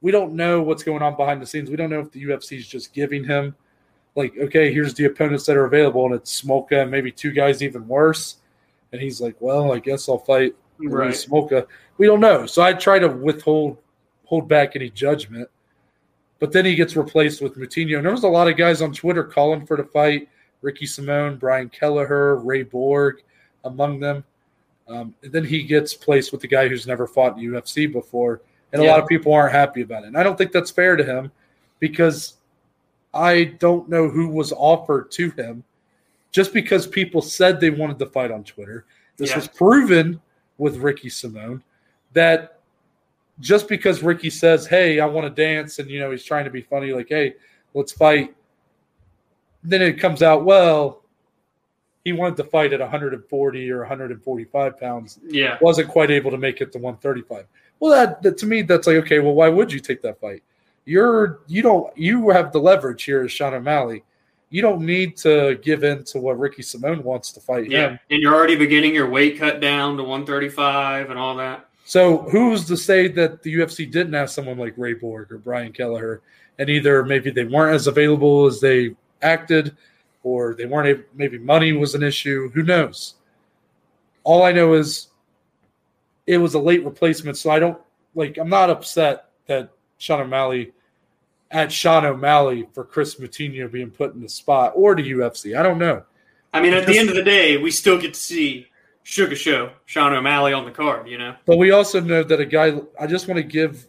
we 0.00 0.10
don't 0.10 0.34
know 0.34 0.62
what's 0.62 0.82
going 0.82 1.02
on 1.02 1.16
behind 1.16 1.40
the 1.40 1.46
scenes. 1.46 1.70
We 1.70 1.76
don't 1.76 1.90
know 1.90 2.00
if 2.00 2.10
the 2.10 2.24
UFC 2.24 2.58
is 2.58 2.66
just 2.66 2.92
giving 2.92 3.24
him, 3.24 3.54
like, 4.16 4.36
okay, 4.38 4.72
here's 4.72 4.94
the 4.94 5.04
opponents 5.04 5.46
that 5.46 5.56
are 5.56 5.66
available, 5.66 6.06
and 6.06 6.14
it's 6.14 6.42
Smolka 6.42 6.82
and 6.82 6.90
maybe 6.90 7.12
two 7.12 7.30
guys 7.30 7.62
even 7.62 7.86
worse. 7.86 8.36
And 8.92 9.00
he's 9.00 9.20
like, 9.20 9.36
well, 9.40 9.72
I 9.72 9.78
guess 9.78 10.08
I'll 10.08 10.18
fight 10.18 10.54
Right. 10.90 11.10
Smolka. 11.14 11.66
We 11.98 12.06
don't 12.06 12.20
know. 12.20 12.46
So 12.46 12.62
I 12.62 12.72
try 12.72 12.98
to 12.98 13.08
withhold 13.08 13.78
hold 14.24 14.48
back 14.48 14.76
any 14.76 14.88
judgment. 14.90 15.48
But 16.38 16.52
then 16.52 16.64
he 16.64 16.74
gets 16.74 16.96
replaced 16.96 17.42
with 17.42 17.56
Moutinho. 17.56 17.98
And 17.98 18.04
there 18.06 18.12
was 18.12 18.24
a 18.24 18.28
lot 18.28 18.48
of 18.48 18.56
guys 18.56 18.82
on 18.82 18.92
Twitter 18.92 19.22
calling 19.22 19.64
for 19.66 19.76
the 19.76 19.84
fight. 19.84 20.28
Ricky 20.62 20.86
Simon, 20.86 21.36
Brian 21.36 21.68
Kelleher, 21.68 22.36
Ray 22.36 22.62
Borg, 22.62 23.22
among 23.64 24.00
them. 24.00 24.24
Um, 24.88 25.14
and 25.22 25.32
then 25.32 25.44
he 25.44 25.62
gets 25.62 25.94
placed 25.94 26.32
with 26.32 26.40
the 26.40 26.48
guy 26.48 26.66
who's 26.68 26.86
never 26.86 27.06
fought 27.06 27.38
in 27.38 27.44
UFC 27.44 27.92
before. 27.92 28.40
And 28.72 28.82
a 28.82 28.86
lot 28.86 29.00
of 29.00 29.06
people 29.06 29.32
aren't 29.32 29.52
happy 29.52 29.82
about 29.82 30.04
it. 30.04 30.06
And 30.08 30.16
I 30.16 30.22
don't 30.22 30.36
think 30.36 30.50
that's 30.50 30.70
fair 30.70 30.96
to 30.96 31.04
him 31.04 31.30
because 31.78 32.34
I 33.12 33.44
don't 33.58 33.88
know 33.88 34.08
who 34.08 34.28
was 34.28 34.52
offered 34.52 35.10
to 35.12 35.30
him. 35.32 35.62
Just 36.30 36.54
because 36.54 36.86
people 36.86 37.20
said 37.20 37.60
they 37.60 37.70
wanted 37.70 37.98
to 37.98 38.06
fight 38.06 38.30
on 38.30 38.42
Twitter 38.44 38.86
This 39.18 39.30
Yeah. 39.30 39.36
was 39.36 39.48
proven 39.48 40.20
with 40.58 40.76
Ricky 40.76 41.08
Simon 41.08 41.62
that 42.12 42.58
just 43.40 43.68
because 43.68 44.02
Ricky 44.02 44.30
says, 44.30 44.66
"Hey, 44.66 45.00
I 45.00 45.06
want 45.06 45.26
to 45.26 45.42
dance," 45.42 45.78
and 45.78 45.88
you 45.90 45.98
know 45.98 46.10
he's 46.10 46.24
trying 46.24 46.44
to 46.44 46.50
be 46.50 46.60
funny, 46.60 46.92
like, 46.92 47.08
"Hey, 47.08 47.34
let's 47.74 47.92
fight," 47.92 48.34
then 49.64 49.82
it 49.82 49.98
comes 49.98 50.22
out 50.22 50.44
well. 50.44 51.02
He 52.04 52.12
wanted 52.12 52.36
to 52.38 52.44
fight 52.44 52.72
at 52.72 52.80
140 52.80 53.70
or 53.70 53.78
145 53.80 54.78
pounds 54.80 55.20
Yeah. 55.28 55.56
wasn't 55.60 55.88
quite 55.88 56.10
able 56.10 56.32
to 56.32 56.36
make 56.38 56.60
it 56.60 56.72
to 56.72 56.78
135. 56.78 57.46
Well, 57.78 57.92
that, 57.92 58.22
that 58.22 58.38
to 58.38 58.46
me, 58.46 58.62
that's 58.62 58.86
like 58.86 58.96
okay. 58.96 59.20
Well, 59.20 59.34
why 59.34 59.48
would 59.48 59.72
you 59.72 59.80
take 59.80 60.02
that 60.02 60.20
fight? 60.20 60.42
You're 60.84 61.40
you 61.46 61.62
don't 61.62 61.96
you 61.96 62.30
have 62.30 62.52
the 62.52 62.58
leverage 62.60 63.04
here 63.04 63.22
as 63.22 63.32
Sean 63.32 63.54
O'Malley. 63.54 64.02
You 64.52 64.60
don't 64.60 64.82
need 64.82 65.16
to 65.16 65.58
give 65.62 65.82
in 65.82 66.04
to 66.04 66.18
what 66.18 66.38
Ricky 66.38 66.60
Simon 66.62 67.02
wants 67.02 67.32
to 67.32 67.40
fight 67.40 67.70
Yeah. 67.70 67.88
him. 67.88 67.98
And 68.10 68.20
you're 68.20 68.34
already 68.34 68.54
beginning 68.54 68.94
your 68.94 69.08
weight 69.08 69.38
cut 69.38 69.60
down 69.60 69.96
to 69.96 70.04
135 70.04 71.08
and 71.08 71.18
all 71.18 71.34
that. 71.36 71.68
So 71.86 72.18
who's 72.18 72.66
to 72.66 72.76
say 72.76 73.08
that 73.08 73.42
the 73.42 73.54
UFC 73.54 73.86
didn't 73.90 74.12
have 74.12 74.30
someone 74.30 74.58
like 74.58 74.74
Ray 74.76 74.92
Borg 74.92 75.32
or 75.32 75.38
Brian 75.38 75.72
Kelleher, 75.72 76.20
and 76.58 76.68
either 76.68 77.02
maybe 77.02 77.30
they 77.30 77.44
weren't 77.44 77.74
as 77.74 77.86
available 77.86 78.44
as 78.44 78.60
they 78.60 78.94
acted, 79.22 79.74
or 80.22 80.54
they 80.54 80.66
weren't 80.66 80.86
able, 80.86 81.02
maybe 81.14 81.38
money 81.38 81.72
was 81.72 81.94
an 81.94 82.02
issue. 82.02 82.50
Who 82.50 82.62
knows? 82.62 83.14
All 84.22 84.42
I 84.42 84.52
know 84.52 84.74
is 84.74 85.08
it 86.26 86.36
was 86.36 86.52
a 86.52 86.58
late 86.58 86.84
replacement, 86.84 87.38
so 87.38 87.50
I 87.50 87.58
don't 87.58 87.80
like. 88.14 88.36
I'm 88.36 88.50
not 88.50 88.68
upset 88.68 89.30
that 89.46 89.70
Sean 89.96 90.20
O'Malley 90.20 90.72
at 91.52 91.70
Sean 91.70 92.04
O'Malley 92.04 92.66
for 92.72 92.82
Chris 92.82 93.16
Moutinho 93.16 93.70
being 93.70 93.90
put 93.90 94.14
in 94.14 94.22
the 94.22 94.28
spot 94.28 94.72
or 94.74 94.96
the 94.96 95.12
UFC. 95.12 95.56
I 95.56 95.62
don't 95.62 95.78
know. 95.78 96.02
I 96.52 96.60
mean, 96.60 96.72
at 96.72 96.86
the 96.86 96.98
end 96.98 97.08
of 97.08 97.14
the 97.14 97.22
day, 97.22 97.56
we 97.58 97.70
still 97.70 97.98
get 97.98 98.14
to 98.14 98.20
see 98.20 98.66
Sugar 99.04 99.36
Show, 99.36 99.72
Sean 99.84 100.12
O'Malley 100.12 100.52
on 100.52 100.64
the 100.64 100.70
card, 100.70 101.08
you 101.08 101.18
know? 101.18 101.34
But 101.44 101.58
we 101.58 101.70
also 101.70 102.00
know 102.00 102.22
that 102.22 102.40
a 102.40 102.46
guy, 102.46 102.80
I 102.98 103.06
just 103.06 103.28
want 103.28 103.36
to 103.36 103.42
give 103.42 103.86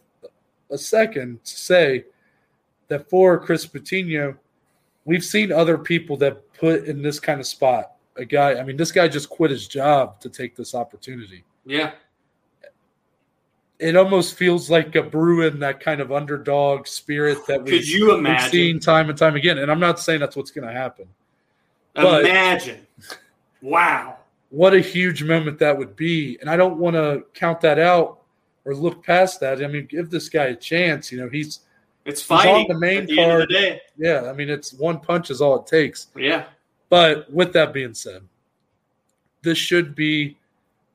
a 0.70 0.78
second 0.78 1.44
to 1.44 1.56
say 1.56 2.04
that 2.88 3.08
for 3.08 3.38
Chris 3.38 3.66
Moutinho, 3.66 4.36
we've 5.04 5.24
seen 5.24 5.52
other 5.52 5.78
people 5.78 6.16
that 6.18 6.52
put 6.54 6.84
in 6.84 7.02
this 7.02 7.18
kind 7.20 7.40
of 7.40 7.46
spot. 7.46 7.92
A 8.16 8.24
guy, 8.24 8.54
I 8.58 8.62
mean, 8.62 8.76
this 8.76 8.92
guy 8.92 9.08
just 9.08 9.28
quit 9.28 9.50
his 9.50 9.66
job 9.66 10.20
to 10.20 10.28
take 10.28 10.54
this 10.54 10.74
opportunity. 10.74 11.44
Yeah. 11.64 11.92
It 13.80 13.96
almost 13.96 14.36
feels 14.36 14.70
like 14.70 14.94
a 14.94 15.02
Bruin 15.02 15.58
that 15.58 15.80
kind 15.80 16.00
of 16.00 16.12
underdog 16.12 16.86
spirit 16.86 17.38
that 17.48 17.62
we've, 17.64 17.84
you 17.86 18.16
we've 18.22 18.40
seen 18.42 18.78
time 18.78 19.08
and 19.10 19.18
time 19.18 19.34
again. 19.34 19.58
And 19.58 19.70
I'm 19.70 19.80
not 19.80 19.98
saying 19.98 20.20
that's 20.20 20.36
what's 20.36 20.50
going 20.52 20.66
to 20.66 20.72
happen. 20.72 21.06
but- 21.94 22.24
Imagine. 22.24 22.86
Wow. 23.62 24.18
what 24.50 24.74
a 24.74 24.80
huge 24.80 25.22
moment 25.24 25.58
that 25.58 25.76
would 25.76 25.96
be. 25.96 26.36
And 26.40 26.48
I 26.50 26.56
don't 26.56 26.78
want 26.78 26.94
to 26.94 27.24
count 27.34 27.60
that 27.62 27.78
out 27.78 28.20
or 28.64 28.74
look 28.74 29.02
past 29.02 29.40
that. 29.40 29.62
I 29.64 29.66
mean, 29.66 29.86
give 29.86 30.10
this 30.10 30.28
guy 30.28 30.44
a 30.46 30.56
chance. 30.56 31.10
You 31.10 31.20
know, 31.20 31.28
he's 31.28 31.60
It's 32.04 32.30
on 32.30 32.38
fighting 32.38 32.68
the 32.68 32.78
main 32.78 33.02
at 33.02 33.06
the 33.08 33.18
end 33.20 33.30
of 33.32 33.36
card. 33.38 33.48
the 33.48 33.54
day. 33.54 33.80
yeah. 33.96 34.28
I 34.30 34.34
mean, 34.34 34.50
it's 34.50 34.72
one 34.74 35.00
punch 35.00 35.30
is 35.30 35.40
all 35.40 35.58
it 35.60 35.66
takes. 35.66 36.08
Yeah. 36.16 36.44
But 36.90 37.30
with 37.32 37.52
that 37.54 37.72
being 37.72 37.94
said, 37.94 38.22
this 39.42 39.58
should 39.58 39.94
be 39.94 40.36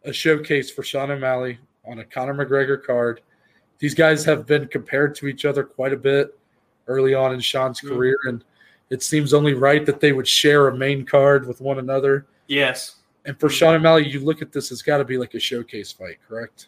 a 0.06 0.14
showcase 0.14 0.72
for 0.72 0.82
Sean 0.84 1.12
O'Malley 1.12 1.60
on 1.90 2.00
a 2.00 2.06
Conor 2.06 2.34
McGregor 2.34 2.82
card. 2.82 3.22
These 3.80 3.96
guys 3.96 4.24
have 4.26 4.46
been 4.46 4.68
compared 4.68 5.16
to 5.16 5.28
each 5.28 5.46
other 5.46 5.64
quite 5.64 5.94
a 5.94 5.98
bit 5.98 6.38
early 6.88 7.14
on 7.14 7.34
in 7.34 7.40
Sean's 7.40 7.82
Mhm. 7.82 7.90
career, 7.90 8.18
and 8.26 8.44
it 8.90 9.04
seems 9.04 9.34
only 9.34 9.54
right 9.54 9.86
that 9.86 10.00
they 10.00 10.12
would 10.12 10.28
share 10.28 10.68
a 10.68 10.76
main 10.76 11.06
card 11.06 11.48
with 11.48 11.62
one 11.62 11.80
another. 11.80 12.26
Yes. 12.48 12.96
And 13.26 13.40
for 13.40 13.50
Sean 13.50 13.76
O'Malley, 13.76 14.08
you 14.08 14.20
look 14.20 14.42
at 14.42 14.52
this, 14.52 14.72
it's 14.72 14.82
got 14.82 14.98
to 14.98 15.06
be 15.06 15.18
like 15.18 15.34
a 15.34 15.40
showcase 15.40 15.92
fight, 15.92 16.18
correct? 16.28 16.68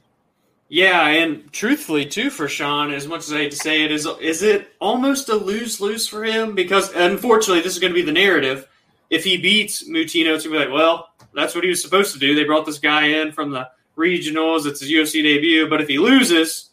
Yeah, 0.69 1.07
and 1.07 1.51
truthfully, 1.51 2.05
too, 2.05 2.29
for 2.29 2.47
Sean, 2.47 2.93
as 2.93 3.07
much 3.07 3.21
as 3.21 3.33
I 3.33 3.37
hate 3.39 3.51
to 3.51 3.57
say 3.57 3.83
it, 3.83 3.91
is 3.91 4.07
is 4.21 4.41
it 4.41 4.69
almost 4.79 5.27
a 5.29 5.35
lose 5.35 5.81
lose 5.81 6.07
for 6.07 6.23
him? 6.23 6.55
Because 6.55 6.93
unfortunately, 6.95 7.61
this 7.61 7.73
is 7.73 7.79
going 7.79 7.91
to 7.91 7.99
be 7.99 8.05
the 8.05 8.11
narrative. 8.11 8.67
If 9.09 9.25
he 9.25 9.35
beats 9.35 9.89
Moutinho, 9.89 10.33
it's 10.33 10.45
going 10.45 10.57
to 10.57 10.65
be 10.65 10.65
like, 10.65 10.73
well, 10.73 11.09
that's 11.33 11.55
what 11.55 11.65
he 11.65 11.69
was 11.69 11.81
supposed 11.81 12.13
to 12.13 12.19
do. 12.19 12.35
They 12.35 12.45
brought 12.45 12.65
this 12.65 12.79
guy 12.79 13.07
in 13.07 13.33
from 13.33 13.51
the 13.51 13.69
regionals. 14.01 14.65
It's 14.65 14.81
his 14.81 14.91
UFC 14.91 15.23
debut. 15.23 15.69
But 15.69 15.81
if 15.81 15.87
he 15.87 15.97
loses, 15.97 16.71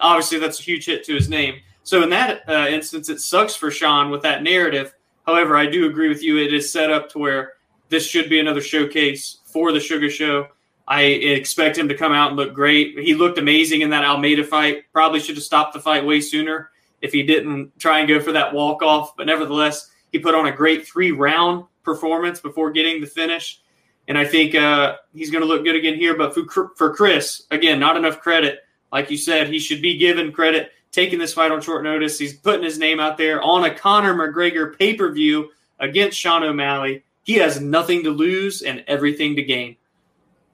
obviously 0.00 0.38
that's 0.38 0.60
a 0.60 0.62
huge 0.62 0.86
hit 0.86 1.04
to 1.04 1.14
his 1.14 1.28
name. 1.28 1.56
So 1.82 2.02
in 2.02 2.10
that 2.10 2.48
uh, 2.48 2.66
instance, 2.68 3.08
it 3.08 3.20
sucks 3.20 3.54
for 3.54 3.70
Sean 3.70 4.10
with 4.10 4.22
that 4.22 4.42
narrative. 4.42 4.94
However, 5.26 5.56
I 5.56 5.66
do 5.66 5.86
agree 5.86 6.08
with 6.08 6.22
you. 6.22 6.38
It 6.38 6.52
is 6.52 6.70
set 6.70 6.90
up 6.90 7.10
to 7.10 7.18
where 7.18 7.54
this 7.88 8.06
should 8.06 8.28
be 8.28 8.40
another 8.40 8.60
showcase 8.60 9.38
for 9.44 9.72
the 9.72 9.80
Sugar 9.80 10.10
Show. 10.10 10.48
I 10.86 11.02
expect 11.02 11.78
him 11.78 11.88
to 11.88 11.96
come 11.96 12.12
out 12.12 12.28
and 12.28 12.36
look 12.36 12.54
great. 12.54 12.98
He 12.98 13.14
looked 13.14 13.38
amazing 13.38 13.80
in 13.80 13.90
that 13.90 14.04
Almeida 14.04 14.44
fight. 14.44 14.84
Probably 14.92 15.20
should 15.20 15.36
have 15.36 15.44
stopped 15.44 15.72
the 15.72 15.80
fight 15.80 16.04
way 16.04 16.20
sooner 16.20 16.70
if 17.00 17.12
he 17.12 17.22
didn't 17.22 17.78
try 17.78 18.00
and 18.00 18.08
go 18.08 18.20
for 18.20 18.32
that 18.32 18.52
walk 18.52 18.82
off. 18.82 19.16
But 19.16 19.26
nevertheless, 19.26 19.90
he 20.12 20.18
put 20.18 20.34
on 20.34 20.46
a 20.46 20.52
great 20.52 20.86
three 20.86 21.12
round 21.12 21.64
performance 21.82 22.40
before 22.40 22.70
getting 22.70 23.00
the 23.00 23.06
finish. 23.06 23.62
And 24.06 24.18
I 24.18 24.24
think 24.26 24.54
uh, 24.54 24.96
he's 25.14 25.30
going 25.30 25.42
to 25.42 25.48
look 25.48 25.64
good 25.64 25.76
again 25.76 25.94
here. 25.94 26.16
But 26.16 26.34
for, 26.34 26.70
for 26.76 26.94
Chris, 26.94 27.44
again, 27.50 27.78
not 27.80 27.96
enough 27.96 28.20
credit. 28.20 28.58
Like 28.92 29.10
you 29.10 29.16
said, 29.16 29.48
he 29.48 29.58
should 29.58 29.80
be 29.82 29.96
given 29.96 30.30
credit 30.32 30.70
taking 30.92 31.18
this 31.18 31.34
fight 31.34 31.50
on 31.50 31.60
short 31.60 31.82
notice. 31.82 32.18
He's 32.18 32.34
putting 32.34 32.62
his 32.62 32.78
name 32.78 33.00
out 33.00 33.16
there 33.18 33.42
on 33.42 33.64
a 33.64 33.74
Conor 33.74 34.14
McGregor 34.14 34.78
pay 34.78 34.94
per 34.94 35.10
view 35.10 35.50
against 35.80 36.18
Sean 36.18 36.42
O'Malley. 36.44 37.02
He 37.22 37.34
has 37.34 37.60
nothing 37.60 38.04
to 38.04 38.10
lose 38.10 38.62
and 38.62 38.84
everything 38.86 39.36
to 39.36 39.42
gain. 39.42 39.76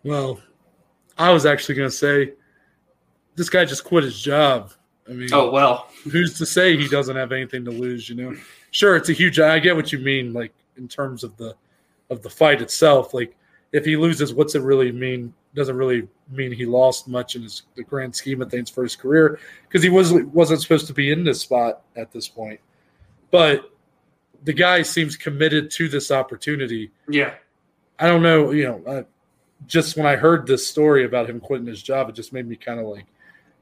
Well, 0.05 0.41
I 1.19 1.33
was 1.33 1.45
actually 1.45 1.75
going 1.75 1.91
to 1.91 1.95
say 1.95 2.33
this 3.35 3.51
guy 3.51 3.65
just 3.65 3.85
quit 3.85 4.05
his 4.05 4.19
job. 4.21 4.71
I 5.09 5.13
mean, 5.13 5.29
Oh, 5.33 5.51
well. 5.51 5.89
who's 6.11 6.39
to 6.39 6.47
say 6.47 6.77
he 6.77 6.89
doesn't 6.89 7.17
have 7.17 7.33
anything 7.33 7.65
to 7.65 7.71
lose? 7.73 8.09
You 8.09 8.15
know, 8.15 8.37
sure, 8.71 8.97
it's 8.97 9.09
a 9.09 9.13
huge. 9.13 9.41
I 9.41 9.59
get 9.59 9.75
what 9.77 9.93
you 9.93 9.99
mean, 9.99 10.33
like 10.33 10.55
in 10.77 10.87
terms 10.89 11.25
of 11.25 11.37
the 11.37 11.57
of 12.09 12.23
the 12.23 12.31
fight 12.31 12.63
itself. 12.63 13.13
Like, 13.13 13.37
if 13.73 13.85
he 13.85 13.97
loses, 13.97 14.35
what's 14.35 14.55
it 14.55 14.63
really 14.63 14.93
mean? 14.93 15.33
Doesn't 15.55 15.77
really 15.77 16.07
mean 16.31 16.53
he 16.53 16.65
lost 16.67 17.09
much 17.09 17.35
in 17.37 17.43
his 17.43 17.63
the 17.75 17.83
grand 17.83 18.15
scheme 18.15 18.41
of 18.43 18.51
things 18.51 18.71
for 18.71 18.83
his 18.83 18.95
career 18.97 19.41
because 19.67 19.83
he 19.83 19.89
was 19.89 20.13
wasn't 20.13 20.61
supposed 20.63 20.87
to 20.87 20.93
be 20.95 21.11
in 21.11 21.25
this 21.25 21.41
spot 21.41 21.83
at 21.97 22.13
this 22.13 22.29
point. 22.29 22.61
But 23.31 23.71
the 24.45 24.53
guy 24.53 24.83
seems 24.83 25.17
committed 25.17 25.71
to 25.73 25.89
this 25.89 26.11
opportunity. 26.11 26.91
Yeah. 27.09 27.35
I 27.99 28.07
don't 28.07 28.23
know, 28.23 28.53
you 28.53 28.65
know, 28.65 28.83
uh, 28.87 29.03
just 29.67 29.97
when 29.97 30.07
I 30.07 30.17
heard 30.17 30.47
this 30.47 30.67
story 30.67 31.05
about 31.05 31.29
him 31.29 31.39
quitting 31.41 31.67
his 31.67 31.83
job, 31.83 32.09
it 32.09 32.15
just 32.15 32.33
made 32.33 32.49
me 32.49 32.57
kind 32.57 32.81
of 32.81 32.87
like, 32.87 33.05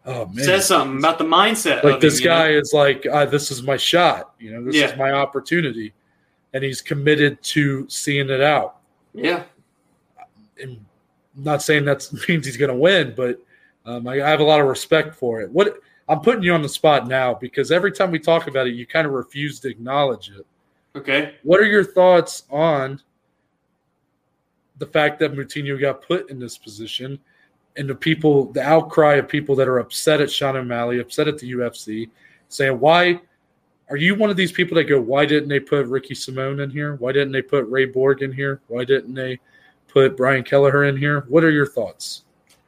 oh 0.06 0.26
man, 0.26 0.44
Says 0.44 0.66
something 0.66 0.98
about 0.98 1.18
the 1.18 1.24
mindset. 1.24 1.82
like 1.82 1.94
of 1.94 2.00
this 2.00 2.18
him, 2.18 2.24
you 2.24 2.28
know? 2.30 2.36
guy 2.36 2.48
is 2.50 2.72
like, 2.72 3.04
uh, 3.06 3.26
this 3.26 3.50
is 3.50 3.62
my 3.62 3.76
shot, 3.76 4.34
you 4.38 4.52
know, 4.52 4.62
this 4.64 4.76
Yeah. 4.76 4.92
is 4.92 4.96
my 4.96 5.10
opportunity, 5.10 5.92
and 6.52 6.62
he's 6.62 6.80
committed 6.80 7.42
to 7.42 7.84
seeing 7.88 8.30
it 8.30 8.40
out. 8.40 8.76
Yeah. 9.12 9.42
And 10.60 10.84
I'm 11.36 11.44
not 11.44 11.62
saying 11.62 11.84
that 11.86 12.08
means 12.28 12.46
he's 12.46 12.56
going 12.56 12.70
to 12.70 12.76
win, 12.76 13.14
but 13.16 13.40
um, 13.86 14.06
I, 14.06 14.22
I 14.22 14.28
have 14.28 14.40
a 14.40 14.44
lot 14.44 14.60
of 14.60 14.66
respect 14.66 15.14
for 15.14 15.40
it. 15.40 15.50
What 15.50 15.78
I'm 16.08 16.20
putting 16.20 16.42
you 16.42 16.54
on 16.54 16.62
the 16.62 16.68
spot 16.68 17.06
now 17.06 17.34
because 17.34 17.70
every 17.70 17.92
time 17.92 18.10
we 18.10 18.18
talk 18.18 18.46
about 18.46 18.66
it, 18.66 18.74
you 18.74 18.86
kind 18.86 19.06
of 19.06 19.12
refuse 19.12 19.60
to 19.60 19.68
acknowledge 19.68 20.30
it. 20.30 20.46
Okay. 20.96 21.34
What 21.42 21.60
are 21.60 21.66
your 21.66 21.84
thoughts 21.84 22.44
on 22.50 23.00
the 24.78 24.86
fact 24.86 25.18
that 25.18 25.34
Moutinho 25.34 25.78
got 25.80 26.02
put 26.02 26.30
in 26.30 26.38
this 26.38 26.56
position 26.56 27.18
and 27.76 27.88
the 27.88 27.94
people, 27.94 28.52
the 28.52 28.62
outcry 28.62 29.14
of 29.14 29.28
people 29.28 29.54
that 29.56 29.68
are 29.68 29.78
upset 29.78 30.20
at 30.20 30.30
Sean 30.30 30.56
O'Malley, 30.56 30.98
upset 30.98 31.28
at 31.28 31.38
the 31.38 31.52
UFC, 31.52 32.08
saying, 32.48 32.80
why 32.80 33.20
are 33.90 33.96
you 33.96 34.14
one 34.14 34.30
of 34.30 34.36
these 34.36 34.52
people 34.52 34.74
that 34.76 34.84
go, 34.84 35.00
why 35.00 35.24
didn't 35.24 35.48
they 35.48 35.60
put 35.60 35.86
Ricky 35.86 36.14
Simon 36.14 36.60
in 36.60 36.70
here? 36.70 36.96
Why 36.96 37.12
didn't 37.12 37.32
they 37.32 37.42
put 37.42 37.68
Ray 37.68 37.86
Borg 37.86 38.22
in 38.22 38.32
here? 38.32 38.60
Why 38.68 38.84
didn't 38.84 39.14
they 39.14 39.38
put 39.88 40.16
Brian 40.16 40.44
Kelleher 40.44 40.84
in 40.84 40.96
here? 40.96 41.24
What 41.28 41.44
are 41.44 41.50
your 41.50 41.66
thoughts? 41.66 42.24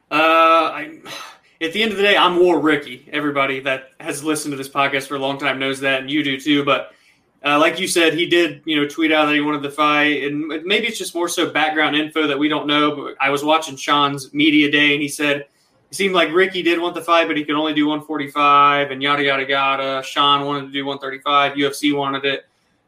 Uh, 0.09 0.15
I, 0.15 0.99
at 1.61 1.73
the 1.73 1.81
end 1.81 1.91
of 1.91 1.97
the 1.97 2.03
day, 2.03 2.17
I'm 2.17 2.37
War 2.37 2.59
Ricky. 2.59 3.07
Everybody 3.11 3.61
that 3.61 3.91
has 3.99 4.23
listened 4.23 4.51
to 4.51 4.57
this 4.57 4.69
podcast 4.69 5.07
for 5.07 5.15
a 5.15 5.19
long 5.19 5.37
time 5.37 5.59
knows 5.59 5.79
that, 5.81 6.01
and 6.01 6.11
you 6.11 6.23
do 6.23 6.39
too. 6.39 6.65
But 6.65 6.93
uh, 7.43 7.59
like 7.59 7.79
you 7.79 7.87
said, 7.87 8.13
he 8.13 8.27
did, 8.27 8.61
you 8.65 8.79
know, 8.79 8.87
tweet 8.87 9.11
out 9.11 9.25
that 9.25 9.33
he 9.33 9.41
wanted 9.41 9.63
to 9.63 9.71
fight, 9.71 10.23
and 10.23 10.47
maybe 10.63 10.87
it's 10.87 10.97
just 10.97 11.15
more 11.15 11.27
so 11.27 11.49
background 11.49 11.95
info 11.95 12.27
that 12.27 12.37
we 12.37 12.47
don't 12.47 12.67
know. 12.67 12.95
But 12.95 13.15
I 13.19 13.29
was 13.29 13.43
watching 13.43 13.75
Sean's 13.75 14.33
media 14.33 14.69
day, 14.69 14.93
and 14.93 15.01
he 15.01 15.07
said 15.07 15.37
it 15.37 15.95
seemed 15.95 16.13
like 16.13 16.31
Ricky 16.31 16.61
did 16.61 16.79
want 16.79 16.95
the 16.95 17.01
fight, 17.01 17.27
but 17.27 17.35
he 17.35 17.43
could 17.43 17.55
only 17.55 17.73
do 17.73 17.87
145, 17.87 18.91
and 18.91 19.01
yada 19.01 19.23
yada 19.23 19.47
yada. 19.47 20.03
Sean 20.03 20.45
wanted 20.45 20.67
to 20.67 20.71
do 20.71 20.85
135. 20.85 21.53
UFC 21.53 21.95
wanted 21.95 22.25
it. 22.25 22.45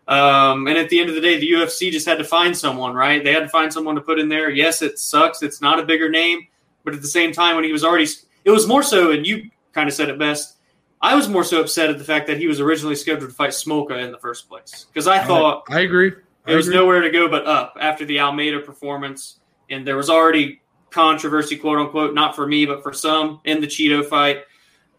Um, 0.07 0.67
and 0.67 0.77
at 0.77 0.89
the 0.89 0.99
end 0.99 1.09
of 1.09 1.15
the 1.15 1.21
day, 1.21 1.39
the 1.39 1.51
UFC 1.51 1.91
just 1.91 2.05
had 2.05 2.17
to 2.17 2.23
find 2.25 2.55
someone, 2.55 2.93
right? 2.93 3.23
They 3.23 3.31
had 3.31 3.41
to 3.41 3.49
find 3.49 3.71
someone 3.71 3.95
to 3.95 4.01
put 4.01 4.19
in 4.19 4.27
there. 4.27 4.49
Yes, 4.49 4.81
it 4.81 4.99
sucks. 4.99 5.41
It's 5.41 5.61
not 5.61 5.79
a 5.79 5.83
bigger 5.85 6.09
name, 6.09 6.47
but 6.83 6.93
at 6.93 7.01
the 7.01 7.07
same 7.07 7.31
time, 7.31 7.55
when 7.55 7.63
he 7.63 7.71
was 7.71 7.83
already, 7.85 8.07
it 8.43 8.51
was 8.51 8.67
more 8.67 8.83
so, 8.83 9.11
and 9.11 9.25
you 9.25 9.49
kind 9.71 9.87
of 9.87 9.95
said 9.95 10.09
it 10.09 10.19
best. 10.19 10.57
I 11.01 11.15
was 11.15 11.27
more 11.27 11.43
so 11.43 11.61
upset 11.61 11.89
at 11.89 11.97
the 11.97 12.03
fact 12.03 12.27
that 12.27 12.37
he 12.37 12.47
was 12.47 12.59
originally 12.61 12.95
scheduled 12.95 13.29
to 13.29 13.35
fight 13.35 13.49
Smolka 13.51 14.01
in 14.03 14.11
the 14.11 14.17
first 14.17 14.47
place 14.47 14.85
because 14.93 15.05
I 15.07 15.19
thought 15.19 15.63
I 15.69 15.81
agree. 15.81 16.11
I 16.11 16.15
there 16.47 16.55
was 16.57 16.67
agree. 16.67 16.79
nowhere 16.79 17.01
to 17.01 17.09
go 17.09 17.27
but 17.27 17.45
up 17.45 17.77
after 17.79 18.05
the 18.05 18.19
Almeida 18.21 18.59
performance. 18.59 19.39
and 19.69 19.85
there 19.85 19.97
was 19.97 20.09
already 20.09 20.61
controversy, 20.91 21.57
quote 21.57 21.77
unquote, 21.79 22.13
not 22.13 22.35
for 22.35 22.47
me, 22.47 22.65
but 22.65 22.83
for 22.83 22.93
some 22.93 23.41
in 23.43 23.59
the 23.59 23.67
Chito 23.67 24.05
fight. 24.05 24.43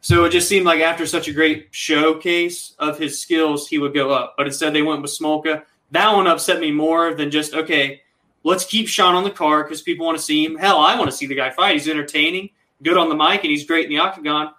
So 0.05 0.26
it 0.26 0.32
just 0.32 0.51
seemed 0.51 0.66
like 0.66 0.81
after 0.81 1.06
such 1.06 1.28
a 1.28 1.32
great 1.32 1.68
showcase 1.70 2.74
of 2.78 2.98
his 2.98 3.18
skills, 3.18 3.66
he 3.66 3.78
would 3.78 3.94
go 3.94 4.10
up. 4.10 4.35
But 4.36 4.47
instead, 4.47 4.74
they 4.74 4.82
went 4.82 5.01
with 5.01 5.10
Smolka. 5.10 5.62
That 5.93 6.14
one 6.14 6.26
upset 6.26 6.60
me 6.60 6.70
more 6.72 7.14
than 7.14 7.31
just, 7.31 7.55
okay, 7.55 8.02
let's 8.43 8.66
keep 8.66 8.86
Sean 8.86 9.14
on 9.14 9.24
the 9.24 9.31
card 9.31 9.64
because 9.64 9.81
people 9.81 10.05
want 10.05 10.18
to 10.18 10.22
see 10.22 10.44
him. 10.44 10.59
Hell, 10.59 10.76
I 10.76 10.98
want 10.98 11.10
to 11.10 11.16
see 11.16 11.24
the 11.24 11.35
guy 11.35 11.48
fight. 11.48 11.72
He's 11.72 11.89
entertaining, 11.89 12.51
good 12.82 12.98
on 12.98 13.09
the 13.09 13.14
mic, 13.14 13.44
and 13.44 13.51
he's 13.51 13.64
great 13.64 13.86
in 13.86 13.90
the 13.93 13.98
octagon. 13.98 14.52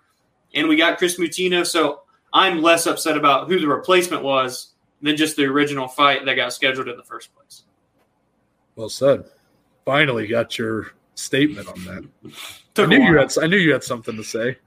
And 0.55 0.67
we 0.67 0.77
got 0.77 0.97
Chris 0.97 1.19
Moutinho. 1.19 1.63
So 1.63 2.01
I'm 2.33 2.63
less 2.63 2.87
upset 2.87 3.15
about 3.15 3.47
who 3.47 3.59
the 3.59 3.67
replacement 3.67 4.23
was 4.23 4.73
than 5.03 5.15
just 5.15 5.35
the 5.35 5.45
original 5.45 5.87
fight 5.87 6.25
that 6.25 6.33
got 6.33 6.53
scheduled 6.53 6.87
in 6.87 6.97
the 6.97 7.03
first 7.03 7.35
place. 7.35 7.65
Well 8.75 8.89
said. 8.89 9.25
Finally 9.85 10.25
got 10.25 10.57
your 10.57 10.93
statement 11.13 11.67
on 11.67 11.85
that. 11.85 12.33
I 12.77 12.87
knew 12.87 13.03
you 13.03 13.15
had 13.15 13.31
I 13.39 13.45
knew 13.45 13.57
you 13.57 13.73
had 13.73 13.83
something 13.83 14.17
to 14.17 14.23
say. 14.23 14.57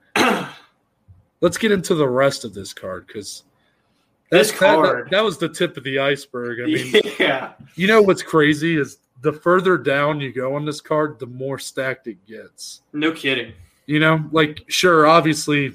Let's 1.40 1.59
get 1.59 1.73
into 1.73 1.94
the 1.94 2.09
rest 2.09 2.44
of 2.44 2.55
this 2.55 2.73
card 2.73 3.06
because 3.06 3.44
this 4.31 4.52
card 4.52 5.06
that, 5.06 5.10
that, 5.10 5.24
was 5.24 5.39
the 5.39 5.48
tip 5.48 5.77
of 5.77 5.85
the 5.85 5.98
iceberg. 5.98 6.60
I 6.60 6.66
mean, 6.66 7.02
yeah. 7.19 7.52
You 7.77 7.86
know 7.86 8.02
what's 8.02 8.23
crazy 8.23 8.77
is 8.77 8.98
the 9.23 9.32
further 9.32 9.78
down 9.78 10.20
you 10.20 10.32
go 10.32 10.55
on 10.55 10.65
this 10.65 10.81
card, 10.81 11.19
the 11.19 11.27
more 11.27 11.59
stacked 11.59 12.06
it 12.06 12.24
gets. 12.27 12.82
No 12.93 13.12
kidding. 13.12 13.52
You 13.86 14.01
know, 14.01 14.28
like 14.32 14.65
sure, 14.69 15.06
obviously, 15.06 15.73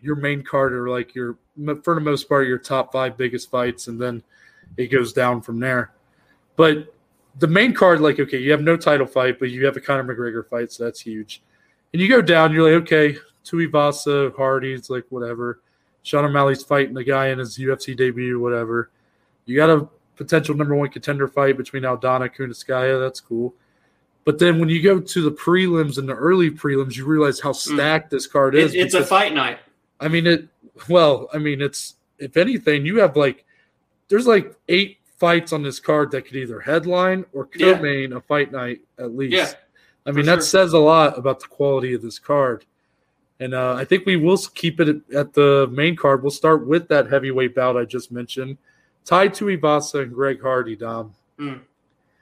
your 0.00 0.16
main 0.16 0.42
card 0.42 0.72
are 0.72 0.88
like 0.88 1.14
your 1.14 1.36
for 1.82 1.94
the 1.94 2.00
most 2.00 2.28
part 2.28 2.48
your 2.48 2.58
top 2.58 2.92
five 2.92 3.16
biggest 3.16 3.50
fights, 3.50 3.88
and 3.88 4.00
then 4.00 4.22
it 4.76 4.86
goes 4.86 5.12
down 5.12 5.42
from 5.42 5.60
there. 5.60 5.92
But 6.56 6.94
the 7.38 7.46
main 7.46 7.74
card, 7.74 8.00
like 8.00 8.18
okay, 8.18 8.38
you 8.38 8.50
have 8.50 8.62
no 8.62 8.76
title 8.76 9.06
fight, 9.06 9.38
but 9.38 9.50
you 9.50 9.66
have 9.66 9.76
a 9.76 9.80
Conor 9.80 10.04
McGregor 10.04 10.48
fight, 10.48 10.72
so 10.72 10.84
that's 10.84 11.00
huge. 11.00 11.42
And 11.92 12.00
you 12.00 12.08
go 12.08 12.22
down, 12.22 12.52
you're 12.52 12.72
like, 12.72 12.82
okay, 12.84 13.18
Tuivasa, 13.44 14.34
Hardy's 14.36 14.90
like 14.90 15.04
whatever. 15.10 15.60
Sean 16.02 16.24
O'Malley's 16.24 16.62
fighting 16.62 16.94
the 16.94 17.04
guy 17.04 17.28
in 17.28 17.38
his 17.38 17.56
UFC 17.58 17.96
debut, 17.96 18.40
whatever. 18.40 18.90
You 19.46 19.56
got 19.56 19.70
a 19.70 19.88
potential 20.16 20.56
number 20.56 20.74
one 20.74 20.88
contender 20.88 21.28
fight 21.28 21.56
between 21.56 21.84
Aldana 21.84 22.34
Kunitskaya. 22.34 23.00
That's 23.00 23.20
cool. 23.20 23.54
But 24.24 24.38
then 24.38 24.60
when 24.60 24.68
you 24.68 24.82
go 24.82 25.00
to 25.00 25.22
the 25.22 25.32
prelims 25.32 25.98
and 25.98 26.08
the 26.08 26.14
early 26.14 26.50
prelims, 26.50 26.96
you 26.96 27.04
realize 27.04 27.40
how 27.40 27.52
hmm. 27.52 27.74
stacked 27.74 28.08
mm. 28.08 28.10
this 28.10 28.26
card 28.26 28.54
is. 28.54 28.74
It, 28.74 28.80
it's 28.80 28.94
because, 28.94 29.06
a 29.06 29.08
fight 29.08 29.34
night. 29.34 29.58
I 30.00 30.08
mean 30.08 30.26
it. 30.26 30.48
Well, 30.88 31.28
I 31.32 31.38
mean 31.38 31.60
it's 31.60 31.96
if 32.18 32.36
anything, 32.36 32.86
you 32.86 33.00
have 33.00 33.16
like 33.16 33.44
there's 34.08 34.26
like 34.26 34.54
eight 34.68 34.98
fights 35.18 35.52
on 35.52 35.62
this 35.62 35.80
card 35.80 36.10
that 36.12 36.24
could 36.24 36.36
either 36.36 36.60
headline 36.60 37.24
or 37.32 37.46
co-main 37.46 38.10
yeah. 38.10 38.16
a 38.16 38.20
fight 38.20 38.52
night 38.52 38.80
at 38.98 39.14
least. 39.14 39.34
Yeah, 39.34 39.52
I 40.06 40.12
mean 40.12 40.26
that 40.26 40.36
sure. 40.36 40.42
says 40.42 40.72
a 40.72 40.78
lot 40.78 41.18
about 41.18 41.40
the 41.40 41.46
quality 41.46 41.94
of 41.94 42.02
this 42.02 42.18
card. 42.18 42.64
And 43.42 43.54
uh, 43.54 43.74
I 43.74 43.84
think 43.84 44.06
we 44.06 44.14
will 44.14 44.38
keep 44.54 44.78
it 44.78 45.02
at 45.12 45.32
the 45.32 45.68
main 45.72 45.96
card. 45.96 46.22
We'll 46.22 46.30
start 46.30 46.64
with 46.64 46.86
that 46.88 47.10
heavyweight 47.10 47.56
bout 47.56 47.76
I 47.76 47.84
just 47.84 48.12
mentioned. 48.12 48.56
Tai 49.04 49.28
Tuivasa 49.30 50.04
and 50.04 50.14
Greg 50.14 50.40
Hardy, 50.40 50.76
Dom. 50.76 51.12
Mm. 51.40 51.60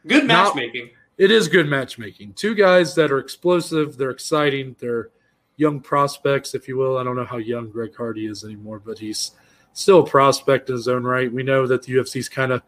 Good 0.06 0.24
matchmaking. 0.24 0.86
Now, 0.86 0.92
it 1.18 1.30
is 1.30 1.46
good 1.46 1.68
matchmaking. 1.68 2.32
Two 2.32 2.54
guys 2.54 2.94
that 2.94 3.12
are 3.12 3.18
explosive. 3.18 3.98
They're 3.98 4.10
exciting. 4.10 4.74
They're 4.78 5.10
young 5.56 5.80
prospects, 5.80 6.54
if 6.54 6.66
you 6.66 6.78
will. 6.78 6.96
I 6.96 7.04
don't 7.04 7.16
know 7.16 7.26
how 7.26 7.36
young 7.36 7.68
Greg 7.68 7.94
Hardy 7.94 8.24
is 8.24 8.42
anymore, 8.42 8.80
but 8.82 8.98
he's 8.98 9.32
still 9.74 10.00
a 10.00 10.06
prospect 10.06 10.70
in 10.70 10.76
his 10.76 10.88
own 10.88 11.04
right. 11.04 11.30
We 11.30 11.42
know 11.42 11.66
that 11.66 11.82
the 11.82 11.96
UFC's 11.96 12.30
kind 12.30 12.50
of 12.50 12.62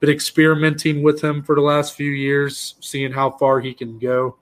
been 0.00 0.08
experimenting 0.08 1.02
with 1.02 1.22
him 1.22 1.42
for 1.42 1.54
the 1.54 1.60
last 1.60 1.94
few 1.94 2.10
years, 2.10 2.76
seeing 2.80 3.12
how 3.12 3.32
far 3.32 3.60
he 3.60 3.74
can 3.74 3.98
go. 3.98 4.38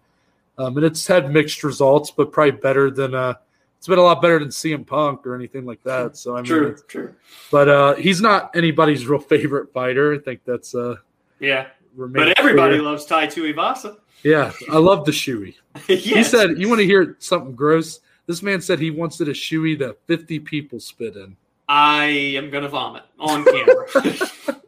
Um, 0.61 0.77
and 0.77 0.85
it's 0.85 1.07
had 1.07 1.33
mixed 1.33 1.65
results, 1.65 2.11
but 2.11 2.33
probably 2.33 2.51
better 2.53 2.91
than 2.91 3.15
uh, 3.15 3.35
it's 3.79 3.87
been 3.87 3.99
a 3.99 4.03
lot 4.03 4.21
better 4.21 4.39
than 4.39 4.49
CM 4.49 4.87
Punk 4.87 5.27
or 5.27 5.35
anything 5.35 5.65
like 5.65 5.83
that. 5.85 6.19
So 6.19 6.35
I 6.35 6.37
mean, 6.37 6.45
true, 6.45 6.77
true. 6.87 7.15
But 7.51 7.69
uh, 7.71 7.95
he's 7.95 8.21
not 8.21 8.55
anybody's 8.55 9.07
real 9.07 9.21
favorite 9.21 9.73
fighter. 9.73 10.13
I 10.13 10.19
think 10.19 10.45
that's 10.45 10.75
uh, 10.75 10.97
yeah. 11.39 11.69
But 11.97 12.39
everybody 12.39 12.75
clear. 12.75 12.83
loves 12.83 13.07
Tai 13.07 13.29
Tuivasa. 13.29 13.97
Yeah, 14.23 14.53
I 14.71 14.77
love 14.77 15.07
the 15.07 15.13
shoey. 15.13 15.55
yes. 15.89 16.05
He 16.05 16.23
said, 16.23 16.59
"You 16.59 16.69
want 16.69 16.81
to 16.81 16.87
hear 16.87 17.17
something 17.21 17.55
gross?" 17.55 18.01
This 18.27 18.43
man 18.43 18.61
said 18.61 18.79
he 18.79 18.91
wants 18.91 19.19
it 19.23 19.29
a 19.29 19.33
shoey 19.33 19.79
that 19.79 19.97
fifty 20.07 20.39
people 20.39 20.79
spit 20.79 21.17
in. 21.17 21.37
I 21.71 22.05
am 22.05 22.51
gonna 22.51 22.69
vomit 22.69 23.05
on 23.19 23.47
camera. 23.47 23.87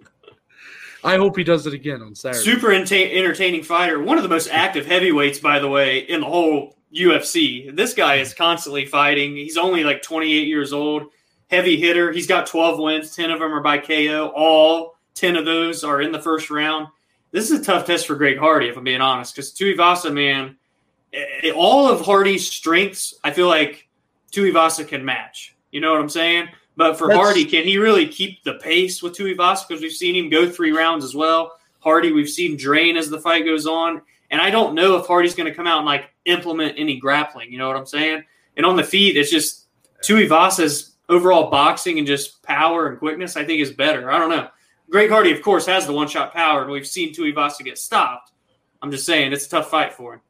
I 1.04 1.16
hope 1.16 1.36
he 1.36 1.44
does 1.44 1.66
it 1.66 1.74
again 1.74 2.02
on 2.02 2.14
Saturday. 2.14 2.44
Super 2.44 2.72
entertaining 2.72 3.62
fighter. 3.62 4.00
One 4.00 4.18
of 4.18 4.22
the 4.22 4.28
most 4.28 4.48
active 4.50 4.86
heavyweights, 4.86 5.40
by 5.40 5.58
the 5.58 5.68
way, 5.68 6.00
in 6.00 6.20
the 6.20 6.26
whole 6.26 6.76
UFC. 6.94 7.74
This 7.74 7.94
guy 7.94 8.16
is 8.16 8.34
constantly 8.34 8.86
fighting. 8.86 9.34
He's 9.34 9.56
only 9.56 9.82
like 9.82 10.02
28 10.02 10.46
years 10.46 10.72
old. 10.72 11.04
Heavy 11.50 11.76
hitter. 11.76 12.12
He's 12.12 12.26
got 12.26 12.46
12 12.46 12.78
wins. 12.78 13.16
10 13.16 13.30
of 13.30 13.40
them 13.40 13.52
are 13.52 13.60
by 13.60 13.78
KO. 13.78 14.32
All 14.34 14.96
10 15.14 15.36
of 15.36 15.44
those 15.44 15.84
are 15.84 16.00
in 16.00 16.12
the 16.12 16.22
first 16.22 16.50
round. 16.50 16.86
This 17.30 17.50
is 17.50 17.60
a 17.60 17.64
tough 17.64 17.86
test 17.86 18.06
for 18.06 18.14
Greg 18.14 18.38
Hardy, 18.38 18.68
if 18.68 18.76
I'm 18.76 18.84
being 18.84 19.00
honest, 19.00 19.34
because 19.34 19.52
Tuivasa, 19.52 20.12
man, 20.12 20.56
all 21.54 21.88
of 21.88 22.02
Hardy's 22.02 22.50
strengths, 22.50 23.14
I 23.24 23.30
feel 23.30 23.48
like 23.48 23.88
Tuivasa 24.32 24.86
can 24.86 25.04
match. 25.04 25.56
You 25.70 25.80
know 25.80 25.92
what 25.92 26.00
I'm 26.00 26.10
saying? 26.10 26.48
But 26.76 26.96
for 26.96 27.08
That's, 27.08 27.18
Hardy, 27.18 27.44
can 27.44 27.64
he 27.64 27.76
really 27.76 28.06
keep 28.08 28.42
the 28.44 28.54
pace 28.54 29.02
with 29.02 29.16
Tuivasa? 29.16 29.68
Because 29.68 29.82
we've 29.82 29.92
seen 29.92 30.16
him 30.16 30.30
go 30.30 30.48
three 30.48 30.72
rounds 30.72 31.04
as 31.04 31.14
well. 31.14 31.52
Hardy, 31.80 32.12
we've 32.12 32.28
seen 32.28 32.56
drain 32.56 32.96
as 32.96 33.10
the 33.10 33.20
fight 33.20 33.44
goes 33.44 33.66
on. 33.66 34.00
And 34.30 34.40
I 34.40 34.50
don't 34.50 34.74
know 34.74 34.96
if 34.96 35.06
Hardy's 35.06 35.34
going 35.34 35.48
to 35.48 35.54
come 35.54 35.66
out 35.66 35.78
and 35.78 35.86
like 35.86 36.10
implement 36.24 36.78
any 36.78 36.96
grappling. 36.96 37.52
You 37.52 37.58
know 37.58 37.68
what 37.68 37.76
I'm 37.76 37.86
saying? 37.86 38.24
And 38.56 38.64
on 38.64 38.76
the 38.76 38.84
feet, 38.84 39.16
it's 39.16 39.30
just 39.30 39.66
Tuivasa's 40.02 40.92
overall 41.08 41.50
boxing 41.50 41.98
and 41.98 42.06
just 42.06 42.42
power 42.42 42.88
and 42.88 42.98
quickness, 42.98 43.36
I 43.36 43.44
think, 43.44 43.60
is 43.60 43.70
better. 43.70 44.10
I 44.10 44.18
don't 44.18 44.30
know. 44.30 44.48
Greg 44.90 45.10
Hardy, 45.10 45.32
of 45.32 45.42
course, 45.42 45.66
has 45.66 45.86
the 45.86 45.92
one 45.92 46.08
shot 46.08 46.34
power, 46.34 46.62
and 46.62 46.70
we've 46.70 46.86
seen 46.86 47.14
Tuivasa 47.14 47.64
get 47.64 47.78
stopped. 47.78 48.32
I'm 48.82 48.90
just 48.90 49.06
saying 49.06 49.32
it's 49.32 49.46
a 49.46 49.50
tough 49.50 49.70
fight 49.70 49.94
for 49.94 50.14
him. 50.14 50.20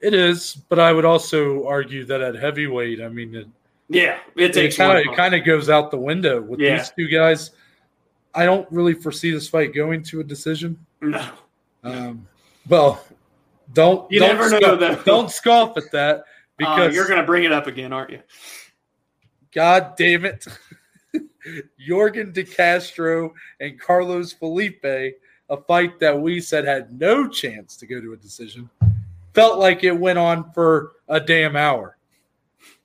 It 0.00 0.14
is, 0.14 0.56
but 0.68 0.78
I 0.78 0.92
would 0.92 1.04
also 1.04 1.66
argue 1.66 2.04
that 2.04 2.20
at 2.20 2.34
heavyweight, 2.34 3.00
I 3.00 3.08
mean, 3.08 3.34
it, 3.34 3.48
yeah, 3.88 4.18
it 4.36 4.52
takes 4.52 4.76
kind 4.76 4.98
of 4.98 5.12
it 5.12 5.16
kind 5.16 5.34
of 5.34 5.44
goes 5.44 5.70
out 5.70 5.90
the 5.90 5.98
window 5.98 6.40
with 6.40 6.60
yeah. 6.60 6.78
these 6.78 6.92
two 6.96 7.08
guys. 7.08 7.52
I 8.34 8.44
don't 8.44 8.70
really 8.70 8.94
foresee 8.94 9.30
this 9.30 9.48
fight 9.48 9.74
going 9.74 10.02
to 10.04 10.20
a 10.20 10.24
decision. 10.24 10.78
No. 11.00 11.28
Um, 11.82 12.26
well, 12.68 13.04
don't 13.72 14.10
you 14.10 14.20
don't 14.20 14.36
never 14.36 14.48
scoff, 14.48 14.60
know 14.60 14.76
that. 14.76 15.04
Don't 15.04 15.30
scoff 15.30 15.76
at 15.76 15.90
that 15.92 16.16
uh, 16.18 16.22
because 16.56 16.88
uh, 16.88 16.92
you're 16.92 17.08
going 17.08 17.20
to 17.20 17.26
bring 17.26 17.44
it 17.44 17.52
up 17.52 17.66
again, 17.66 17.92
aren't 17.92 18.10
you? 18.10 18.20
God 19.52 19.94
damn 19.96 20.26
it, 20.26 20.46
Yorgan 21.88 22.32
De 22.34 22.44
Castro 22.44 23.32
and 23.60 23.80
Carlos 23.80 24.32
Felipe, 24.34 24.84
a 24.84 25.56
fight 25.66 25.98
that 26.00 26.18
we 26.20 26.40
said 26.40 26.66
had 26.66 26.98
no 26.98 27.26
chance 27.26 27.76
to 27.78 27.86
go 27.86 28.00
to 28.00 28.12
a 28.12 28.16
decision, 28.16 28.68
felt 29.32 29.58
like 29.58 29.84
it 29.84 29.92
went 29.92 30.18
on 30.18 30.52
for 30.52 30.92
a 31.08 31.18
damn 31.18 31.56
hour. 31.56 31.96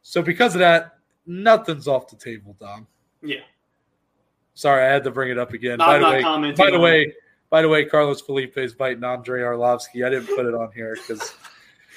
So 0.04 0.22
because 0.22 0.56
of 0.56 0.60
that, 0.60 0.93
nothing's 1.26 1.88
off 1.88 2.08
the 2.08 2.16
table, 2.16 2.56
Dom. 2.60 2.88
Yeah. 3.22 3.42
Sorry, 4.56 4.84
I 4.84 4.88
had 4.92 5.04
to 5.06 5.12
bring 5.12 5.32
it 5.32 5.40
up 5.40 5.54
again. 5.54 5.80
By 5.80 5.98
the 5.98 6.06
way, 6.06 6.54
by 6.54 6.70
the 6.70 6.80
way, 6.80 7.02
it. 7.04 7.16
by 7.50 7.62
the 7.62 7.70
way, 7.70 7.86
Carlos 7.86 8.22
Felipe 8.22 8.58
is 8.58 8.74
biting 8.74 9.04
Andre 9.04 9.42
Arlovski. 9.42 10.06
I 10.06 10.10
didn't 10.10 10.28
put 10.28 10.46
it 10.46 10.54
on 10.54 10.72
here 10.74 10.96
because 10.96 11.34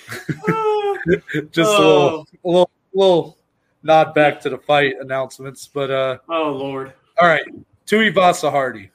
just 1.51 1.71
oh. 1.71 1.77
a 1.77 1.85
little, 1.85 2.27
a 2.45 2.49
little, 2.49 2.71
little 2.95 3.39
nod 3.83 4.15
back 4.15 4.41
to 4.41 4.51
the 4.51 4.59
fight 4.59 4.95
announcements. 5.01 5.69
But 5.69 5.91
uh, 5.91 6.19
oh 6.31 6.53
lord, 6.53 6.95
all 7.21 7.29
right, 7.29 7.45
Tuivasa 7.87 8.51
Hardy. 8.51 8.91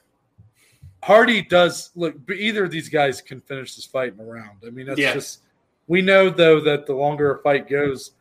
Hardy 1.04 1.42
does 1.42 1.90
look. 1.94 2.14
Either 2.30 2.64
of 2.64 2.70
these 2.70 2.88
guys 2.88 3.20
can 3.20 3.40
finish 3.40 3.76
this 3.76 3.84
fight 3.84 4.14
in 4.14 4.20
a 4.20 4.24
round. 4.24 4.58
I 4.66 4.70
mean, 4.70 4.86
that's 4.86 4.98
yeah. 4.98 5.14
just. 5.14 5.40
We 5.88 6.00
know 6.00 6.30
though 6.30 6.60
that 6.60 6.86
the 6.86 6.94
longer 6.94 7.34
a 7.34 7.42
fight 7.42 7.68
goes, 7.68 8.12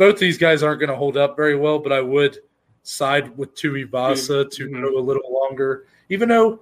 both 0.00 0.18
these 0.18 0.38
guys 0.38 0.62
aren't 0.62 0.80
going 0.80 0.88
to 0.88 0.96
hold 0.96 1.18
up 1.18 1.36
very 1.36 1.54
well, 1.54 1.78
but 1.78 1.92
I 1.92 2.00
would 2.00 2.38
side 2.84 3.36
with 3.36 3.54
Tuivasa 3.54 4.50
to 4.50 4.66
mm-hmm. 4.66 4.80
go 4.80 4.98
a 4.98 4.98
little 4.98 5.30
longer. 5.30 5.84
Even 6.08 6.30
though, 6.30 6.60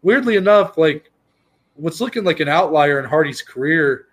weirdly 0.00 0.36
enough, 0.36 0.78
like 0.78 1.12
what's 1.74 2.00
looking 2.00 2.24
like 2.24 2.40
an 2.40 2.48
outlier 2.48 2.98
in 2.98 3.04
Hardy's 3.04 3.42
career, 3.42 4.06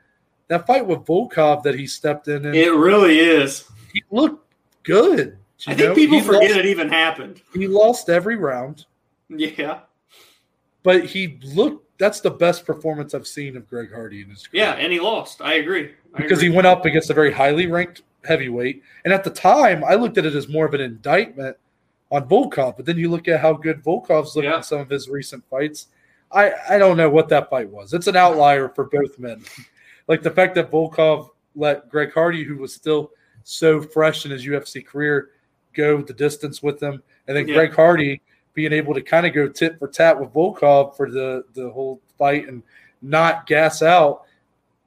that 0.49 0.67
fight 0.67 0.85
with 0.85 0.99
Volkov 1.05 1.63
that 1.63 1.75
he 1.75 1.87
stepped 1.87 2.27
in, 2.27 2.45
it 2.53 2.73
really 2.73 3.17
is. 3.17 3.63
He 3.93 4.03
looked 4.11 4.45
good. 4.83 5.37
I 5.67 5.73
think 5.73 5.89
know? 5.89 5.95
people 5.95 6.19
he 6.19 6.25
forget 6.25 6.41
lost, 6.41 6.57
it 6.57 6.65
even 6.65 6.89
happened. 6.89 7.41
He 7.53 7.67
lost 7.69 8.09
every 8.09 8.35
round. 8.35 8.85
Yeah, 9.29 9.79
but 10.83 11.05
he 11.05 11.39
looked. 11.45 11.97
That's 11.97 12.19
the 12.19 12.29
best 12.29 12.65
performance 12.65 13.13
I've 13.13 13.25
seen 13.25 13.55
of 13.55 13.69
Greg 13.69 13.93
Hardy 13.93 14.21
in 14.21 14.31
his 14.31 14.45
career. 14.45 14.65
Yeah, 14.65 14.73
and 14.73 14.91
he 14.91 14.99
lost. 14.99 15.41
I 15.41 15.53
agree. 15.53 15.93
I 16.13 16.17
because 16.17 16.39
agree. 16.39 16.49
he 16.49 16.55
went 16.55 16.67
up 16.67 16.83
against 16.83 17.09
a 17.09 17.13
very 17.13 17.31
highly 17.31 17.67
ranked 17.67 18.01
heavyweight. 18.25 18.81
And 19.03 19.13
at 19.13 19.23
the 19.23 19.29
time, 19.29 19.83
I 19.83 19.95
looked 19.95 20.17
at 20.17 20.25
it 20.25 20.35
as 20.35 20.47
more 20.47 20.65
of 20.65 20.73
an 20.73 20.81
indictment 20.81 21.57
on 22.11 22.27
Volkov. 22.27 22.77
But 22.77 22.85
then 22.85 22.97
you 22.97 23.09
look 23.09 23.27
at 23.27 23.39
how 23.39 23.53
good 23.53 23.83
Volkov's 23.83 24.35
looked 24.35 24.45
yeah. 24.45 24.57
in 24.57 24.63
some 24.63 24.79
of 24.79 24.89
his 24.89 25.09
recent 25.09 25.43
fights. 25.49 25.87
I 26.31 26.53
I 26.69 26.77
don't 26.77 26.97
know 26.97 27.09
what 27.09 27.29
that 27.29 27.49
fight 27.49 27.69
was. 27.69 27.93
It's 27.93 28.07
an 28.07 28.15
outlier 28.15 28.69
for 28.69 28.85
both 28.85 29.19
men. 29.19 29.43
Like 30.07 30.21
the 30.21 30.29
fact 30.29 30.53
that 30.53 30.69
Volkov 30.69 31.29
let 31.55 31.89
Greg 31.89 32.13
Hardy, 32.13 32.43
who 32.43 32.57
was 32.57 32.71
still 32.71 33.09
so 33.43 33.81
fresh 33.81 34.23
in 34.23 34.29
his 34.29 34.45
UFC 34.45 34.85
career, 34.85 35.31
go 35.73 35.99
the 35.99 36.13
distance 36.13 36.61
with 36.61 36.79
him, 36.79 37.01
and 37.27 37.35
then 37.35 37.47
Yeah. 37.47 37.55
Greg 37.55 37.73
Hardy 37.73 38.21
being 38.53 38.71
able 38.71 38.93
to 38.93 39.01
kind 39.01 39.25
of 39.25 39.33
go 39.33 39.47
tit 39.47 39.79
for 39.79 39.87
tat 39.87 40.19
with 40.19 40.31
Volkov 40.31 40.95
for 40.95 41.09
the 41.09 41.43
the 41.55 41.71
whole 41.71 42.01
fight 42.19 42.47
and 42.47 42.61
not 43.01 43.47
gas 43.47 43.81
out. 43.81 44.25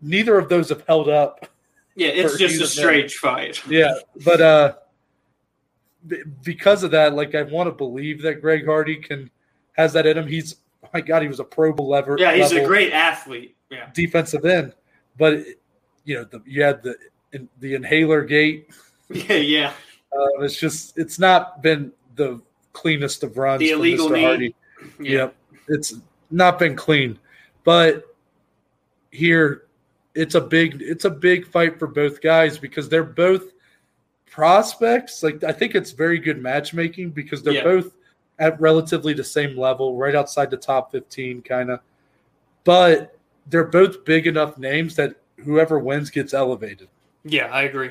Neither 0.00 0.38
of 0.38 0.48
those 0.48 0.68
have 0.68 0.84
held 0.86 1.08
up. 1.08 1.46
Yeah, 1.98 2.08
it's 2.08 2.38
just 2.38 2.60
a 2.60 2.66
strange 2.66 3.16
fight. 3.16 3.60
Yeah, 3.68 3.92
but 4.24 4.40
uh, 4.40 4.74
b- 6.06 6.22
because 6.44 6.84
of 6.84 6.92
that, 6.92 7.12
like 7.14 7.34
I 7.34 7.42
want 7.42 7.66
to 7.66 7.72
believe 7.72 8.22
that 8.22 8.40
Greg 8.40 8.64
Hardy 8.64 8.96
can 8.96 9.28
has 9.72 9.92
that 9.94 10.06
in 10.06 10.16
him. 10.16 10.28
He's 10.28 10.56
my 10.94 11.00
God, 11.00 11.22
he 11.22 11.28
was 11.28 11.40
a 11.40 11.44
Pro 11.44 11.72
Bowl 11.72 11.88
level. 11.88 12.18
Yeah, 12.18 12.34
he's 12.34 12.52
a 12.52 12.64
great 12.64 12.92
athlete. 12.92 13.56
Yeah. 13.68 13.90
defensive 13.92 14.44
end, 14.46 14.74
but 15.18 15.44
you 16.04 16.14
know 16.14 16.24
the, 16.24 16.40
you 16.46 16.62
had 16.62 16.84
the 16.84 16.96
the 17.58 17.74
inhaler 17.74 18.24
gate. 18.24 18.70
Yeah, 19.10 19.36
yeah. 19.36 19.72
Uh, 20.12 20.42
it's 20.42 20.58
just 20.60 20.98
it's 20.98 21.18
not 21.18 21.62
been 21.62 21.92
the 22.16 22.42
cleanest 22.74 23.22
of 23.24 23.38
runs. 23.38 23.60
The 23.60 23.70
illegal 23.70 24.10
Mr. 24.10 24.20
Hardy. 24.20 24.54
Yeah. 25.00 25.10
Yep, 25.10 25.34
it's 25.68 25.94
not 26.30 26.58
been 26.58 26.76
clean, 26.76 27.18
but 27.64 28.04
here 29.10 29.67
it's 30.18 30.34
a 30.34 30.40
big 30.40 30.82
it's 30.82 31.04
a 31.04 31.10
big 31.10 31.46
fight 31.46 31.78
for 31.78 31.86
both 31.86 32.20
guys 32.20 32.58
because 32.58 32.88
they're 32.88 33.04
both 33.04 33.52
prospects. 34.28 35.22
Like 35.22 35.44
I 35.44 35.52
think 35.52 35.74
it's 35.74 35.92
very 35.92 36.18
good 36.18 36.42
matchmaking 36.42 37.10
because 37.10 37.42
they're 37.42 37.54
Yeah. 37.54 37.64
both 37.64 37.94
at 38.40 38.60
relatively 38.60 39.14
the 39.14 39.24
same 39.24 39.56
level, 39.56 39.96
right 39.96 40.14
outside 40.14 40.50
the 40.50 40.56
top 40.56 40.90
fifteen, 40.90 41.40
kind 41.40 41.70
of. 41.70 41.80
But 42.64 43.16
they're 43.46 43.64
both 43.64 44.04
big 44.04 44.26
enough 44.26 44.58
names 44.58 44.96
that 44.96 45.14
whoever 45.44 45.78
wins 45.78 46.10
gets 46.10 46.34
elevated. 46.34 46.88
Yeah, 47.24 47.46
I 47.46 47.62
agree. 47.62 47.90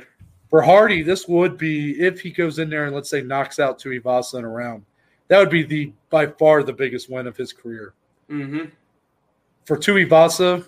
For 0.49 0.61
Hardy, 0.61 1.03
this 1.03 1.27
would 1.27 1.57
be 1.57 1.99
if 1.99 2.19
he 2.21 2.29
goes 2.31 2.59
in 2.59 2.69
there 2.69 2.85
and 2.85 2.95
let's 2.95 3.09
say 3.09 3.21
knocks 3.21 3.59
out 3.59 3.79
Tuivasa 3.79 4.39
in 4.39 4.45
a 4.45 4.49
round. 4.49 4.85
That 5.29 5.39
would 5.39 5.49
be 5.49 5.63
the 5.63 5.91
by 6.09 6.27
far 6.27 6.63
the 6.63 6.73
biggest 6.73 7.09
win 7.09 7.25
of 7.27 7.35
his 7.37 7.51
career. 7.53 7.93
hmm 8.29 8.65
For 9.65 9.77
Tuivasa, 9.77 10.65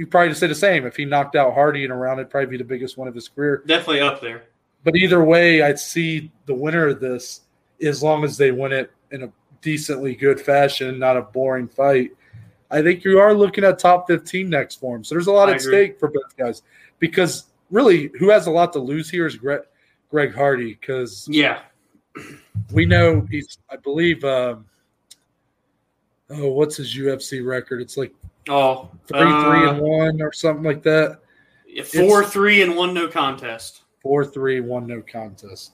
you 0.00 0.06
probably 0.06 0.32
say 0.32 0.46
the 0.46 0.54
same. 0.54 0.86
If 0.86 0.96
he 0.96 1.04
knocked 1.04 1.36
out 1.36 1.52
Hardy 1.52 1.84
in 1.84 1.90
a 1.90 1.94
round, 1.94 2.20
it'd 2.20 2.30
probably 2.30 2.46
be 2.48 2.56
the 2.56 2.64
biggest 2.64 2.96
one 2.96 3.06
of 3.06 3.14
his 3.14 3.28
career. 3.28 3.62
Definitely 3.66 4.00
up 4.00 4.22
there. 4.22 4.44
But 4.82 4.96
either 4.96 5.22
way, 5.22 5.60
I'd 5.60 5.78
see 5.78 6.32
the 6.46 6.54
winner 6.54 6.86
of 6.88 7.00
this 7.00 7.42
as 7.82 8.02
long 8.02 8.24
as 8.24 8.38
they 8.38 8.50
win 8.50 8.72
it 8.72 8.90
in 9.10 9.24
a 9.24 9.32
decently 9.60 10.14
good 10.14 10.40
fashion, 10.40 10.98
not 10.98 11.18
a 11.18 11.20
boring 11.22 11.68
fight. 11.68 12.12
I 12.70 12.80
think 12.80 13.04
you 13.04 13.18
are 13.20 13.34
looking 13.34 13.62
at 13.62 13.78
top 13.78 14.06
15 14.08 14.48
next 14.48 14.76
for 14.76 14.96
him. 14.96 15.04
So 15.04 15.14
there's 15.14 15.26
a 15.26 15.32
lot 15.32 15.50
I 15.50 15.56
at 15.56 15.60
agree. 15.60 15.72
stake 15.88 15.98
for 16.00 16.08
both 16.08 16.34
guys 16.38 16.62
because 16.98 17.44
really, 17.70 18.10
who 18.18 18.30
has 18.30 18.46
a 18.46 18.50
lot 18.50 18.72
to 18.72 18.78
lose 18.78 19.10
here 19.10 19.26
is 19.26 19.36
Greg, 19.36 19.60
Greg 20.10 20.34
Hardy 20.34 20.78
because 20.80 21.28
Yeah. 21.30 21.60
we 22.72 22.86
know 22.86 23.26
he's, 23.30 23.58
I 23.68 23.76
believe, 23.76 24.24
um, 24.24 24.64
oh, 26.30 26.48
what's 26.52 26.76
his 26.78 26.96
UFC 26.96 27.44
record? 27.44 27.82
It's 27.82 27.98
like 27.98 28.14
Oh, 28.48 28.90
three, 29.06 29.18
three, 29.20 29.28
uh, 29.28 29.70
and 29.72 29.80
one 29.80 30.22
or 30.22 30.32
something 30.32 30.64
like 30.64 30.82
that. 30.82 31.20
four, 31.84 32.24
three, 32.24 32.62
and 32.62 32.76
one 32.76 32.94
no 32.94 33.06
contest. 33.08 33.82
Four, 34.02 34.24
three, 34.24 34.60
one, 34.60 34.86
no 34.86 35.02
contest. 35.02 35.72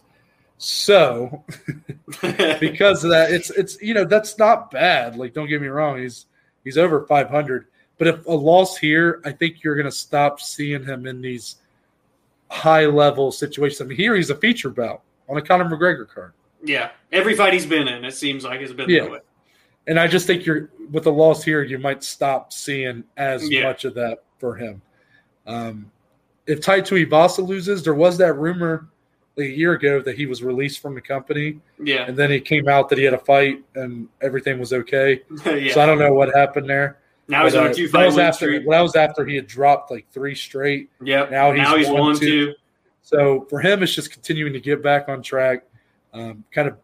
So 0.58 1.44
because 2.60 3.04
of 3.04 3.10
that, 3.10 3.30
it's 3.30 3.50
it's 3.50 3.80
you 3.80 3.94
know 3.94 4.04
that's 4.04 4.38
not 4.38 4.70
bad. 4.70 5.16
Like 5.16 5.34
don't 5.34 5.48
get 5.48 5.60
me 5.60 5.68
wrong, 5.68 5.98
he's 5.98 6.26
he's 6.64 6.78
over 6.78 7.06
500. 7.06 7.66
But 7.98 8.08
if 8.08 8.26
a 8.26 8.32
loss 8.32 8.76
here, 8.76 9.22
I 9.24 9.32
think 9.32 9.62
you're 9.62 9.74
going 9.74 9.86
to 9.86 9.90
stop 9.92 10.38
seeing 10.40 10.84
him 10.84 11.06
in 11.06 11.22
these 11.22 11.56
high 12.50 12.84
level 12.84 13.32
situations. 13.32 13.80
I 13.80 13.84
mean, 13.84 13.96
here 13.96 14.14
he's 14.14 14.28
a 14.28 14.34
feature 14.34 14.68
bout 14.68 15.02
on 15.28 15.38
a 15.38 15.42
Conor 15.42 15.64
McGregor 15.64 16.06
card, 16.06 16.32
yeah, 16.62 16.90
every 17.10 17.34
fight 17.34 17.52
he's 17.52 17.66
been 17.66 17.88
in, 17.88 18.04
it 18.04 18.12
seems 18.14 18.44
like 18.44 18.60
has 18.60 18.72
been 18.72 18.88
Yeah. 18.90 19.02
that 19.04 19.10
way. 19.10 19.18
And 19.86 19.98
I 20.00 20.06
just 20.06 20.26
think 20.26 20.44
you're 20.46 20.70
with 20.90 21.04
the 21.04 21.12
loss 21.12 21.42
here, 21.44 21.62
you 21.62 21.78
might 21.78 22.02
stop 22.02 22.52
seeing 22.52 23.04
as 23.16 23.48
Yeah. 23.50 23.64
much 23.64 23.84
of 23.84 23.94
that 23.94 24.22
for 24.38 24.54
him. 24.56 24.80
Um, 25.46 25.90
if 26.46 26.60
Tai 26.60 26.80
Tuivasa 26.80 27.46
loses, 27.46 27.82
there 27.82 27.94
was 27.94 28.18
that 28.18 28.34
rumor 28.34 28.88
like 29.36 29.46
a 29.48 29.50
year 29.50 29.72
ago 29.72 30.00
that 30.00 30.16
he 30.16 30.24
was 30.26 30.42
released 30.42 30.80
from 30.80 30.94
the 30.94 31.00
company, 31.00 31.60
Yeah, 31.78 32.06
and 32.06 32.16
then 32.16 32.30
he 32.30 32.40
came 32.40 32.68
out 32.68 32.88
that 32.88 32.98
he 32.98 33.04
had 33.04 33.14
a 33.14 33.18
fight 33.18 33.62
and 33.74 34.08
everything 34.22 34.58
was 34.58 34.72
okay. 34.72 35.22
yeah. 35.46 35.74
So 35.74 35.80
I 35.82 35.86
don't 35.86 35.98
know 35.98 36.14
what 36.14 36.34
happened 36.34 36.68
there. 36.70 36.98
now 37.28 37.44
he's 37.44 37.54
on 37.54 37.66
uh, 37.66 37.70
a 37.70 37.74
two 37.74 37.86
that 37.88 37.92
fight 37.92 38.06
was 38.06 38.14
win 38.16 38.24
after 38.26 38.46
streak. 38.46 38.68
that 38.68 38.80
was 38.80 38.96
after 38.96 39.26
he 39.26 39.34
had 39.36 39.46
dropped 39.46 39.90
like 39.90 40.06
three 40.10 40.34
straight. 40.34 40.88
Yep. 41.02 41.30
now 41.30 41.52
Now 41.52 41.76
he's 41.76 41.86
he's, 41.86 41.92
one, 41.94 42.00
one, 42.02 42.16
two. 42.18 42.46
two. 42.46 42.54
So 43.02 43.46
for 43.50 43.60
him, 43.60 43.82
it's 43.82 43.94
just 43.94 44.10
continuing 44.10 44.52
to 44.52 44.60
get 44.60 44.82
back 44.82 45.08
on 45.08 45.22
track, 45.22 45.64
um, 46.14 46.42
kind 46.50 46.66
of 46.68 46.76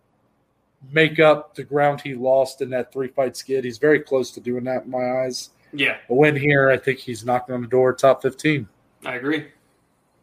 make 0.90 1.20
up 1.20 1.54
the 1.54 1.62
ground 1.62 2.00
he 2.00 2.14
lost 2.14 2.60
in 2.60 2.70
that 2.70 2.92
three 2.92 3.08
fight 3.08 3.36
skid. 3.36 3.64
He's 3.64 3.78
very 3.78 4.00
close 4.00 4.30
to 4.32 4.40
doing 4.40 4.64
that 4.64 4.84
in 4.84 4.90
my 4.90 5.22
eyes. 5.22 5.50
Yeah, 5.74 5.96
A 6.10 6.14
win 6.14 6.36
here, 6.36 6.70
I 6.70 6.76
think 6.76 6.98
he's 6.98 7.24
knocking 7.24 7.54
on 7.54 7.62
the 7.62 7.68
door 7.68 7.94
top 7.94 8.20
15. 8.20 8.68
I 9.06 9.14
agree. 9.14 9.46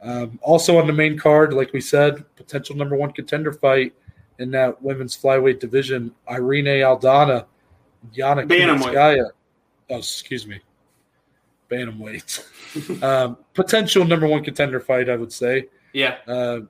Um, 0.01 0.39
also 0.43 0.77
on 0.77 0.85
the 0.87 0.93
main 0.93 1.17
card, 1.17 1.53
like 1.53 1.73
we 1.73 1.81
said, 1.81 2.23
potential 2.35 2.75
number 2.75 2.95
one 2.95 3.11
contender 3.11 3.51
fight 3.51 3.93
in 4.37 4.51
that 4.51 4.81
women's 4.81 5.17
flyweight 5.17 5.59
division, 5.59 6.13
Irene 6.29 6.65
Aldana, 6.65 7.45
Yana 8.15 8.47
Bantamweight. 8.47 9.31
Oh, 9.89 9.97
excuse 9.97 10.47
me. 10.47 10.59
Bantamweight. 11.69 13.03
um, 13.03 13.37
potential 13.53 14.05
number 14.05 14.27
one 14.27 14.43
contender 14.43 14.79
fight, 14.79 15.09
I 15.09 15.15
would 15.15 15.33
say, 15.33 15.67
Yeah, 15.93 16.17
uh, 16.27 16.61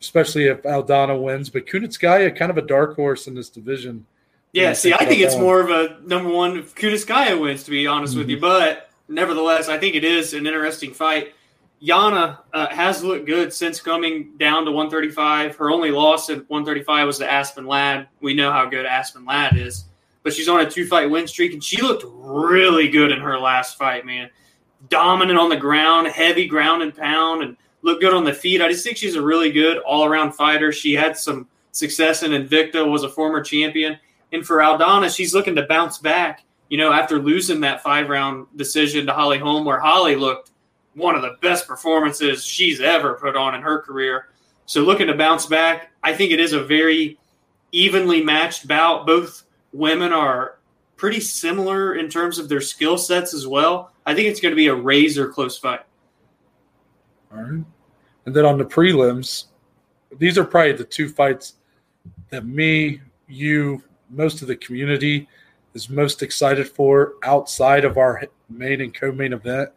especially 0.00 0.44
if 0.46 0.62
Aldana 0.62 1.20
wins. 1.20 1.50
But 1.50 1.66
Kunitskaya, 1.66 2.34
kind 2.36 2.50
of 2.50 2.58
a 2.58 2.62
dark 2.62 2.96
horse 2.96 3.26
in 3.26 3.34
this 3.34 3.48
division. 3.48 4.06
yeah. 4.52 4.72
See, 4.72 4.92
I 4.92 5.04
think 5.04 5.20
it's 5.20 5.36
more 5.36 5.60
of 5.60 5.70
a 5.70 5.98
number 6.06 6.30
one 6.30 6.56
if 6.58 6.74
Kunitskaya 6.74 7.40
wins. 7.40 7.64
To 7.64 7.70
be 7.70 7.86
honest 7.86 8.16
with 8.16 8.26
Mm-hmm. 8.26 8.30
you, 8.36 8.40
but 8.40 8.90
nevertheless, 9.08 9.68
I 9.68 9.78
think 9.78 9.94
it 9.94 10.04
is 10.04 10.34
an 10.34 10.46
interesting 10.46 10.92
fight. 10.92 11.34
Yana 11.82 12.38
uh, 12.52 12.66
has 12.74 13.04
looked 13.04 13.24
good 13.26 13.52
since 13.52 13.80
coming 13.80 14.36
down 14.36 14.64
to 14.64 14.72
135. 14.72 15.54
Her 15.56 15.70
only 15.70 15.92
loss 15.92 16.28
at 16.28 16.38
135 16.50 17.06
was 17.06 17.18
to 17.18 17.30
Aspen 17.30 17.66
Ladd. 17.68 18.08
We 18.20 18.34
know 18.34 18.50
how 18.50 18.66
good 18.66 18.84
Aspen 18.84 19.24
Ladd 19.24 19.56
is, 19.56 19.84
but 20.24 20.32
she's 20.32 20.48
on 20.48 20.60
a 20.60 20.68
two 20.68 20.86
fight 20.88 21.08
win 21.08 21.28
streak, 21.28 21.52
and 21.52 21.62
she 21.62 21.80
looked 21.80 22.02
really 22.08 22.88
good 22.88 23.12
in 23.12 23.20
her 23.20 23.38
last 23.38 23.78
fight, 23.78 24.04
man. 24.04 24.28
Dominant 24.88 25.38
on 25.38 25.50
the 25.50 25.56
ground, 25.56 26.08
heavy 26.08 26.46
ground 26.48 26.82
and 26.82 26.96
pound, 26.96 27.42
and 27.44 27.56
looked 27.82 28.00
good 28.00 28.14
on 28.14 28.24
the 28.24 28.32
feet. 28.32 28.60
I 28.60 28.68
just 28.68 28.84
think 28.84 28.96
she's 28.96 29.14
a 29.14 29.22
really 29.22 29.50
good 29.50 29.78
all 29.78 30.04
around 30.04 30.32
fighter. 30.32 30.72
She 30.72 30.94
had 30.94 31.16
some 31.16 31.48
success 31.72 32.22
in 32.22 32.32
Invicta, 32.32 32.88
was 32.88 33.04
a 33.04 33.08
former 33.08 33.42
champion. 33.42 33.98
And 34.32 34.46
for 34.46 34.58
Aldana, 34.58 35.14
she's 35.14 35.34
looking 35.34 35.54
to 35.56 35.66
bounce 35.66 35.98
back, 35.98 36.44
you 36.68 36.76
know, 36.76 36.92
after 36.92 37.18
losing 37.18 37.60
that 37.60 37.82
five 37.82 38.08
round 38.08 38.46
decision 38.56 39.06
to 39.06 39.12
Holly 39.12 39.38
Holm, 39.38 39.64
where 39.64 39.80
Holly 39.80 40.16
looked 40.16 40.50
one 40.94 41.14
of 41.14 41.22
the 41.22 41.36
best 41.40 41.66
performances 41.66 42.44
she's 42.44 42.80
ever 42.80 43.14
put 43.14 43.36
on 43.36 43.54
in 43.54 43.62
her 43.62 43.80
career. 43.80 44.28
So 44.66 44.82
looking 44.82 45.06
to 45.06 45.14
bounce 45.14 45.46
back, 45.46 45.92
I 46.02 46.14
think 46.14 46.32
it 46.32 46.40
is 46.40 46.52
a 46.52 46.62
very 46.62 47.18
evenly 47.72 48.22
matched 48.22 48.68
bout. 48.68 49.06
Both 49.06 49.44
women 49.72 50.12
are 50.12 50.58
pretty 50.96 51.20
similar 51.20 51.94
in 51.94 52.10
terms 52.10 52.38
of 52.38 52.48
their 52.48 52.60
skill 52.60 52.98
sets 52.98 53.32
as 53.32 53.46
well. 53.46 53.92
I 54.04 54.14
think 54.14 54.28
it's 54.28 54.40
going 54.40 54.52
to 54.52 54.56
be 54.56 54.66
a 54.66 54.74
razor 54.74 55.28
close 55.28 55.56
fight. 55.56 55.80
All 57.32 57.42
right. 57.42 57.64
And 58.26 58.34
then 58.34 58.44
on 58.44 58.58
the 58.58 58.64
prelims, 58.64 59.46
these 60.18 60.38
are 60.38 60.44
probably 60.44 60.72
the 60.72 60.84
two 60.84 61.08
fights 61.08 61.54
that 62.30 62.46
me, 62.46 63.00
you, 63.26 63.82
most 64.10 64.42
of 64.42 64.48
the 64.48 64.56
community 64.56 65.28
is 65.74 65.88
most 65.90 66.22
excited 66.22 66.68
for 66.68 67.14
outside 67.22 67.84
of 67.84 67.98
our 67.98 68.24
main 68.48 68.80
and 68.80 68.94
co-main 68.94 69.32
event. 69.32 69.70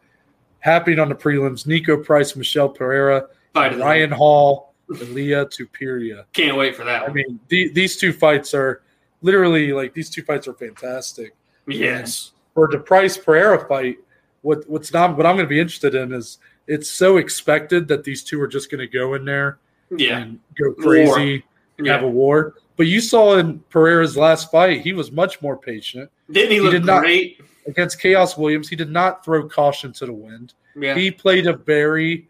Happening 0.60 0.98
on 0.98 1.08
the 1.08 1.14
prelims, 1.14 1.66
Niko 1.66 2.02
Price, 2.04 2.36
Michel 2.36 2.68
Pereira, 2.68 3.26
Fight 3.54 3.78
Ryan 3.78 4.10
night. 4.10 4.16
Hall, 4.16 4.74
Ilia 4.90 5.46
Topuria. 5.46 6.24
Can't 6.32 6.56
wait 6.56 6.76
for 6.76 6.84
that. 6.84 7.02
I 7.02 7.04
One. 7.06 7.14
mean, 7.14 7.40
the, 7.48 7.70
these 7.72 7.96
two 7.96 8.12
fights 8.12 8.54
are 8.54 8.82
literally 9.22 9.72
like 9.72 9.94
these 9.94 10.10
two 10.10 10.22
fights 10.22 10.46
are 10.48 10.54
fantastic. 10.54 11.34
Yes. 11.66 12.32
For 12.54 12.68
the 12.68 12.78
Price 12.78 13.16
Pereira 13.16 13.66
fight, 13.66 13.98
what 14.42 14.68
what's 14.68 14.92
not 14.92 15.16
what 15.16 15.26
I'm 15.26 15.36
going 15.36 15.46
to 15.46 15.50
be 15.50 15.60
interested 15.60 15.94
in 15.94 16.12
is 16.12 16.38
it's 16.66 16.88
so 16.88 17.16
expected 17.16 17.88
that 17.88 18.04
these 18.04 18.22
two 18.22 18.40
are 18.40 18.46
just 18.48 18.70
going 18.70 18.78
to 18.80 18.86
go 18.86 19.14
in 19.14 19.24
there 19.24 19.58
Yeah. 19.90 20.18
and 20.18 20.38
go 20.58 20.72
crazy 20.72 21.44
and 21.78 21.86
have 21.86 22.02
a 22.02 22.08
war. 22.08 22.54
But 22.76 22.86
you 22.86 23.00
saw 23.00 23.38
in 23.38 23.58
Pereira's 23.70 24.16
last 24.16 24.50
fight, 24.50 24.80
he 24.80 24.92
was 24.92 25.10
much 25.12 25.40
more 25.42 25.56
patient 25.56 26.10
Didn't 26.30 26.50
he 26.50 26.56
he 26.56 26.60
look 26.60 26.72
did 26.72 26.84
not- 26.84 27.00
great? 27.02 27.40
against 27.66 28.00
Khaos 28.00 28.36
Williams. 28.36 28.68
He 28.68 28.74
did 28.76 28.90
not 28.90 29.24
throw 29.24 29.48
caution 29.48 29.92
to 29.94 30.06
the 30.06 30.12
wind. 30.12 30.54
Yeah. 30.74 30.94
He 30.94 31.10
played 31.10 31.46
a 31.46 31.52
very 31.52 32.28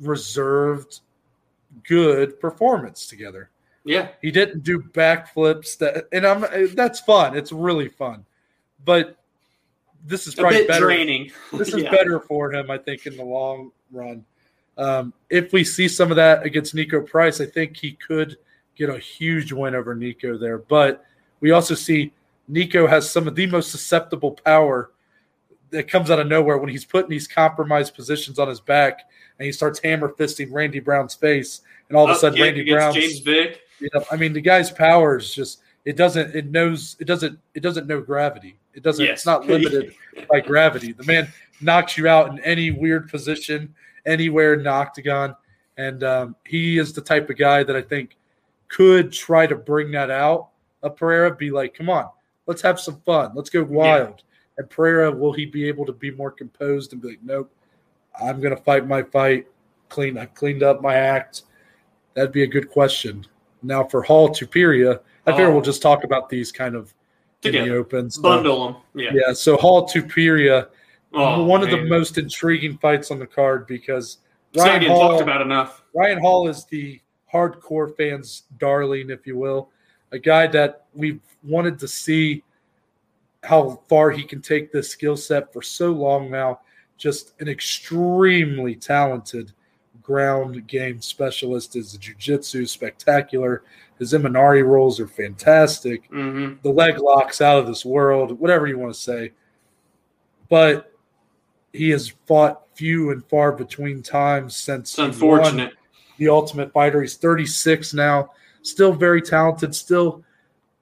reserved, 0.00 1.00
good 1.88 2.38
performance 2.40 3.06
together. 3.06 3.50
yeah. 3.84 4.08
He 4.22 4.30
didn't 4.30 4.62
do 4.64 4.80
backflips 4.80 5.78
that, 5.78 6.06
and 6.12 6.26
I'm 6.26 6.44
that's 6.74 7.00
fun. 7.00 7.36
It's 7.36 7.52
really 7.52 7.88
fun, 7.88 8.24
but 8.84 9.16
this 10.06 10.26
is 10.26 10.34
probably 10.34 10.66
better. 10.66 10.86
draining. 10.86 11.30
This 11.52 11.68
is 11.74 11.82
Yeah. 11.82 11.90
better 11.90 12.20
for 12.20 12.52
him, 12.52 12.70
I 12.70 12.78
think, 12.78 13.06
in 13.06 13.16
the 13.16 13.24
long 13.24 13.72
run. 13.92 14.24
Um, 14.78 15.12
if 15.30 15.52
we 15.52 15.64
see 15.64 15.88
some 15.88 16.10
of 16.10 16.16
that 16.16 16.44
against 16.44 16.74
Niko 16.74 17.06
Price, 17.06 17.40
I 17.40 17.46
think 17.46 17.76
he 17.76 17.92
could 17.92 18.36
get 18.76 18.90
a 18.90 18.98
huge 18.98 19.52
win 19.52 19.74
over 19.74 19.94
Niko 19.96 20.38
there. 20.38 20.58
But 20.58 21.04
we 21.40 21.50
also 21.52 21.74
see 21.74 22.12
Niko 22.50 22.88
has 22.88 23.10
some 23.10 23.26
of 23.26 23.34
the 23.34 23.46
most 23.46 23.70
susceptible 23.70 24.32
power 24.32 24.90
that 25.70 25.88
comes 25.88 26.10
out 26.10 26.20
of 26.20 26.26
nowhere 26.28 26.58
when 26.58 26.68
he's 26.68 26.84
put 26.84 27.04
in 27.04 27.10
these 27.10 27.26
compromised 27.26 27.94
positions 27.94 28.38
on 28.38 28.48
his 28.48 28.60
back 28.60 29.08
and 29.38 29.46
he 29.46 29.52
starts 29.52 29.80
hammer 29.80 30.10
fisting 30.10 30.48
Randy 30.52 30.78
Brown's 30.80 31.14
face, 31.14 31.62
and 31.88 31.96
all 31.96 32.08
of 32.08 32.16
a 32.16 32.18
sudden 32.18 32.40
Randy 32.40 32.70
Brown's 32.70 32.94
James 32.94 33.18
Vick. 33.20 33.60
you 33.80 33.88
know, 33.92 34.04
I 34.10 34.16
mean, 34.16 34.32
the 34.32 34.40
guy's 34.40 34.70
power 34.70 35.18
is 35.18 35.34
just 35.34 35.60
it 35.84 35.96
doesn't 35.96 36.34
it 36.34 36.46
knows 36.50 36.96
it 37.00 37.04
doesn't 37.06 37.38
it 37.54 37.60
doesn't 37.60 37.86
know 37.86 38.00
gravity. 38.00 38.58
It 38.76 38.82
doesn't. 38.82 39.04
Yes. 39.04 39.18
It's 39.20 39.26
not 39.26 39.46
limited 39.46 39.94
by 40.30 40.40
gravity. 40.40 40.92
The 40.92 41.04
man 41.04 41.28
knocks 41.60 41.96
you 41.96 42.06
out 42.06 42.30
in 42.30 42.38
any 42.40 42.70
weird 42.70 43.08
position, 43.10 43.74
anywhere 44.04 44.54
in 44.54 44.62
the 44.62 44.70
octagon, 44.70 45.34
and 45.78 46.04
um, 46.04 46.36
he 46.46 46.78
is 46.78 46.92
the 46.92 47.00
type 47.00 47.28
of 47.30 47.36
guy 47.38 47.64
that 47.64 47.74
I 47.74 47.82
think 47.82 48.16
could 48.68 49.10
try 49.12 49.46
to 49.46 49.56
bring 49.56 49.90
that 49.92 50.10
out 50.10 50.50
of 50.82 50.94
Pereira. 50.96 51.34
Be 51.34 51.50
like, 51.50 51.74
come 51.74 51.88
on, 51.88 52.08
let's 52.46 52.62
have 52.62 52.78
some 52.78 53.00
fun, 53.06 53.32
let's 53.34 53.50
go 53.50 53.64
wild. 53.64 54.22
And 54.58 54.68
Pereira, 54.70 55.10
will 55.10 55.32
he 55.32 55.46
be 55.46 55.66
able 55.68 55.84
to 55.86 55.92
be 55.92 56.10
more 56.10 56.30
composed 56.30 56.92
and 56.92 57.00
be 57.02 57.08
like, 57.08 57.20
nope, 57.22 57.50
I'm 58.22 58.40
going 58.40 58.56
to 58.56 58.62
fight 58.62 58.86
my 58.86 59.02
fight, 59.02 59.46
clean, 59.88 60.16
I 60.18 60.26
cleaned 60.26 60.62
up 60.62 60.80
my 60.80 60.94
act. 60.94 61.42
That'd 62.14 62.32
be 62.32 62.42
a 62.42 62.46
good 62.46 62.70
question. 62.70 63.26
Now 63.62 63.84
for 63.84 64.02
Hall 64.02 64.30
Topuria, 64.30 65.00
I 65.26 65.32
figure 65.32 65.46
Oh. 65.48 65.52
we'll 65.52 65.60
just 65.62 65.82
talk 65.82 66.04
about 66.04 66.28
these 66.28 66.52
kind 66.52 66.74
of 66.74 66.94
in 67.42 67.52
the 67.52 67.58
Together. 67.58 67.78
open. 67.78 68.10
So, 68.10 68.22
Bundle 68.22 68.64
them. 68.66 68.82
Yeah. 68.94 69.10
yeah, 69.14 69.32
so 69.32 69.56
Hall 69.56 69.88
Topuria, 69.88 70.68
Oh, 71.12 71.44
one 71.44 71.62
of 71.62 71.70
the 71.70 71.82
most 71.84 72.18
intriguing 72.18 72.76
fights 72.78 73.10
on 73.10 73.18
the 73.18 73.26
card 73.26 73.66
because 73.66 74.18
It's 74.52 74.62
Ryan 74.62 74.84
Hall, 74.86 75.10
talked 75.10 75.22
about 75.22 75.40
enough. 75.40 75.82
Ryan 75.94 76.18
Hall 76.20 76.46
is 76.48 76.66
the 76.66 77.00
hardcore 77.32 77.96
fans' 77.96 78.42
darling, 78.58 79.08
if 79.10 79.26
you 79.26 79.36
will, 79.38 79.70
a 80.12 80.18
guy 80.18 80.46
that 80.48 80.84
we've 80.94 81.20
wanted 81.42 81.78
to 81.78 81.88
see 81.88 82.42
how 83.44 83.80
far 83.88 84.10
he 84.10 84.24
can 84.24 84.42
take 84.42 84.72
this 84.72 84.90
skill 84.90 85.16
set 85.16 85.52
for 85.52 85.62
so 85.62 85.90
long 85.92 86.30
now. 86.30 86.60
Just 86.98 87.32
an 87.40 87.48
extremely 87.48 88.74
talented 88.74 89.52
ground 90.06 90.66
game 90.68 91.00
specialist. 91.02 91.74
His 91.74 91.96
jiu-jitsu 91.96 92.66
spectacular. 92.66 93.62
His 93.98 94.12
Imanari 94.12 94.64
rolls 94.64 95.00
are 95.00 95.08
fantastic 95.08 96.06
hmm 96.06 96.54
the 96.62 96.70
leg 96.70 96.98
locks 96.98 97.40
out 97.40 97.58
of 97.58 97.66
this 97.66 97.84
world, 97.84 98.38
whatever 98.38 98.66
you 98.66 98.78
want 98.78 98.94
to 98.94 99.00
say. 99.00 99.32
But 100.48 100.92
he 101.72 101.90
has 101.90 102.12
fought 102.26 102.62
few 102.74 103.10
and 103.10 103.24
far 103.26 103.52
between 103.52 104.02
times 104.02 104.54
since 104.56 104.90
It's 104.90 104.98
unfortunate. 104.98 105.72
the 106.18 106.28
Ultimate 106.28 106.72
Fighter. 106.72 107.00
He's 107.00 107.16
36 107.16 107.94
now, 107.94 108.30
still 108.62 108.92
very 108.92 109.20
talented, 109.20 109.74
still, 109.74 110.22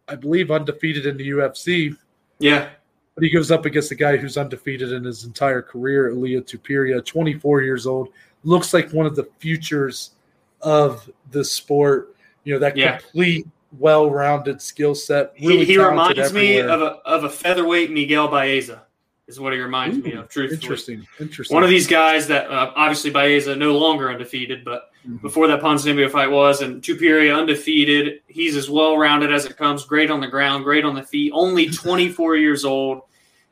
I 0.08 0.16
believe, 0.16 0.50
undefeated 0.50 1.06
in 1.06 1.16
the 1.16 1.30
UFC. 1.30 1.96
Yeah. 2.38 2.68
But 3.14 3.24
he 3.24 3.30
goes 3.30 3.52
up 3.52 3.64
against 3.64 3.92
a 3.92 3.94
guy 3.94 4.16
who's 4.16 4.36
undefeated 4.36 4.90
in 4.92 5.04
his 5.04 5.24
entire 5.24 5.62
career, 5.62 6.10
Ilia 6.10 6.42
Topuria, 6.42 7.04
24 7.04 7.62
years 7.62 7.86
old. 7.86 8.08
Looks 8.44 8.72
like 8.74 8.90
one 8.92 9.06
of 9.06 9.16
the 9.16 9.28
futures 9.38 10.10
of 10.62 11.08
the 11.30 11.44
sport. 11.44 12.14
You 12.44 12.54
know, 12.54 12.58
that 12.60 12.76
Yeah. 12.76 12.98
complete, 12.98 13.46
well 13.78 14.10
rounded 14.10 14.60
skill 14.62 14.94
set. 14.94 15.32
Really 15.40 15.58
he 15.64 15.72
he 15.72 15.78
reminds 15.78 16.32
me 16.32 16.58
of 16.58 16.80
a 16.82 16.98
of 17.06 17.24
a 17.24 17.30
featherweight 17.30 17.90
Miguel 17.90 18.28
Baeza. 18.28 18.82
Is 19.26 19.40
what 19.40 19.54
he 19.54 19.58
reminds 19.58 19.96
me 20.04 20.12
of. 20.12 20.28
Truthfully, 20.28 20.60
Interesting. 20.62 21.06
Interesting. 21.18 21.54
one 21.54 21.64
of 21.64 21.70
these 21.70 21.86
guys 21.86 22.26
that 22.28 22.50
uh, 22.50 22.72
obviously 22.76 23.10
Baeza 23.10 23.56
no 23.56 23.72
longer 23.78 24.10
undefeated, 24.10 24.62
but 24.66 24.90
Mhm. 25.08 25.22
before 25.22 25.46
that 25.48 25.62
Ponzinibbio 25.62 26.10
fight 26.10 26.30
was, 26.30 26.60
and 26.60 26.82
Topuria 26.82 27.34
undefeated. 27.34 28.20
He's 28.26 28.54
as 28.54 28.68
well 28.68 28.98
rounded 28.98 29.32
as 29.32 29.46
it 29.46 29.56
comes. 29.56 29.86
Great 29.86 30.10
on 30.10 30.20
the 30.20 30.26
ground, 30.26 30.62
great 30.64 30.84
on 30.84 30.94
the 30.94 31.02
feet. 31.02 31.32
Only 31.34 31.66
24 31.70 32.36
years 32.36 32.66
old. 32.66 33.00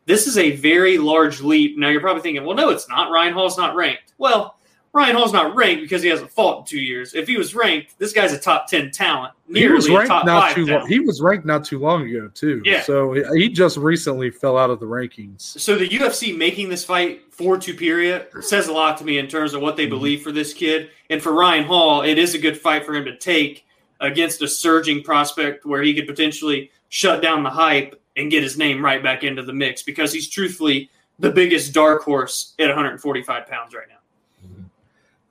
This 0.05 0.27
is 0.27 0.36
a 0.36 0.51
very 0.56 0.98
large 0.98 1.40
leap. 1.40 1.78
Now 1.78 1.89
you're 1.89 2.02
probably 2.02 2.20
thinking, 2.23 2.44
well, 2.44 2.56
no, 2.56 2.69
it's 2.69 2.86
not. 2.90 3.10
Ryan 3.10 3.32
Hall's 3.32 3.56
not 3.56 3.74
ranked. 3.74 4.12
Well, 4.19 4.59
Ryan 4.94 5.16
Hall's 5.16 5.32
not 5.32 5.55
ranked 5.55 5.81
because 5.81 6.02
he 6.02 6.10
hasn't 6.10 6.31
fought 6.31 6.59
in 6.60 6.64
two 6.66 6.81
years. 6.81 7.14
If 7.14 7.27
he 7.27 7.39
was 7.39 7.55
ranked, 7.55 7.98
this 7.98 8.12
guy's 8.12 8.32
a 8.35 8.39
top 8.39 8.66
10 8.69 8.90
talent. 8.90 9.32
he 9.47 9.55
Nearly 9.55 9.74
was 9.77 9.89
a 9.89 9.93
ranked 9.94 10.09
top 10.09 10.27
not 10.27 10.55
too 10.55 10.66
long. 10.66 10.86
He 10.86 11.01
was 11.01 11.20
ranked 11.23 11.47
not 11.47 11.64
too 11.64 11.78
long 11.78 12.06
ago 12.09 12.28
too. 12.35 12.60
Yeah. 12.64 12.82
So 12.82 13.12
he- 13.35 13.48
just 13.48 13.78
recently 13.78 14.31
fell 14.31 14.59
out 14.59 14.69
of 14.69 14.81
the 14.81 14.86
rankings. 14.86 15.40
So 15.40 15.77
the 15.77 15.89
UFC 15.89 16.36
making 16.36 16.69
this 16.69 16.85
fight 16.85 17.23
for 17.31 17.56
Topuria 17.56 18.27
says 18.44 18.69
a 18.69 18.73
lot 18.73 18.98
to 18.98 19.05
me 19.05 19.16
in 19.19 19.28
terms 19.28 19.55
of 19.55 19.62
what 19.62 19.77
they 19.77 19.86
Mhm. 19.86 19.90
believe 19.90 20.23
for 20.23 20.31
this 20.32 20.52
kid. 20.52 20.90
And 21.09 21.23
for 21.23 21.32
Ryan 21.32 21.64
Hall, 21.64 22.02
it 22.02 22.19
is 22.19 22.35
a 22.35 22.39
good 22.39 22.59
fight 22.59 22.85
for 22.85 22.94
him 22.94 23.06
to 23.06 23.16
take 23.16 23.64
against 24.01 24.43
a 24.43 24.48
surging 24.48 25.02
prospect 25.02 25.64
where 25.64 25.81
he 25.82 25.94
could 25.94 26.06
potentially 26.06 26.70
shut 26.90 27.23
down 27.23 27.43
the 27.43 27.51
hype 27.51 27.98
and 28.16 28.31
get 28.31 28.43
his 28.43 28.59
name 28.59 28.85
right 28.85 29.02
back 29.02 29.24
into 29.24 29.43
the 29.43 29.55
mix 29.55 29.82
because 29.82 30.12
he's 30.12 30.28
truthfully 30.28 30.90
the 31.19 31.31
biggest 31.31 31.73
dark 31.73 32.02
horse 32.02 32.52
at 32.59 32.69
145 32.69 33.47
pounds 33.47 33.74
right 33.74 33.86
now. 33.89 33.94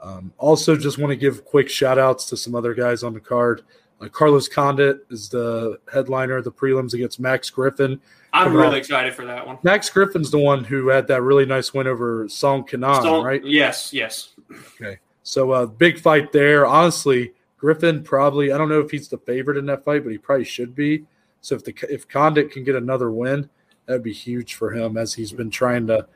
Um, 0.02 0.34
also, 0.38 0.76
just 0.76 0.98
want 0.98 1.12
to 1.12 1.16
give 1.16 1.46
quick 1.46 1.70
shout 1.70 2.00
outs 2.00 2.26
to 2.26 2.38
some 2.38 2.56
other 2.56 2.74
guys 2.74 3.04
on 3.04 3.14
the 3.14 3.20
card. 3.20 3.62
Uh, 4.00 4.08
Carlos 4.10 4.48
Condit 4.48 5.06
is 5.12 5.30
the 5.30 5.80
headliner 5.94 6.38
of 6.38 6.44
the 6.44 6.52
prelims 6.52 6.94
against 6.94 7.20
Max 7.20 7.50
Griffin. 7.52 8.02
I'm 8.34 8.56
really 8.56 8.80
excited 8.80 9.14
for 9.14 9.26
that 9.26 9.46
one. 9.46 9.60
Max 9.62 9.90
Griffin's 9.90 10.32
the 10.32 10.40
one 10.40 10.64
who 10.64 10.88
had 10.88 11.06
that 11.08 11.22
really 11.22 11.46
nice 11.46 11.74
win 11.74 11.86
over 11.86 12.28
Song 12.30 12.64
Kenan, 12.64 13.04
So- 13.04 13.24
right? 13.24 13.46
Yes, 13.46 13.94
yes. 13.94 14.30
Okay. 14.76 14.98
So, 15.24 15.52
uh, 15.52 15.66
big 15.68 16.00
fight 16.00 16.32
there. 16.32 16.66
Honestly, 16.66 17.34
Griffin 17.58 18.02
probably, 18.04 18.52
I 18.52 18.58
don't 18.58 18.70
know 18.70 18.80
if 18.80 18.90
he's 18.90 19.08
the 19.08 19.20
favorite 19.20 19.58
in 19.58 19.68
that 19.68 19.86
fight, 19.86 20.04
but 20.04 20.12
he 20.12 20.18
probably 20.18 20.46
should 20.46 20.74
be. 20.74 21.06
So, 21.42 21.56
if 21.56 21.64
the 21.64 21.74
if 21.90 22.08
Condit 22.08 22.52
can 22.52 22.64
get 22.64 22.76
another 22.76 23.12
win, 23.12 23.50
that 23.86 23.94
would 23.94 24.04
be 24.04 24.14
huge 24.14 24.56
for 24.56 24.72
him 24.72 24.98
as 24.98 25.14
he's 25.14 25.32
been 25.32 25.52
trying 25.52 25.86
to 25.88 26.08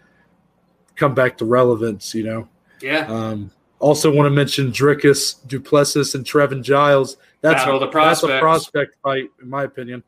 come 0.95 1.14
back 1.14 1.38
to 1.38 1.45
relevance, 1.45 2.16
you 2.16 2.24
know. 2.24 2.49
Yeah. 2.82 3.06
Um, 3.07 3.52
also, 3.86 4.12
want 4.12 4.26
to 4.26 4.32
mention 4.32 4.72
Dricus, 4.72 5.36
Duplessis, 5.48 6.16
and 6.16 6.26
Trevin 6.26 6.64
Giles. 6.64 7.18
That's, 7.41 7.64
Battle 7.64 7.80
the 7.80 7.91
that's 7.91 8.24
a 8.24 8.40
prospect 8.40 8.95
fight, 9.03 9.30
in 9.40 9.48
my 9.48 9.66
opinion. 9.66 10.02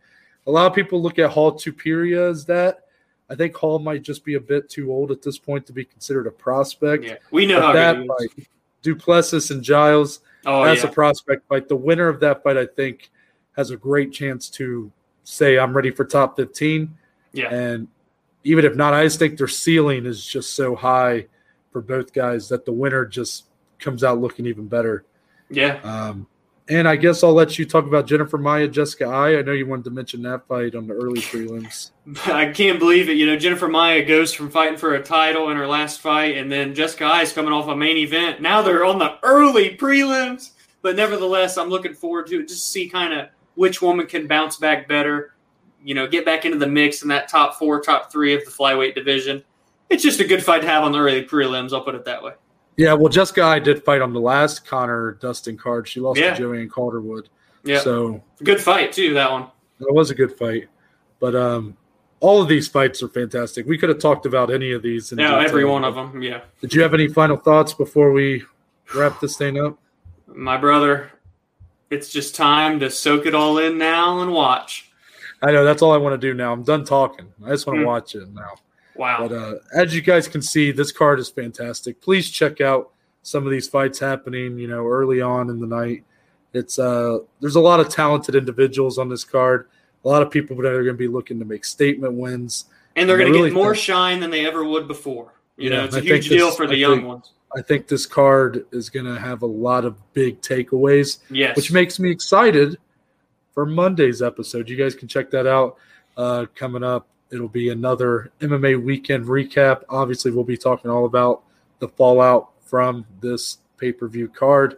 A 0.47 0.51
lot 0.51 0.65
of 0.65 0.73
people 0.73 0.99
look 0.99 1.19
at 1.19 1.29
Hall 1.29 1.51
Topuria 1.53 2.27
as 2.27 2.43
that. 2.45 2.85
I 3.29 3.35
think 3.35 3.55
Hall 3.55 3.77
might 3.77 4.01
just 4.01 4.25
be 4.25 4.33
a 4.33 4.39
bit 4.39 4.67
too 4.67 4.91
old 4.91 5.11
at 5.11 5.21
this 5.21 5.37
point 5.37 5.67
to 5.67 5.73
be 5.73 5.85
considered 5.85 6.25
a 6.25 6.31
prospect. 6.31 7.03
Yeah. 7.03 7.17
We 7.29 7.45
know 7.45 7.59
But 7.59 7.65
how 7.67 7.73
that 7.73 7.93
good 7.97 8.01
he 8.01 8.09
is. 8.09 8.33
fight, 8.33 8.47
du 8.81 8.95
Plessis 8.95 9.51
and 9.51 9.61
Giles, 9.61 10.21
Oh, 10.47 10.65
that's 10.65 10.81
yeah. 10.83 10.89
a 10.89 10.91
prospect 10.91 11.47
fight. 11.47 11.67
The 11.67 11.75
winner 11.75 12.07
of 12.07 12.19
that 12.21 12.41
fight, 12.41 12.57
I 12.57 12.65
think, 12.65 13.11
has 13.55 13.69
a 13.69 13.77
great 13.77 14.11
chance 14.11 14.49
to 14.51 14.91
say, 15.23 15.59
I'm 15.59 15.75
ready 15.75 15.91
for 15.91 16.03
top 16.03 16.35
15. 16.35 16.97
Yeah. 17.33 17.53
And 17.53 17.87
even 18.43 18.65
if 18.65 18.75
not, 18.75 18.95
I 18.95 19.03
just 19.03 19.19
think 19.19 19.37
their 19.37 19.47
ceiling 19.47 20.07
is 20.07 20.25
just 20.25 20.55
so 20.55 20.75
high 20.75 21.27
for 21.71 21.81
both 21.81 22.11
guys 22.11 22.49
that 22.49 22.65
the 22.65 22.71
winner 22.71 23.05
just 23.05 23.43
comes 23.79 24.03
out 24.03 24.19
looking 24.19 24.45
even 24.45 24.67
better. 24.67 25.05
Yeah. 25.49 25.79
Um, 25.83 26.27
and 26.69 26.87
I 26.87 26.97
guess 26.97 27.23
I'll 27.23 27.33
let 27.33 27.57
you 27.57 27.65
talk 27.65 27.85
about 27.85 28.07
Jennifer 28.07 28.37
Maia, 28.37 28.67
Jessica 28.67 29.05
Eye. 29.05 29.37
I 29.37 29.41
know 29.41 29.53
you 29.53 29.65
wanted 29.65 29.85
to 29.85 29.91
mention 29.91 30.21
that 30.23 30.45
fight 30.47 30.75
on 30.75 30.85
the 30.85 30.93
early 30.93 31.21
prelims. 31.21 31.91
I 32.25 32.51
can't 32.51 32.77
believe 32.77 33.09
it. 33.09 33.13
You 33.13 33.25
know, 33.25 33.37
Jennifer 33.37 33.69
Maia 33.69 34.03
goes 34.03 34.33
from 34.33 34.49
fighting 34.49 34.77
for 34.77 34.95
a 34.95 35.03
title 35.03 35.49
in 35.49 35.57
her 35.57 35.67
last 35.67 36.01
fight, 36.01 36.37
and 36.37 36.51
then 36.51 36.75
Jessica 36.75 37.05
Eye's 37.05 37.31
coming 37.31 37.53
off 37.53 37.67
a 37.67 37.75
main 37.75 37.97
event. 37.97 38.41
Now 38.41 38.61
they're 38.61 38.83
on 38.83 38.99
the 38.99 39.17
early 39.23 39.77
prelims, 39.77 40.51
but 40.81 40.97
nevertheless, 40.97 41.57
I'm 41.57 41.69
looking 41.69 41.93
forward 41.93 42.27
to 42.27 42.41
it 42.41 42.49
just 42.49 42.65
to 42.65 42.71
see 42.71 42.89
kind 42.89 43.13
of 43.13 43.29
which 43.55 43.81
woman 43.81 44.05
can 44.05 44.27
bounce 44.27 44.57
back 44.57 44.89
better. 44.89 45.35
You 45.83 45.95
know, 45.95 46.05
get 46.05 46.25
back 46.25 46.43
into 46.43 46.57
the 46.57 46.67
mix 46.67 47.01
in 47.01 47.07
that 47.09 47.29
top 47.29 47.55
four, 47.55 47.79
top 47.79 48.11
three 48.11 48.33
of 48.33 48.43
the 48.43 48.51
flyweight 48.51 48.93
division. 48.93 49.41
It's 49.89 50.03
just 50.03 50.19
a 50.19 50.27
good 50.27 50.43
fight 50.43 50.63
to 50.63 50.67
have 50.67 50.83
on 50.83 50.91
the 50.91 50.99
early 50.99 51.23
prelims. 51.23 51.71
I'll 51.71 51.81
put 51.81 51.95
it 51.95 52.03
that 52.03 52.21
way. 52.21 52.33
Yeah, 52.77 52.93
well, 52.93 53.09
Jessica 53.09 53.41
Eye 53.43 53.59
did 53.59 53.83
fight 53.83 54.01
on 54.01 54.13
the 54.13 54.19
last 54.21 54.65
Conor 54.65 55.17
Dustin 55.19 55.57
card. 55.57 55.87
She 55.87 55.99
lost 55.99 56.19
Yeah. 56.19 56.33
to 56.35 56.39
Joanne 56.39 56.69
Calderwood. 56.69 57.27
Yeah, 57.63 57.79
So 57.79 58.23
good 58.43 58.61
fight 58.61 58.91
too. 58.93 59.13
That 59.15 59.31
one. 59.31 59.47
That 59.79 59.91
was 59.93 60.11
a 60.11 60.15
good 60.15 60.31
fight. 60.37 60.67
But 61.19 61.35
um, 61.35 61.75
all 62.19 62.41
of 62.41 62.47
these 62.47 62.67
fights 62.67 63.01
are 63.01 63.07
fantastic. 63.09 63.65
We 63.65 63.77
could 63.79 63.89
have 63.89 63.97
talked 63.99 64.27
about 64.27 64.51
any 64.53 64.71
of 64.71 64.83
these. 64.83 65.11
in 65.11 65.17
Yeah, 65.17 65.39
every 65.39 65.65
one 65.65 65.83
of 65.83 65.95
them. 65.95 66.21
Yeah, 66.21 66.41
Did 66.61 66.73
you 66.73 66.81
have 66.83 66.93
any 66.93 67.07
final 67.07 67.35
thoughts 67.35 67.73
before 67.73 68.11
we 68.11 68.43
wrap 68.95 69.19
this 69.19 69.35
thing 69.37 69.59
up? 69.59 69.77
my 70.27 70.55
brother. 70.57 71.11
It's 71.89 72.09
just 72.09 72.35
time 72.35 72.79
to 72.81 72.91
soak 72.91 73.25
it 73.25 73.33
all 73.33 73.57
in 73.57 73.77
now 73.77 74.19
and 74.19 74.31
watch. 74.33 74.91
I 75.41 75.51
know 75.51 75.63
that's 75.65 75.81
all 75.81 75.93
I 75.93 75.97
want 75.97 76.13
to 76.19 76.27
do 76.27 76.33
now. 76.33 76.51
I'm 76.53 76.63
done 76.63 76.83
talking. 76.83 77.27
I 77.45 77.49
just 77.49 77.65
want 77.65 77.77
to 77.77 77.81
Hmm. 77.83 77.87
watch 77.87 78.13
it 78.13 78.27
now. 78.33 78.55
Wow. 78.97 79.27
But 79.27 79.35
uh, 79.35 79.53
as 79.73 79.95
you 79.95 80.01
guys 80.01 80.27
can 80.27 80.41
see, 80.41 80.71
this 80.71 80.91
card 80.91 81.19
is 81.19 81.29
fantastic. 81.29 82.01
Please 82.01 82.29
check 82.29 82.61
out 82.61 82.91
some 83.23 83.45
of 83.45 83.51
these 83.51 83.67
fights 83.67 83.99
happening. 83.99 84.57
You 84.57 84.67
know, 84.67 84.85
early 84.85 85.21
on 85.21 85.49
in 85.49 85.59
the 85.59 85.67
night. 85.67 86.03
It's 86.53 86.79
uh, 86.79 87.19
there's 87.41 87.55
a 87.55 87.61
lot 87.61 87.79
of 87.79 87.89
talented 87.89 88.35
individuals 88.35 88.97
on 88.97 89.09
this 89.09 89.23
card. 89.23 89.67
A 90.05 90.07
lot 90.07 90.21
of 90.21 90.31
people 90.31 90.55
that 90.57 90.65
are 90.71 90.83
going 90.83 90.95
to 90.95 90.97
be 90.97 91.07
looking 91.07 91.39
to 91.39 91.45
make 91.45 91.65
statement 91.65 92.13
wins. 92.13 92.65
And 92.95 93.07
they're 93.07 93.17
going 93.17 93.31
to 93.31 93.37
really 93.37 93.49
get 93.49 93.55
more 93.55 93.73
think- 93.75 93.83
shine 93.83 94.19
than 94.19 94.31
they 94.31 94.45
ever 94.45 94.63
would 94.63 94.87
before. 94.87 95.33
You 95.57 95.69
Yeah, 95.69 95.77
know, 95.77 95.83
it's 95.85 95.95
a 95.95 95.99
I 95.99 96.01
huge 96.01 96.29
deal 96.29 96.47
this- 96.47 96.55
for 96.55 96.65
the 96.67 96.73
I 96.73 96.77
young 96.77 96.95
think- 96.97 97.07
ones. 97.07 97.31
I 97.55 97.61
think 97.61 97.87
this 97.87 98.05
card 98.05 98.65
is 98.71 98.89
going 98.89 99.05
to 99.05 99.17
have 99.19 99.41
a 99.41 99.45
lot 99.47 99.85
of 99.85 99.95
big 100.13 100.41
takeaways, 100.41 101.19
Yes. 101.29 101.55
which 101.55 101.71
makes 101.71 101.97
me 101.97 102.11
excited 102.11 102.77
for 103.53 103.65
Monday's 103.65 104.21
episode. 104.21 104.67
You 104.69 104.75
guys 104.75 104.95
can 104.95 105.07
check 105.07 105.31
that 105.31 105.47
out 105.47 105.77
uh, 106.17 106.47
coming 106.55 106.83
up. 106.83 107.07
It'll 107.31 107.47
be 107.47 107.69
another 107.69 108.31
MMA 108.39 108.81
weekend 108.81 109.25
recap. 109.25 109.83
Obviously, 109.89 110.31
we'll 110.31 110.43
be 110.43 110.57
talking 110.57 110.89
all 110.89 111.05
about 111.05 111.43
the 111.79 111.89
fallout 111.89 112.51
from 112.61 113.05
this 113.21 113.59
pay 113.77 113.91
per 113.91 114.07
view 114.07 114.27
card 114.27 114.77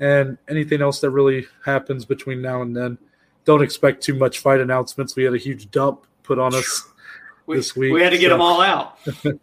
and 0.00 0.38
anything 0.48 0.80
else 0.80 1.00
that 1.00 1.10
really 1.10 1.46
happens 1.64 2.04
between 2.04 2.40
now 2.40 2.62
and 2.62 2.76
then. 2.76 2.98
Don't 3.44 3.62
expect 3.62 4.02
too 4.02 4.14
much 4.14 4.40
fight 4.40 4.60
announcements. 4.60 5.16
We 5.16 5.24
had 5.24 5.34
a 5.34 5.38
huge 5.38 5.70
dump 5.70 6.06
put 6.22 6.38
on 6.38 6.54
us 6.54 6.88
we, 7.46 7.56
this 7.56 7.74
week, 7.74 7.92
we 7.92 8.02
had 8.02 8.10
to 8.10 8.18
get 8.18 8.26
so- 8.26 8.34
them 8.34 8.40
all 8.40 8.60
out. 8.60 8.98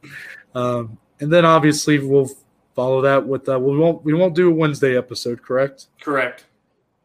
Um, 0.55 0.97
and 1.19 1.31
then 1.31 1.43
obviously 1.43 1.99
we'll 1.99 2.29
follow 2.75 3.01
that 3.01 3.27
with 3.27 3.47
uh, 3.49 3.59
we 3.59 3.77
won't 3.77 4.03
we 4.05 4.13
won't 4.13 4.35
do 4.35 4.49
a 4.49 4.53
Wednesday 4.53 4.97
episode, 4.97 5.41
correct? 5.41 5.87
Correct. 5.99 6.45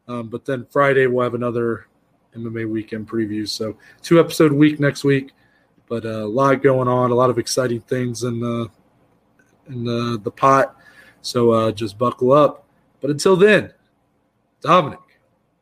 Um, 0.07 0.29
but 0.29 0.45
then 0.45 0.67
Friday 0.71 1.07
we'll 1.07 1.25
have 1.25 1.35
another 1.35 1.89
MMA 2.37 2.69
weekend 2.69 3.09
preview. 3.09 3.49
So 3.49 3.77
two 4.03 4.21
episode 4.21 4.53
week 4.53 4.79
next 4.79 5.03
week, 5.03 5.33
but 5.91 6.07
uh, 6.07 6.25
a 6.25 6.27
lot 6.27 6.63
going 6.63 6.87
on, 6.87 7.11
a 7.11 7.15
lot 7.15 7.29
of 7.29 7.39
exciting 7.39 7.81
things 7.81 8.23
in 8.23 8.41
the 8.41 8.71
in 9.69 9.85
the 9.85 10.19
the 10.23 10.31
pot. 10.31 10.77
So 11.21 11.51
uh, 11.51 11.73
just 11.73 11.99
buckle 11.99 12.33
up. 12.33 12.65
But 13.03 13.11
until 13.11 13.37
then, 13.37 13.75
Dominic, 14.63 15.01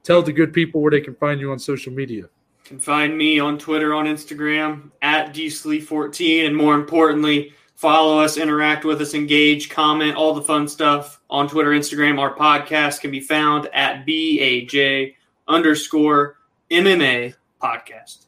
tell 0.05 0.23
the 0.23 0.33
good 0.33 0.53
people 0.53 0.83
where 0.83 0.91
they 0.91 1.01
can 1.01 1.15
find 1.15 1.41
you 1.41 1.51
on 1.51 1.59
social 1.59 1.93
media. 1.93 2.23
You 2.23 2.65
can 2.65 2.79
find 2.79 3.17
me 3.17 3.41
on 3.41 3.59
Twitter, 3.59 3.95
on 3.95 4.05
Instagram 4.05 4.91
at 5.01 5.35
dslee14, 5.35 6.47
and 6.47 6.55
more 6.55 6.75
importantly, 6.75 7.55
follow 7.75 8.21
us, 8.21 8.37
interact 8.37 8.85
with 8.85 9.01
us, 9.01 9.15
engage, 9.15 9.71
comment, 9.71 10.15
all 10.15 10.35
the 10.35 10.43
fun 10.43 10.69
stuff 10.69 11.23
on 11.31 11.49
Twitter, 11.49 11.71
Instagram. 11.71 12.19
Our 12.19 12.37
podcast 12.37 13.01
can 13.01 13.11
be 13.11 13.21
found 13.21 13.69
at 13.73 14.07
baj 14.07 15.15
underscore 15.49 16.37
MMA 16.71 17.35
podcast. 17.63 18.28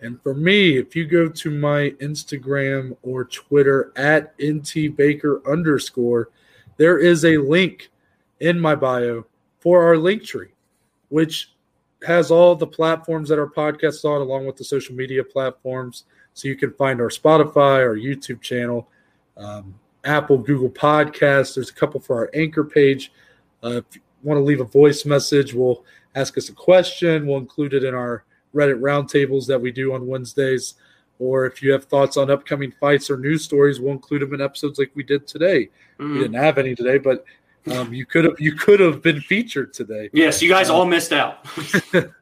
And 0.00 0.22
for 0.22 0.34
me, 0.34 0.78
if 0.78 0.94
you 0.94 1.06
go 1.06 1.28
to 1.28 1.50
my 1.50 1.90
Instagram 2.00 2.96
or 3.02 3.24
Twitter 3.24 3.92
at 3.96 4.36
ntbaker 4.38 5.44
underscore, 5.44 6.30
there 6.76 6.98
is 6.98 7.24
a 7.24 7.36
link 7.36 7.90
in 8.40 8.60
my 8.60 8.74
bio 8.74 9.26
for 9.58 9.82
our 9.82 9.96
link 9.96 10.22
tree, 10.24 10.50
which 11.08 11.52
has 12.06 12.30
all 12.30 12.54
the 12.54 12.66
platforms 12.66 13.28
that 13.28 13.40
our 13.40 13.48
podcasts 13.48 14.04
on, 14.04 14.20
along 14.20 14.46
with 14.46 14.56
the 14.56 14.64
social 14.64 14.94
media 14.94 15.24
platforms. 15.24 16.04
So 16.34 16.46
you 16.46 16.54
can 16.54 16.72
find 16.74 17.00
our 17.00 17.08
Spotify, 17.08 17.80
our 17.80 17.96
YouTube 17.96 18.40
channel, 18.40 18.88
um, 19.36 19.74
Apple, 20.04 20.38
Google 20.38 20.70
Podcasts. 20.70 21.56
There's 21.56 21.70
a 21.70 21.74
couple 21.74 21.98
for 21.98 22.16
our 22.16 22.30
anchor 22.34 22.62
page. 22.62 23.12
Uh, 23.64 23.78
if 23.78 23.96
you 23.96 24.00
want 24.22 24.38
to 24.38 24.44
leave 24.44 24.60
a 24.60 24.64
voice 24.64 25.04
message, 25.04 25.52
we'll 25.52 25.84
ask 26.14 26.38
us 26.38 26.48
a 26.48 26.52
question. 26.52 27.26
We'll 27.26 27.38
include 27.38 27.74
it 27.74 27.82
in 27.82 27.94
our 27.94 28.24
Reddit 28.54 28.80
roundtables 28.80 29.46
that 29.46 29.60
we 29.60 29.70
do 29.72 29.94
on 29.94 30.06
Wednesdays. 30.06 30.74
Or 31.18 31.46
if 31.46 31.62
you 31.62 31.72
have 31.72 31.84
thoughts 31.84 32.16
on 32.16 32.30
upcoming 32.30 32.72
fights 32.80 33.10
or 33.10 33.16
news 33.16 33.42
stories, 33.44 33.80
we'll 33.80 33.92
include 33.92 34.22
them 34.22 34.34
in 34.34 34.40
episodes 34.40 34.78
like 34.78 34.90
we 34.94 35.02
did 35.02 35.26
today. 35.26 35.68
We 35.98 36.04
Mhm. 36.04 36.20
didn't 36.20 36.34
have 36.34 36.58
any 36.58 36.74
today, 36.76 36.98
but 36.98 37.24
um, 37.72 37.92
you 37.92 38.06
could 38.06 38.24
have 38.24 38.40
you 38.40 38.52
could 38.52 38.78
have 38.80 39.02
been 39.02 39.20
featured 39.20 39.72
today. 39.74 40.08
Yes, 40.12 40.40
you 40.40 40.48
guys 40.48 40.70
all 40.70 40.84
missed 40.86 41.12
out. 41.12 41.44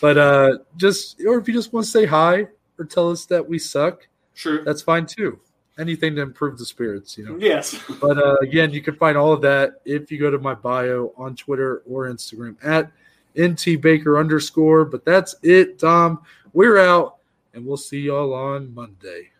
But 0.00 0.18
uh, 0.18 0.58
just 0.76 1.20
or 1.24 1.38
if 1.38 1.46
you 1.46 1.54
just 1.54 1.72
want 1.72 1.86
to 1.86 1.90
say 1.92 2.04
hi 2.04 2.48
or 2.78 2.84
tell 2.84 3.10
us 3.10 3.24
that 3.26 3.48
we 3.48 3.58
suck, 3.58 4.06
True. 4.34 4.62
that's 4.64 4.82
fine 4.82 5.06
too. 5.06 5.38
Anything 5.78 6.16
to 6.16 6.22
improve 6.22 6.58
the 6.58 6.66
spirits, 6.66 7.16
you 7.16 7.24
know. 7.24 7.36
Yes. 7.38 7.80
But 8.00 8.18
uh, 8.18 8.36
again, 8.42 8.72
you 8.72 8.82
can 8.82 8.96
find 8.96 9.16
all 9.16 9.32
of 9.32 9.40
that 9.42 9.80
if 9.84 10.10
you 10.10 10.18
go 10.18 10.30
to 10.30 10.38
my 10.38 10.54
bio 10.54 11.12
on 11.16 11.36
Twitter 11.36 11.82
or 11.88 12.06
Instagram 12.08 12.56
at 12.64 12.90
ntbaker 13.36 14.18
underscore. 14.18 14.84
But 14.84 15.04
that's 15.04 15.34
it, 15.42 15.78
Tom. 15.78 16.22
We're 16.52 16.78
out, 16.78 17.18
and 17.54 17.66
we'll 17.66 17.76
see 17.76 18.00
y'all 18.00 18.32
on 18.34 18.74
Monday. 18.74 19.31